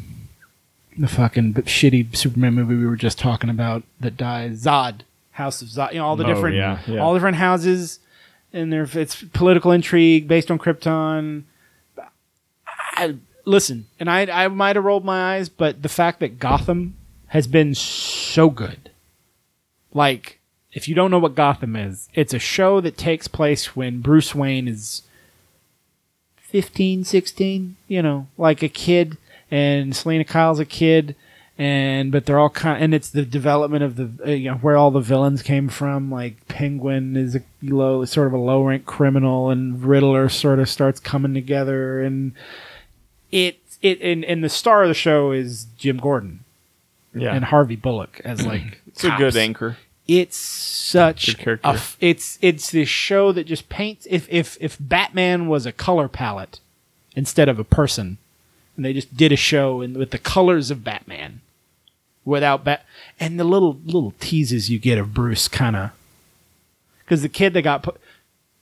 the 0.97 1.07
fucking 1.07 1.53
shitty 1.53 2.15
Superman 2.15 2.53
movie 2.55 2.75
we 2.75 2.85
were 2.85 2.95
just 2.95 3.17
talking 3.19 3.49
about 3.49 3.83
that 3.99 4.17
dies? 4.17 4.63
Zod. 4.63 5.01
House 5.31 5.61
of 5.61 5.69
Zod. 5.69 5.93
You 5.93 5.99
know 5.99 6.05
all 6.05 6.15
the 6.15 6.25
Oh, 6.25 6.33
different, 6.33 6.55
yeah, 6.57 6.79
yeah. 6.87 6.99
all 6.99 7.13
different 7.13 7.37
houses 7.37 7.99
and 8.53 8.71
there 8.71 8.87
it's 8.93 9.23
political 9.23 9.71
intrigue 9.71 10.27
based 10.27 10.51
on 10.51 10.59
Krypton. 10.59 11.43
I, 12.93 13.15
listen, 13.45 13.87
and 13.99 14.09
I 14.09 14.25
I 14.25 14.47
might 14.49 14.75
have 14.75 14.85
rolled 14.85 15.05
my 15.05 15.35
eyes, 15.35 15.49
but 15.49 15.81
the 15.81 15.89
fact 15.89 16.19
that 16.19 16.39
Gotham 16.39 16.95
has 17.27 17.47
been 17.47 17.73
so 17.75 18.49
good, 18.49 18.91
like 19.93 20.39
if 20.73 20.87
you 20.87 20.95
don't 20.95 21.11
know 21.11 21.19
what 21.19 21.35
Gotham 21.35 21.75
is, 21.75 22.09
it's 22.13 22.33
a 22.33 22.39
show 22.39 22.81
that 22.81 22.97
takes 22.97 23.27
place 23.27 23.75
when 23.75 24.01
Bruce 24.01 24.35
Wayne 24.35 24.67
is 24.67 25.03
15, 26.37 27.03
16, 27.05 27.77
you 27.87 28.01
know, 28.01 28.27
like 28.37 28.61
a 28.61 28.69
kid, 28.69 29.17
and 29.51 29.95
Selina 29.95 30.23
Kyle's 30.23 30.59
a 30.59 30.65
kid, 30.65 31.15
and 31.57 32.11
but 32.11 32.25
they're 32.25 32.39
all 32.39 32.49
kind, 32.49 32.81
and 32.83 32.93
it's 32.95 33.09
the 33.09 33.23
development 33.25 33.83
of 33.83 33.95
the 33.97 34.09
uh, 34.25 34.31
you 34.31 34.49
know 34.51 34.57
where 34.57 34.77
all 34.77 34.89
the 34.91 35.01
villains 35.01 35.43
came 35.43 35.67
from. 35.69 36.09
Like 36.09 36.47
Penguin 36.47 37.15
is 37.17 37.35
a 37.35 37.41
low, 37.61 38.03
sort 38.05 38.27
of 38.27 38.33
a 38.33 38.37
low 38.37 38.63
rank 38.63 38.85
criminal, 38.85 39.49
and 39.49 39.83
Riddler 39.83 40.29
sort 40.29 40.59
of 40.59 40.69
starts 40.69 40.99
coming 40.99 41.33
together, 41.33 42.01
and 42.01 42.31
it 43.31 43.59
it 43.81 44.01
and, 44.01 44.23
and 44.25 44.43
the 44.43 44.49
star 44.49 44.83
of 44.83 44.87
the 44.87 44.93
show 44.93 45.31
is 45.31 45.65
Jim 45.77 45.97
Gordon 45.97 46.43
Yeah, 47.13 47.33
and 47.33 47.45
Harvey 47.45 47.75
Bullock 47.75 48.21
as 48.23 48.45
like 48.45 48.79
it's 48.87 49.03
a 49.03 49.15
good 49.17 49.35
anchor. 49.35 49.77
it's 50.07 50.37
such 50.37 51.25
Good 51.27 51.37
character. 51.39 51.67
a 51.67 51.73
f- 51.73 51.97
it's 51.99 52.37
it's 52.41 52.69
this 52.71 52.89
show 52.89 53.31
that 53.31 53.45
just 53.45 53.69
paints 53.69 54.05
if 54.09 54.27
if 54.31 54.57
if 54.61 54.77
Batman 54.79 55.47
was 55.47 55.65
a 55.65 55.71
color 55.71 56.07
palette 56.07 56.59
instead 57.15 57.49
of 57.49 57.57
a 57.59 57.63
person 57.63 58.17
and 58.81 58.85
they 58.87 58.93
just 58.93 59.15
did 59.15 59.31
a 59.31 59.35
show 59.35 59.81
and 59.81 59.95
with 59.95 60.09
the 60.09 60.17
colors 60.17 60.71
of 60.71 60.83
Batman 60.83 61.39
without 62.25 62.63
bat 62.63 62.83
and 63.19 63.39
the 63.39 63.43
little 63.43 63.79
little 63.85 64.15
teases 64.19 64.71
you 64.71 64.79
get 64.79 64.97
of 64.97 65.13
Bruce 65.13 65.47
kind 65.47 65.75
of 65.75 65.91
cuz 67.05 67.21
the 67.21 67.29
kid 67.29 67.53
that 67.53 67.61
got 67.61 67.83
put 67.83 68.01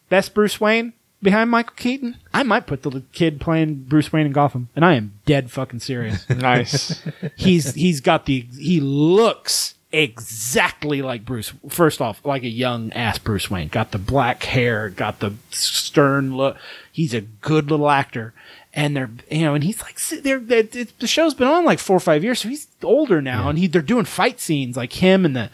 best 0.09 0.33
Bruce 0.33 0.59
Wayne 0.59 0.91
behind 1.23 1.49
Michael 1.49 1.75
Keaton 1.77 2.17
I 2.33 2.43
might 2.43 2.67
put 2.67 2.83
the 2.83 3.01
kid 3.13 3.39
playing 3.39 3.85
Bruce 3.87 4.11
Wayne 4.11 4.25
in 4.25 4.33
Gotham 4.33 4.67
and 4.75 4.83
I 4.83 4.95
am 4.95 5.13
dead 5.25 5.51
fucking 5.51 5.79
serious 5.79 6.29
Nice. 6.29 7.01
he's 7.37 7.73
he's 7.75 8.01
got 8.01 8.25
the 8.25 8.45
he 8.57 8.81
looks 8.81 9.75
exactly 9.91 11.01
like 11.01 11.25
Bruce. 11.25 11.51
First 11.67 11.99
off, 12.01 12.23
like 12.23 12.43
a 12.43 12.47
young 12.49 12.93
ass 12.93 13.17
Bruce 13.17 13.49
Wayne. 13.49 13.69
Got 13.69 13.91
the 13.91 13.97
black 13.97 14.43
hair, 14.43 14.89
got 14.89 15.19
the 15.19 15.33
stern 15.49 16.37
look. 16.37 16.57
He's 16.91 17.13
a 17.15 17.21
good 17.21 17.71
little 17.71 17.89
actor, 17.89 18.33
and 18.73 18.95
they're 18.95 19.09
you 19.29 19.41
know, 19.41 19.55
and 19.55 19.63
he's 19.63 19.81
like 19.81 19.99
they're, 20.23 20.39
they're 20.39 20.63
the 20.63 21.07
show's 21.07 21.33
been 21.33 21.47
on 21.47 21.65
like 21.65 21.79
four 21.79 21.97
or 21.97 22.01
five 22.01 22.23
years, 22.23 22.39
so 22.39 22.49
he's 22.49 22.67
older 22.83 23.21
now, 23.21 23.49
and 23.49 23.59
he 23.59 23.67
they're 23.67 23.81
doing 23.81 24.05
fight 24.05 24.39
scenes 24.39 24.77
like 24.77 24.93
him 24.93 25.25
and 25.25 25.35
the 25.35 25.49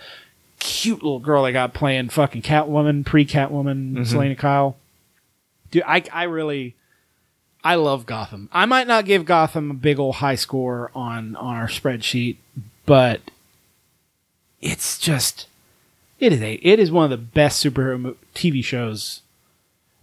cute 0.59 1.03
little 1.03 1.19
girl 1.19 1.43
they 1.43 1.51
got 1.51 1.73
playing 1.73 2.09
fucking 2.09 2.41
Catwoman, 2.41 3.05
pre 3.05 3.25
Catwoman, 3.25 3.93
mm-hmm. 3.93 4.03
Selina 4.03 4.35
Kyle. 4.35 4.77
Dude, 5.71 5.83
I 5.85 6.03
I 6.11 6.23
really. 6.23 6.75
I 7.63 7.73
love 7.75 8.05
Gotham. 8.05 8.47
I 8.51 8.67
might 8.67 8.85
not 8.85 9.05
give 9.05 9.25
Gotham 9.25 9.71
a 9.71 9.73
big 9.73 9.97
old 9.97 10.15
high 10.15 10.35
score 10.35 10.91
on 10.93 11.35
on 11.35 11.55
our 11.55 11.67
spreadsheet, 11.67 12.37
but 12.85 13.21
it's 14.61 14.99
just 14.99 15.47
it 16.19 16.31
is 16.31 16.41
a 16.41 16.53
it 16.55 16.79
is 16.79 16.91
one 16.91 17.05
of 17.05 17.09
the 17.09 17.25
best 17.25 17.63
superhero 17.63 17.99
mo- 17.99 18.15
TV 18.35 18.63
shows. 18.63 19.21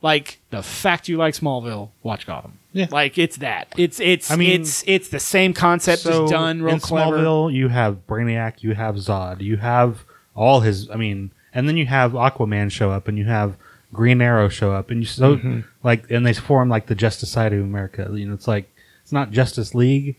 Like 0.02 0.40
the 0.50 0.62
fact 0.62 1.08
you 1.08 1.16
like 1.16 1.34
Smallville, 1.34 1.90
watch 2.02 2.26
Gotham. 2.26 2.58
Yeah. 2.72 2.88
like 2.90 3.18
it's 3.18 3.36
that. 3.36 3.72
It's 3.76 4.00
it's 4.00 4.30
I 4.30 4.36
mean, 4.36 4.60
it's 4.62 4.82
it's 4.86 5.08
the 5.08 5.20
same 5.20 5.52
concept, 5.54 6.02
so 6.02 6.22
just 6.22 6.32
done 6.32 6.62
real 6.62 6.74
in 6.74 6.80
clever. 6.80 7.18
Smallville, 7.18 7.52
you 7.54 7.68
have 7.68 8.06
Brainiac, 8.06 8.62
you 8.62 8.74
have 8.74 8.96
Zod, 8.96 9.40
you 9.42 9.58
have 9.58 10.04
all 10.34 10.60
his. 10.60 10.90
I 10.90 10.96
mean, 10.96 11.30
and 11.54 11.68
then 11.68 11.76
you 11.76 11.86
have 11.86 12.12
Aquaman 12.12 12.70
show 12.70 12.90
up, 12.90 13.06
and 13.08 13.16
you 13.18 13.26
have 13.26 13.56
Green 13.92 14.20
Arrow 14.22 14.48
show 14.48 14.72
up, 14.72 14.90
and 14.90 15.00
you 15.00 15.06
so 15.06 15.36
Mm-hmm. 15.36 15.60
like, 15.84 16.10
and 16.10 16.26
they 16.26 16.32
form 16.32 16.68
like 16.68 16.86
the 16.86 16.94
Justice 16.94 17.28
Society 17.28 17.56
of 17.58 17.62
America. 17.64 18.10
You 18.12 18.26
know, 18.26 18.34
it's 18.34 18.48
like 18.48 18.74
it's 19.02 19.12
not 19.12 19.30
Justice 19.30 19.74
League, 19.74 20.16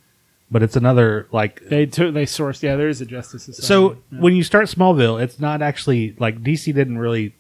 but 0.52 0.62
it's 0.64 0.76
another 0.76 1.28
like. 1.32 1.60
They 1.68 1.88
took 1.88 2.14
they 2.14 2.26
sourced 2.26 2.62
yeah, 2.62 2.76
there 2.76 2.88
is 2.88 3.02
a 3.02 3.06
Justice 3.06 3.44
Society. 3.44 3.66
So 3.68 3.98
when 4.18 4.36
you 4.36 4.44
start 4.44 4.68
Smallville, 4.68 5.22
it's 5.22 5.40
not 5.40 5.62
actually 5.62 6.16
like 6.20 6.42
DC 6.42 6.74
didn't 6.74 7.00
really 7.00 7.34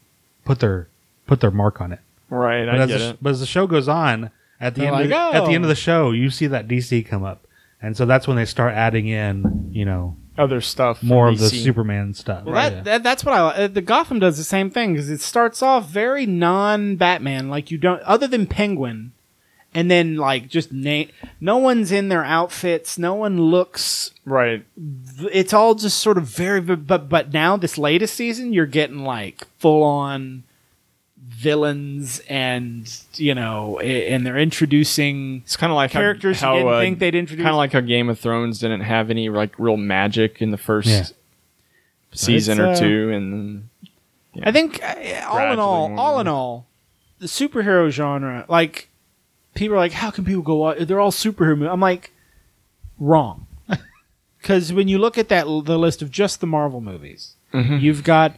put 0.43 0.59
their 0.59 0.87
put 1.27 1.39
their 1.39 1.51
mark 1.51 1.79
on 1.79 1.93
it. 1.93 1.99
Right, 2.33 2.65
But 2.65 2.75
I 2.75 2.77
as, 2.83 2.87
get 2.89 2.97
the, 2.99 3.09
it. 3.11 3.17
but 3.21 3.29
as 3.31 3.39
the 3.39 3.45
show 3.45 3.67
goes 3.67 3.87
on, 3.87 4.31
at 4.59 4.75
the 4.75 4.81
They're 4.81 4.87
end 4.93 4.95
of 5.05 5.09
like, 5.11 5.31
the, 5.33 5.37
at 5.37 5.45
the 5.45 5.53
end 5.53 5.63
"Oh." 5.63 5.67
of 5.67 5.69
the 5.69 5.75
show, 5.75 6.11
you 6.11 6.29
see 6.29 6.47
that 6.47 6.67
DC 6.67 7.05
come 7.05 7.23
up, 7.23 7.47
and 7.81 7.95
so 7.97 8.05
that's 8.05 8.27
when 8.27 8.37
they 8.37 8.45
start 8.45 8.73
adding 8.73 9.07
in, 9.07 9.69
you 9.71 9.85
know, 9.85 10.15
Other 10.37 10.61
stuff. 10.61 10.99
from 10.99 11.09
more 11.09 11.27
of 11.29 11.37
the 11.39 11.47
DC. 11.47 11.63
Superman 11.63 12.13
stuff. 12.13 12.45
Well, 12.45 12.55
that, 12.55 12.83
that 12.85 13.03
that's 13.03 13.23
what 13.25 13.33
I 13.35 13.41
like. 13.41 13.59
Uh, 13.59 13.67
The 13.67 13.81
Gotham 13.81 14.19
does 14.19 14.37
the 14.37 14.43
same 14.43 14.69
thing 14.71 14.93
because 14.93 15.09
it 15.09 15.21
starts 15.21 15.61
off 15.61 15.89
very 15.89 16.25
non-Batman, 16.25 17.49
like 17.49 17.71
you 17.71 17.77
don't, 17.77 18.01
other 18.03 18.27
than 18.27 18.47
Penguin, 18.47 19.11
and 19.73 19.89
then 19.91 20.15
like 20.17 20.47
just 20.47 20.71
na- 20.71 21.05
no 21.41 21.57
one's 21.57 21.91
in 21.91 22.07
their 22.09 22.23
outfits, 22.23 22.97
no 22.97 23.15
one 23.15 23.39
looks. 23.41 24.11
Right. 24.25 24.65
It's 25.31 25.51
all 25.53 25.75
just 25.75 25.99
sort 25.99 26.17
of 26.17 26.25
very, 26.25 26.61
but 26.61 27.09
but 27.09 27.33
now 27.33 27.57
this 27.57 27.77
latest 27.77 28.13
season, 28.15 28.53
you're 28.53 28.65
getting 28.65 28.99
like 29.03 29.45
full 29.59 29.83
on 29.83 30.43
villains, 31.25 32.19
and 32.29 32.89
you 33.15 33.33
know, 33.35 33.79
and 33.79 34.25
they're 34.25 34.37
introducing 34.37 35.41
It's 35.45 35.55
kind 35.57 35.71
of 35.71 35.75
like 35.75 35.91
characters 35.91 36.39
how, 36.41 36.53
you 36.53 36.59
didn't 36.59 36.73
uh, 36.73 36.79
think 36.79 36.99
they'd 36.99 37.15
introduce. 37.15 37.43
Kind 37.43 37.53
of 37.53 37.57
like 37.57 37.73
how 37.73 37.81
Game 37.81 38.09
of 38.09 38.19
Thrones 38.19 38.59
didn't 38.59 38.81
have 38.81 39.09
any 39.09 39.29
like 39.29 39.57
real 39.57 39.77
magic 39.77 40.41
in 40.41 40.51
the 40.51 40.57
first 40.57 40.87
Yeah. 40.89 41.05
season 42.13 42.59
It's, 42.59 42.81
or 42.81 42.85
uh, 42.85 42.87
two, 42.87 43.09
and 43.11 43.69
I 44.43 44.51
think 44.51 44.81
uh, 44.83 45.25
all 45.29 45.51
in 45.53 45.59
all, 45.59 45.99
all 45.99 46.19
in 46.19 46.27
all, 46.27 46.67
the 47.19 47.27
superhero 47.27 47.89
genre, 47.89 48.45
like 48.49 48.89
people 49.55 49.75
are 49.75 49.79
like, 49.79 49.91
how 49.93 50.09
can 50.11 50.25
people 50.25 50.41
go? 50.43 50.55
wa- 50.55 50.75
They're 50.79 50.99
all 50.99 51.11
superhero 51.11 51.57
movies. 51.57 51.69
I'm 51.71 51.79
like, 51.79 52.11
wrong. 52.99 53.47
Because 54.41 54.73
when 54.73 54.89
you 54.89 54.97
look 54.97 55.17
at 55.17 55.29
that 55.29 55.45
the 55.45 55.79
list 55.79 56.01
of 56.01 56.11
just 56.11 56.41
the 56.41 56.47
Marvel 56.47 56.81
movies, 56.81 57.35
Mhm. 57.53 57.79
you've 57.79 58.03
got 58.03 58.33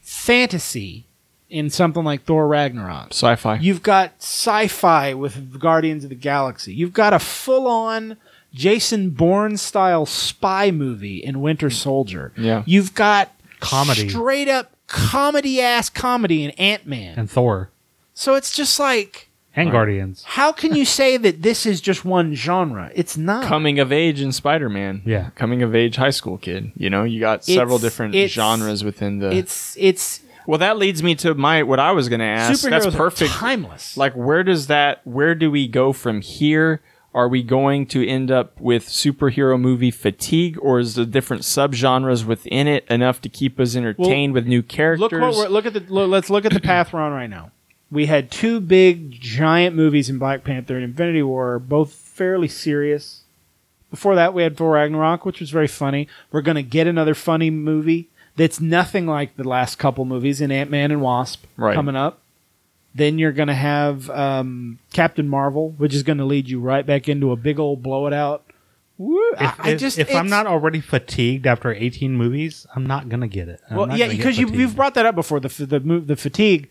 fantasy 0.00 1.04
in 1.52 1.70
something 1.70 2.02
like 2.04 2.24
Thor 2.24 2.48
Ragnarok. 2.48 3.08
sci-fi. 3.12 3.56
You've 3.58 3.82
got 3.82 4.12
sci-fi 4.18 5.14
with 5.14 5.58
Guardians 5.60 6.04
of 6.04 6.10
the 6.10 6.16
Galaxy. 6.16 6.74
You've 6.74 6.92
got 6.92 7.12
a 7.12 7.18
full-on 7.18 8.16
Jason 8.54 9.10
Bourne 9.10 9.56
style 9.56 10.06
spy 10.06 10.70
movie 10.70 11.18
in 11.18 11.40
Winter 11.40 11.70
Soldier. 11.70 12.32
Yeah. 12.36 12.62
You've 12.66 12.94
got 12.94 13.30
Comedy. 13.60 14.08
straight 14.08 14.48
up 14.48 14.72
comedy 14.88 15.60
ass 15.60 15.88
comedy 15.88 16.44
in 16.44 16.50
Ant 16.52 16.86
Man. 16.86 17.18
and 17.18 17.30
Thor 17.30 17.70
So 18.14 18.34
it's 18.34 18.54
just 18.54 18.78
like, 18.80 19.28
and 19.54 19.70
Guardians. 19.70 20.22
how 20.26 20.50
can 20.52 20.74
you 20.74 20.84
say 20.86 21.16
that 21.18 21.42
this 21.42 21.64
is 21.66 21.80
just 21.82 22.04
one 22.04 22.34
genre? 22.34 22.90
It's 22.94 23.16
not. 23.18 23.44
Coming 23.44 23.78
of 23.78 23.92
age 23.92 24.20
in 24.20 24.32
Spider 24.32 24.68
Man. 24.70 25.02
Yeah. 25.04 25.28
Coming 25.34 25.62
of 25.62 25.74
age 25.74 25.96
high 25.96 26.10
school 26.10 26.38
kid. 26.38 26.72
You 26.76 26.88
know, 26.90 27.04
you 27.04 27.20
got 27.20 27.44
several 27.44 27.76
It's- 27.76 27.82
different 27.90 28.14
it's- 28.14 28.30
genres 28.30 28.82
within 28.82 29.18
the. 29.18 29.30
it's 29.30 29.76
it's 29.78 30.21
well, 30.46 30.58
that 30.58 30.76
leads 30.76 31.02
me 31.02 31.14
to 31.16 31.34
my 31.34 31.62
what 31.62 31.78
I 31.80 31.92
was 31.92 32.08
going 32.08 32.20
to 32.20 32.24
ask. 32.26 32.64
superheroes 32.64 32.84
That's 32.84 32.96
perfect. 32.96 33.30
timeless. 33.32 33.96
like 33.96 34.14
where 34.14 34.42
does 34.42 34.66
that 34.68 35.00
where 35.06 35.34
do 35.34 35.50
we 35.50 35.68
go 35.68 35.92
from 35.92 36.20
here 36.20 36.80
are 37.14 37.28
we 37.28 37.42
going 37.42 37.84
to 37.84 38.06
end 38.08 38.30
up 38.30 38.58
with 38.58 38.88
superhero 38.88 39.60
movie 39.60 39.90
fatigue 39.90 40.58
or 40.62 40.78
is 40.78 40.94
the 40.94 41.04
different 41.04 41.42
subgenres 41.42 42.24
within 42.24 42.66
it 42.66 42.86
enough 42.88 43.20
to 43.20 43.28
keep 43.28 43.60
us 43.60 43.76
entertained 43.76 44.32
with 44.32 44.46
new 44.46 44.62
characters 44.62 45.00
look 45.00 45.12
what 45.12 45.34
we're, 45.34 45.48
look 45.48 45.66
at 45.66 45.74
the 45.74 45.80
look, 45.92 46.08
let's 46.08 46.30
look 46.30 46.44
at 46.46 46.52
the 46.52 46.60
path 46.60 46.92
we're 46.92 47.00
on 47.00 47.12
right 47.12 47.28
now. 47.30 47.50
We 47.90 48.06
had 48.06 48.30
two 48.30 48.58
big 48.60 49.10
giant 49.10 49.76
movies 49.76 50.08
in 50.08 50.18
Black 50.18 50.44
Panther 50.44 50.76
and 50.76 50.84
Infinity 50.84 51.22
War, 51.22 51.58
both 51.58 51.92
fairly 51.92 52.48
serious. 52.48 53.24
Before 53.90 54.14
that, 54.14 54.32
we 54.32 54.42
had 54.42 54.56
Thor 54.56 54.72
Ragnarok, 54.72 55.26
which 55.26 55.40
was 55.40 55.50
very 55.50 55.66
funny. 55.66 56.08
We're 56.30 56.40
going 56.40 56.54
to 56.54 56.62
get 56.62 56.86
another 56.86 57.14
funny 57.14 57.50
movie 57.50 58.08
that's 58.36 58.60
nothing 58.60 59.06
like 59.06 59.36
the 59.36 59.44
last 59.44 59.76
couple 59.78 60.04
movies 60.04 60.40
in 60.40 60.50
Ant 60.50 60.70
Man 60.70 60.90
and 60.90 61.00
Wasp 61.02 61.44
Right. 61.56 61.74
coming 61.74 61.96
up. 61.96 62.20
Then 62.94 63.18
you're 63.18 63.32
going 63.32 63.48
to 63.48 63.54
have 63.54 64.10
um, 64.10 64.78
Captain 64.92 65.26
Marvel, 65.28 65.70
which 65.78 65.94
is 65.94 66.02
going 66.02 66.18
to 66.18 66.24
lead 66.26 66.48
you 66.48 66.60
right 66.60 66.84
back 66.84 67.08
into 67.08 67.32
a 67.32 67.36
big 67.36 67.58
old 67.58 67.82
blow 67.82 68.06
it 68.06 68.12
out. 68.12 68.44
Woo, 68.98 69.18
If, 69.32 69.40
I, 69.40 69.54
I 69.58 69.68
if- 69.70 69.80
just 69.80 69.98
if 69.98 70.10
I'm 70.10 70.26
it's- 70.26 70.30
not 70.30 70.46
already 70.46 70.80
fatigued 70.80 71.46
after 71.46 71.72
18 71.72 72.14
movies, 72.14 72.66
I'm 72.76 72.86
not 72.86 73.08
gonna 73.08 73.26
get 73.28 73.48
it. 73.48 73.60
I'm 73.70 73.76
well, 73.78 73.86
not 73.86 73.96
yeah, 73.96 74.04
gonna 74.06 74.16
get 74.16 74.18
because 74.18 74.38
you, 74.38 74.46
fatigued. 74.46 74.60
you've 74.60 74.76
brought 74.76 74.94
that 74.94 75.06
up 75.06 75.14
before 75.14 75.40
the 75.40 75.48
f- 75.48 75.56
the 75.68 75.80
move 75.80 76.06
the 76.06 76.14
fatigue. 76.16 76.68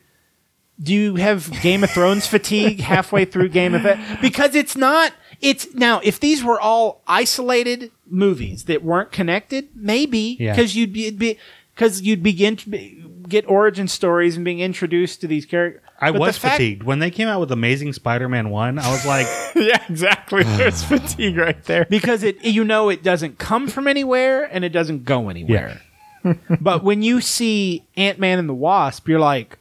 Do 0.81 0.93
you 0.93 1.15
have 1.15 1.51
Game 1.61 1.83
of 1.83 1.89
Thrones 1.91 2.27
fatigue 2.27 2.79
halfway 2.79 3.25
through 3.25 3.49
Game 3.49 3.73
of 3.73 3.83
Because 4.21 4.55
it's 4.55 4.75
not. 4.77 5.13
It's 5.41 5.73
now 5.73 5.99
if 6.03 6.19
these 6.19 6.43
were 6.43 6.59
all 6.61 7.01
isolated 7.07 7.91
movies 8.11 8.65
that 8.65 8.83
weren't 8.83 9.11
connected, 9.11 9.69
maybe 9.75 10.37
Yeah. 10.39 10.53
because 10.53 10.75
you'd 10.75 10.93
be 10.93 11.37
because 11.73 12.01
you'd 12.01 12.21
begin 12.21 12.55
to 12.57 12.69
be, 12.69 13.03
get 13.29 13.49
origin 13.49 13.87
stories 13.87 14.35
and 14.35 14.43
being 14.43 14.59
introduced 14.59 15.21
to 15.21 15.27
these 15.27 15.45
characters. 15.45 15.81
I 15.99 16.11
But 16.11 16.19
was 16.21 16.37
fact- 16.37 16.55
fatigued 16.55 16.83
when 16.83 16.99
they 16.99 17.09
came 17.11 17.27
out 17.27 17.39
with 17.39 17.51
Amazing 17.51 17.93
Spider-Man 17.93 18.49
one. 18.49 18.77
I 18.79 18.89
was 18.91 19.05
like, 19.05 19.27
yeah 19.55 19.81
exactly 19.89 20.43
there's 20.57 20.83
fatigue 20.83 21.37
right 21.37 21.63
there 21.65 21.85
because 21.89 22.23
it 22.23 22.43
you 22.43 22.63
know 22.63 22.89
it 22.89 23.03
doesn't 23.03 23.37
come 23.37 23.67
from 23.67 23.87
anywhere 23.87 24.43
and 24.43 24.63
it 24.65 24.69
doesn't 24.69 25.05
go 25.05 25.29
anywhere. 25.29 25.79
but 26.61 26.83
when 26.83 27.01
you 27.01 27.21
see 27.21 27.85
Ant 27.97 28.19
Man 28.19 28.37
and 28.37 28.47
the 28.49 28.53
Wasp, 28.53 29.07
you're 29.07 29.19
like, 29.19 29.57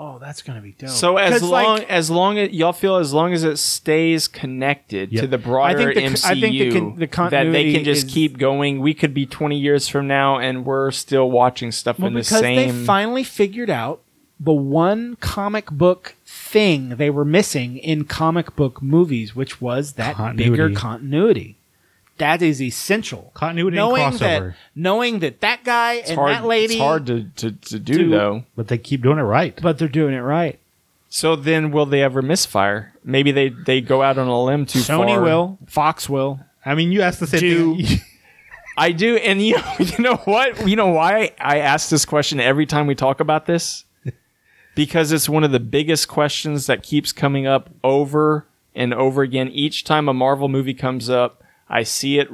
oh, 0.00 0.18
that's 0.18 0.42
gonna 0.42 0.60
be 0.60 0.72
dope. 0.72 0.88
so 0.90 1.16
as 1.18 1.32
'Cause, 1.40 1.42
like, 1.50 1.66
long 1.66 1.80
as 1.88 2.10
long 2.10 2.38
as 2.38 2.50
y'all 2.52 2.72
feel 2.72 2.96
as 2.96 3.12
long 3.12 3.32
as 3.32 3.44
it 3.44 3.58
stays 3.58 4.26
connected 4.28 5.12
Yep. 5.12 5.20
to 5.22 5.26
the 5.28 5.38
broader 5.38 5.90
I 5.90 5.94
think 5.94 5.94
the- 5.94 6.02
MCU 6.02 6.30
I 6.30 6.40
think 6.40 6.54
the 6.54 6.70
con- 6.70 6.94
the 6.94 7.00
that 7.00 7.08
they 7.08 7.08
continuity 7.08 7.72
can 7.74 7.84
just 7.84 8.06
is- 8.06 8.12
keep 8.14 8.38
going 8.38 8.80
we 8.80 8.94
could 8.94 9.12
be 9.14 9.26
20 9.26 9.58
years 9.58 9.88
from 9.88 10.06
now 10.06 10.38
and 10.38 10.64
we're 10.64 10.90
still 10.90 11.30
watching 11.30 11.70
stuff 11.70 11.98
well, 11.98 12.08
in 12.08 12.14
the 12.14 12.24
same 12.24 12.40
because 12.40 12.42
they 12.66 12.72
same 12.72 12.84
finally 12.84 13.22
figured 13.24 13.70
out 13.70 14.00
the 14.42 14.52
one 14.52 15.16
comic 15.20 15.70
book 15.70 16.14
thing 16.24 16.90
they 16.96 17.10
were 17.10 17.24
missing 17.26 17.76
in 17.76 18.04
comic 18.04 18.56
book 18.56 18.80
movies, 18.82 19.36
which 19.36 19.60
was 19.60 19.92
that 19.92 20.14
Continuity. 20.16 20.50
bigger 20.50 20.70
continuity. 20.70 21.56
That 22.20 22.40
is 22.42 22.62
essential. 22.62 23.30
Continuity 23.34 23.76
and 23.76 23.88
knowing 23.88 24.02
crossover. 24.12 24.18
that 24.50 24.54
knowing 24.74 25.18
that 25.18 25.40
that 25.40 25.64
guy 25.64 25.94
it's 25.94 26.10
and 26.10 26.18
hard, 26.18 26.32
that 26.34 26.44
lady, 26.44 26.74
it's 26.74 26.82
hard 26.82 27.06
to, 27.06 27.24
to, 27.36 27.52
to 27.52 27.78
do 27.78 27.98
to- 27.98 28.08
though 28.08 28.44
but 28.56 28.68
they 28.68 28.78
keep 28.78 29.02
doing 29.02 29.18
it 29.18 29.22
right. 29.22 29.58
but 29.60 29.78
they're 29.78 29.88
doing 29.88 30.14
it 30.14 30.20
right. 30.20 30.58
So 31.12 31.34
then, 31.34 31.72
will 31.72 31.86
they 31.86 32.02
ever 32.04 32.22
misfire? 32.22 32.92
Maybe 33.02 33.32
they 33.32 33.48
they 33.48 33.80
go 33.80 34.00
out 34.00 34.16
on 34.16 34.28
a 34.28 34.42
limb 34.44 34.64
too 34.64 34.78
far. 34.80 35.04
Sony 35.04 35.20
will, 35.20 35.58
Fox 35.66 36.08
will. 36.08 36.38
I 36.64 36.76
mean, 36.76 36.92
you 36.92 37.02
asked 37.02 37.18
the 37.18 37.26
same 37.26 37.40
Do- 37.40 37.82
thing. 37.82 37.98
I 38.76 38.92
do, 38.92 39.16
and 39.16 39.42
you 39.42 39.56
know, 39.56 39.72
you 39.80 39.98
know 40.04 40.16
what? 40.24 40.68
You 40.68 40.76
know 40.76 40.86
why 40.88 41.32
I 41.40 41.58
ask 41.58 41.88
this 41.90 42.04
question 42.04 42.38
every 42.38 42.64
time 42.64 42.86
we 42.86 42.94
talk 42.94 43.18
about 43.18 43.46
this? 43.46 43.84
Because 44.76 45.10
it's 45.10 45.28
one 45.28 45.42
of 45.42 45.50
the 45.52 45.60
biggest 45.60 46.06
questions 46.08 46.66
that 46.66 46.82
keeps 46.82 47.12
coming 47.12 47.46
up 47.46 47.68
over 47.82 48.46
and 48.74 48.94
over 48.94 49.22
again. 49.22 49.48
Each 49.48 49.82
time 49.84 50.08
a 50.08 50.14
Marvel 50.14 50.48
movie 50.48 50.74
comes 50.74 51.10
up, 51.10 51.42
I 51.70 51.84
see 51.84 52.18
it 52.18 52.28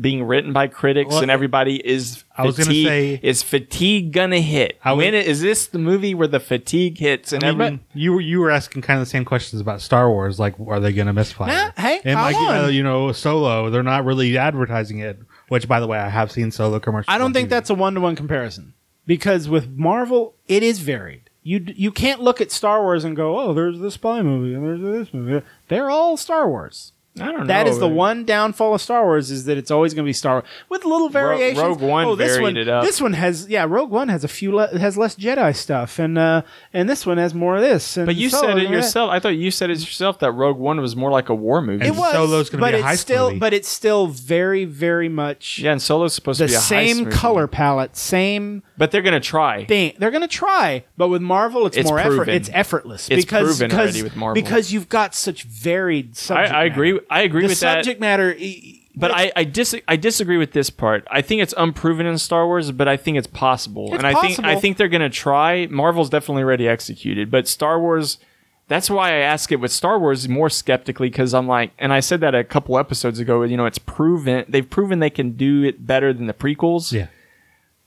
being 0.00 0.22
written 0.24 0.52
by 0.52 0.66
critics, 0.68 1.10
Well, 1.10 1.22
and 1.22 1.30
everybody 1.30 1.76
is. 1.76 2.22
I 2.36 2.44
was 2.44 2.56
gonna 2.56 2.66
fatigue- 2.66 2.86
say- 2.86 3.20
is 3.22 3.42
fatigue 3.42 4.12
gonna 4.12 4.40
hit? 4.40 4.78
I 4.84 4.92
would- 4.92 5.04
when 5.04 5.14
this 5.40 5.66
the 5.66 5.78
movie 5.78 6.14
where 6.14 6.28
the 6.28 6.38
fatigue 6.40 6.98
hits? 6.98 7.32
And 7.32 7.42
I 7.42 7.48
everybody, 7.48 7.70
mean, 7.76 7.80
you 7.94 8.12
were 8.12 8.20
you 8.20 8.40
were 8.40 8.50
asking 8.50 8.82
kind 8.82 9.00
of 9.00 9.06
the 9.06 9.10
same 9.10 9.24
questions 9.24 9.60
about 9.60 9.80
Star 9.80 10.08
Wars. 10.10 10.38
Like, 10.38 10.54
are 10.66 10.78
they 10.80 10.92
going 10.92 11.06
to 11.06 11.12
misfire? 11.12 11.48
Nah, 11.48 11.70
hey, 11.82 12.00
and 12.04 12.16
how 12.18 12.24
like 12.24 12.36
long? 12.36 12.64
uh, 12.64 12.66
you 12.68 12.82
know, 12.82 13.10
Solo, 13.12 13.70
they're 13.70 13.82
not 13.82 14.04
really 14.04 14.36
advertising 14.36 14.98
it. 14.98 15.18
Which, 15.48 15.66
by 15.68 15.78
the 15.80 15.86
way, 15.86 15.98
I 15.98 16.08
have 16.08 16.30
seen 16.32 16.50
Solo 16.50 16.78
commercials. 16.80 17.12
I 17.12 17.18
don't 17.18 17.32
think 17.32 17.48
TV. 17.48 17.50
that's 17.50 17.70
a 17.70 17.74
one 17.74 17.94
to 17.94 18.00
one 18.00 18.16
comparison 18.16 18.74
because 19.06 19.48
with 19.48 19.68
Marvel, 19.76 20.34
it 20.48 20.62
is 20.62 20.80
varied. 20.80 21.30
You 21.42 21.62
you 21.76 21.90
can't 21.92 22.20
look 22.22 22.40
at 22.40 22.50
Star 22.50 22.80
Wars 22.82 23.04
and 23.04 23.14
go, 23.14 23.38
oh, 23.38 23.52
there's 23.54 23.78
the 23.78 23.90
spy 23.90 24.22
movie 24.22 24.54
and 24.54 24.64
there's 24.66 24.80
this 24.80 25.12
movie. 25.14 25.44
They're 25.68 25.90
all 25.90 26.16
Star 26.16 26.48
Wars. 26.48 26.92
I 27.20 27.26
don't 27.26 27.40
know. 27.40 27.46
That 27.46 27.68
is 27.68 27.78
the 27.78 27.88
one 27.88 28.24
downfall 28.24 28.74
of 28.74 28.80
Star 28.80 29.04
Wars 29.04 29.30
is 29.30 29.44
that 29.44 29.56
it's 29.56 29.70
always 29.70 29.94
going 29.94 30.04
to 30.04 30.08
be 30.08 30.12
Star 30.12 30.34
Wars 30.34 30.44
with 30.68 30.84
little 30.84 31.08
variations. 31.08 31.60
Rogue 31.60 31.80
One 31.80 32.06
oh, 32.06 32.16
this 32.16 32.32
varied 32.32 32.42
one, 32.42 32.56
it 32.56 32.68
up. 32.68 32.84
This 32.84 33.00
one 33.00 33.12
has 33.12 33.48
yeah, 33.48 33.64
Rogue 33.68 33.90
One 33.90 34.08
has 34.08 34.24
a 34.24 34.28
few 34.28 34.52
le- 34.54 34.78
has 34.78 34.96
less 34.98 35.14
Jedi 35.14 35.54
stuff, 35.54 35.98
and 35.98 36.18
uh, 36.18 36.42
and 36.72 36.88
this 36.88 37.06
one 37.06 37.18
has 37.18 37.32
more 37.32 37.54
of 37.56 37.62
this. 37.62 37.96
And 37.96 38.06
But 38.06 38.16
you 38.16 38.30
Solo 38.30 38.42
said 38.42 38.58
it 38.58 38.64
and 38.64 38.66
that. 38.74 38.76
yourself. 38.76 39.10
I 39.10 39.20
thought 39.20 39.36
you 39.36 39.50
said 39.50 39.70
it 39.70 39.78
yourself 39.78 40.18
that 40.18 40.32
Rogue 40.32 40.58
One 40.58 40.80
was 40.80 40.96
more 40.96 41.10
like 41.12 41.28
a 41.28 41.34
war 41.34 41.62
movie. 41.62 41.86
It 41.86 41.94
was 41.94 42.12
Solo's 42.12 42.50
gonna 42.50 42.60
but 42.60 42.72
be 42.72 42.76
a 42.76 42.80
it's 42.80 42.88
heist 42.88 42.98
still, 42.98 43.28
movie. 43.28 43.38
but 43.38 43.52
it's 43.54 43.68
still 43.68 44.08
very, 44.08 44.64
very 44.64 45.08
much 45.08 45.60
yeah, 45.60 45.72
and 45.72 45.80
Solo's 45.80 46.14
supposed 46.14 46.40
to 46.40 46.46
be 46.46 46.54
a 46.54 46.56
heist 46.56 46.62
same 46.62 46.98
movie. 47.04 47.10
color 47.12 47.46
palette, 47.46 47.96
same 47.96 48.62
but 48.76 48.90
they're 48.90 49.02
gonna 49.02 49.20
try. 49.20 49.64
thing. 49.66 49.94
They're 49.98 50.10
going 50.10 50.22
to 50.22 50.28
try, 50.28 50.84
but 50.96 51.08
with 51.08 51.22
Marvel, 51.22 51.66
it's, 51.66 51.76
It's 51.76 51.88
more 51.88 51.98
effort. 51.98 52.28
It's 52.28 52.50
effortless 52.52 53.08
It's 53.08 53.24
because 53.24 53.44
proven 53.58 53.68
because, 53.68 53.80
already 53.80 54.02
with 54.02 54.16
Marvel. 54.16 54.42
because 54.42 54.72
you've 54.72 54.88
got 54.88 55.14
such 55.14 55.44
varied 55.44 56.16
I. 56.30 56.46
I 56.46 56.64
agree. 56.64 57.00
Matter. 57.08 57.20
I 57.20 57.24
agree 57.24 57.42
the 57.42 57.48
with 57.48 57.60
that. 57.60 57.76
subject 57.84 58.00
matter. 58.00 58.34
e- 58.36 58.88
But 58.96 59.10
I 59.10 59.32
I, 59.34 59.44
dis- 59.44 59.76
I 59.88 59.96
disagree 59.96 60.36
with 60.38 60.52
this 60.52 60.70
part. 60.70 61.06
I 61.10 61.20
think 61.22 61.42
it's 61.42 61.54
unproven 61.56 62.06
in 62.06 62.16
Star 62.18 62.46
Wars, 62.46 62.70
but 62.72 62.86
I 62.88 62.96
think 62.96 63.18
it's 63.18 63.26
possible. 63.26 63.86
It's 63.94 63.98
and 63.98 64.06
I 64.06 64.20
think 64.20 64.38
I 64.40 64.56
think 64.56 64.76
they're 64.76 64.88
gonna 64.88 65.10
try. 65.10 65.66
Marvel's 65.66 66.10
definitely 66.10 66.42
already 66.44 66.68
executed, 66.68 67.30
but 67.30 67.48
Star 67.48 67.80
Wars. 67.80 68.18
That's 68.66 68.88
why 68.88 69.10
I 69.10 69.16
ask 69.16 69.52
it 69.52 69.56
with 69.56 69.72
Star 69.72 69.98
Wars 69.98 70.26
more 70.26 70.48
skeptically 70.48 71.10
because 71.10 71.34
I'm 71.34 71.46
like, 71.46 71.72
and 71.78 71.92
I 71.92 72.00
said 72.00 72.20
that 72.20 72.34
a 72.34 72.42
couple 72.44 72.78
episodes 72.78 73.18
ago. 73.18 73.42
You 73.42 73.58
know, 73.58 73.66
it's 73.66 73.78
proven 73.78 74.46
they've 74.48 74.68
proven 74.68 75.00
they 75.00 75.10
can 75.10 75.32
do 75.32 75.62
it 75.64 75.86
better 75.86 76.14
than 76.14 76.26
the 76.28 76.32
prequels. 76.32 76.90
Yeah. 76.90 77.08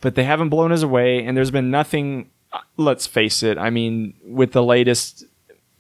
but 0.01 0.13
they 0.13 0.23
haven't 0.23 0.49
blown 0.49 0.71
us 0.71 0.83
away 0.83 1.23
and 1.25 1.35
there's 1.35 1.49
been 1.49 1.71
nothing 1.71 2.29
uh, 2.53 2.59
let's 2.77 3.07
face 3.07 3.41
it 3.41 3.57
i 3.57 3.69
mean 3.71 4.13
with 4.23 4.51
the 4.51 4.61
latest 4.61 5.25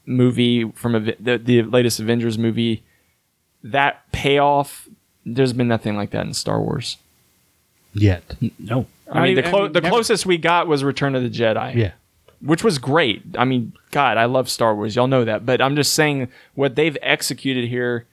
movie 0.07 0.69
from 0.71 0.93
the, 0.93 1.37
the 1.37 1.61
latest 1.61 1.99
avengers 1.99 2.37
movie 2.37 2.83
that 3.71 4.09
payoff 4.11 4.87
there's 5.25 5.53
been 5.53 5.67
nothing 5.67 5.95
like 5.97 6.11
that 6.11 6.25
in 6.25 6.33
star 6.33 6.61
wars 6.61 6.97
Yet. 7.93 8.35
No, 8.59 8.85
i 9.11 9.23
mean 9.23 9.35
the, 9.35 9.43
clo- 9.43 9.63
mean, 9.63 9.71
the 9.73 9.81
closest 9.81 10.25
we 10.25 10.37
got 10.37 10.67
was 10.67 10.83
return 10.83 11.15
of 11.15 11.23
the 11.23 11.29
jedi 11.29 11.73
Yeah. 11.75 11.91
which 12.41 12.63
was 12.63 12.77
great 12.77 13.23
i 13.37 13.45
mean 13.45 13.73
god 13.91 14.17
i 14.17 14.25
love 14.25 14.49
star 14.49 14.75
wars 14.75 14.95
y'all 14.95 15.07
know 15.07 15.25
that 15.25 15.45
but 15.45 15.61
i'm 15.61 15.75
just 15.75 15.93
saying 15.93 16.27
what 16.53 16.75
they've 16.75 16.97
executed 17.01 17.67
here 17.69 18.05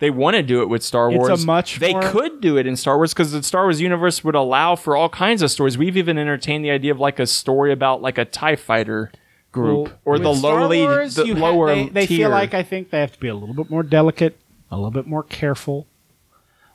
they 0.00 0.10
want 0.10 0.36
to 0.36 0.44
do 0.44 0.62
it 0.62 0.68
with 0.68 0.84
Star 0.84 1.08
It's 1.10 1.16
a 1.16 1.18
Wars. 1.18 1.44
much 1.44 1.78
they 1.80 1.90
more- 1.92 2.02
could 2.12 2.40
do 2.40 2.56
it 2.56 2.68
in 2.68 2.76
Star 2.76 2.98
Wars 2.98 3.12
because 3.12 3.32
the 3.32 3.42
Star 3.42 3.64
Wars 3.64 3.80
universe 3.80 4.22
would 4.22 4.36
allow 4.36 4.76
for 4.76 4.94
all 4.94 5.08
kinds 5.08 5.42
of 5.42 5.50
stories. 5.50 5.76
We've 5.76 5.96
even 5.96 6.16
entertained 6.18 6.64
the 6.64 6.70
idea 6.70 6.92
of 6.92 7.00
like 7.00 7.18
a 7.18 7.26
story 7.26 7.72
about 7.72 8.00
like 8.00 8.16
a 8.16 8.24
Tie 8.24 8.54
Fighter 8.54 9.10
group 9.50 9.88
Well, 9.88 9.98
or 10.04 10.18
the 10.20 10.34
Star 10.36 10.60
lowly, 10.60 10.82
Wars, 10.82 11.16
the 11.16 11.26
you 11.26 11.34
ha- 11.34 11.40
lower 11.50 11.74
they, 11.74 11.88
they 11.88 12.06
tier. 12.06 12.18
feel 12.18 12.30
like 12.30 12.54
I 12.54 12.62
think 12.62 12.90
they 12.90 13.00
have 13.00 13.10
to 13.10 13.18
be 13.18 13.26
a 13.26 13.34
little 13.34 13.56
bit 13.56 13.70
more 13.70 13.82
delicate, 13.82 14.38
a 14.70 14.76
little 14.76 14.90
bit 14.90 15.06
more 15.06 15.22
careful. 15.22 15.86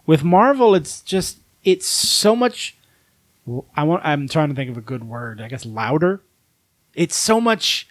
With 0.06 0.24
Marvel, 0.24 0.76
it's 0.76 1.02
just 1.02 1.40
it's 1.64 1.88
so 1.88 2.36
much. 2.36 2.76
I 3.76 3.84
want. 3.84 4.03
I'm 4.06 4.28
trying 4.28 4.49
to 4.49 4.56
think 4.56 4.70
of 4.70 4.78
a 4.78 4.82
good 4.82 5.03
word. 5.03 5.41
I 5.41 5.48
guess 5.48 5.65
louder. 5.65 6.22
It's 6.94 7.15
so 7.15 7.40
much. 7.40 7.88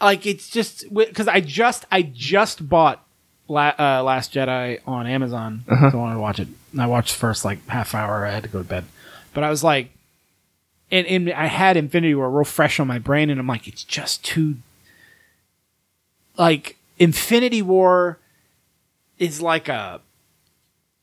Like 0.00 0.26
it's 0.26 0.48
just 0.48 0.92
because 0.94 1.28
I 1.28 1.40
just 1.40 1.84
I 1.90 2.02
just 2.02 2.68
bought 2.68 3.04
La, 3.48 3.72
uh, 3.78 4.02
Last 4.02 4.32
Jedi 4.32 4.80
on 4.86 5.06
Amazon. 5.06 5.64
So 5.68 5.74
I 5.74 5.94
wanted 5.94 6.14
to 6.14 6.20
watch 6.20 6.40
it. 6.40 6.48
And 6.72 6.80
I 6.80 6.86
watched 6.86 7.12
the 7.12 7.18
first 7.18 7.44
like 7.44 7.66
half 7.68 7.94
hour. 7.94 8.24
I 8.26 8.30
had 8.30 8.44
to 8.44 8.48
go 8.48 8.58
to 8.58 8.68
bed, 8.68 8.84
but 9.34 9.44
I 9.44 9.50
was 9.50 9.64
like, 9.64 9.90
and, 10.90 11.06
and 11.06 11.32
I 11.32 11.46
had 11.46 11.76
Infinity 11.76 12.14
War 12.14 12.30
real 12.30 12.44
fresh 12.44 12.80
on 12.80 12.86
my 12.86 12.98
brain, 12.98 13.28
and 13.28 13.40
I'm 13.40 13.46
like, 13.46 13.66
it's 13.66 13.84
just 13.84 14.24
too 14.24 14.56
like 16.38 16.76
Infinity 17.00 17.62
War. 17.62 18.18
is 19.18 19.42
like 19.42 19.68
a 19.68 20.00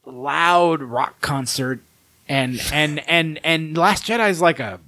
loud 0.05 0.81
rock 0.81 1.19
concert, 1.21 1.81
and 2.29 2.61
and 2.71 2.99
and 3.09 3.39
and 3.43 3.77
Last 3.77 4.05
Jedi 4.05 4.29
is 4.29 4.41
like 4.41 4.59
a 4.59 4.79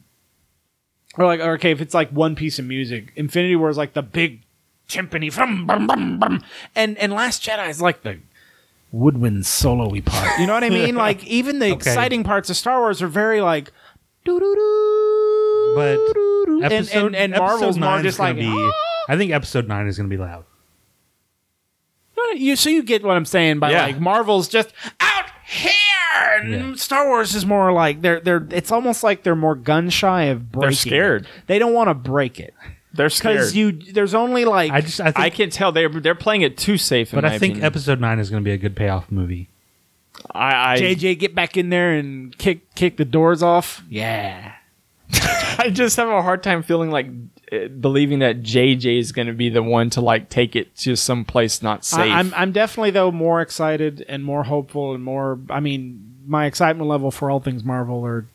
or 1.18 1.26
like 1.26 1.40
or 1.40 1.54
okay 1.54 1.72
if 1.72 1.82
it's 1.82 1.94
like 1.94 2.10
one 2.12 2.36
piece 2.36 2.58
of 2.60 2.66
music. 2.66 3.12
Infinity 3.16 3.56
War 3.56 3.70
is 3.70 3.78
like 3.78 3.94
the 3.94 4.02
big 4.02 4.42
timpani, 4.88 5.34
brum, 5.34 5.66
brum, 5.68 5.88
brum, 5.88 6.20
brum, 6.20 6.44
and 6.76 6.98
and 6.98 7.12
Last 7.14 7.44
Jedi 7.44 7.70
is 7.70 7.82
like 7.82 8.02
the 8.04 8.20
woodwind 8.92 9.46
solo-y 9.46 10.02
part. 10.02 10.40
You 10.40 10.48
know 10.48 10.54
what 10.54 10.64
I 10.64 10.70
mean? 10.70 10.96
like 11.08 11.24
even 11.26 11.60
the 11.60 11.72
exciting 11.72 12.24
parts 12.24 12.50
of 12.50 12.56
Star 12.58 12.80
Wars 12.80 13.02
are 13.02 13.08
very 13.08 13.42
like. 13.42 13.72
doo-doo-doo, 14.26 15.74
But 15.76 15.96
doo-doo-doo. 15.96 16.62
and, 16.64 16.74
episode 16.74 17.06
and, 17.08 17.16
and 17.16 17.34
episode 17.34 17.46
Marvel's 17.46 17.78
more 17.78 17.90
nine 17.90 18.00
is 18.00 18.04
just 18.04 18.20
like 18.20 18.36
gonna 18.38 18.50
be. 18.50 18.72
Ah! 18.72 19.14
I 19.14 19.18
think 19.18 19.32
episode 19.32 19.68
nine 19.68 19.88
is 19.88 19.98
going 19.98 20.10
to 20.10 20.16
be 20.16 20.22
loud. 20.22 20.46
You 22.36 22.56
so 22.56 22.70
you 22.70 22.84
get 22.84 23.04
what 23.04 23.16
I'm 23.18 23.26
saying 23.26 23.60
by 23.60 23.72
Yeah. 23.72 23.84
like 23.88 24.00
Marvel's 24.00 24.48
just 24.48 24.74
out 25.00 25.26
here 25.48 25.72
and 26.42 26.52
Yeah. 26.52 26.76
Star 26.76 27.08
Wars 27.08 27.36
is 27.36 27.46
more 27.46 27.72
like 27.72 28.02
they're 28.02 28.20
they're 28.20 28.46
it's 28.52 28.72
almost 28.72 29.04
like 29.04 29.24
they're 29.24 29.36
more 29.36 29.56
gun 29.56 29.90
shy 29.90 30.24
of 30.26 30.52
breaking. 30.52 30.62
They're 30.62 30.70
it. 30.72 30.76
scared. 30.76 31.28
They 31.48 31.60
don't 31.60 31.74
want 31.74 31.90
to 31.90 31.94
break 31.94 32.40
it 32.40 32.54
They're 32.94 33.10
scared. 33.10 33.36
because 33.38 33.56
you 33.56 33.72
there's 33.72 34.14
only 34.14 34.46
like 34.46 34.72
I 34.72 34.82
just 34.82 35.00
I 35.02 35.06
think, 35.06 35.20
I 35.20 35.30
can 35.30 35.50
tell 35.50 35.72
they're 35.72 35.90
they're 35.90 36.16
playing 36.16 36.42
it 36.42 36.58
too 36.58 36.78
safe. 36.78 37.14
In 37.14 37.18
but 37.18 37.24
my 37.28 37.36
I 37.36 37.40
think 37.40 37.54
opinion. 37.54 37.66
episode 37.66 38.00
nine 38.00 38.20
is 38.20 38.30
going 38.30 38.44
to 38.44 38.46
be 38.48 38.54
a 38.54 38.58
good 38.58 38.76
payoff 38.76 39.12
movie. 39.12 39.50
I, 40.32 40.74
I 40.74 40.78
JJ 40.80 41.18
get 41.20 41.34
back 41.36 41.56
in 41.58 41.70
there 41.70 41.94
and 41.94 42.38
kick 42.38 42.74
kick 42.76 42.98
the 42.98 43.06
doors 43.06 43.42
off. 43.42 43.84
Yeah. 43.90 44.54
I 45.58 45.70
just 45.72 45.96
have 45.98 46.10
a 46.10 46.22
hard 46.22 46.44
time 46.44 46.62
feeling 46.62 46.92
like 46.92 47.08
believing 47.80 48.20
that 48.20 48.42
JJ 48.42 49.00
is 49.00 49.12
going 49.12 49.28
to 49.28 49.34
be 49.34 49.50
the 49.50 49.64
one 49.64 49.90
to 49.92 50.02
like 50.02 50.30
take 50.30 50.56
it 50.56 50.76
to 50.78 50.96
some 50.96 51.26
place 51.26 51.62
not 51.62 51.84
safe. 51.86 52.00
I, 52.00 52.20
I'm 52.20 52.34
I'm 52.36 52.52
definitely 52.52 52.92
though 52.92 53.12
more 53.12 53.42
excited 53.42 54.06
and 54.08 54.24
more 54.24 54.44
hopeful 54.44 54.94
and 54.94 55.04
more. 55.04 55.40
I 55.50 55.60
mean, 55.60 56.16
my 56.28 56.46
excitement 56.46 56.88
level 56.90 57.12
for 57.12 57.32
all 57.32 57.40
things 57.40 57.64
Marvel 57.64 58.06
are 58.06 58.26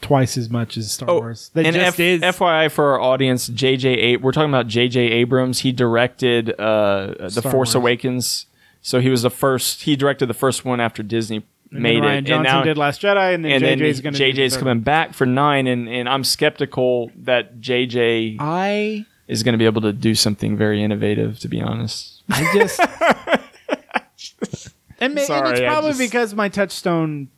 twice 0.00 0.36
as 0.36 0.50
much 0.50 0.76
as 0.76 0.92
Star 0.92 1.10
Oh, 1.10 1.18
Wars. 1.20 1.50
That 1.54 1.66
and 1.66 1.74
just 1.74 1.98
F-. 1.98 2.36
FYI 2.38 2.70
for 2.70 2.92
our 2.92 3.00
audience, 3.00 3.48
JJ, 3.48 3.84
A- 3.96 4.16
we're 4.18 4.30
talking 4.32 4.50
about 4.50 4.68
JJ 4.68 4.96
Abrams. 5.10 5.60
He 5.60 5.72
directed 5.72 6.50
uh, 6.60 7.14
The 7.18 7.30
Star 7.30 7.50
Force 7.50 7.68
Wars. 7.68 7.74
Awakens, 7.74 8.46
so 8.82 9.00
he 9.00 9.08
was 9.08 9.22
the 9.22 9.30
first. 9.30 9.82
He 9.82 9.96
directed 9.96 10.26
the 10.26 10.34
first 10.34 10.64
one 10.64 10.80
after 10.80 11.02
Disney 11.02 11.44
and 11.70 11.76
then 11.76 11.82
made 11.82 12.02
Rian 12.02 12.18
it, 12.18 12.22
Johnson 12.22 12.34
and 12.34 12.44
now 12.44 12.62
did 12.62 12.78
Last 12.78 13.02
Jedi, 13.02 13.34
and 13.34 13.44
then 13.44 13.52
and 13.52 13.64
then 13.64 13.78
JJ's 13.78 14.00
going 14.00 14.14
to 14.14 14.22
JJ's 14.22 14.56
coming 14.56 14.80
back 14.80 15.12
for 15.14 15.26
nine, 15.26 15.66
and 15.66 15.88
and 15.88 16.08
I'm 16.08 16.24
skeptical 16.24 17.10
that 17.16 17.60
JJ 17.60 18.36
I 18.40 19.04
is 19.28 19.42
going 19.42 19.52
to 19.54 19.58
be 19.58 19.64
able 19.66 19.82
to 19.82 19.92
do 19.92 20.14
something 20.14 20.56
very 20.56 20.82
innovative. 20.82 21.38
To 21.40 21.48
be 21.48 21.60
honest, 21.60 22.22
I 22.30 22.50
just 22.54 22.80
and, 25.00 25.14
ma- 25.14 25.20
and 25.28 25.48
it's 25.48 25.60
probably 25.60 25.90
just- 25.90 26.00
because 26.00 26.34
my 26.34 26.48
touchstone 26.48 27.28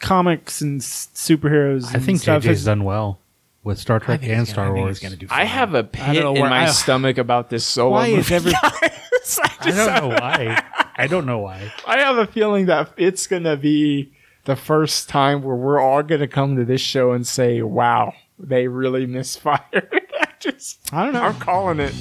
comics 0.00 0.60
and 0.60 0.80
s- 0.80 1.08
superheroes. 1.14 1.86
I 1.90 1.94
and 1.94 2.04
think 2.04 2.20
stuff 2.20 2.42
JJ's 2.42 2.60
is- 2.60 2.64
done 2.64 2.84
well 2.84 3.18
with 3.64 3.78
Star 3.78 4.00
Trek 4.00 4.20
and 4.24 4.46
Star 4.48 4.66
gonna- 4.66 4.78
I 4.78 4.82
Wars. 4.82 4.98
he's 4.98 5.08
gonna 5.08 5.16
do 5.20 5.26
I 5.30 5.44
have 5.44 5.74
a 5.74 5.84
pit 5.84 6.16
in 6.16 6.32
where- 6.32 6.50
my 6.50 6.64
I- 6.64 6.70
stomach 6.70 7.18
about 7.18 7.50
this 7.50 7.64
solo 7.66 7.92
Why 7.92 8.06
is 8.08 8.16
movie. 8.30 8.34
every 8.34 8.52
I 8.62 9.70
don't 9.70 9.76
know 9.76 10.08
why. 10.18 10.62
I 11.02 11.08
don't 11.08 11.26
know 11.26 11.40
why. 11.40 11.72
I 11.84 11.98
have 11.98 12.16
a 12.16 12.28
feeling 12.28 12.66
that 12.66 12.92
it's 12.96 13.26
gonna 13.26 13.56
be 13.56 14.12
the 14.44 14.54
first 14.54 15.08
time 15.08 15.42
where 15.42 15.56
we're 15.56 15.80
all 15.80 16.04
gonna 16.04 16.28
come 16.28 16.54
to 16.54 16.64
this 16.64 16.80
show 16.80 17.10
and 17.10 17.26
say, 17.26 17.60
"Wow, 17.60 18.14
they 18.38 18.68
really 18.68 19.06
misfired." 19.06 19.60
I 20.20 20.28
just, 20.38 20.78
I 20.94 21.02
don't 21.04 21.14
know. 21.14 21.22
I'm 21.22 21.40
calling 21.40 21.80
it. 21.80 21.92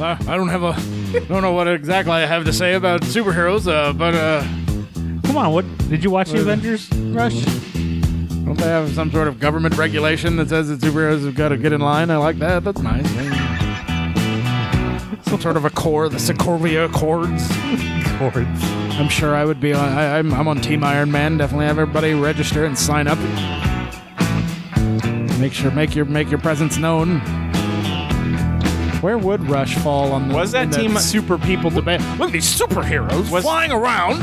Uh, 0.00 0.16
I 0.26 0.36
don't 0.36 0.48
have 0.48 0.62
a 0.62 0.72
don't 1.28 1.42
know 1.42 1.52
what 1.52 1.68
exactly 1.68 2.12
I 2.12 2.24
have 2.24 2.46
to 2.46 2.54
say 2.54 2.72
about 2.72 3.02
superheroes, 3.02 3.70
uh, 3.70 3.92
but 3.92 4.14
uh, 4.14 4.42
Come 5.24 5.36
on, 5.36 5.52
what 5.52 5.66
did 5.90 6.02
you 6.02 6.10
watch 6.10 6.30
the 6.30 6.40
Avengers 6.40 6.90
Rush? 6.90 7.34
don't 7.44 8.56
they 8.56 8.64
have 8.64 8.90
some 8.94 9.12
sort 9.12 9.28
of 9.28 9.38
government 9.38 9.76
regulation 9.76 10.36
that 10.36 10.48
says 10.48 10.70
that 10.70 10.80
superheroes 10.80 11.26
have 11.26 11.34
got 11.34 11.50
to 11.50 11.58
get 11.58 11.74
in 11.74 11.82
line? 11.82 12.10
I 12.10 12.16
like 12.16 12.38
that. 12.38 12.64
That's 12.64 12.80
nice. 12.80 13.47
Some 15.22 15.40
sort 15.40 15.56
of 15.56 15.64
a 15.64 15.70
core, 15.70 16.08
the 16.08 16.16
Sokovia 16.16 16.86
Accords. 16.86 17.48
Chords. 18.18 18.98
I'm 18.98 19.08
sure 19.08 19.34
I 19.34 19.44
would 19.44 19.60
be 19.60 19.72
on. 19.72 19.88
I, 19.88 20.18
I'm, 20.18 20.32
I'm 20.32 20.48
on 20.48 20.60
Team 20.60 20.82
Iron 20.82 21.10
Man. 21.12 21.36
Definitely 21.36 21.66
have 21.66 21.78
everybody 21.78 22.14
register 22.14 22.64
and 22.64 22.78
sign 22.78 23.06
up. 23.06 23.18
Make 25.38 25.52
sure 25.52 25.70
make 25.70 25.94
your 25.94 26.04
make 26.04 26.30
your 26.30 26.40
presence 26.40 26.78
known. 26.78 27.20
Where 29.00 29.16
would 29.18 29.48
Rush 29.48 29.76
fall 29.76 30.10
on 30.12 30.28
the 30.28 30.34
Was 30.34 30.50
that 30.52 30.72
team- 30.72 30.96
super 30.98 31.38
people 31.38 31.70
debate? 31.70 32.00
Look 32.18 32.28
at 32.28 32.32
these 32.32 32.58
superheroes 32.60 33.30
Was- 33.30 33.44
flying 33.44 33.70
around. 33.70 34.20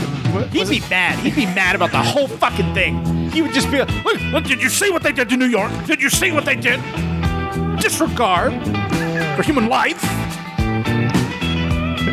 He'd 0.51 0.67
be 0.67 0.81
mad. 0.89 1.17
He'd 1.19 1.35
be 1.35 1.45
mad 1.45 1.75
about 1.75 1.91
the 1.91 2.01
whole 2.03 2.27
fucking 2.27 2.73
thing. 2.73 3.29
He 3.29 3.41
would 3.41 3.53
just 3.53 3.71
be 3.71 3.79
like, 3.79 4.03
look, 4.03 4.21
look, 4.33 4.43
did 4.43 4.61
you 4.61 4.67
see 4.69 4.91
what 4.91 5.01
they 5.03 5.13
did 5.13 5.29
to 5.29 5.37
New 5.37 5.45
York? 5.45 5.71
Did 5.85 6.01
you 6.01 6.09
see 6.09 6.31
what 6.33 6.43
they 6.43 6.55
did? 6.55 6.81
Disregard 7.79 8.51
for 9.37 9.43
human 9.43 9.67
life. 9.69 10.01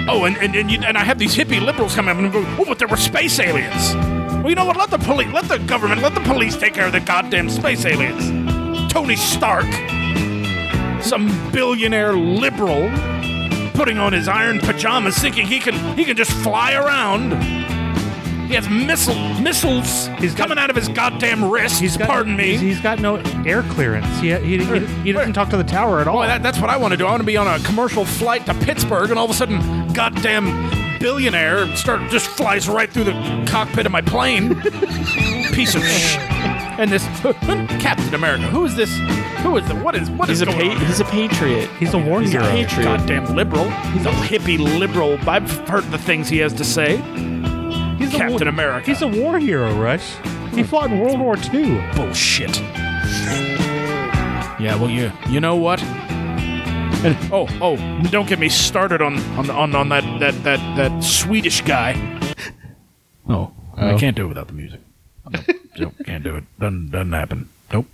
Oh, 0.09 0.25
and 0.25 0.37
and 0.39 0.55
and, 0.57 0.71
you, 0.71 0.81
and 0.83 0.99
I 0.99 1.05
have 1.05 1.19
these 1.19 1.35
hippie 1.35 1.65
liberals 1.65 1.95
coming 1.95 2.15
up 2.15 2.21
and 2.21 2.33
go, 2.33 2.45
oh, 2.59 2.65
but 2.67 2.79
there 2.79 2.89
were 2.89 2.97
space 2.97 3.39
aliens. 3.39 3.95
Well, 4.43 4.49
you 4.49 4.57
know 4.57 4.65
what? 4.65 4.77
Let 4.77 4.91
the 4.91 4.99
police, 4.99 5.33
let 5.33 5.45
the 5.49 5.59
government, 5.59 6.03
let 6.03 6.15
the 6.15 6.21
police 6.21 6.57
take 6.57 6.75
care 6.75 6.87
of 6.87 6.93
the 6.93 7.01
goddamn 7.01 7.49
space 7.49 7.85
aliens. 7.85 8.93
Tony 8.93 9.15
Stark, 9.15 9.67
some 11.03 11.29
billionaire 11.53 12.15
liberal, 12.15 12.91
putting 13.75 13.99
on 13.99 14.13
his 14.13 14.27
iron 14.27 14.59
pajamas, 14.59 15.17
thinking 15.19 15.47
he 15.47 15.61
can 15.61 15.97
he 15.97 16.05
can 16.05 16.17
just 16.17 16.33
fly 16.33 16.75
around. 16.75 17.62
He 18.53 18.57
has 18.57 18.69
missile 18.69 19.15
missiles 19.41 20.09
He's 20.19 20.35
got- 20.35 20.49
coming 20.49 20.59
out 20.59 20.69
of 20.69 20.77
his 20.77 20.87
goddamn 20.89 21.51
wrist. 21.51 21.81
He's 21.81 21.97
got, 21.97 22.07
pardon 22.07 22.37
me. 22.37 22.51
He's, 22.51 22.61
he's 22.61 22.81
got 22.83 22.99
no 23.01 23.17
air 23.47 23.63
clearance. 23.63 24.07
He, 24.21 24.31
he, 24.35 24.59
he, 24.63 24.79
he 25.05 25.13
doesn't 25.13 25.33
talk 25.33 25.49
to 25.51 25.57
the 25.57 25.65
tower 25.65 26.01
at 26.01 26.07
all. 26.07 26.17
Boy, 26.19 26.27
that, 26.27 26.43
that's 26.43 26.59
what 26.61 26.69
I 26.69 26.77
want 26.77 26.93
to 26.93 26.99
do. 26.99 27.07
I 27.07 27.11
want 27.13 27.23
to 27.23 27.27
be 27.27 27.39
on 27.39 27.47
a 27.47 27.59
commercial 27.65 28.05
flight 28.05 28.45
to 28.45 28.53
Pittsburgh, 28.55 29.09
and 29.09 29.19
all 29.19 29.25
of 29.25 29.31
a 29.31 29.35
sudden, 29.35 29.91
goddamn 29.95 30.99
billionaire 30.99 31.75
Stark 31.77 32.11
just 32.11 32.27
flies 32.27 32.69
right 32.69 32.91
through 32.91 33.05
the 33.05 33.45
cockpit 33.49 33.87
of 33.87 33.93
my 33.93 34.03
plane. 34.03 34.55
Piece 35.53 35.75
of 35.75 35.83
sh. 35.83 36.17
And 36.79 36.91
this 36.91 37.05
Captain 37.83 38.15
America. 38.15 38.45
Who 38.49 38.65
is 38.67 38.77
this? 38.77 38.95
Who 39.43 39.57
is 39.57 39.67
the? 39.67 39.77
What 39.77 39.95
is? 39.95 40.11
What 40.11 40.29
is 40.29 40.41
He's 40.41 40.49
a 40.49 40.53
going 40.53 40.71
pa- 40.71 40.77
on? 40.77 40.87
he's 40.87 41.01
a 41.01 41.05
patriot. 41.07 41.71
He's 41.79 41.95
a 41.95 41.99
war 41.99 42.21
He's 42.21 42.33
hero. 42.33 42.45
a 42.45 42.51
patriot. 42.51 42.85
goddamn 42.85 43.35
liberal. 43.35 43.69
He's 43.93 44.05
a 44.05 44.11
hippie 44.11 44.59
liberal. 44.59 45.19
I've 45.29 45.51
heard 45.69 45.85
the 45.91 45.99
things 45.99 46.29
he 46.29 46.37
has 46.39 46.53
to 46.55 46.65
say. 46.65 46.99
He's 47.99 48.15
a 48.15 48.19
Captain 48.19 48.31
war- 48.31 48.49
America. 48.49 48.87
He's 48.87 49.03
a 49.03 49.09
war 49.09 49.39
hero, 49.39 49.75
Rush. 49.75 50.17
He 50.55 50.63
fought 50.63 50.91
in 50.91 51.01
World 51.01 51.21
War 51.21 51.37
II. 51.53 51.81
bullshit. 51.95 52.61
Yeah, 54.61 54.77
well, 54.77 54.91
you 54.91 55.11
you 55.29 55.41
know 55.41 55.57
what? 55.57 55.83
And 55.83 57.17
oh 57.33 57.49
oh, 57.61 57.77
don't 58.11 58.29
get 58.29 58.39
me 58.39 58.49
started 58.49 59.03
on 59.03 59.19
on 59.37 59.51
on, 59.51 59.75
on 59.75 59.89
that, 59.89 60.05
that 60.21 60.45
that 60.45 60.77
that 60.77 61.03
Swedish 61.03 61.63
guy. 61.63 61.95
Oh, 63.29 63.51
I 63.77 63.93
oh. 63.93 63.99
can't 63.99 64.15
do 64.15 64.27
it 64.27 64.29
without 64.29 64.47
the 64.47 64.53
music. 64.53 64.81
Nope, 65.31 65.45
nope, 65.79 65.95
can't 66.05 66.23
do 66.23 66.37
it. 66.37 66.45
Doesn't 66.61 66.91
doesn't 66.91 67.13
happen. 67.13 67.49
Nope. 67.73 67.87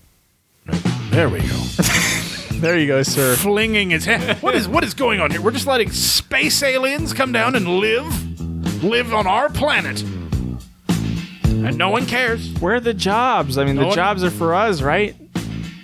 Nope. 0.66 0.83
There 1.11 1.29
we 1.29 1.41
go. 1.41 1.65
There 2.59 2.77
you 2.77 2.89
go, 2.89 3.05
sir. 3.05 3.37
Flinging 3.37 3.91
his 3.91 4.05
head. 4.05 4.43
What 4.43 4.57
is 4.57 4.66
what 4.66 4.83
is 4.83 4.93
going 4.93 5.20
on 5.20 5.31
here? 5.31 5.41
We're 5.41 5.53
just 5.53 5.69
letting 5.69 5.93
space 5.93 6.61
aliens 6.61 7.12
come 7.12 7.31
down 7.31 7.55
and 7.55 7.69
live 7.69 8.38
live 8.82 9.12
on 9.14 9.26
our 9.26 9.48
planet, 9.50 10.02
and 10.02 11.76
no 11.76 11.90
one 11.90 12.06
cares. 12.06 12.52
Where 12.60 12.76
are 12.76 12.80
the 12.80 12.94
jobs? 12.94 13.59
I 13.59 13.64
mean, 13.64 13.76
the 13.76 13.86
one- 13.86 13.94
jobs 13.94 14.22
are 14.24 14.30
for 14.30 14.55
us, 14.55 14.82
right? 14.82 15.14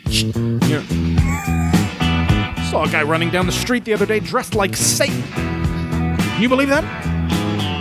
Here. 0.06 0.82
Saw 2.70 2.84
a 2.84 2.88
guy 2.90 3.02
running 3.02 3.30
down 3.30 3.46
the 3.46 3.52
street 3.52 3.84
the 3.84 3.92
other 3.92 4.06
day 4.06 4.20
dressed 4.20 4.54
like 4.54 4.76
Satan. 4.76 5.22
Can 5.32 6.42
you 6.42 6.48
believe 6.48 6.68
that? 6.68 6.84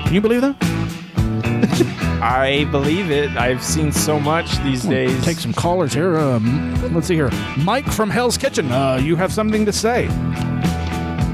Can 0.05 0.13
you 0.13 0.21
believe 0.21 0.41
that? 0.41 0.55
I 2.23 2.65
believe 2.71 3.11
it. 3.11 3.29
I've 3.31 3.63
seen 3.63 3.91
so 3.91 4.19
much 4.19 4.57
these 4.63 4.83
days. 4.83 5.23
Take 5.25 5.37
some 5.39 5.53
callers 5.53 5.93
here. 5.93 6.17
Um, 6.17 6.93
let's 6.93 7.07
see 7.07 7.15
here. 7.15 7.29
Mike 7.59 7.85
from 7.91 8.09
Hell's 8.09 8.37
Kitchen. 8.37 8.71
Uh, 8.71 8.95
you 8.95 9.15
have 9.15 9.33
something 9.33 9.65
to 9.65 9.73
say? 9.73 10.05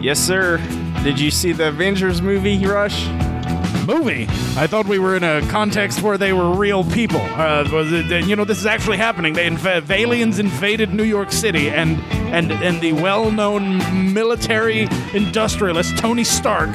Yes, 0.02 0.20
sir. 0.20 0.58
Did 1.04 1.20
you 1.20 1.30
see 1.32 1.52
the 1.52 1.68
Avengers 1.68 2.22
movie, 2.22 2.66
Rush? 2.66 3.06
Movie. 3.90 4.28
I 4.56 4.68
thought 4.68 4.86
we 4.86 5.00
were 5.00 5.16
in 5.16 5.24
a 5.24 5.42
context 5.50 6.04
where 6.04 6.16
they 6.18 6.32
were 6.32 6.52
real 6.54 6.84
people. 6.84 7.20
Uh, 7.22 7.68
was 7.74 7.92
it, 7.92 8.06
you 8.26 8.36
know, 8.36 8.46
this 8.46 8.60
is 8.60 8.68
actually 8.68 8.98
happening. 8.98 9.34
They 9.34 9.48
inv- 9.50 9.90
aliens 9.90 10.38
invaded 10.38 10.94
New 10.94 11.04
York 11.04 11.32
City, 11.32 11.70
and 11.70 12.00
and 12.34 12.52
and 12.52 12.80
the 12.82 12.94
well-known 12.94 14.14
military 14.14 14.88
industrialist 15.14 15.98
Tony 15.98 16.24
Stark, 16.24 16.70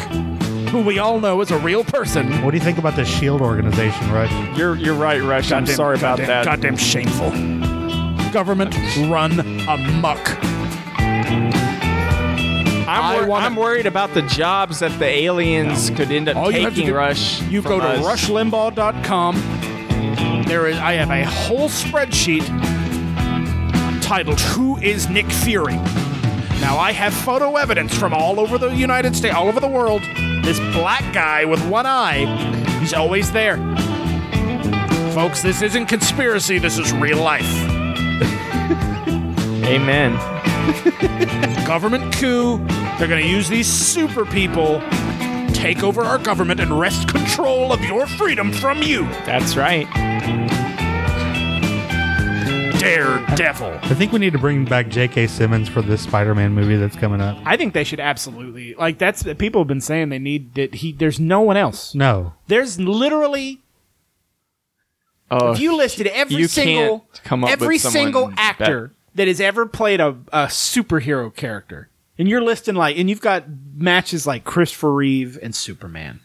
who 0.70 0.80
we 0.82 0.98
all 0.98 1.20
know 1.20 1.40
is 1.40 1.52
a 1.52 1.58
real 1.58 1.84
person. 1.84 2.42
What 2.42 2.50
do 2.50 2.56
you 2.56 2.64
think 2.64 2.78
about 2.78 2.96
the 2.96 3.04
Shield 3.04 3.40
organization, 3.40 4.10
Rush? 4.10 4.58
You're 4.58 4.74
you're 4.74 4.94
right, 4.96 5.22
Rush. 5.22 5.52
I'm 5.52 5.62
Goddamn- 5.62 5.76
sorry 5.76 5.96
about 5.96 6.18
goddamn- 6.18 6.26
that. 6.26 6.44
Goddamn 6.46 6.76
shameful. 6.76 7.30
Government 8.32 8.74
run 9.08 9.38
amok. 9.68 10.18
I'm, 13.02 13.18
wor- 13.20 13.26
wanna- 13.28 13.46
I'm 13.46 13.56
worried 13.56 13.86
about 13.86 14.12
the 14.14 14.22
jobs 14.22 14.80
that 14.80 14.98
the 14.98 15.06
aliens 15.06 15.90
could 15.90 16.10
end 16.10 16.28
up 16.28 16.36
All 16.36 16.50
you 16.50 16.62
have 16.62 16.70
to 16.74 16.76
taking. 16.76 16.90
do- 16.92 16.96
Rush, 16.96 17.40
You 17.42 17.62
from 17.62 17.72
go 17.72 17.80
to 17.80 17.86
us. 17.86 18.04
rushlimbaugh.com. 18.28 20.44
There 20.46 20.66
is 20.66 20.76
I 20.78 20.94
have 20.94 21.10
a 21.10 21.24
whole 21.24 21.68
spreadsheet 21.68 22.44
titled 24.02 24.40
Who 24.40 24.76
is 24.78 25.08
Nick 25.08 25.30
Fury? 25.30 25.76
Now 26.60 26.78
I 26.78 26.92
have 26.92 27.12
photo 27.14 27.56
evidence 27.56 27.96
from 27.96 28.12
all 28.14 28.40
over 28.40 28.58
the 28.58 28.70
United 28.74 29.14
States, 29.16 29.34
all 29.34 29.48
over 29.48 29.60
the 29.60 29.68
world. 29.68 30.02
This 30.42 30.58
black 30.74 31.02
guy 31.14 31.44
with 31.44 31.62
one 31.68 31.86
eye, 31.86 32.24
he's 32.80 32.92
always 32.94 33.30
there. 33.32 33.56
Folks, 35.14 35.42
this 35.42 35.62
isn't 35.62 35.86
conspiracy, 35.86 36.58
this 36.58 36.78
is 36.78 36.92
real 36.92 37.18
life. 37.22 37.48
Amen. 39.64 40.14
Government 41.66 42.12
coup. 42.14 42.58
They're 42.98 43.08
going 43.08 43.22
to 43.22 43.28
use 43.28 43.48
these 43.48 43.66
super 43.70 44.24
people 44.24 44.80
take 45.52 45.82
over 45.82 46.02
our 46.02 46.18
government 46.18 46.60
and 46.60 46.78
wrest 46.78 47.08
control 47.08 47.72
of 47.72 47.80
your 47.82 48.06
freedom 48.06 48.52
from 48.52 48.82
you. 48.82 49.04
That's 49.24 49.56
right. 49.56 49.86
Daredevil. 52.78 53.78
I 53.82 53.94
think 53.94 54.12
we 54.12 54.18
need 54.18 54.32
to 54.34 54.38
bring 54.38 54.64
back 54.64 54.88
J.K. 54.88 55.26
Simmons 55.28 55.68
for 55.68 55.80
this 55.80 56.02
Spider-Man 56.02 56.52
movie 56.52 56.76
that's 56.76 56.96
coming 56.96 57.20
up. 57.20 57.38
I 57.44 57.56
think 57.56 57.72
they 57.72 57.84
should 57.84 58.00
absolutely 58.00 58.74
like 58.74 58.98
that's 58.98 59.22
people 59.38 59.62
have 59.62 59.68
been 59.68 59.80
saying 59.80 60.10
they 60.10 60.18
need 60.18 60.54
that 60.54 60.74
he 60.76 60.92
there's 60.92 61.18
no 61.18 61.40
one 61.40 61.56
else. 61.56 61.94
No, 61.94 62.34
There's 62.46 62.78
literally 62.78 63.60
Oh, 65.30 65.52
if 65.52 65.58
you 65.60 65.76
listed 65.76 66.06
every 66.08 66.36
you 66.36 66.46
single 66.48 67.06
come 67.24 67.42
up 67.44 67.50
every 67.50 67.78
single 67.78 68.28
bet- 68.28 68.38
actor 68.38 68.92
that 69.14 69.28
has 69.28 69.40
ever 69.40 69.64
played 69.66 70.00
a, 70.00 70.08
a 70.32 70.46
superhero 70.46 71.34
character. 71.34 71.88
And 72.18 72.28
you're 72.28 72.42
listing 72.42 72.74
like 72.74 72.96
and 72.96 73.08
you've 73.10 73.20
got 73.20 73.44
matches 73.76 74.26
like 74.26 74.44
Christopher 74.44 74.92
Reeve 74.92 75.38
and 75.42 75.54
Superman, 75.54 76.20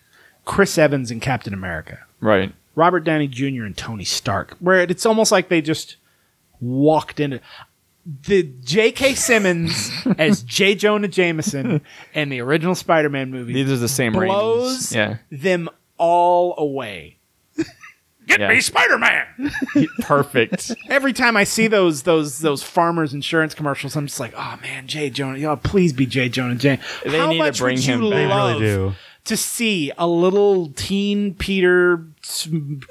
Chris 0.45 0.77
Evans 0.77 1.11
and 1.11 1.21
Captain 1.21 1.53
America. 1.53 1.99
right. 2.19 2.53
Robert 2.75 3.01
Downey 3.01 3.27
Jr. 3.27 3.65
and 3.65 3.75
Tony 3.75 4.05
Stark, 4.05 4.55
where 4.59 4.79
it's 4.79 5.05
almost 5.05 5.33
like 5.33 5.49
they 5.49 5.59
just 5.61 5.97
walked 6.61 7.19
into 7.19 7.41
the 8.05 8.43
J.K. 8.43 9.15
Simmons 9.15 9.91
as 10.17 10.43
J. 10.43 10.75
Jonah 10.75 11.09
Jameson 11.09 11.81
and 12.13 12.31
the 12.31 12.39
original 12.39 12.75
Spider-Man 12.75 13.31
movie 13.31 13.53
These 13.53 13.69
are 13.71 13.77
the 13.77 13.89
same 13.89 14.13
blows 14.13 14.93
ratings. 14.93 14.95
Yeah. 14.95 15.17
them 15.29 15.69
all 15.97 16.55
away. 16.57 17.18
Get 18.29 18.39
Yeah. 18.39 18.49
me 18.49 18.61
Spider-Man! 18.61 19.25
Perfect. 20.01 20.71
Every 20.87 21.13
time 21.13 21.35
I 21.35 21.43
see 21.43 21.67
those 21.67 22.03
those 22.03 22.39
those 22.39 22.63
farmers 22.63 23.13
insurance 23.13 23.53
commercials, 23.55 23.95
I'm 23.95 24.05
just 24.07 24.19
like, 24.19 24.33
oh 24.37 24.57
man, 24.61 24.87
Jay 24.87 25.09
Jonah, 25.09 25.37
yo, 25.39 25.55
please 25.55 25.93
be 25.93 26.05
J. 26.05 26.29
Jonah 26.29 26.55
Jameson. 26.55 27.11
They 27.11 27.17
How 27.17 27.27
need 27.29 27.37
to 27.39 27.43
much 27.43 27.59
bring 27.59 27.75
would 27.75 27.85
you 27.85 27.93
him 27.95 28.01
back. 28.01 28.09
they 28.11 28.27
love 28.27 28.61
really 28.61 28.65
do. 28.75 28.93
to 29.25 29.35
see 29.37 29.91
a 29.97 30.07
little 30.07 30.69
teen 30.73 31.33
Peter 31.33 32.05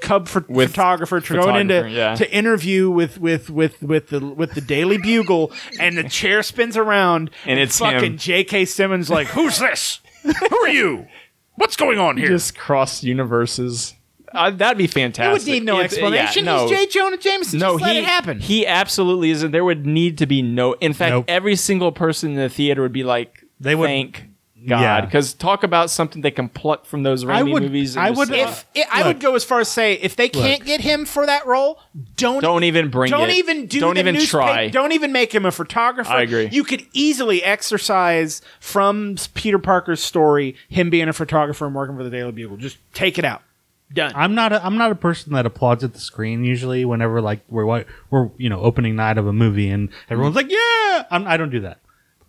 cub 0.01 0.27
ph- 0.27 0.45
With 0.49 0.71
photographer 0.71 1.21
to 1.21 1.33
going 1.33 1.55
into 1.69 1.89
yeah. 1.89 2.15
to 2.15 2.29
interview 2.31 2.89
with 2.89 3.17
with 3.19 3.49
with 3.49 3.81
with 3.81 4.09
the 4.09 4.19
with 4.19 4.51
the 4.55 4.61
Daily 4.61 4.97
Bugle, 4.97 5.53
and 5.79 5.97
the 5.97 6.03
chair 6.03 6.43
spins 6.43 6.75
around, 6.75 7.31
And 7.45 7.59
it's 7.59 7.79
fucking 7.79 8.13
him. 8.13 8.17
J.K. 8.17 8.65
Simmons 8.65 9.09
like, 9.09 9.27
who's 9.27 9.59
this? 9.59 10.01
Who 10.23 10.57
are 10.63 10.67
you? 10.69 11.07
What's 11.55 11.75
going 11.77 11.97
on 11.99 12.17
here? 12.17 12.27
Just 12.27 12.57
cross 12.57 13.03
universes. 13.03 13.93
Uh, 14.33 14.51
that'd 14.51 14.77
be 14.77 14.87
fantastic. 14.87 15.47
it 15.47 15.51
would 15.51 15.53
need 15.59 15.65
no 15.65 15.79
It- 15.79 15.85
explanation. 15.85 16.45
yeah, 16.45 16.55
no. 16.55 16.67
He's 16.67 16.77
J. 16.77 16.85
Jonah 16.87 17.17
Jameson. 17.17 17.59
No, 17.59 17.73
Just 17.73 17.81
let 17.83 17.93
he 17.93 17.99
it 17.99 18.05
happen. 18.05 18.39
He 18.39 18.65
absolutely 18.67 19.31
isn't. 19.31 19.51
There 19.51 19.63
would 19.65 19.85
need 19.85 20.17
to 20.19 20.25
be 20.25 20.41
no. 20.41 20.73
In 20.73 20.93
fact, 20.93 21.11
Nope. 21.11 21.25
every 21.27 21.55
single 21.55 21.91
person 21.91 22.31
in 22.31 22.35
the 22.35 22.49
theater 22.49 22.81
would 22.81 22.93
be 22.93 23.03
like, 23.03 23.43
They 23.59 23.75
would- 23.75 23.87
thank 23.87 24.23
God, 24.67 24.81
Yeah. 24.81 25.01
because 25.01 25.33
talk 25.33 25.63
about 25.63 25.89
something 25.89 26.21
they 26.21 26.31
can 26.31 26.49
pluck 26.49 26.85
from 26.85 27.03
those 27.03 27.23
Raimi 27.23 27.53
would- 27.53 27.63
movies. 27.63 27.95
I 27.95 28.09
would- 28.09 28.27
say, 28.27 28.41
if 28.41 28.65
it, 28.75 28.87
I 28.91 29.07
would 29.07 29.21
go 29.21 29.33
as 29.35 29.45
far 29.45 29.61
as 29.61 29.69
say 29.69 29.93
if 29.93 30.17
they 30.17 30.27
can't 30.27 30.65
get 30.65 30.81
him 30.81 31.05
for 31.05 31.25
that 31.25 31.47
role, 31.47 31.79
don't 32.17 32.41
Don't 32.41 32.65
even 32.65 32.89
bring 32.89 33.09
don't 33.09 33.29
it. 33.29 33.37
even 33.37 33.67
do 33.67 33.79
Don't 33.79 33.93
the 33.93 34.01
even 34.01 34.15
newspa- 34.17 34.29
try. 34.29 34.67
Don't 34.67 34.91
even 34.91 35.13
make 35.13 35.33
him 35.33 35.45
a 35.45 35.51
photographer. 35.51 36.11
I 36.11 36.23
agree. 36.23 36.49
You 36.51 36.65
could 36.65 36.85
easily 36.91 37.41
exercise 37.41 38.41
from 38.59 39.15
Peter 39.33 39.59
Parker's 39.59 40.01
story 40.03 40.55
him 40.67 40.89
being 40.89 41.07
a 41.07 41.13
photographer 41.13 41.65
and 41.65 41.73
working 41.73 41.95
for 41.95 42.03
the 42.03 42.09
Daily 42.09 42.33
Bugle. 42.33 42.57
Just 42.57 42.77
take 42.93 43.17
it 43.17 43.23
out. 43.25 43.41
Done. 43.91 44.11
I'm 44.15 44.35
not. 44.35 44.53
A, 44.53 44.63
I'm 44.63 44.77
not 44.77 44.91
a 44.91 44.95
person 44.95 45.33
that 45.33 45.45
applauds 45.45 45.83
at 45.83 45.93
the 45.93 45.99
screen 45.99 46.43
usually. 46.43 46.85
Whenever 46.85 47.21
like 47.21 47.41
we're 47.49 47.65
wa- 47.65 47.83
we're 48.11 48.29
you 48.37 48.49
know 48.49 48.59
opening 48.61 48.95
night 48.95 49.17
of 49.17 49.25
a 49.25 49.33
movie 49.33 49.69
and 49.69 49.89
everyone's 50.09 50.35
like 50.35 50.49
yeah, 50.49 51.05
I'm, 51.09 51.25
I 51.25 51.37
don't 51.37 51.49
do 51.49 51.61
that. 51.61 51.79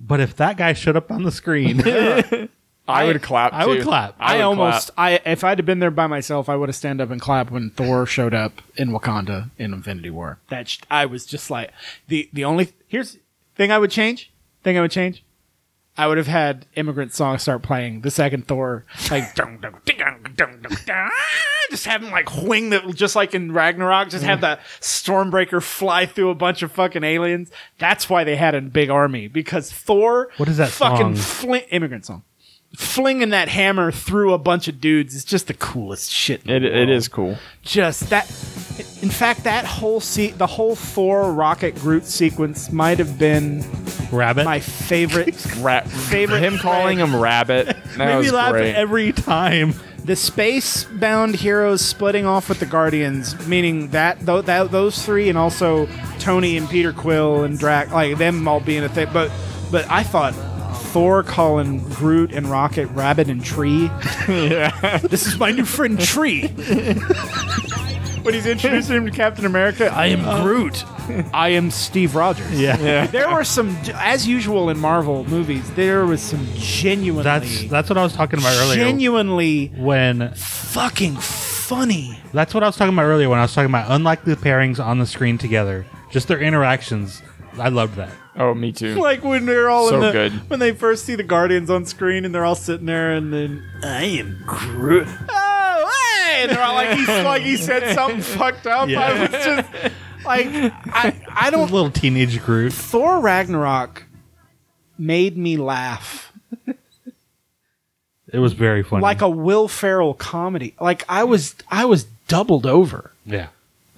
But 0.01 0.21
if 0.21 0.37
that 0.37 0.57
guy 0.57 0.73
showed 0.73 0.97
up 0.97 1.11
on 1.11 1.25
the 1.25 1.31
screen, 1.31 1.83
I 2.89 3.05
would 3.05 3.23
clap. 3.23 3.53
I 3.53 3.67
would 3.67 3.83
clap. 3.83 4.17
I, 4.19 4.37
would 4.37 4.43
almost 4.45 4.95
clap. 4.95 5.23
I 5.27 5.31
if 5.31 5.45
I'd 5.45 5.59
have 5.59 5.67
been 5.67 5.81
there 5.81 5.91
by 5.91 6.07
myself, 6.07 6.49
I 6.49 6.57
would 6.57 6.69
have 6.71 6.77
stand 6.77 7.01
up 7.01 7.11
and 7.11 7.21
clap 7.21 7.51
when 7.51 7.71
Thor 7.71 8.07
showed 8.07 8.33
up 8.33 8.63
in 8.77 8.91
Wakanda 8.91 9.51
in 9.59 9.75
Infinity 9.75 10.11
War. 10.11 10.39
That 10.49 10.69
sh- 10.69 10.79
I 10.91 11.05
was 11.07 11.27
just 11.27 11.51
like 11.51 11.73
the 12.09 12.29
the 12.33 12.45
only 12.45 12.73
here's 12.89 13.19
thing 13.55 13.71
I 13.71 13.79
would 13.79 13.91
change. 13.91 14.33
Thing 14.63 14.79
I 14.79 14.81
would 14.81 14.91
change. 14.91 15.23
I 16.01 16.07
would 16.07 16.17
have 16.17 16.29
had 16.29 16.65
immigrant 16.77 17.13
songs 17.13 17.43
start 17.43 17.63
playing 17.63 18.01
the 18.01 18.11
second 18.11 18.49
Thor 18.49 18.87
like 19.11 19.35
dun, 19.35 19.59
dun, 19.61 19.75
ding, 19.85 19.99
dun, 19.99 20.23
dun, 20.35 20.63
dun, 20.63 20.79
dun, 20.87 21.11
just 21.69 21.85
have 21.85 22.03
him 22.03 22.11
like 22.11 22.43
wing 22.43 22.71
the 22.71 22.81
just 22.95 23.15
like 23.15 23.35
in 23.35 23.53
Ragnarok, 23.53 24.09
just 24.09 24.25
have 24.25 24.41
the 24.41 24.59
Stormbreaker 24.81 25.63
fly 25.63 26.07
through 26.07 26.31
a 26.31 26.35
bunch 26.35 26.63
of 26.63 26.73
fucking 26.73 27.05
aliens. 27.05 27.51
That's 27.77 28.09
why 28.09 28.25
they 28.25 28.37
had 28.37 28.55
a 28.55 28.63
big 28.63 28.89
army 28.89 29.29
because 29.29 29.71
Thor. 29.71 30.31
What 30.39 30.49
is 30.49 30.57
that 30.57 30.71
fucking 30.71 31.17
song? 31.17 31.49
fling 31.49 31.63
immigrant 31.71 32.07
song? 32.07 32.23
Flinging 32.77 33.31
that 33.31 33.49
hammer 33.49 33.91
through 33.91 34.33
a 34.33 34.39
bunch 34.39 34.69
of 34.69 34.81
dudes 34.81 35.15
is 35.15 35.25
just 35.25 35.49
the 35.49 35.55
coolest 35.55 36.11
shit. 36.13 36.45
in 36.45 36.51
It, 36.51 36.61
the 36.61 36.77
world. 36.77 36.91
is 36.91 37.09
cool. 37.09 37.37
just 37.63 38.11
that. 38.11 38.27
In 39.03 39.11
fact, 39.11 39.43
that 39.45 39.65
whole 39.65 39.99
se- 40.01 40.33
the 40.33 40.47
whole 40.47 40.77
Thor 40.77 41.33
Rocket 41.33 41.75
Groot 41.75 42.05
sequence 42.07 42.71
might 42.71 42.99
have 42.99 43.19
been 43.19 43.65
rabbit 44.13 44.45
my 44.45 44.61
favorite. 44.61 45.35
Ra- 45.59 45.81
Favorite 45.83 46.41
him 46.43 46.59
calling 46.59 46.99
him 46.99 47.17
Rabbit. 47.17 47.77
That 47.97 48.07
made 48.07 48.17
was 48.19 48.27
me 48.27 48.33
laugh 48.33 48.53
great. 48.53 48.75
every 48.77 49.13
time. 49.13 49.75
the 50.05 50.15
space 50.17 50.85
bound 50.85 51.35
heroes 51.35 51.85
splitting 51.85 52.25
off 52.25 52.49
with 52.49 52.61
the 52.61 52.67
Guardians, 52.67 53.47
meaning 53.49 53.89
that, 53.89 54.25
th- 54.25 54.45
that 54.47 54.71
those 54.71 55.05
three, 55.05 55.29
and 55.29 55.37
also 55.37 55.87
Tony 56.21 56.57
and 56.57 56.69
Peter 56.71 56.93
Quill 56.93 57.43
and 57.43 57.59
Drax, 57.59 57.91
like 57.93 58.17
them 58.17 58.47
all 58.47 58.61
being 58.61 58.85
a 58.85 58.89
thing. 58.89 59.09
But 59.13 59.31
but 59.73 59.89
I 59.91 60.03
thought 60.05 60.35
Thor 60.93 61.23
calling 61.23 61.79
Groot 61.91 62.33
and 62.33 62.47
Rocket 62.49 62.87
Rabbit 62.89 63.29
and 63.29 63.45
Tree. 63.45 63.85
yeah. 64.29 64.99
This 64.99 65.27
is 65.27 65.39
my 65.39 65.51
new 65.53 65.65
friend 65.65 65.99
Tree. 66.01 66.49
when 68.23 68.35
he's 68.35 68.47
introducing 68.47 68.97
him 68.97 69.05
to 69.07 69.13
Captain 69.13 69.47
America, 69.47 69.87
I 69.87 70.07
am 70.07 70.25
uh, 70.27 70.43
Groot. 70.43 70.85
I 71.35 71.51
am 71.51 71.71
Steve 71.71 72.15
Rogers. 72.15 72.61
Yeah, 72.61 73.07
There 73.07 73.33
were 73.33 73.45
some, 73.45 73.77
as 73.95 74.27
usual 74.27 74.69
in 74.71 74.79
Marvel 74.79 75.25
movies, 75.25 75.69
there 75.73 76.07
was 76.07 76.21
some 76.23 76.47
genuinely, 76.55 77.23
that's 77.25 77.65
that's 77.71 77.89
what 77.89 77.99
I 77.99 78.03
was 78.03 78.13
talking 78.13 78.39
about 78.39 78.57
earlier. 78.61 78.85
genuinely 78.85 79.69
when 79.77 80.33
fucking 80.35 81.17
funny. 81.17 82.19
that's 82.33 82.53
what 82.55 82.63
I 82.63 82.67
was 82.67 82.77
talking 82.77 82.95
about 82.95 83.05
earlier 83.05 83.29
when 83.29 83.39
I 83.39 83.43
was 83.43 83.55
talking 83.55 83.71
about 83.71 83.91
unlikely 83.91 84.35
pairings 84.37 84.85
on 84.85 84.99
the 84.99 85.07
screen 85.07 85.39
together. 85.39 85.87
Just 86.11 86.29
their 86.29 86.41
interactions. 86.41 87.23
I 87.59 87.69
loved 87.69 87.97
that. 87.97 88.11
Oh, 88.37 88.55
me 88.55 88.73
too. 88.73 88.95
Like 89.01 89.25
when 89.25 89.47
they're 89.47 89.69
all 89.69 89.89
So 89.89 89.95
in 89.97 90.01
the, 90.01 90.13
good. 90.13 90.33
when 90.51 90.61
they 90.61 90.73
first 90.73 91.05
see 91.05 91.15
the 91.17 91.23
Guardians 91.23 91.69
on 91.71 91.85
screen 91.85 92.25
and 92.25 92.35
they're 92.35 92.45
all 92.45 92.55
sitting 92.55 92.87
there 92.87 93.13
and 93.13 93.33
then 93.33 93.65
I 93.83 94.05
am 94.05 94.43
Groot. 94.47 95.09
Oh, 95.29 95.93
hey! 96.27 96.43
And 96.43 96.51
they're 96.53 96.63
all 96.63 96.75
like, 96.75 96.97
he's 96.97 97.09
like 97.09 97.43
he 97.43 97.57
said 97.57 97.95
something 97.95 98.21
fucked 98.23 98.67
up. 98.67 98.89
I 98.89 98.93
Yeah. 98.93 99.21
was 99.23 99.31
just 99.31 99.95
like, 100.25 100.47
I 101.33 101.49
don't. 101.51 101.71
little 101.73 101.91
teenage 101.91 102.41
Groot. 102.43 102.73
Thor 102.73 103.21
Ragnarok 103.21 104.05
made 104.99 105.37
me 105.37 105.57
laugh 105.57 106.33
It 108.33 108.39
was 108.39 108.53
very 108.53 108.83
funny. 108.85 109.03
like 109.03 109.23
a 109.23 109.29
Will 109.29 109.67
Ferrell 109.67 110.15
comedy. 110.15 110.75
Like 110.81 111.05
I 111.09 111.25
was 111.25 111.57
I 111.69 111.85
was 111.85 112.05
doubled 112.29 112.65
over. 112.65 113.11
yeah. 113.27 113.49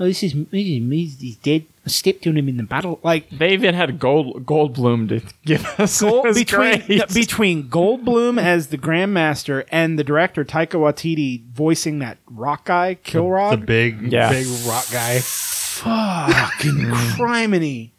Oh, 0.01 0.05
this 0.07 0.23
is 0.23 0.33
this 0.33 0.47
is 0.67 0.81
me. 0.81 1.05
He's 1.05 1.37
dead. 1.37 1.67
I 1.85 1.89
stepped 1.89 2.27
on 2.29 2.37
him 2.37 2.49
in 2.49 2.59
the 2.59 2.63
battle. 2.63 3.01
Like 3.03 3.29
They 3.31 3.53
even 3.53 3.75
had 3.75 3.99
Gold 3.99 4.47
Goldblum 4.47 5.09
to 5.09 5.21
give 5.45 5.65
us. 5.81 6.01
Gold, 6.01 6.25
was 6.27 6.39
between 6.39 6.81
great. 6.87 7.09
between 7.13 7.69
Goldblum 7.69 8.41
as 8.41 8.69
the 8.69 8.79
Grandmaster 8.79 9.65
and 9.71 9.99
the 9.99 10.05
director 10.05 10.45
Taika 10.45 10.75
Waititi 10.79 11.43
voicing 11.53 11.99
that 11.99 12.19
rock 12.31 12.67
guy, 12.67 12.95
The 12.95 13.01
Kilrog. 13.11 13.67
big, 13.67 14.13
Yeah. 14.13 14.31
big 14.31 14.47
rock 14.67 14.87
guy. 14.93 15.19
fucking 15.19 16.73
criminy. 17.19 17.91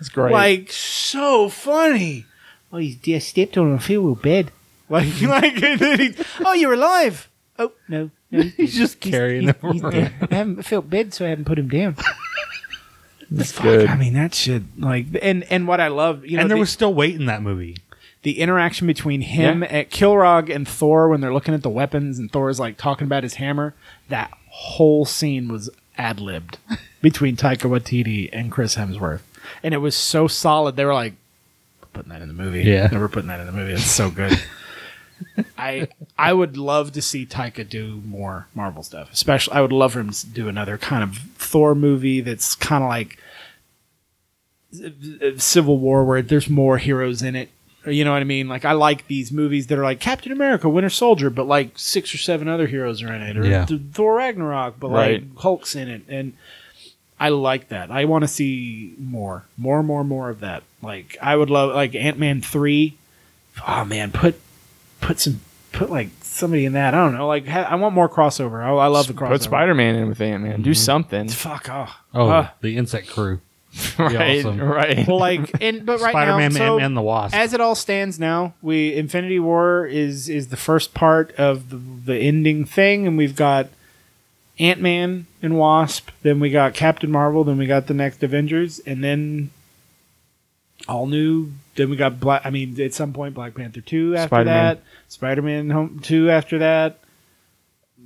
It's 0.00 0.08
great. 0.08 0.32
Like 0.32 0.70
so 0.72 1.48
funny. 1.48 2.24
Oh, 2.72 2.78
he's 2.78 2.96
dear 2.96 3.20
stepped 3.20 3.56
on 3.58 3.68
him. 3.68 3.74
I 3.74 3.78
feel 3.78 4.02
real 4.02 4.14
bad. 4.14 4.50
Like 4.88 5.20
like 5.20 5.62
and 5.62 5.78
then 5.80 5.98
he, 5.98 6.14
oh, 6.44 6.52
you're 6.54 6.74
alive. 6.74 7.28
Oh 7.58 7.72
no, 7.88 8.10
no 8.30 8.42
He's 8.42 8.76
just 8.76 9.00
carrying 9.00 9.42
he's, 9.42 9.50
him 9.56 9.72
he's 9.72 9.82
around. 9.82 9.92
dead. 9.92 10.12
I 10.30 10.34
haven't 10.34 10.62
felt 10.64 10.88
bad, 10.90 11.12
so 11.14 11.24
I 11.26 11.30
haven't 11.30 11.44
put 11.46 11.58
him 11.58 11.68
down. 11.68 11.96
It's 13.34 13.52
Fuck, 13.52 13.64
good. 13.64 13.88
I 13.88 13.96
mean 13.96 14.14
that 14.14 14.34
shit. 14.34 14.62
Like 14.78 15.06
and 15.22 15.44
and 15.50 15.66
what 15.66 15.80
I 15.80 15.88
love, 15.88 16.24
you 16.24 16.36
know, 16.36 16.42
and 16.42 16.50
there 16.50 16.56
the, 16.56 16.60
was 16.60 16.70
still 16.70 16.94
weight 16.94 17.14
in 17.14 17.26
that 17.26 17.42
movie. 17.42 17.76
the 18.22 18.38
interaction 18.40 18.86
between 18.86 19.20
him 19.20 19.62
at 19.62 19.90
Kilrog 19.90 20.54
and 20.54 20.66
Thor 20.66 21.08
when 21.08 21.20
they're 21.20 21.34
looking 21.34 21.54
at 21.54 21.62
the 21.62 21.70
weapons 21.70 22.18
and 22.18 22.30
Thor's 22.30 22.60
like 22.60 22.76
talking 22.76 23.06
about 23.06 23.22
his 23.22 23.34
hammer. 23.34 23.74
That 24.08 24.32
whole 24.48 25.04
scene 25.04 25.48
was 25.48 25.70
ad 25.98 26.20
libbed 26.20 26.58
between 27.02 27.36
Taika 27.36 27.68
Waititi 27.70 28.28
and 28.32 28.52
Chris 28.52 28.76
Hemsworth, 28.76 29.20
and 29.62 29.74
it 29.74 29.78
was 29.78 29.96
so 29.96 30.28
solid. 30.28 30.76
They 30.76 30.84
were 30.84 30.94
like, 30.94 31.14
putting 31.92 32.10
that 32.10 32.22
in 32.22 32.28
the 32.28 32.34
movie. 32.34 32.62
Yeah. 32.62 32.88
never 32.92 33.08
putting 33.08 33.28
that 33.28 33.40
in 33.40 33.46
the 33.46 33.52
movie. 33.52 33.72
It's 33.72 33.84
so 33.84 34.10
good." 34.10 34.40
I 35.58 35.88
I 36.18 36.32
would 36.32 36.56
love 36.56 36.92
to 36.92 37.02
see 37.02 37.24
Taika 37.26 37.68
do 37.68 38.02
more 38.06 38.46
Marvel 38.54 38.82
stuff. 38.82 39.12
Especially, 39.12 39.54
I 39.54 39.60
would 39.60 39.72
love 39.72 39.92
for 39.92 40.00
him 40.00 40.10
to 40.10 40.26
do 40.26 40.48
another 40.48 40.76
kind 40.78 41.02
of 41.02 41.16
Thor 41.36 41.74
movie 41.74 42.20
that's 42.20 42.54
kind 42.54 42.82
of 42.84 42.88
like 42.88 43.18
uh, 44.84 45.30
Civil 45.38 45.78
War, 45.78 46.04
where 46.04 46.22
there's 46.22 46.48
more 46.48 46.78
heroes 46.78 47.22
in 47.22 47.36
it. 47.36 47.50
You 47.86 48.04
know 48.04 48.12
what 48.12 48.20
I 48.20 48.24
mean? 48.24 48.48
Like 48.48 48.64
I 48.64 48.72
like 48.72 49.06
these 49.06 49.30
movies 49.30 49.68
that 49.68 49.78
are 49.78 49.84
like 49.84 50.00
Captain 50.00 50.32
America, 50.32 50.68
Winter 50.68 50.90
Soldier, 50.90 51.30
but 51.30 51.46
like 51.46 51.78
six 51.78 52.12
or 52.12 52.18
seven 52.18 52.48
other 52.48 52.66
heroes 52.66 53.00
are 53.02 53.12
in 53.12 53.22
it, 53.22 53.36
or 53.38 53.46
Yeah. 53.46 53.64
Thor 53.66 54.16
Ragnarok, 54.16 54.80
but 54.80 54.90
Right. 54.90 55.22
like 55.22 55.36
Hulk's 55.38 55.76
in 55.76 55.88
it, 55.88 56.02
and 56.08 56.32
I 57.20 57.28
like 57.28 57.68
that. 57.68 57.90
I 57.92 58.04
want 58.04 58.22
to 58.24 58.28
see 58.28 58.94
more, 58.98 59.44
more, 59.56 59.82
more, 59.84 60.02
more 60.04 60.30
of 60.30 60.40
that. 60.40 60.64
Like 60.82 61.16
I 61.22 61.36
would 61.36 61.48
love 61.48 61.74
like 61.74 61.94
Ant 61.94 62.18
Man 62.18 62.40
three. 62.40 62.96
Oh 63.66 63.84
man, 63.84 64.10
put 64.10 64.38
put 65.06 65.20
some 65.20 65.40
put 65.72 65.90
like 65.90 66.08
somebody 66.22 66.64
in 66.64 66.72
that. 66.72 66.94
I 66.94 66.98
don't 66.98 67.14
know. 67.14 67.26
Like 67.26 67.46
ha- 67.46 67.68
I 67.70 67.74
want 67.76 67.94
more 67.94 68.08
crossover. 68.08 68.62
I, 68.64 68.70
I 68.70 68.86
love 68.88 69.06
the 69.06 69.14
crossover. 69.14 69.28
Put 69.28 69.42
Spider 69.42 69.74
Man 69.74 69.94
in 69.94 70.08
with 70.08 70.20
Ant 70.20 70.42
Man. 70.42 70.62
Do 70.62 70.74
something. 70.74 71.28
Fuck 71.28 71.68
off. 71.70 71.96
Oh, 72.14 72.28
Uh, 72.28 72.48
the 72.60 72.76
insect 72.76 73.08
crew. 73.08 73.40
right. 73.98 74.38
awesome. 74.38 74.58
Right. 74.60 75.06
well, 75.06 75.18
like, 75.18 75.62
and 75.62 75.84
but 75.84 76.00
right 76.00 76.10
Spider-Man 76.10 76.52
now, 76.52 76.58
so 76.58 76.74
and, 76.76 76.86
and 76.86 76.96
the 76.96 77.02
Wasp. 77.02 77.34
as 77.36 77.52
it 77.52 77.60
all 77.60 77.74
stands 77.74 78.18
now, 78.18 78.54
we 78.62 78.94
Infinity 78.94 79.38
War 79.38 79.86
is 79.86 80.30
is 80.30 80.48
the 80.48 80.56
first 80.56 80.94
part 80.94 81.32
of 81.36 81.68
the, 81.68 81.76
the 81.76 82.16
ending 82.18 82.64
thing, 82.64 83.06
and 83.06 83.18
we've 83.18 83.36
got 83.36 83.68
Ant 84.58 84.80
Man 84.80 85.26
and 85.42 85.58
Wasp. 85.58 86.08
Then 86.22 86.40
we 86.40 86.50
got 86.50 86.72
Captain 86.72 87.10
Marvel. 87.10 87.44
Then 87.44 87.58
we 87.58 87.66
got 87.66 87.86
the 87.86 87.92
next 87.92 88.22
Avengers, 88.22 88.78
and 88.86 89.04
then 89.04 89.50
all 90.88 91.06
new. 91.06 91.52
Then 91.76 91.90
we 91.90 91.96
got 91.96 92.18
Black. 92.18 92.42
I 92.44 92.50
mean, 92.50 92.80
at 92.80 92.94
some 92.94 93.12
point, 93.12 93.34
Black 93.34 93.54
Panther 93.54 93.80
two. 93.82 94.16
After 94.16 94.28
Spider-Man. 94.28 94.64
that, 94.76 94.82
Spider 95.08 95.42
Man 95.42 95.70
Home 95.70 96.00
two. 96.02 96.30
After 96.30 96.58
that, 96.58 96.98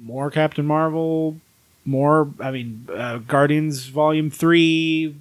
more 0.03 0.31
Captain 0.31 0.67
Marvel. 0.67 1.37
More. 1.85 2.29
I 2.41 2.51
mean, 2.51 2.89
uh, 2.93 3.19
Guardians 3.19 3.87
Volume 3.87 4.31
three. 4.31 5.15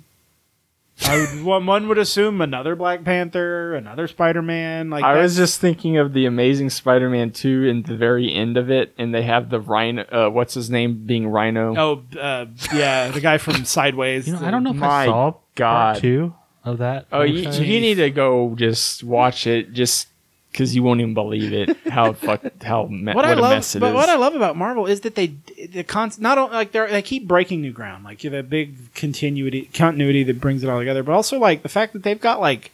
I 1.05 1.17
would, 1.17 1.43
one, 1.45 1.65
one 1.65 1.88
would 1.88 1.97
assume 1.97 2.41
another 2.41 2.76
Black 2.76 3.03
Panther, 3.05 3.76
another 3.76 4.07
Spider 4.07 4.41
Man. 4.41 4.89
Like 4.89 5.03
I 5.03 5.21
was 5.21 5.38
just 5.38 5.61
thinking 5.61 5.97
of 5.97 6.13
the 6.13 6.26
Amazing 6.26 6.71
Spider-Man 6.71 7.31
two 7.31 7.65
in 7.65 7.84
the 7.84 7.95
very 7.95 8.34
end 8.34 8.57
of 8.57 8.69
it, 8.71 8.93
and 8.97 9.13
they 9.13 9.21
have 9.21 9.49
the 9.49 9.59
Rhino. 9.59 10.03
Uh, 10.03 10.30
what's 10.30 10.55
his 10.55 10.69
name? 10.71 11.05
Being 11.05 11.27
Rhino. 11.27 11.76
Oh, 11.77 12.19
uh, 12.19 12.47
yeah, 12.73 13.09
the 13.11 13.21
guy 13.21 13.38
from 13.38 13.63
Sideways. 13.63 14.27
you 14.27 14.34
know, 14.34 14.41
I 14.43 14.51
don't 14.51 14.63
know 14.63 14.71
if 14.71 14.77
My 14.77 15.03
I 15.03 15.05
saw 15.05 15.34
God. 15.55 15.93
part 15.93 16.01
two 16.01 16.34
of 16.65 16.80
that. 16.80 17.06
Oh, 17.11 17.22
you, 17.22 17.49
you 17.49 17.80
need 17.80 17.95
to 17.95 18.10
go 18.10 18.56
just 18.56 19.03
watch 19.03 19.48
it, 19.48 19.73
just 19.73 20.07
because 20.52 20.76
you 20.76 20.81
won't 20.84 20.99
even 20.99 21.14
believe 21.14 21.53
it. 21.53 21.77
How 21.88 22.14
fuck 22.27 22.41
how 22.64 22.86
me- 22.88 23.06
what, 23.06 23.18
what, 23.18 23.26
I 23.26 23.34
a 23.34 23.36
love, 23.36 23.52
mess 23.52 23.76
it 23.76 23.80
but 23.80 23.90
is. 23.90 23.95
what 23.95 24.10
I 24.10 24.15
love 24.15 24.36
about 24.36 24.56
Marvel 24.57 24.86
is 24.88 25.02
that 25.02 25.15
they 25.15 25.34
the 25.72 25.84
con 25.84 26.11
not 26.19 26.38
only 26.38 26.56
like 26.56 26.72
they 26.72 26.86
they 26.88 27.02
keep 27.02 27.27
breaking 27.27 27.61
new 27.61 27.72
ground, 27.72 28.03
like 28.03 28.23
you 28.23 28.31
have 28.31 28.40
a 28.40 28.48
big 28.48 28.94
continuity 28.95 29.69
continuity 29.73 30.23
that 30.23 30.41
brings 30.41 30.64
it 30.64 30.69
all 30.69 30.80
together, 30.80 31.03
but 31.03 31.14
also 31.14 31.40
like 31.40 31.61
the 31.64 31.69
fact 31.69 31.94
that 31.94 32.03
they've 32.03 32.19
got 32.19 32.40
like 32.40 32.72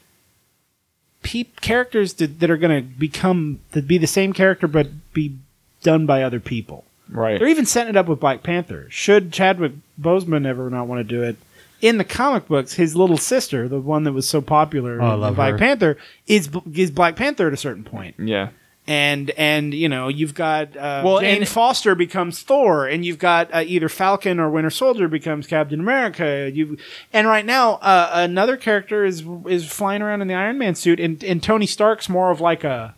peep 1.22 1.60
characters 1.62 2.14
that, 2.14 2.40
that 2.40 2.50
are 2.52 2.58
going 2.58 2.84
to 2.84 2.88
become 2.88 3.60
to 3.72 3.82
be 3.82 3.98
the 3.98 4.06
same 4.08 4.32
character 4.32 4.68
but 4.68 4.88
be 5.14 5.36
done 5.82 6.06
by 6.06 6.22
other 6.22 6.40
people. 6.40 6.84
right. 7.10 7.40
They're 7.40 7.48
even 7.48 7.66
setting 7.66 7.90
it 7.90 7.98
up 7.98 8.08
with 8.08 8.20
Black 8.20 8.44
Panther. 8.44 8.88
Should 8.90 9.34
Chadwick 9.34 9.74
Boseman 10.00 10.46
ever 10.46 10.70
not 10.70 10.88
want 10.88 11.00
to 11.00 11.04
do 11.04 11.24
it, 11.24 11.38
in 11.86 11.98
the 11.98 12.04
comic 12.04 12.48
books, 12.48 12.74
his 12.74 12.96
little 12.96 13.18
sister, 13.18 13.68
the 13.68 13.80
one 13.80 14.04
that 14.06 14.14
was 14.14 14.28
so 14.28 14.42
popular 14.42 15.02
Oh, 15.02 15.06
I 15.12 15.14
love 15.14 15.36
Black 15.36 15.52
her. 15.54 15.58
Panther, 15.58 15.98
is 16.28 16.50
is 16.74 16.90
Black 16.92 17.16
Panther 17.16 17.48
at 17.48 17.54
a 17.54 17.58
certain 17.58 17.84
point. 17.84 18.16
Yeah. 18.18 18.50
And 18.88 19.32
and 19.32 19.74
you 19.74 19.90
know 19.90 20.08
you've 20.10 20.36
got 20.36 20.78
uh, 20.78 21.02
Well, 21.04 21.20
Jane 21.20 21.40
and- 21.42 21.48
Foster 21.48 21.96
becomes 21.96 22.42
Thor, 22.44 22.86
and 22.88 23.04
you've 23.06 23.18
got 23.20 23.52
uh, 23.54 23.64
either 23.66 23.90
Falcon 23.90 24.40
or 24.40 24.50
Winter 24.50 24.70
Soldier 24.70 25.08
becomes 25.08 25.48
Captain 25.48 25.80
America. 25.80 26.52
You 26.54 26.78
and 27.12 27.28
right 27.28 27.46
now 27.46 27.74
uh, 27.82 28.12
another 28.14 28.58
character 28.58 29.04
is 29.04 29.24
is 29.48 29.66
flying 29.72 30.02
around 30.04 30.22
in 30.22 30.28
the 30.28 30.36
Iron 30.36 30.58
Man 30.60 30.76
suit, 30.76 31.00
and 31.00 31.24
and 31.24 31.42
Tony 31.42 31.66
Stark's 31.66 32.10
more 32.10 32.30
of 32.32 32.40
like 32.42 32.64
a. 32.64 32.96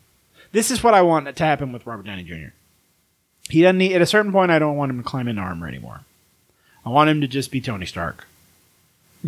This 0.52 0.72
is 0.72 0.84
what 0.84 0.94
I 0.94 1.02
want 1.04 1.34
to 1.34 1.44
happen 1.46 1.72
with 1.72 1.86
Robert 1.86 2.06
Downey 2.06 2.24
Jr. 2.24 2.50
He 3.50 3.62
doesn't 3.62 3.78
need 3.78 3.94
at 3.94 4.02
a 4.02 4.06
certain 4.06 4.32
point. 4.34 4.52
I 4.52 4.60
don't 4.60 4.76
want 4.76 4.92
him 4.92 4.98
to 4.98 5.04
climb 5.08 5.28
into 5.30 5.42
armor 5.42 5.68
anymore. 5.70 6.02
I 6.86 6.90
want 6.90 7.10
him 7.10 7.22
to 7.22 7.28
just 7.28 7.50
be 7.52 7.62
Tony 7.62 7.86
Stark 7.86 8.26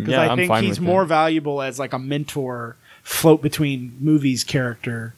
because 0.00 0.12
Yeah, 0.12 0.22
I 0.22 0.28
I'm 0.32 0.36
think 0.36 0.52
he's 0.56 0.80
more 0.80 1.02
that. 1.04 1.08
valuable 1.08 1.62
as 1.62 1.78
like 1.78 1.92
a 1.92 1.98
mentor, 1.98 2.76
float 3.02 3.40
between 3.42 3.96
movies 4.00 4.44
character, 4.44 5.14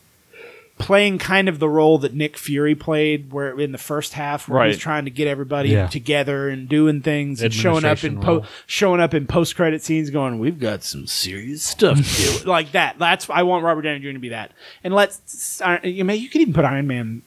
playing 0.78 1.18
kind 1.18 1.48
of 1.48 1.58
the 1.60 1.68
role 1.68 1.98
that 1.98 2.12
Nick 2.14 2.36
Fury 2.36 2.74
played, 2.74 3.30
where 3.32 3.58
in 3.60 3.70
the 3.72 3.78
first 3.78 4.14
half, 4.14 4.48
where 4.48 4.66
he's 4.66 4.76
Right. 4.76 4.80
trying 4.80 5.04
to 5.04 5.10
get 5.10 5.28
everybody 5.28 5.68
Yeah. 5.70 5.86
together 5.86 6.48
and 6.48 6.68
doing 6.68 7.00
things 7.02 7.40
and 7.42 7.52
showing 7.54 7.84
up 7.84 8.02
in 8.02 8.18
po- 8.20 8.44
showing 8.66 9.00
up 9.00 9.14
in 9.14 9.26
post 9.26 9.54
credit 9.54 9.82
scenes, 9.82 10.10
going, 10.10 10.38
"We've 10.40 10.58
got 10.58 10.82
some 10.82 11.06
serious 11.06 11.62
stuff 11.62 11.98
to 11.98 12.40
do," 12.42 12.44
like 12.50 12.72
that. 12.72 12.96
That's 12.98 13.28
I 13.30 13.42
want 13.42 13.64
Robert 13.64 13.82
Downey 13.82 14.00
Jr. 14.00 14.12
to 14.12 14.18
be 14.18 14.30
that, 14.30 14.50
and 14.82 14.92
let's. 14.94 15.60
I 15.62 15.78
you 15.84 16.04
mean 16.04 16.20
you 16.20 16.28
could 16.28 16.40
even 16.40 16.54
put 16.54 16.64
Iron 16.64 16.86
Man. 16.88 17.22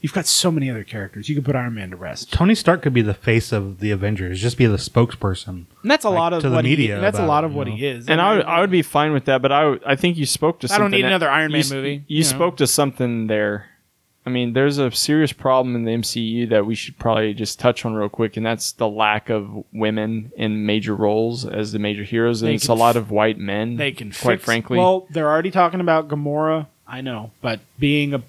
You've 0.00 0.12
got 0.12 0.26
so 0.26 0.50
many 0.52 0.70
other 0.70 0.84
characters. 0.84 1.28
You 1.28 1.34
could 1.34 1.44
put 1.44 1.56
Iron 1.56 1.74
Man 1.74 1.90
to 1.90 1.96
rest. 1.96 2.32
Tony 2.32 2.54
Stark 2.54 2.82
could 2.82 2.94
be 2.94 3.02
the 3.02 3.14
face 3.14 3.50
of 3.52 3.80
the 3.80 3.90
Avengers, 3.90 4.40
just 4.40 4.56
be 4.56 4.66
the 4.66 4.76
spokesperson. 4.76 5.66
And 5.82 5.90
that's 5.90 6.04
a 6.04 6.08
Like, 6.10 6.18
lot 6.18 6.32
of 6.34 6.42
to 6.42 6.48
the 6.50 6.54
what 6.56 6.64
media 6.64 6.94
he. 6.96 7.00
That's 7.00 7.18
a 7.18 7.26
lot 7.26 7.42
it, 7.42 7.46
of 7.46 7.52
you 7.52 7.58
what 7.58 7.66
know? 7.68 7.74
he 7.76 7.86
is. 7.86 8.08
And 8.08 8.20
I 8.20 8.30
would, 8.30 8.38
mean, 8.38 8.46
I 8.46 8.60
would 8.60 8.70
be 8.70 8.82
fine 8.82 9.12
with 9.12 9.24
that, 9.24 9.42
but 9.42 9.50
I, 9.50 9.64
would- 9.66 9.82
I 9.84 9.96
think 9.96 10.16
you 10.16 10.26
spoke 10.26 10.60
to 10.60 10.66
I 10.66 10.68
something. 10.68 10.82
don't 10.82 10.90
need 10.92 11.02
that- 11.02 11.08
another 11.08 11.28
Iron 11.30 11.50
Man 11.52 11.60
s- 11.60 11.70
movie, 11.72 12.04
You, 12.06 12.18
you 12.18 12.22
know? 12.22 12.28
spoke 12.28 12.56
to 12.58 12.66
something 12.68 13.26
there. 13.26 13.66
I 14.26 14.30
mean, 14.30 14.52
there's 14.52 14.76
a 14.76 14.90
serious 14.90 15.32
problem 15.32 15.74
in 15.74 15.84
the 15.84 15.92
MCU 15.92 16.50
that 16.50 16.66
we 16.66 16.74
should 16.74 16.98
probably 16.98 17.32
just 17.32 17.58
touch 17.58 17.84
on 17.86 17.94
real 17.94 18.10
quick, 18.10 18.36
and 18.36 18.44
that's 18.44 18.72
the 18.72 18.86
lack 18.86 19.30
of 19.30 19.64
women 19.72 20.30
in 20.36 20.66
major 20.66 20.94
roles 20.94 21.46
as 21.46 21.72
the 21.72 21.78
major 21.78 22.04
heroes. 22.04 22.42
And 22.42 22.52
it's 22.52 22.68
a 22.68 22.74
lot 22.74 22.96
of 22.96 23.10
white 23.10 23.38
men. 23.38 23.76
they 23.76 23.90
can 23.92 24.08
quite 24.10 24.34
fix- 24.34 24.44
frankly. 24.44 24.78
Well, 24.78 25.06
they're 25.10 25.28
already 25.30 25.50
talking 25.50 25.80
about 25.80 26.08
Gamora. 26.08 26.66
I 26.86 27.00
know, 27.00 27.30
but 27.40 27.60
being 27.78 28.12
a 28.14 28.22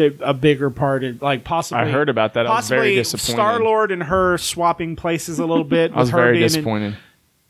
a 0.00 0.34
bigger 0.34 0.70
part 0.70 1.04
of 1.04 1.22
like 1.22 1.44
possibly. 1.44 1.82
I 1.84 1.90
heard 1.90 2.08
about 2.08 2.34
that. 2.34 2.46
I 2.46 2.54
was 2.56 2.68
very 2.68 2.94
disappointed. 2.94 3.32
Star 3.32 3.60
Lord 3.60 3.90
and 3.92 4.02
her 4.04 4.38
swapping 4.38 4.96
places 4.96 5.38
a 5.38 5.46
little 5.46 5.64
bit. 5.64 5.92
I 5.94 5.96
was 6.00 6.08
with 6.08 6.12
her 6.12 6.18
very 6.18 6.32
being 6.34 6.42
in- 6.42 6.48
disappointed. 6.48 6.96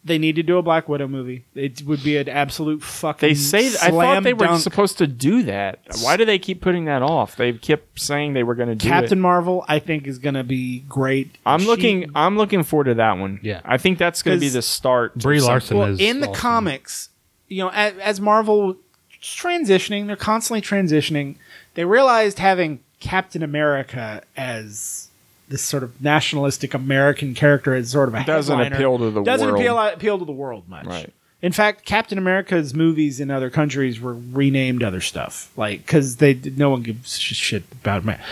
they 0.05 0.17
need 0.17 0.37
to 0.37 0.43
do 0.43 0.57
a 0.57 0.63
Black 0.63 0.89
Widow 0.89 1.07
movie. 1.09 1.45
It 1.55 1.83
would 1.83 2.03
be 2.03 2.17
an 2.17 2.29
absolute 2.29 2.83
fucking. 2.83 3.29
They 3.29 3.35
say 3.35 3.67
I 3.67 3.71
thought 3.71 3.91
slam 3.91 4.23
they 4.23 4.33
were 4.33 4.47
dunk. 4.47 4.63
supposed 4.63 4.97
to 4.99 5.07
do 5.07 5.43
that. 5.43 5.81
Why 6.03 6.17
do 6.17 6.25
they 6.25 6.39
keep 6.39 6.61
putting 6.63 6.87
that 6.87 7.03
off? 7.03 7.37
They 7.37 7.53
kept 7.53 8.01
saying 8.01 8.33
they 8.33 8.43
were 8.45 8.55
going 8.55 8.71
to 8.71 8.75
do 8.75 8.89
Captain 8.89 9.19
it. 9.19 9.23
Marvel. 9.23 9.65
I 9.69 9.79
think 9.81 10.07
is 10.07 10.19
going 10.19 10.35
to 10.37 10.45
be 10.45 10.81
great. 10.89 11.37
I'm 11.45 11.61
She- 11.61 11.67
looking. 11.67 12.11
I'm 12.15 12.37
looking 12.39 12.63
forward 12.63 12.85
to 12.85 12.95
that 12.95 13.19
one. 13.19 13.41
Yeah. 13.43 13.61
I 13.65 13.77
think 13.77 13.99
that's 13.99 14.23
going 14.23 14.39
to 14.39 14.41
be 14.41 14.49
the 14.49 14.63
start. 14.63 15.15
Brie. 15.17 15.41
Larson 15.41 15.77
well, 15.77 15.89
is 15.89 16.01
in 16.01 16.21
the 16.21 16.29
comics, 16.29 17.11
you 17.49 17.63
know, 17.65 17.71
as, 17.75 17.99
as 17.99 18.21
Marvel 18.21 18.77
transitioning, 19.21 20.07
they're 20.07 20.17
constantly 20.17 20.63
transitioning. 20.63 21.37
They 21.79 21.85
realized 21.85 22.41
having 22.41 22.81
Captain 22.99 23.41
America 23.41 24.25
as 24.37 25.11
this 25.49 25.63
sort 25.63 25.85
of 25.85 26.03
nationalistic 26.03 26.75
American 26.75 27.35
character 27.37 27.73
as 27.73 27.93
sort 27.93 28.09
of 28.09 28.17
a 28.17 28.25
Doesn't 28.25 28.61
appeal 28.61 28.99
to 28.99 29.13
the 29.13 29.23
doesn't 29.23 29.47
world. 29.47 29.61
appeal 29.61 29.79
appeal 29.79 30.19
to 30.19 30.25
the 30.25 30.33
world 30.33 30.69
much. 30.69 30.87
Right. 30.87 31.15
In 31.41 31.53
fact, 31.53 31.85
Captain 31.85 32.19
America's 32.19 32.75
movies 32.75 33.21
in 33.21 33.31
other 33.31 33.49
countries 33.49 34.01
were 34.01 34.15
renamed 34.15 34.83
other 34.83 35.01
stuff, 35.01 35.53
like 35.57 35.87
because 35.87 36.17
they 36.17 36.35
no 36.35 36.69
one 36.71 36.83
gives 36.83 37.17
shit 37.17 37.63
about 37.71 38.03
America. 38.03 38.25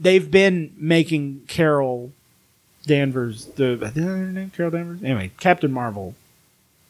They've 0.00 0.30
been 0.30 0.72
making 0.78 1.42
Carol 1.46 2.12
Danvers 2.86 3.44
the 3.44 3.78
I 3.82 3.88
think 3.88 4.06
her 4.06 4.32
name 4.32 4.50
Carol 4.56 4.70
Danvers 4.70 5.02
anyway 5.02 5.32
Captain 5.38 5.70
Marvel 5.70 6.14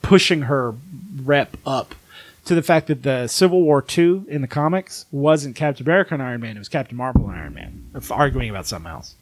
pushing 0.03 0.43
her 0.43 0.75
rep 1.25 1.57
up 1.67 1.97
to 2.45 2.55
the 2.55 2.63
fact 2.63 2.87
that 2.89 3.03
the 3.03 3.27
Civil 3.27 3.63
War 3.63 3.83
two 3.83 4.25
in 4.29 4.43
the 4.43 4.49
comics 4.49 5.07
wasn't 5.11 5.57
Captain 5.57 5.87
America 5.87 6.15
and 6.15 6.23
Iron 6.23 6.41
Man 6.41 6.57
it 6.57 6.61
was 6.61 6.69
Captain 6.69 6.97
Marvel 6.97 7.29
and 7.29 7.39
Iron 7.39 7.55
Man 7.55 7.91
arguing 8.11 8.51
about 8.51 8.67
something 8.67 8.91
else. 8.91 9.15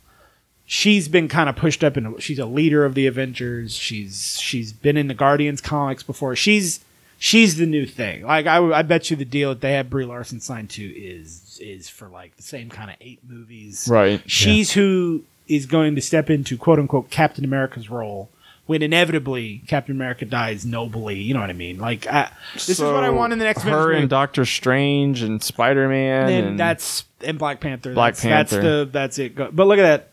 She's 0.65 1.09
been 1.09 1.29
kind 1.29 1.49
of 1.49 1.57
pushed 1.57 1.85
up 1.85 1.97
and 1.97 2.21
she's 2.23 2.39
a 2.39 2.47
leader 2.47 2.85
of 2.85 2.95
the 2.95 3.07
Avengers. 3.07 3.75
She's 3.75 4.39
she's 4.41 4.73
been 4.73 4.97
in 4.97 5.09
the 5.09 5.15
Guardians 5.15 5.61
comics 5.61 6.03
before. 6.03 6.37
She's 6.37 6.81
she's 7.19 7.57
the 7.57 7.67
new 7.67 7.87
thing. 7.87 8.23
Like 8.23 8.47
I, 8.47 8.59
I 8.73 8.83
bet 8.83 9.11
you 9.11 9.17
the 9.17 9.25
deal 9.25 9.51
that 9.51 9.61
they 9.61 9.73
have 9.75 9.91
Brie 9.91 10.05
Larson 10.05 10.41
signed 10.41 10.71
to 10.71 10.85
is 10.85 11.59
is 11.63 11.89
for 11.89 12.09
like 12.09 12.37
the 12.37 12.43
same 12.43 12.69
kind 12.69 12.91
of 12.91 12.97
eight 13.01 13.21
movies. 13.29 13.89
Right. 13.91 14.23
She's 14.27 14.73
who 14.73 15.25
is 15.47 15.67
going 15.67 15.95
to 15.95 16.01
step 16.01 16.31
into 16.31 16.57
quote 16.57 16.79
unquote 16.79 17.11
Captain 17.11 17.45
America's 17.45 17.91
role 17.91 18.31
when 18.67 18.83
inevitably 18.83 19.63
Captain 19.67 19.95
America 19.95 20.25
dies 20.25 20.65
nobly. 20.65 21.21
You 21.21 21.35
know 21.35 21.41
what 21.41 21.51
I 21.51 21.55
mean? 21.55 21.79
Like 21.79 22.07
I, 22.07 22.31
this 22.55 22.69
is 22.69 22.81
what 22.81 23.05
I 23.05 23.11
want 23.11 23.33
in 23.33 23.39
the 23.39 23.45
next 23.45 23.63
Her 23.63 23.93
and. 23.93 24.09
Doctor 24.09 24.45
Strange 24.45 25.23
and 25.23 25.43
Spider 25.43 25.89
Man. 25.89 26.29
and 26.31 26.47
and 26.49 26.59
that's 26.59 27.05
and 27.21 27.39
Black 27.39 27.61
Panther. 27.61 27.95
Black 27.95 28.15
that's, 28.17 28.51
That's 28.51 28.63
the 28.63 28.89
that's 28.91 29.19
it. 29.19 29.35
But 29.37 29.67
look 29.67 29.79
at 29.79 29.83
that. 29.83 30.09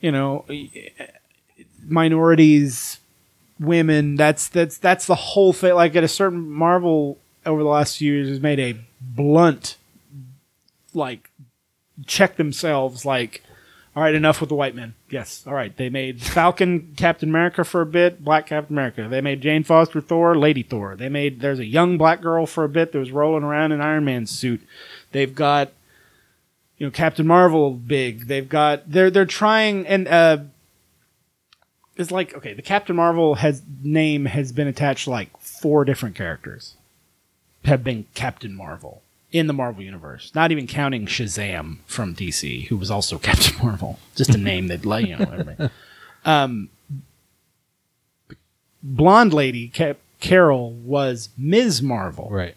You 0.00 0.12
know, 0.12 0.44
minorities, 1.86 3.00
women. 3.58 4.16
That's 4.16 4.48
that's 4.48 4.76
that's 4.78 5.06
the 5.06 5.14
whole 5.14 5.52
thing. 5.52 5.74
Like 5.74 5.96
at 5.96 6.04
a 6.04 6.08
certain 6.08 6.50
Marvel 6.50 7.18
over 7.46 7.62
the 7.62 7.68
last 7.68 7.98
few 7.98 8.12
years 8.12 8.28
has 8.28 8.40
made 8.40 8.60
a 8.60 8.76
blunt, 9.00 9.76
like, 10.92 11.30
check 12.06 12.36
themselves. 12.36 13.04
Like, 13.04 13.42
all 13.96 14.02
right, 14.02 14.14
enough 14.14 14.40
with 14.40 14.48
the 14.48 14.56
white 14.56 14.74
men. 14.74 14.94
Yes, 15.08 15.44
all 15.46 15.54
right. 15.54 15.76
They 15.76 15.88
made 15.88 16.20
Falcon 16.20 16.94
Captain 16.96 17.28
America 17.28 17.62
for 17.62 17.80
a 17.80 17.86
bit, 17.86 18.24
Black 18.24 18.46
Captain 18.46 18.74
America. 18.74 19.06
They 19.08 19.20
made 19.20 19.40
Jane 19.40 19.62
Foster 19.62 20.00
Thor, 20.00 20.34
Lady 20.34 20.64
Thor. 20.64 20.96
They 20.96 21.08
made 21.08 21.40
there's 21.40 21.60
a 21.60 21.64
young 21.64 21.96
black 21.96 22.20
girl 22.20 22.44
for 22.44 22.64
a 22.64 22.68
bit 22.68 22.90
that 22.90 22.98
was 22.98 23.12
rolling 23.12 23.44
around 23.44 23.70
in 23.70 23.80
Iron 23.80 24.04
Man's 24.04 24.32
suit. 24.32 24.62
They've 25.12 25.32
got 25.32 25.70
you 26.76 26.86
know 26.86 26.90
Captain 26.90 27.26
Marvel 27.26 27.70
big. 27.70 28.26
They've 28.26 28.48
got 28.48 28.90
they're 28.90 29.10
they're 29.10 29.26
trying 29.26 29.86
and 29.86 30.08
uh 30.08 30.38
it's 31.96 32.10
like 32.10 32.34
okay, 32.34 32.52
the 32.52 32.62
Captain 32.62 32.96
Marvel 32.96 33.36
has 33.36 33.62
name 33.80 34.24
has 34.24 34.50
been 34.50 34.66
attached 34.66 35.04
to 35.04 35.10
like 35.10 35.38
four 35.38 35.84
different 35.84 36.16
characters 36.16 36.76
have 37.64 37.84
been 37.84 38.06
Captain 38.14 38.56
Marvel 38.56 39.03
in 39.34 39.48
the 39.48 39.52
Marvel 39.52 39.82
universe. 39.82 40.30
Not 40.32 40.52
even 40.52 40.68
counting 40.68 41.06
Shazam 41.06 41.78
from 41.86 42.14
DC, 42.14 42.68
who 42.68 42.76
was 42.76 42.88
also 42.90 43.18
Captain 43.30 43.54
Marvel. 43.62 43.98
Just 44.14 44.34
a 44.34 44.38
name 44.38 44.68
that 44.68 44.86
like 44.86 45.06
you 45.06 45.16
know 45.16 45.28
everybody. 45.30 45.70
Um, 46.26 46.70
blonde 48.82 49.34
lady 49.34 49.68
Ca- 49.68 49.96
Carol 50.20 50.72
was 50.72 51.28
Ms. 51.36 51.82
Marvel 51.82 52.28
Right. 52.30 52.54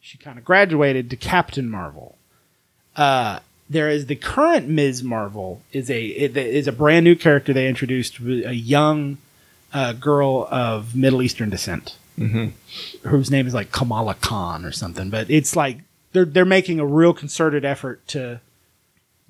she 0.00 0.18
kind 0.18 0.36
of 0.36 0.44
graduated 0.44 1.08
to 1.10 1.16
Captain 1.16 1.70
Marvel. 1.70 2.18
Uh, 2.96 3.38
there 3.70 3.88
is 3.88 4.06
the 4.06 4.16
current 4.16 4.68
Ms. 4.68 5.04
Marvel 5.04 5.62
is 5.72 5.88
a 5.90 6.04
is 6.04 6.66
a 6.66 6.72
brand 6.72 7.04
new 7.04 7.14
character 7.14 7.52
they 7.52 7.68
introduced, 7.68 8.18
a 8.18 8.52
young 8.52 9.18
uh, 9.72 9.92
girl 9.92 10.48
of 10.50 10.96
Middle 10.96 11.22
Eastern 11.22 11.50
descent, 11.50 11.96
mm-hmm. 12.18 13.08
whose 13.08 13.30
name 13.30 13.46
is 13.46 13.54
like 13.54 13.70
Kamala 13.70 14.14
Khan 14.14 14.64
or 14.64 14.72
something. 14.72 15.08
But 15.08 15.30
it's 15.30 15.54
like 15.54 15.78
they're 16.12 16.24
they're 16.24 16.44
making 16.44 16.80
a 16.80 16.86
real 16.86 17.12
concerted 17.12 17.64
effort 17.64 18.06
to 18.08 18.40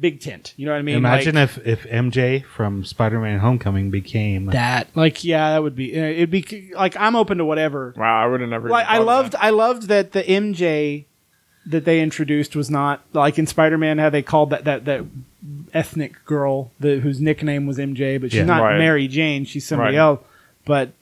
big 0.00 0.20
tent. 0.20 0.54
You 0.56 0.66
know 0.66 0.72
what 0.72 0.78
I 0.78 0.82
mean? 0.82 0.96
Imagine 0.96 1.34
Like- 1.34 1.56
if, 1.56 1.66
if 1.66 1.82
MJ 1.84 2.44
from 2.44 2.84
Spider 2.84 3.18
Man 3.18 3.40
Homecoming 3.40 3.90
became. 3.90 4.46
that 4.46 4.88
like 4.94 5.24
yeah 5.24 5.50
that 5.50 5.62
would 5.62 5.74
be 5.76 5.98
uh, 5.98 6.04
it'd 6.04 6.30
be 6.30 6.70
like 6.74 6.96
i'm 6.96 7.16
open 7.16 7.38
to 7.38 7.44
whatever 7.44 7.94
wow, 7.96 8.22
I 8.24 8.26
would 8.26 8.40
have 8.40 8.48
never. 8.50 8.68
like 8.68 8.86
I 8.86 8.98
loved 8.98 9.32
that. 9.32 9.42
I 9.44 9.50
loved 9.50 9.88
that 9.88 10.12
the 10.12 10.22
MJ 10.22 11.04
that 11.66 11.84
they 11.84 12.00
introduced 12.00 12.54
was 12.56 12.70
not 12.70 13.02
like 13.12 13.38
in 13.38 13.46
Spider-Man 13.46 13.98
how 13.98 14.08
they 14.08 14.22
called 14.22 14.50
that 14.50 14.64
that 14.64 14.84
that 14.84 15.04
ethnic 15.74 16.24
girl 16.24 16.70
the, 16.80 17.00
whose 17.00 17.20
nickname 17.20 17.66
was 17.66 17.78
MJ 17.78 18.20
but 18.20 18.30
she's 18.30 18.38
Yeah. 18.38 18.44
not 18.44 18.62
Right. 18.62 18.78
Mary 18.78 19.08
Jane 19.08 19.44
she's 19.44 19.66
somebody 19.66 19.96
Right. 19.96 20.00
else 20.02 20.20
but 20.64 20.92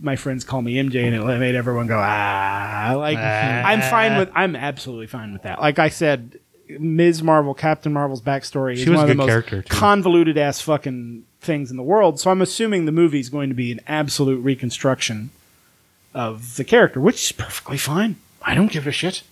my 0.00 0.16
friends 0.16 0.44
call 0.44 0.62
me 0.62 0.74
MJ 0.74 1.04
and 1.04 1.14
it 1.14 1.38
made 1.38 1.54
everyone 1.54 1.86
go 1.86 1.98
ah 1.98 2.94
like 2.96 3.18
I'm 3.18 3.80
fine 3.82 4.16
with 4.18 4.30
I'm 4.34 4.54
absolutely 4.56 5.06
fine 5.08 5.32
with 5.32 5.42
that 5.42 5.60
like 5.60 5.78
I 5.78 5.88
said 5.88 6.38
Ms. 6.68 7.22
Marvel 7.22 7.54
Captain 7.54 7.92
Marvel's 7.92 8.20
backstory 8.22 8.76
She 8.76 8.82
is 8.82 8.88
was 8.90 8.98
one 8.98 9.08
a 9.08 9.10
of 9.12 9.16
the 9.18 9.24
good 9.26 9.52
most 9.52 9.68
too. 9.68 9.74
convoluted 9.74 10.36
ass 10.38 10.60
fucking 10.60 11.24
things 11.40 11.70
in 11.70 11.76
the 11.76 11.82
world 11.82 12.20
so 12.20 12.30
I'm 12.30 12.42
assuming 12.42 12.84
the 12.84 12.92
movie 12.92 13.20
is 13.20 13.28
going 13.28 13.48
to 13.48 13.54
be 13.54 13.72
an 13.72 13.80
absolute 13.86 14.38
reconstruction 14.40 15.30
of 16.14 16.56
the 16.56 16.64
character, 16.64 17.00
which 17.00 17.22
is 17.22 17.32
perfectly 17.32 17.76
fine. 17.76 18.16
I 18.42 18.54
don't 18.54 18.72
give 18.72 18.86
a 18.86 18.90
shit. 18.90 19.22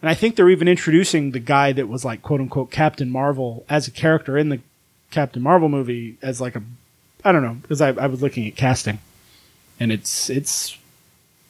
And 0.00 0.08
I 0.08 0.14
think 0.14 0.36
they're 0.36 0.48
even 0.48 0.68
introducing 0.68 1.32
the 1.32 1.40
guy 1.40 1.72
that 1.72 1.88
was 1.88 2.04
like 2.04 2.22
quote 2.22 2.40
unquote 2.40 2.70
Captain 2.70 3.10
Marvel 3.10 3.64
as 3.68 3.88
a 3.88 3.90
character 3.90 4.38
in 4.38 4.48
the 4.48 4.60
Captain 5.10 5.42
Marvel 5.42 5.68
movie 5.68 6.18
as 6.22 6.40
like 6.40 6.54
a 6.56 6.62
I 7.24 7.32
don't 7.32 7.42
know 7.42 7.54
because 7.60 7.80
I, 7.80 7.88
I 7.88 8.06
was 8.06 8.22
looking 8.22 8.46
at 8.46 8.54
casting, 8.56 9.00
and 9.80 9.92
it's 9.92 10.28
it's 10.30 10.76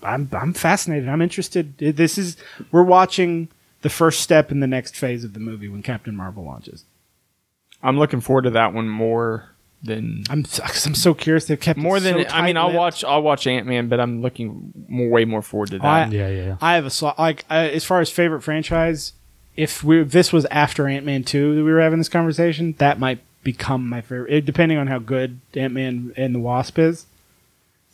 I'm 0.03 0.29
I'm 0.33 0.53
fascinated. 0.53 1.09
I'm 1.09 1.23
interested. 1.23 1.77
This 1.79 2.19
is 2.19 2.37
we're 2.71 2.83
watching 2.83 3.49
the 3.83 3.89
first 3.91 4.21
step 4.21 4.51
in 4.51 4.61
the 4.61 4.67
next 4.67 4.97
phase 4.97 5.25
of 5.25 5.33
the 5.35 5.41
movie 5.41 5.69
when 5.69 5.83
Captain 5.83 6.15
Marvel 6.17 6.45
launches. 6.45 6.85
I'm 7.83 7.99
looking 7.99 8.21
forward 8.21 8.43
to 8.43 8.51
that 8.51 8.73
one 8.73 8.89
more 8.89 9.51
than 9.83 10.25
I'm 10.31 10.43
'cause 10.45 10.87
I'm 10.87 10.95
so 10.95 11.15
curious. 11.15 11.45
They've 11.45 11.61
kept 11.61 11.79
it 11.79 11.83
more 11.83 12.01
than 12.01 12.25
so 12.29 12.35
I 12.35 12.43
mean. 12.43 12.57
I'll 12.57 12.73
watch. 12.73 13.05
I'll 13.05 13.23
watch 13.23 13.47
Ant 13.47 13.67
Man, 13.67 13.89
but 13.89 14.01
I'm 14.01 14.23
looking 14.23 14.73
more, 14.89 15.09
way 15.11 15.25
more 15.25 15.43
forward 15.43 15.71
to 15.71 15.79
that. 15.79 15.85
I- 15.85 16.07
Yeah, 16.11 16.29
yeah, 16.29 16.45
yeah. 16.45 16.57
I 16.61 16.75
have 16.75 16.87
a 16.87 16.91
slot. 16.91 17.19
Like 17.19 17.45
uh, 17.51 17.55
as 17.55 17.85
far 17.85 18.01
as 18.01 18.11
favorite 18.11 18.43
franchise, 18.43 19.13
if 19.57 19.85
we 19.85 20.01
if 20.01 20.11
this 20.13 20.33
was 20.33 20.47
after 20.47 20.89
Ant 20.89 21.05
Man 21.07 21.23
two 21.23 21.55
that 21.55 21.63
we 21.65 21.73
were 21.73 21.81
having 21.81 21.99
this 21.99 22.09
conversation, 22.09 22.75
that 22.79 22.99
might 22.99 23.21
become 23.45 23.89
my 23.89 24.01
favorite. 24.01 24.33
It, 24.33 24.47
depending 24.47 24.79
on 24.79 24.87
how 24.89 24.99
good 24.99 25.41
Ant 25.55 25.75
Man 25.75 26.13
and 26.17 26.35
the 26.35 26.41
Wasp 26.41 26.79
is, 26.79 27.07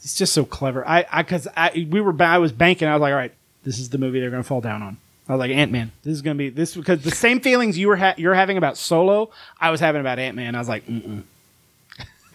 it's 0.03 0.16
just 0.16 0.33
so 0.33 0.45
clever. 0.45 0.87
I 0.87 1.07
I 1.11 1.23
because 1.23 1.49
I 1.57 1.87
we 1.91 2.01
were 2.01 2.15
I 2.23 2.39
was 2.39 2.53
banking. 2.53 2.89
I 2.89 2.95
was 2.95 3.01
like, 3.01 3.12
all 3.12 3.19
right, 3.19 3.33
this 3.65 3.79
is 3.79 3.91
the 3.91 3.99
movie 3.99 4.20
they're 4.20 4.31
going 4.31 4.43
to 4.43 4.49
fall 4.49 4.61
down 4.61 4.83
on. 4.83 4.97
I 5.29 5.33
was 5.33 5.39
like 5.41 5.51
Ant 5.53 5.70
Man. 5.73 5.93
This 6.03 6.12
is 6.15 6.23
going 6.23 6.37
to 6.37 6.39
be 6.39 6.51
this 6.51 6.74
because 6.74 7.03
the 7.03 7.11
same 7.12 7.41
feelings 7.41 7.79
you 7.79 7.89
were 7.89 7.97
ha- 7.97 8.15
you're 8.16 8.35
having 8.35 8.59
about 8.59 8.77
Solo, 8.77 9.31
I 9.61 9.70
was 9.70 9.81
having 9.81 10.01
about 10.01 10.19
Ant 10.19 10.37
Man. 10.37 10.55
I 10.55 10.59
was 10.59 10.69
like, 10.69 10.87
mm 10.87 11.23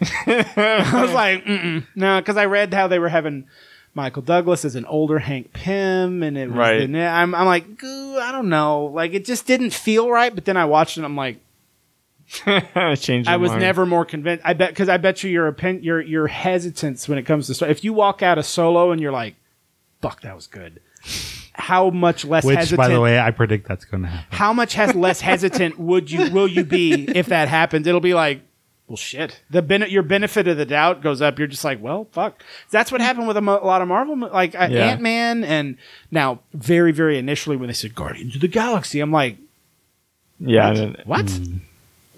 I 0.00 1.00
was 1.02 1.12
like, 1.12 1.44
Mm-mm. 1.44 1.84
no, 1.96 2.20
because 2.20 2.36
I 2.36 2.44
read 2.46 2.72
how 2.72 2.86
they 2.86 2.98
were 3.00 3.08
having 3.08 3.46
Michael 3.94 4.22
Douglas 4.22 4.64
as 4.64 4.76
an 4.76 4.84
older 4.84 5.18
Hank 5.18 5.52
Pym, 5.52 6.22
and 6.22 6.38
it 6.38 6.48
was 6.48 6.56
Right. 6.56 6.82
and 6.82 6.96
I'm, 6.96 7.34
I'm 7.34 7.46
like, 7.46 7.64
I 7.82 8.30
don't 8.32 8.48
know, 8.48 8.84
like 8.86 9.12
it 9.12 9.24
just 9.24 9.46
didn't 9.46 9.70
feel 9.74 10.08
right. 10.08 10.32
But 10.32 10.44
then 10.44 10.56
I 10.56 10.66
watched 10.66 10.96
it, 10.96 11.00
and 11.00 11.04
I'm 11.06 11.16
like, 11.16 11.40
Change. 12.96 13.26
I 13.26 13.36
was 13.36 13.50
mind. 13.50 13.62
never 13.62 13.86
more 13.86 14.04
convinced. 14.04 14.42
I 14.44 14.52
bet 14.52 14.70
because 14.70 14.88
I 14.88 14.96
bet 14.98 15.22
you 15.22 15.30
your 15.30 15.46
opin- 15.48 15.82
your 15.82 16.00
your 16.00 16.26
hesitance 16.26 17.08
when 17.08 17.18
it 17.18 17.22
comes 17.24 17.46
to 17.46 17.54
so- 17.54 17.66
if 17.66 17.82
you 17.84 17.92
walk 17.92 18.22
out 18.22 18.36
a 18.38 18.42
Solo 18.42 18.90
and 18.92 19.00
you're 19.00 19.12
like, 19.12 19.34
fuck, 20.02 20.20
that 20.22 20.34
was 20.36 20.46
good. 20.46 20.80
How 21.54 21.90
much 21.90 22.24
less 22.24 22.44
Which, 22.44 22.56
hesitant? 22.56 22.76
by 22.76 22.88
the 22.88 23.00
way, 23.00 23.18
I 23.18 23.30
predict 23.30 23.66
that's 23.66 23.84
going 23.84 24.02
to 24.04 24.08
happen. 24.10 24.26
how 24.36 24.52
much 24.52 24.74
has 24.74 24.94
less 24.94 25.20
hesitant 25.20 25.78
would 25.78 26.10
you 26.10 26.30
will 26.30 26.46
you 26.48 26.64
be 26.64 27.08
if 27.16 27.26
that 27.26 27.48
happens? 27.48 27.86
It'll 27.86 27.98
be 28.00 28.14
like, 28.14 28.42
well, 28.86 28.96
shit. 28.96 29.40
The 29.50 29.60
ben- 29.62 29.88
your 29.90 30.02
benefit 30.02 30.46
of 30.48 30.56
the 30.56 30.64
doubt 30.66 31.02
goes 31.02 31.20
up. 31.22 31.38
You're 31.38 31.48
just 31.48 31.64
like, 31.64 31.82
well, 31.82 32.06
fuck. 32.12 32.42
That's 32.70 32.92
what 32.92 33.00
happened 33.00 33.26
with 33.26 33.36
a, 33.36 33.40
mo- 33.40 33.58
a 33.62 33.66
lot 33.66 33.82
of 33.82 33.88
Marvel, 33.88 34.16
mo- 34.16 34.30
like 34.32 34.54
uh, 34.54 34.68
Yeah. 34.70 34.86
Ant 34.88 35.00
Man, 35.00 35.44
and 35.44 35.76
now 36.10 36.40
very 36.52 36.92
very 36.92 37.18
initially 37.18 37.56
when 37.56 37.66
they 37.68 37.72
said 37.74 37.94
Guardians 37.94 38.34
of 38.36 38.40
the 38.42 38.48
Galaxy, 38.48 39.00
I'm 39.00 39.10
like, 39.12 39.36
Yeah. 40.38 40.68
I 40.70 40.74
didn't- 40.74 41.06
what? 41.06 41.40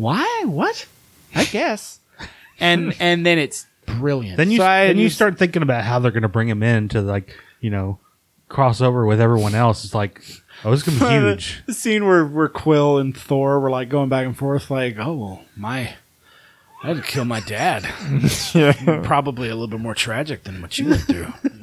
Why? 0.01 0.45
What? 0.47 0.87
I 1.35 1.45
guess. 1.45 2.01
and 2.59 2.97
and 3.01 3.27
then 3.27 3.39
it's 3.39 3.67
brilliant. 3.85 4.39
Then 4.39 4.51
you 4.51 4.57
So 4.57 4.65
I 4.65 4.87
then 4.87 4.97
you 4.97 5.11
start 5.11 5.39
thinking 5.39 5.61
about 5.63 5.85
how 5.85 5.99
they're 5.99 6.11
going 6.11 6.23
to 6.23 6.29
bring 6.29 6.49
him 6.49 6.63
in 6.63 6.89
to 6.89 7.03
like 7.03 7.37
you 7.61 7.69
know 7.69 7.99
cross 8.49 8.81
over 8.81 9.05
with 9.05 9.21
everyone 9.21 9.55
else. 9.55 9.85
It's 9.85 9.95
like 9.95 10.23
oh, 10.65 10.73
it's 10.73 10.83
going 10.83 10.99
to 10.99 11.05
be 11.05 11.11
huge. 11.13 11.63
The 11.67 11.75
scene 11.75 12.07
where, 12.07 12.25
where 12.25 12.49
Quill 12.49 12.97
and 12.97 13.15
Thor 13.15 13.61
were 13.61 13.71
like 13.71 13.91
going 13.91 14.09
back 14.09 14.25
and 14.25 14.35
forth, 14.35 14.71
like, 14.71 14.97
oh, 14.99 15.13
well, 15.13 15.45
my. 15.55 15.95
I 16.83 16.87
had 16.87 16.97
to 16.97 17.03
kill 17.03 17.27
my 17.27 17.41
dad. 17.41 17.87
yeah. 18.55 19.03
Probably 19.05 19.49
a 19.49 19.53
little 19.53 19.69
bit 19.69 19.81
more 19.81 19.95
tragic 19.95 20.45
than 20.45 20.63
what 20.63 20.79
you 20.79 20.89
went 20.89 21.03
through. 21.03 21.31
You 21.45 21.61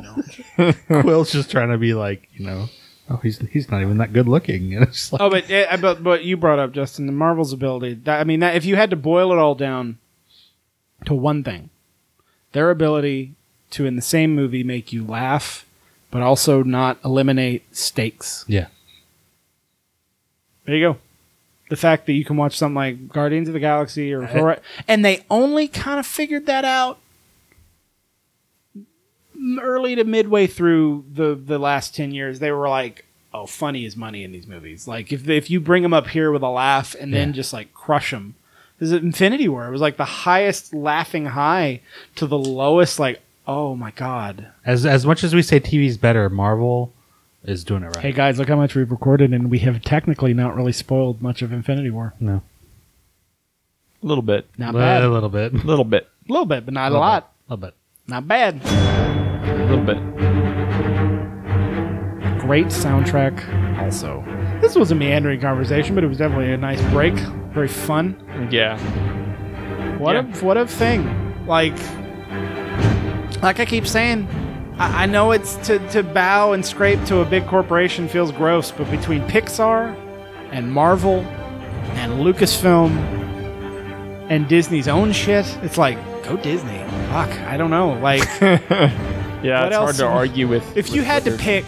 know? 0.60 0.74
Quill's 1.02 1.32
just 1.32 1.50
trying 1.50 1.72
to 1.72 1.80
be 1.80 1.96
like 1.96 2.30
you 2.36 2.46
know 2.46 2.70
oh 3.10 3.18
he's 3.18 3.38
he's 3.50 3.70
not 3.72 3.82
even 3.82 3.98
that 3.98 4.14
good 4.14 4.28
looking 4.28 4.74
and 4.76 4.84
it's 4.84 5.12
like 5.12 5.22
Oh, 5.22 5.30
but, 5.30 5.48
but 5.82 6.04
but 6.04 6.24
you 6.24 6.38
brought 6.38 6.60
up 6.60 6.72
Justin 6.72 7.06
the 7.06 7.12
Marvel's 7.12 7.54
ability. 7.54 7.96
That, 7.96 8.20
I 8.20 8.24
mean, 8.24 8.40
that 8.42 8.56
if 8.56 8.66
you 8.66 8.76
had 8.76 8.90
to 8.90 8.96
boil 8.96 9.32
it 9.32 9.38
all 9.38 9.56
down 9.56 9.98
to 11.06 11.14
one 11.14 11.44
thing, 11.44 11.70
their 12.54 12.70
ability 12.72 13.34
to 13.72 13.86
in 13.86 13.96
the 13.96 14.02
same 14.02 14.34
movie 14.36 14.64
make 14.64 14.92
you 14.94 15.06
laugh, 15.06 15.66
but 16.12 16.22
also 16.22 16.64
not 16.64 16.98
eliminate 17.04 17.64
stakes. 17.76 18.46
yeah 18.48 18.68
There 20.66 20.76
you 20.76 20.94
go. 20.94 20.98
The 21.70 21.76
fact 21.76 22.06
that 22.06 22.14
you 22.14 22.24
can 22.24 22.38
watch 22.38 22.58
something 22.58 22.76
like 22.76 23.10
Guardians 23.10 23.50
of 23.50 23.54
the 23.54 23.60
Galaxy 23.60 24.14
or 24.14 24.24
uh, 24.24 24.28
Hori- 24.28 24.60
and 24.88 25.04
they 25.04 25.26
only 25.30 25.68
kind 25.68 26.00
of 26.00 26.06
figured 26.08 26.46
that 26.46 26.64
out 26.64 26.98
early 29.62 29.96
to 29.96 30.04
midway 30.04 30.48
through 30.48 31.06
the 31.14 31.36
the 31.36 31.60
last 31.60 31.96
10 31.96 32.12
years. 32.12 32.40
They 32.40 32.52
were 32.52 32.70
like, 32.70 33.06
"Oh, 33.34 33.46
funny 33.46 33.86
is 33.86 33.96
money 33.96 34.24
in 34.24 34.32
these 34.32 34.48
movies." 34.48 34.88
Like 34.88 35.12
if 35.12 35.28
if 35.30 35.50
you 35.50 35.60
bring 35.60 35.84
them 35.84 35.94
up 35.94 36.08
here 36.08 36.32
with 36.32 36.44
a 36.44 36.50
laugh 36.50 36.96
and 37.00 37.14
then 37.14 37.30
Yeah. 37.30 37.34
just 37.36 37.54
like 37.54 37.74
crush 37.74 38.12
them. 38.12 38.36
this 38.80 38.88
Is 38.92 38.94
Infinity 39.02 39.48
War? 39.48 39.66
It 39.68 39.72
was 39.72 39.82
like 39.82 39.98
the 39.98 40.06
highest 40.06 40.74
laughing 40.74 41.26
high 41.28 41.82
to 42.16 42.28
the 42.28 42.38
lowest 42.38 43.00
like, 43.00 43.22
"Oh 43.48 43.76
my 43.76 43.92
god." 43.92 44.48
as 44.66 44.86
as 44.86 45.06
much 45.06 45.24
as 45.24 45.34
we 45.36 45.42
say 45.42 45.60
TV's 45.60 45.98
better, 45.98 46.30
Marvel 46.30 46.94
is 47.44 47.64
doing 47.64 47.84
it 47.84 47.88
right. 47.88 48.00
Hey 48.00 48.12
guys, 48.12 48.38
look 48.40 48.50
how 48.50 48.56
much 48.58 48.76
we've 48.76 48.92
recorded 48.92 49.34
and 49.34 49.50
we 49.50 49.60
have 49.60 49.82
technically 49.82 50.34
not 50.34 50.56
really 50.56 50.74
spoiled 50.74 51.22
much 51.22 51.42
of 51.42 51.54
Infinity 51.54 51.90
War. 51.92 52.14
no, 52.20 52.42
A 54.04 54.06
little 54.06 54.22
bit. 54.24 54.48
Not 54.58 54.76
a 54.76 54.78
bad. 54.78 55.06
little 55.10 55.30
bit. 55.30 55.54
A 55.54 55.58
little 55.58 55.86
bit. 55.86 56.08
A 56.28 56.32
little 56.32 56.46
bit, 56.46 56.66
but 56.66 56.74
not 56.74 56.88
a 56.88 56.90
Little 56.90 57.00
lot. 57.00 57.32
little 57.48 57.62
bit. 57.68 57.74
Not 58.08 58.28
bad. 58.28 59.07
A 59.68 59.70
little 59.70 59.86
bit. 59.86 59.98
Great 62.40 62.68
soundtrack. 62.68 63.80
Also, 63.82 64.24
this 64.62 64.76
was 64.76 64.92
a 64.92 64.96
meandering 64.96 65.42
conversation, 65.42 65.94
but 65.96 66.04
it 66.04 66.08
was 66.08 66.18
definitely 66.18 66.52
a 66.54 66.58
nice 66.58 66.82
break. 66.92 67.14
Very 67.54 67.68
fun. 67.68 68.16
Yeah. 68.50 68.78
What 69.98 70.14
Yeah. 70.16 70.22
a 70.22 70.46
what 70.46 70.58
a 70.58 70.66
thing! 70.68 71.04
Like, 71.48 71.74
like 73.42 73.60
I 73.60 73.66
keep 73.66 73.86
saying, 73.88 74.28
I, 74.78 75.04
I 75.04 75.06
know 75.08 75.32
it's 75.32 75.56
to 75.68 75.80
to 75.90 76.04
bow 76.04 76.54
and 76.54 76.66
scrape 76.66 77.04
to 77.06 77.20
a 77.20 77.26
big 77.26 77.46
corporation 77.48 78.08
feels 78.08 78.32
gross, 78.32 78.72
but 78.72 78.90
between 78.90 79.22
Pixar 79.24 79.96
and 80.52 80.72
Marvel 80.72 81.20
and 81.96 82.14
Lucasfilm 82.22 82.92
and 84.30 84.48
Disney's 84.48 84.88
own 84.88 85.12
shit, 85.12 85.46
it's 85.64 85.78
like 85.78 85.98
go 86.24 86.38
Disney. 86.38 86.78
Fuck, 87.10 87.32
I 87.42 87.58
don't 87.58 87.72
know. 87.72 87.94
Like, 87.94 88.22
Yeah, 89.48 89.64
What 89.64 89.68
it's 89.72 89.78
hard 89.78 89.96
to 89.96 90.06
argue 90.08 90.48
with. 90.48 90.64
if 90.82 90.94
you 90.94 91.02
with 91.02 91.08
had 91.08 91.24
to 91.26 91.32
pick 91.38 91.66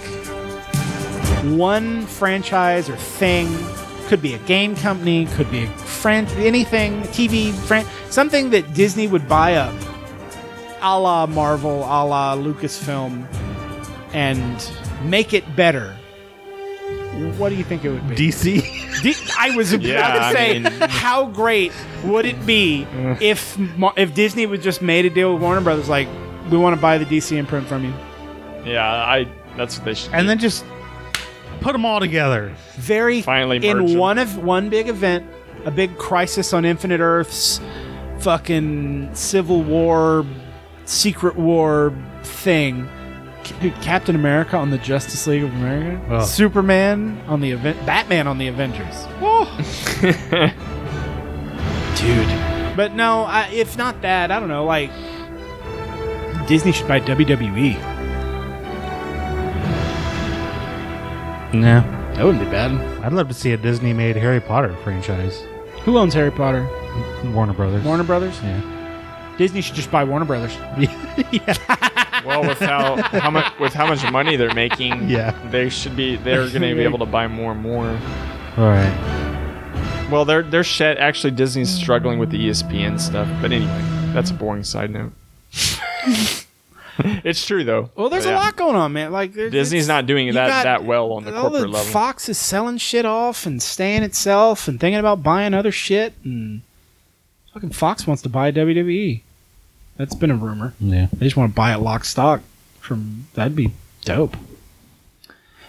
one 1.57 2.05
franchise 2.05 2.89
or 2.89 2.95
thing, 2.97 3.47
could 4.07 4.21
be 4.21 4.33
a 4.33 4.39
game 4.39 4.75
company, 4.75 5.25
could 5.27 5.49
be 5.51 5.63
a 5.63 5.67
friend, 5.69 6.27
anything, 6.37 7.01
TV, 7.03 7.53
friend, 7.53 7.87
something 8.09 8.49
that 8.49 8.73
Disney 8.73 9.07
would 9.07 9.27
buy 9.29 9.55
up, 9.55 9.73
a 10.81 10.99
la 10.99 11.25
Marvel, 11.27 11.83
a 11.83 12.03
la 12.05 12.35
Lucasfilm, 12.35 13.25
and 14.13 14.71
make 15.03 15.33
it 15.33 15.55
better. 15.55 15.95
What 17.37 17.49
do 17.49 17.55
you 17.55 17.63
think 17.63 17.85
it 17.85 17.89
would 17.91 18.07
be? 18.09 18.15
DC. 18.15 19.01
D- 19.03 19.13
I 19.37 19.55
was 19.55 19.71
about 19.73 19.85
Yeah, 19.85 20.13
to 20.15 20.21
I 20.21 20.33
say, 20.33 20.59
mean- 20.59 20.71
how 20.89 21.25
great 21.27 21.71
would 22.03 22.25
it 22.25 22.45
be 22.45 22.85
if 23.21 23.57
if 23.97 24.13
Disney 24.13 24.45
was 24.45 24.61
just 24.63 24.81
made 24.81 25.05
a 25.05 25.09
deal 25.09 25.33
with 25.33 25.41
Warner 25.41 25.61
Brothers, 25.61 25.87
like 25.89 26.07
we 26.49 26.57
want 26.57 26.75
to 26.75 26.81
buy 26.81 26.97
the 26.97 27.05
DC 27.05 27.35
imprint 27.37 27.67
from 27.67 27.83
you. 27.85 27.93
Yeah, 28.65 28.85
I. 28.85 29.27
That's 29.57 29.77
what 29.77 29.85
they 29.85 29.93
should. 29.93 30.13
and 30.13 30.29
then 30.29 30.37
just 30.39 30.63
put 31.61 31.73
them 31.73 31.85
all 31.85 31.99
together. 31.99 32.53
very 32.75 33.21
Finally 33.21 33.59
merge 33.59 33.65
in 33.65 33.85
them. 33.87 33.97
one 33.97 34.17
of 34.17 34.37
one 34.37 34.69
big 34.69 34.87
event, 34.87 35.25
a 35.65 35.71
big 35.71 35.97
crisis 35.97 36.53
on 36.53 36.63
Infinite 36.65 36.99
Earths, 37.01 37.59
fucking 38.19 39.13
Civil 39.13 39.63
War, 39.63 40.25
Secret 40.85 41.35
War 41.35 41.93
thing. 42.23 42.87
Dude, 43.61 43.73
Captain 43.81 44.15
America 44.15 44.55
on 44.57 44.69
the 44.69 44.77
Justice 44.77 45.25
League 45.25 45.43
of 45.43 45.51
America, 45.55 46.01
Ugh. 46.13 46.25
Superman 46.27 47.19
on 47.27 47.41
the 47.41 47.51
event, 47.51 47.83
Batman 47.85 48.27
on 48.27 48.37
the 48.37 48.47
Avengers. 48.47 48.93
Oh. 49.21 49.45
Dude, 51.95 52.77
but 52.77 52.93
no, 52.93 53.23
I, 53.23 53.47
if 53.51 53.77
not 53.77 54.01
that, 54.03 54.31
I 54.31 54.39
don't 54.39 54.47
know. 54.47 54.63
Like 54.65 54.89
Disney 56.49 56.71
should 56.71 56.87
buy. 56.87 56.99
WWE. 56.99 57.75
No. 61.53 61.81
That 62.15 62.25
wouldn't 62.25 62.43
be 62.43 62.49
bad. 62.49 62.71
I'd 63.03 63.13
love 63.13 63.27
to 63.27 63.33
see 63.35 63.53
a 63.53 63.57
Disney 63.57 63.93
made 63.93 64.15
Harry 64.15 64.41
Potter 64.41 64.75
franchise. 64.83 65.43
Who 65.83 65.97
owns 65.99 66.13
Harry 66.15 66.31
Potter? 66.31 66.67
Warner 67.33 67.53
Brothers. 67.53 67.83
Warner 67.85 68.03
Brothers. 68.03 68.37
Yeah. 68.41 69.35
Disney 69.37 69.61
should 69.61 69.75
just 69.75 69.91
buy 69.91 70.03
Warner 70.03 70.25
Brothers. 70.25 70.57
well, 72.25 72.41
with 72.41 72.59
how 72.59 72.97
how 72.97 73.29
much 73.29 73.57
with 73.59 73.73
how 73.73 73.87
much 73.87 74.03
money 74.11 74.35
they're 74.35 74.53
making, 74.53 75.07
Yeah. 75.07 75.31
they 75.51 75.69
should 75.69 75.95
be. 75.95 76.15
They're 76.17 76.49
going 76.49 76.61
to 76.63 76.75
be 76.75 76.81
able 76.81 76.99
to 76.99 77.05
buy 77.05 77.27
more 77.27 77.51
and 77.53 77.61
more. 77.61 77.87
All 78.57 78.65
right. 78.69 80.07
Well, 80.11 80.25
they're 80.25 80.43
they're 80.43 80.63
shed. 80.63 80.97
Actually, 80.97 81.31
Disney's 81.31 81.69
struggling 81.69 82.17
with 82.19 82.31
the 82.31 82.49
ESPN 82.49 82.99
stuff. 82.99 83.29
But 83.41 83.51
anyway, 83.51 83.81
that's 84.13 84.31
a 84.31 84.33
boring 84.33 84.63
side 84.63 84.89
note. 84.89 85.13
It's 86.99 87.45
true 87.45 87.63
though. 87.63 87.89
Well, 87.95 88.09
there's 88.09 88.25
Yeah. 88.25 88.35
a 88.35 88.39
lot 88.39 88.55
going 88.55 88.75
on, 88.75 88.93
man. 88.93 89.11
Like 89.11 89.33
there's, 89.33 89.51
Disney's 89.51 89.83
it's- 89.85 89.87
not 89.87 90.05
doing 90.05 90.27
you 90.27 90.33
that 90.33 90.47
got 90.47 90.63
that 90.63 90.83
well 90.83 91.11
on 91.13 91.23
the 91.25 91.33
all 91.35 91.41
corporate 91.43 91.61
the 91.63 91.67
level. 91.69 91.91
Fox 91.91 92.27
is 92.29 92.37
selling 92.37 92.77
shit 92.77 93.05
off 93.05 93.45
and 93.45 93.61
staying 93.61 94.03
itself 94.03 94.67
and 94.67 94.79
thinking 94.79 94.99
about 94.99 95.23
buying 95.23 95.53
other 95.53 95.71
shit. 95.71 96.13
And 96.23 96.61
fucking 97.53 97.71
Fox 97.71 98.05
wants 98.05 98.21
to 98.23 98.29
buy 98.29 98.51
WWE. 98.51 99.21
That's 99.97 100.15
been 100.15 100.31
a 100.31 100.35
rumor. 100.35 100.73
Yeah. 100.79 101.07
They 101.13 101.25
just 101.25 101.35
want 101.37 101.51
to 101.51 101.55
buy 101.55 101.73
it 101.73 101.77
lock 101.79 102.05
stock 102.05 102.41
from. 102.79 103.27
That'd 103.33 103.55
be 103.55 103.71
dope. 104.05 104.35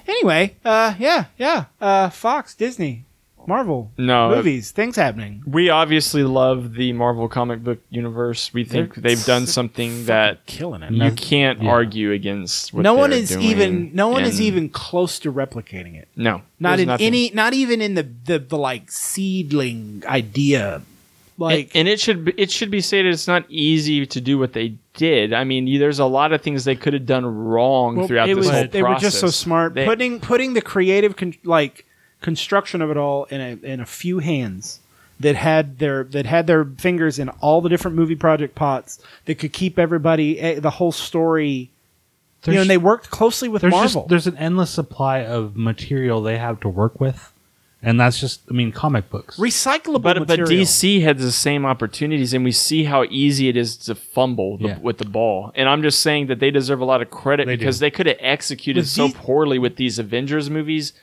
Anyway, 0.09 0.57
uh, 0.65 0.94
yeah, 0.98 1.27
yeah. 1.39 1.65
Uh, 1.81 2.11
Fox, 2.11 2.55
Disney, 2.55 3.05
Marvel, 3.46 3.90
no, 3.96 4.30
uh, 4.32 4.36
movies, 4.36 4.70
things 4.70 4.96
happening. 4.96 5.42
we 5.46 5.70
obviously 5.70 6.22
love 6.22 6.74
the 6.74 6.92
Marvel 6.92 7.28
comic 7.28 7.64
book 7.64 7.78
universe. 7.90 8.52
We 8.54 8.64
think 8.64 8.94
They're 8.94 9.02
they've 9.02 9.24
done 9.24 9.46
something 9.46 10.06
that 10.06 10.46
Killing 10.46 10.82
it. 10.82 10.92
you 10.92 11.10
can't 11.12 11.62
yeah. 11.62 11.70
argue 11.70 12.12
against. 12.12 12.72
What 12.72 12.82
no 12.82 12.94
one 12.94 13.12
is 13.12 13.30
doing, 13.30 13.42
even. 13.44 13.90
No 13.94 14.08
one 14.08 14.24
is 14.24 14.40
even 14.40 14.68
close 14.68 15.18
to 15.20 15.32
replicating 15.32 15.94
it. 15.96 16.08
No, 16.16 16.42
Not 16.58 16.80
in 16.80 16.86
nothing. 16.88 17.06
any. 17.06 17.30
Not 17.30 17.52
even 17.54 17.80
in 17.80 17.94
the 17.94 18.06
the, 18.24 18.38
the 18.38 18.58
like 18.58 18.90
seedling 18.90 20.02
idea. 20.06 20.82
Like 21.38 21.68
and, 21.74 21.76
and 21.76 21.88
it 21.88 21.98
should 22.00 22.26
be, 22.26 22.34
it 22.36 22.50
should 22.50 22.70
be 22.70 22.82
stated 22.82 23.14
it's 23.14 23.26
not 23.26 23.46
easy 23.48 24.04
to 24.04 24.20
do 24.20 24.38
what 24.38 24.52
they 24.52 24.74
did. 24.94 25.32
I 25.32 25.44
mean, 25.44 25.78
there's 25.78 25.98
a 25.98 26.04
lot 26.04 26.32
of 26.34 26.42
things 26.42 26.64
they 26.64 26.76
could 26.76 26.92
have 26.92 27.06
done 27.06 27.24
wrong 27.24 27.96
Well, 27.96 28.06
throughout 28.06 28.28
it 28.28 28.34
this 28.36 28.46
was, 28.46 28.54
whole 28.54 28.68
they 28.68 28.82
were 28.82 28.96
just 28.96 29.20
so 29.20 29.28
smart 29.28 29.72
They- 29.72 29.86
putting 29.86 30.20
putting 30.20 30.52
the 30.52 30.60
creative 30.60 31.16
con- 31.16 31.32
like 31.44 31.86
construction 32.20 32.82
of 32.82 32.90
it 32.90 32.97
all 32.97 33.24
in 33.24 33.40
a 33.40 33.66
in 33.66 33.80
a 33.80 33.86
few 33.86 34.18
hands 34.18 34.80
that 35.18 35.36
had 35.36 35.78
their 35.78 36.05
that 36.05 36.26
had 36.26 36.47
their 36.47 36.64
fingers 36.64 37.18
in 37.18 37.28
all 37.40 37.60
the 37.60 37.68
different 37.68 37.97
movie 37.97 38.14
project 38.16 38.55
pots 38.55 38.98
that 39.26 39.36
could 39.38 39.52
keep 39.52 39.78
everybody 39.78 40.38
eh, 40.40 40.60
the 40.60 40.70
whole 40.70 40.92
story 40.92 41.70
you 42.47 42.55
know 42.55 42.60
and 42.62 42.70
they 42.70 42.78
worked 42.78 43.10
closely 43.10 43.48
with 43.48 43.60
There's 43.62 43.70
Marvel 43.72 44.02
just 44.02 44.09
there's 44.09 44.26
an 44.26 44.36
endless 44.38 44.70
supply 44.70 45.18
of 45.24 45.56
material 45.56 46.22
they 46.22 46.38
have 46.38 46.59
to 46.60 46.68
work 46.70 46.98
with, 46.98 47.32
and 47.82 48.01
that's 48.01 48.18
just 48.18 48.40
I 48.51 48.55
mean 48.55 48.72
comic 48.72 49.10
books. 49.10 49.36
recyclable 49.38 50.01
but 50.01 50.26
but. 50.26 50.38
DC 50.40 51.02
had 51.02 51.18
the 51.18 51.32
same 51.32 51.66
opportunities, 51.66 52.32
and 52.32 52.42
we 52.42 52.52
see 52.52 52.84
how 52.84 53.05
easy 53.05 53.48
it 53.48 53.56
is 53.59 53.76
to 53.78 53.94
fumble 53.94 54.56
the, 54.56 54.68
Yeah. 54.68 54.78
with 54.78 54.97
the 54.98 55.05
ball. 55.05 55.52
And 55.55 55.68
I'm 55.68 55.82
just 55.82 56.01
saying 56.01 56.28
that 56.28 56.38
they 56.40 56.51
deserve 56.51 56.80
a 56.80 56.86
lot 56.86 57.02
of 57.02 57.10
credit 57.10 57.47
They 57.47 57.56
because 57.56 57.78
do. 57.78 57.84
they 57.84 57.90
could 57.90 58.06
have 58.06 58.16
executed 58.20 58.80
With 58.80 58.88
so 58.88 59.09
D- 59.09 59.14
poorly 59.18 59.59
with 59.59 59.76
these 59.76 59.98
Avengers 59.98 60.48
movies. 60.48 60.94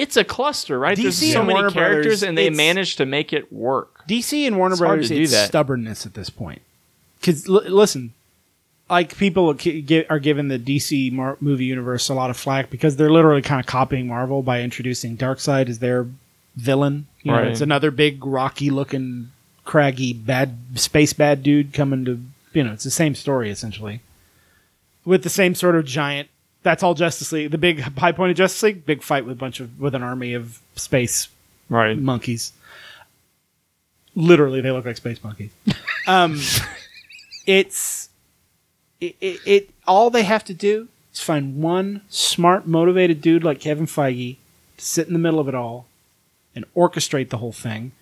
It's 0.00 0.16
a 0.16 0.24
cluster, 0.24 0.78
right? 0.78 0.96
There's 0.96 1.20
DC 1.20 1.32
so 1.32 1.40
and 1.40 1.46
many 1.48 1.58
Warner 1.60 1.70
characters, 1.70 2.04
Brothers, 2.04 2.22
and 2.22 2.38
they 2.38 2.46
it's- 2.46 2.56
managed 2.56 2.96
to 2.98 3.06
make 3.06 3.32
it 3.32 3.52
work. 3.52 4.02
DC 4.08 4.46
and 4.46 4.56
Warner 4.56 4.72
It's 4.74 4.80
hard 4.80 4.88
Brothers 5.00 5.08
do 5.08 5.20
it's 5.22 5.32
that. 5.32 5.48
stubbornness 5.48 6.06
at 6.06 6.14
this 6.14 6.30
point. 6.30 6.62
Because 7.20 7.46
l- 7.48 7.62
listen, 7.68 8.12
like 8.88 9.16
people 9.16 9.52
ki- 9.54 9.82
gi- 9.82 10.06
are 10.08 10.18
giving 10.18 10.48
the 10.48 10.58
DC 10.58 11.12
mar- 11.12 11.36
movie 11.40 11.66
universe 11.66 12.08
a 12.08 12.14
lot 12.14 12.30
of 12.30 12.36
flack 12.36 12.70
because 12.70 12.96
they're 12.96 13.10
literally 13.10 13.42
kind 13.42 13.60
of 13.60 13.66
copying 13.66 14.06
Marvel 14.06 14.42
by 14.42 14.62
introducing 14.62 15.16
Darkseid 15.16 15.68
as 15.68 15.78
their 15.80 16.06
villain. 16.56 17.06
You 17.22 17.32
know, 17.32 17.38
Right. 17.38 17.48
it's 17.48 17.60
another 17.60 17.90
big 17.90 18.24
rocky 18.24 18.70
looking, 18.70 19.30
craggy 19.66 20.12
bad 20.14 20.56
space 20.76 21.12
bad 21.12 21.42
dude 21.42 21.72
coming 21.72 22.04
to 22.06 22.18
you 22.54 22.64
know 22.64 22.72
it's 22.72 22.82
the 22.84 22.90
same 22.90 23.14
story 23.14 23.50
essentially 23.50 24.00
with 25.04 25.22
the 25.22 25.28
same 25.30 25.54
sort 25.54 25.76
of 25.76 25.84
giant. 25.84 26.28
That's 26.62 26.82
all 26.82 26.94
Justice 26.94 27.32
League. 27.32 27.50
The 27.50 27.58
big 27.58 27.80
high 27.80 28.12
point 28.12 28.30
of 28.32 28.36
Justice 28.36 28.62
League, 28.62 28.84
big 28.86 29.02
fight 29.02 29.24
with 29.24 29.32
a 29.32 29.38
bunch 29.38 29.60
of 29.60 29.80
with 29.80 29.94
an 29.94 30.02
army 30.02 30.34
of 30.34 30.60
space 30.76 31.28
Right. 31.68 31.96
monkeys. 31.98 32.52
Literally, 34.14 34.60
they 34.60 34.70
look 34.70 34.84
like 34.84 34.96
space 34.96 35.22
monkeys. 35.22 35.50
Um, 36.06 36.40
it's 37.46 38.08
it, 39.00 39.14
it, 39.20 39.40
it. 39.46 39.70
All 39.86 40.10
they 40.10 40.22
have 40.24 40.42
to 40.44 40.54
do 40.54 40.88
is 41.12 41.20
find 41.20 41.62
one 41.62 42.00
smart, 42.08 42.66
motivated 42.66 43.20
dude 43.20 43.44
like 43.44 43.60
Kevin 43.60 43.86
Feige 43.86 44.36
to 44.78 44.84
sit 44.84 45.06
in 45.06 45.12
the 45.12 45.18
middle 45.20 45.38
of 45.38 45.46
it 45.46 45.54
all 45.54 45.86
and 46.56 46.64
orchestrate 46.74 47.28
the 47.28 47.36
whole 47.36 47.52
thing, 47.52 47.92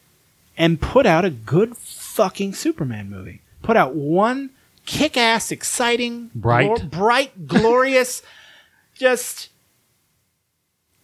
and 0.56 0.80
put 0.80 1.04
out 1.06 1.24
a 1.24 1.30
good 1.30 1.76
fucking 1.76 2.54
Superman 2.54 3.10
movie. 3.10 3.40
Put 3.62 3.76
out 3.76 3.94
one 3.94 4.50
kick-ass, 4.86 5.50
exciting, 5.50 6.30
Bright. 6.34 6.70
glor- 6.70 6.90
bright, 6.90 7.46
glorious, 7.48 8.22
just 8.98 9.50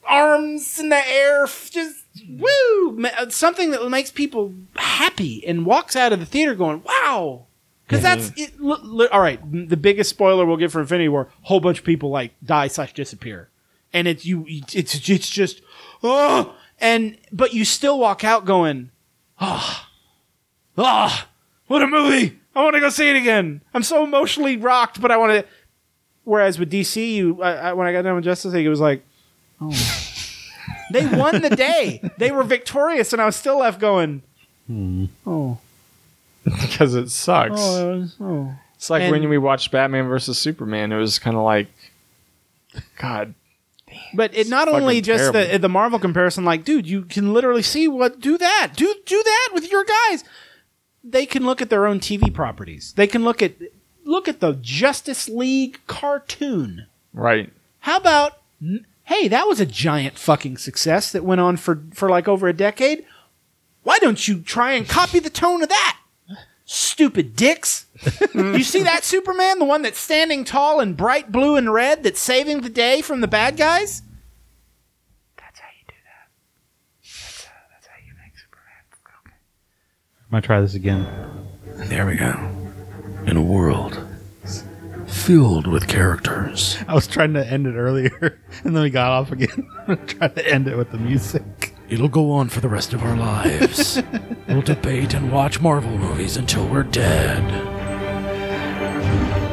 arms 0.06 0.78
in 0.78 0.90
the 0.90 1.08
air, 1.08 1.46
just 1.46 2.04
woo, 2.28 3.04
something 3.30 3.70
that 3.70 3.88
makes 3.88 4.10
people 4.10 4.52
happy 4.76 5.46
and 5.46 5.66
walks 5.66 5.96
out 5.96 6.12
of 6.12 6.20
the 6.20 6.26
theater 6.26 6.54
going, 6.54 6.82
"Wow." 6.84 7.46
Because 7.86 8.02
that's 8.02 8.32
it, 8.36 8.60
li- 8.60 8.78
li- 8.82 9.08
all 9.08 9.20
right. 9.20 9.40
The 9.68 9.76
biggest 9.76 10.08
spoiler 10.08 10.46
we'll 10.46 10.56
get 10.56 10.70
for 10.72 10.80
Infinity 10.80 11.08
War: 11.08 11.28
a 11.42 11.46
whole 11.46 11.60
bunch 11.60 11.80
of 11.80 11.84
people 11.84 12.10
like 12.10 12.32
die 12.42 12.68
slash 12.68 12.94
disappear, 12.94 13.50
and 13.92 14.08
it's 14.08 14.24
you. 14.24 14.44
It's 14.48 14.74
it's 15.08 15.28
just 15.28 15.60
oh, 16.02 16.54
and 16.80 17.18
but 17.30 17.52
you 17.52 17.64
still 17.64 17.98
walk 17.98 18.24
out 18.24 18.46
going, 18.46 18.90
ah, 19.38 19.90
ah, 20.78 21.28
what 21.66 21.82
a 21.82 21.86
movie! 21.86 22.40
I 22.54 22.62
want 22.62 22.74
to 22.74 22.80
go 22.80 22.88
see 22.88 23.10
it 23.10 23.16
again. 23.16 23.62
I'm 23.74 23.82
so 23.82 24.04
emotionally 24.04 24.56
rocked, 24.56 25.00
but 25.00 25.10
I 25.10 25.16
want 25.16 25.32
to. 25.32 25.44
Whereas 26.24 26.58
with 26.58 26.70
DC, 26.72 27.14
you 27.14 27.42
I, 27.42 27.52
I, 27.52 27.72
when 27.74 27.86
I 27.86 27.92
got 27.92 28.02
done 28.02 28.14
with 28.14 28.24
Justice 28.24 28.52
League, 28.54 28.64
it 28.66 28.70
was 28.70 28.80
like, 28.80 29.04
oh, 29.60 29.70
they 30.92 31.06
won 31.06 31.42
the 31.42 31.50
day. 31.50 32.00
They 32.18 32.30
were 32.32 32.42
victorious, 32.44 33.12
and 33.12 33.20
I 33.20 33.26
was 33.26 33.36
still 33.36 33.58
left 33.58 33.78
going, 33.80 34.22
hmm. 34.66 35.06
oh, 35.26 35.58
Because 36.44 36.94
it 36.94 37.10
sucks. 37.10 37.54
oh, 37.58 37.92
it 37.94 37.98
was- 38.00 38.16
oh. 38.20 38.54
It's 38.76 38.90
like 38.90 39.02
And- 39.02 39.12
when 39.12 39.28
we 39.28 39.38
watched 39.38 39.70
Batman 39.70 40.08
versus 40.08 40.36
Superman. 40.38 40.92
It 40.92 40.96
was 40.98 41.18
kind 41.18 41.36
of 41.36 41.42
like, 41.42 41.68
God, 42.98 43.34
But 44.12 44.34
it 44.36 44.48
not 44.48 44.66
fucking 44.68 44.80
only 44.82 45.00
just 45.00 45.32
the 45.32 45.44
terrible. 45.44 45.58
the 45.60 45.68
Marvel 45.68 45.98
comparison, 45.98 46.44
like, 46.44 46.64
dude, 46.64 46.86
you 46.86 47.02
can 47.02 47.32
literally 47.32 47.62
see 47.62 47.86
what 47.88 48.20
do 48.20 48.36
that, 48.36 48.72
do 48.76 48.94
do 49.06 49.22
that 49.22 49.48
with 49.54 49.70
your 49.70 49.84
guys. 49.84 50.24
They 51.02 51.24
can 51.26 51.44
look 51.46 51.62
at 51.62 51.70
their 51.70 51.86
own 51.86 52.00
TV 52.00 52.32
properties. 52.32 52.92
They 52.96 53.06
can 53.06 53.24
look 53.24 53.42
at 53.42 53.52
look 54.04 54.28
at 54.28 54.40
the 54.40 54.52
Justice 54.60 55.28
League 55.28 55.78
cartoon. 55.86 56.86
right? 57.12 57.52
How 57.80 57.96
about 57.98 58.38
hey, 59.04 59.28
that 59.28 59.46
was 59.46 59.60
a 59.60 59.66
giant 59.66 60.18
fucking 60.18 60.56
success 60.56 61.12
that 61.12 61.24
went 61.24 61.40
on 61.40 61.56
for 61.56 61.82
for 61.92 62.08
like 62.08 62.28
over 62.28 62.48
a 62.48 62.52
decade. 62.52 63.04
Why 63.82 63.98
don't 63.98 64.26
you 64.26 64.40
try 64.40 64.72
and 64.72 64.88
copy 64.88 65.18
the 65.18 65.30
tone 65.30 65.62
of 65.62 65.68
that? 65.68 65.98
Stupid 66.64 67.36
dicks. 67.36 67.84
you 68.34 68.64
see 68.64 68.82
that 68.82 69.04
Superman, 69.04 69.58
the 69.58 69.66
one 69.66 69.82
that's 69.82 69.98
standing 69.98 70.44
tall 70.44 70.80
in 70.80 70.94
bright 70.94 71.30
blue 71.30 71.56
and 71.56 71.70
red 71.70 72.02
that's 72.02 72.20
saving 72.20 72.62
the 72.62 72.70
day 72.70 73.02
from 73.02 73.20
the 73.20 73.28
bad 73.28 73.58
guys? 73.58 74.00
That's 75.36 75.58
how 75.60 75.68
you 75.78 75.84
do 75.86 75.94
that. 76.04 76.30
That's, 77.02 77.44
uh, 77.44 77.50
that's 77.70 77.86
how 77.86 77.96
you 78.06 78.14
make 78.14 78.38
Superman. 78.38 78.84
Okay. 79.26 79.34
I'm 80.24 80.30
gonna 80.30 80.40
try 80.40 80.60
this 80.62 80.74
again. 80.74 81.06
There 81.90 82.06
we 82.06 82.16
go. 82.16 82.32
In 83.26 83.36
a 83.36 83.42
world 83.42 84.04
filled 85.24 85.66
with 85.66 85.88
characters. 85.88 86.76
I 86.88 86.94
was 86.94 87.06
trying 87.06 87.32
to 87.34 87.46
end 87.46 87.66
it 87.66 87.74
earlier, 87.74 88.38
and 88.64 88.76
then 88.76 88.82
we 88.82 88.90
got 88.90 89.10
off 89.10 89.32
again. 89.32 89.68
trying 90.06 90.34
to 90.34 90.46
end 90.46 90.68
it 90.68 90.76
with 90.76 90.90
the 90.90 90.98
music. 90.98 91.74
It'll 91.88 92.08
go 92.08 92.30
on 92.32 92.48
for 92.48 92.60
the 92.60 92.68
rest 92.68 92.92
of 92.92 93.02
our 93.02 93.16
lives. 93.16 94.02
we'll 94.48 94.62
debate 94.62 95.14
and 95.14 95.32
watch 95.32 95.60
Marvel 95.60 95.96
movies 95.96 96.36
until 96.36 96.66
we're 96.66 96.82
dead. 96.82 97.42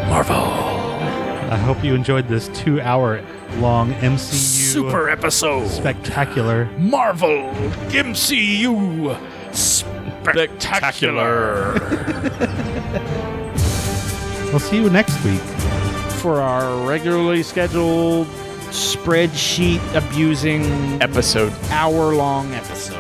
Marvel. 0.10 0.36
I 0.36 1.58
hope 1.58 1.84
you 1.84 1.94
enjoyed 1.94 2.30
this 2.30 2.48
two-hour-long 2.50 3.94
MCU 3.96 4.20
Super 4.20 5.10
episode. 5.10 5.68
spectacular. 5.68 6.66
Marvel 6.78 7.52
MCU 7.92 9.18
Spectacular. 9.54 11.78
We'll 14.52 14.60
see 14.60 14.78
you 14.82 14.90
next 14.90 15.24
week. 15.24 15.40
For 16.20 16.42
our 16.42 16.86
regularly 16.88 17.42
scheduled 17.42 18.28
spreadsheet 18.70 19.82
abusing 19.96 20.64
Episode. 21.02 21.54
hour 21.70 22.14
long 22.14 22.54
episode. 22.54 22.98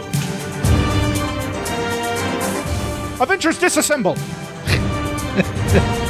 Avengers 3.21 3.59
disassembled. 3.59 4.17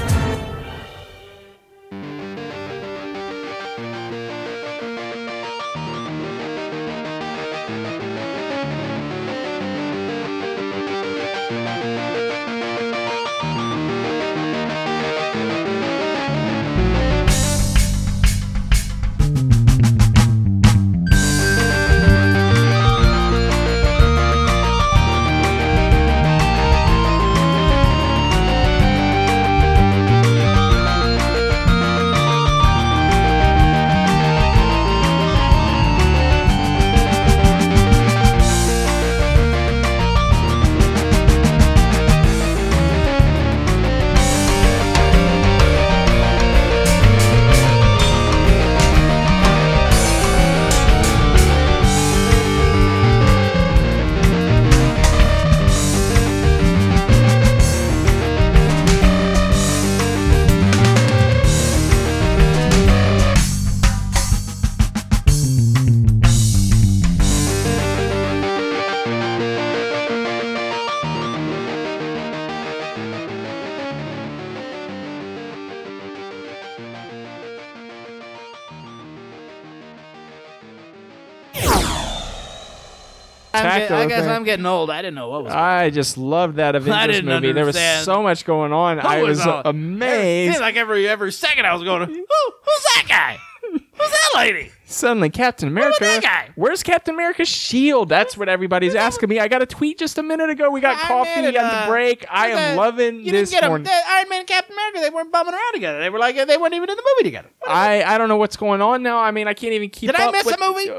get- 83.90 83.91
I 83.98 84.06
guess 84.08 84.22
thing. 84.22 84.30
I'm 84.32 84.44
getting 84.44 84.66
old. 84.66 84.90
I 84.90 85.02
didn't 85.02 85.16
know 85.16 85.30
what 85.30 85.44
was. 85.45 85.53
I 85.53 85.90
just 85.90 86.18
loved 86.18 86.58
that 86.58 86.76
Avengers 86.76 87.24
movie. 87.24 87.52
There 87.52 87.66
was 87.66 87.78
so 88.03 88.22
much 88.24 88.45
going 88.45 88.74
on. 88.74 88.99
I 88.99 89.22
was 89.24 89.40
all- 89.45 89.62
amazed. 89.66 90.53
Seemed 90.53 90.62
like 90.62 90.76
every 90.76 91.08
every 91.08 91.32
second 91.32 91.66
I 91.66 91.74
was 91.74 91.84
going, 91.84 92.02
Who, 92.08 92.14
who's 92.16 92.84
that 92.95 93.06
guy? 93.08 93.38
Who's 93.72 94.12
that 94.12 94.30
lady? 94.36 94.72
Suddenly, 94.86 95.30
Captain 95.30 95.70
America. 95.70 95.98
that 96.02 96.24
guy? 96.24 96.49
Where's 96.56 96.84
Captain 96.84 97.14
America's 97.14 97.48
shield? 97.48 98.10
That's 98.10 98.36
what 98.36 98.49
everybody's 98.49 98.95
asking 98.95 99.30
me. 99.30 99.40
I 99.40 99.48
got 99.48 99.62
a 99.62 99.66
tweet 99.66 99.98
just 99.99 100.18
a 100.18 100.24
minute 100.24 100.49
ago. 100.49 100.70
We 100.72 100.82
got 100.82 100.98
Iron 100.98 101.08
coffee 101.08 101.30
and, 101.45 101.56
at 101.56 101.56
uh, 101.56 101.86
the 101.86 101.91
break. 101.91 102.26
I 102.30 102.48
am 102.49 102.76
loving 102.78 103.24
You 103.24 103.32
this 103.32 103.52
didn't 103.52 103.62
get 103.62 103.68
morning. 103.70 103.86
them. 103.86 104.02
Iron 104.10 104.28
Man 104.30 104.40
and 104.40 104.48
Captain 104.48 104.74
America. 104.76 104.99
They 105.02 105.10
weren't 105.10 105.32
bumming 105.32 105.53
around 105.53 105.74
together. 105.74 105.99
They 105.99 106.10
were 106.10 106.20
like 106.20 106.36
they 106.36 106.58
weren't 106.58 106.74
even 106.74 106.90
in 106.90 106.95
the 106.98 107.03
movie 107.16 107.24
together. 107.30 107.49
I 107.66 108.03
I 108.03 108.18
don't 108.18 108.28
know 108.28 108.36
what's 108.38 108.58
going 108.58 108.82
on 108.82 109.03
now. 109.03 109.20
I 109.20 109.32
mean, 109.32 109.48
I 109.48 109.53
can't 109.53 109.74
even 109.74 109.90
keep. 109.90 110.12
Did 110.12 110.20
I 110.20 110.32
miss 110.32 110.45
with- 110.45 110.60
a 110.60 110.60
movie? 110.60 110.91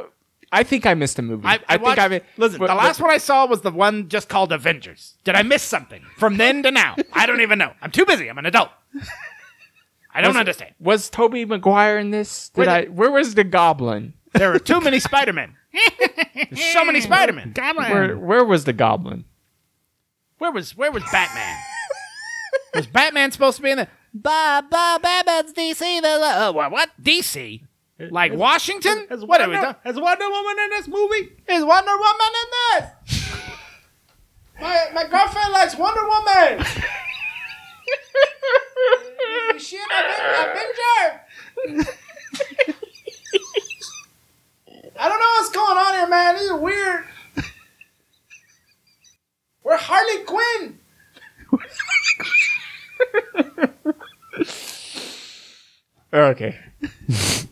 I 0.55 0.63
think 0.65 0.85
I 0.85 0.93
missed 0.95 1.19
a 1.19 1.23
movie. 1.23 1.47
I, 1.47 1.55
I, 1.67 1.77
think 1.79 1.83
watched- 1.83 1.99
I've 1.99 2.23
listen. 2.37 2.59
but- 2.59 2.67
the 2.69 2.75
last 2.75 2.99
but- 2.99 3.07
one 3.07 3.15
I 3.15 3.19
saw 3.19 3.47
was 3.47 3.63
the 3.63 3.71
one 3.71 4.09
just 4.09 4.29
called 4.29 4.53
Avengers. 4.53 5.15
Did 5.25 5.35
I 5.35 5.43
miss 5.43 5.63
something 5.63 6.03
from 6.19 6.37
then 6.37 6.63
to 6.65 6.71
now? 6.71 6.97
I 7.13 7.25
don't 7.27 7.41
even 7.41 7.59
know. 7.59 7.73
I'm 7.81 7.91
too 7.91 8.05
busy. 8.05 8.29
I'm 8.29 8.37
an 8.39 8.47
adult. 8.47 8.69
I 10.15 10.21
don't 10.21 10.29
Was- 10.31 10.37
understand. 10.37 10.75
Was 10.79 11.09
Tobey 11.09 11.45
Maguire 11.47 11.99
in 11.99 12.11
this? 12.11 12.51
Did 12.51 12.67
Where 12.67 12.71
I? 12.71 12.85
Where 12.85 13.11
was 13.11 13.35
the 13.35 13.45
Goblin? 13.45 14.13
There 14.35 14.53
are 14.55 14.59
too 14.59 14.81
many 14.81 14.99
Spider 15.01 15.33
Men. 15.33 15.57
So 16.55 16.85
many 16.85 17.01
Spider 17.01 17.33
Men. 17.33 17.55
Where 17.55 18.19
Where 18.19 18.45
was 18.45 18.65
the 18.65 18.73
Goblin? 18.75 19.25
Where 20.39 20.53
was 20.53 20.77
Where 20.77 20.93
was 20.93 21.03
Batman? 21.11 21.57
was 22.75 22.87
Batman 22.87 23.31
supposed 23.31 23.57
to 23.57 23.63
be 23.63 23.71
in 23.71 23.79
the? 23.79 23.89
Bah, 24.15 24.61
bah, 24.71 24.99
Batman's 25.03 25.55
DC. 25.55 25.79
The, 26.03 26.09
uh, 26.09 26.53
what, 26.53 26.71
what? 26.71 26.91
DC? 27.03 27.63
Like 27.99 28.33
Washington? 28.33 29.07
What 29.27 29.41
are 29.41 29.49
we 29.49 29.55
talking? 29.57 29.81
Has 29.85 29.99
Wonder 30.01 30.29
Woman 30.29 30.57
in 30.65 30.71
this 30.71 30.89
movie? 30.89 31.31
Is 31.49 31.65
Wonder 31.65 31.93
Woman 31.93 32.33
in 32.43 32.49
this? 32.81 32.89
my 34.61 34.87
my 34.95 35.05
girlfriend 35.09 35.53
likes 35.53 35.77
Wonder 35.77 36.05
Woman. 36.07 36.65
Is 39.55 39.67
she 39.67 39.77
an 39.77 39.83
Aven- 39.93 40.51
Avenger? 40.51 41.21
I 44.99 45.09
don't 45.09 45.21
know 45.21 45.33
what's 45.37 45.51
going 45.51 45.77
on 45.79 45.95
here, 45.95 46.07
man. 46.09 46.35
This 46.37 46.45
is 46.45 46.53
weird. 46.53 47.05
We're 49.63 49.77
Harley 49.77 50.25
Quinn. 50.25 50.79
Okay. 56.15 56.59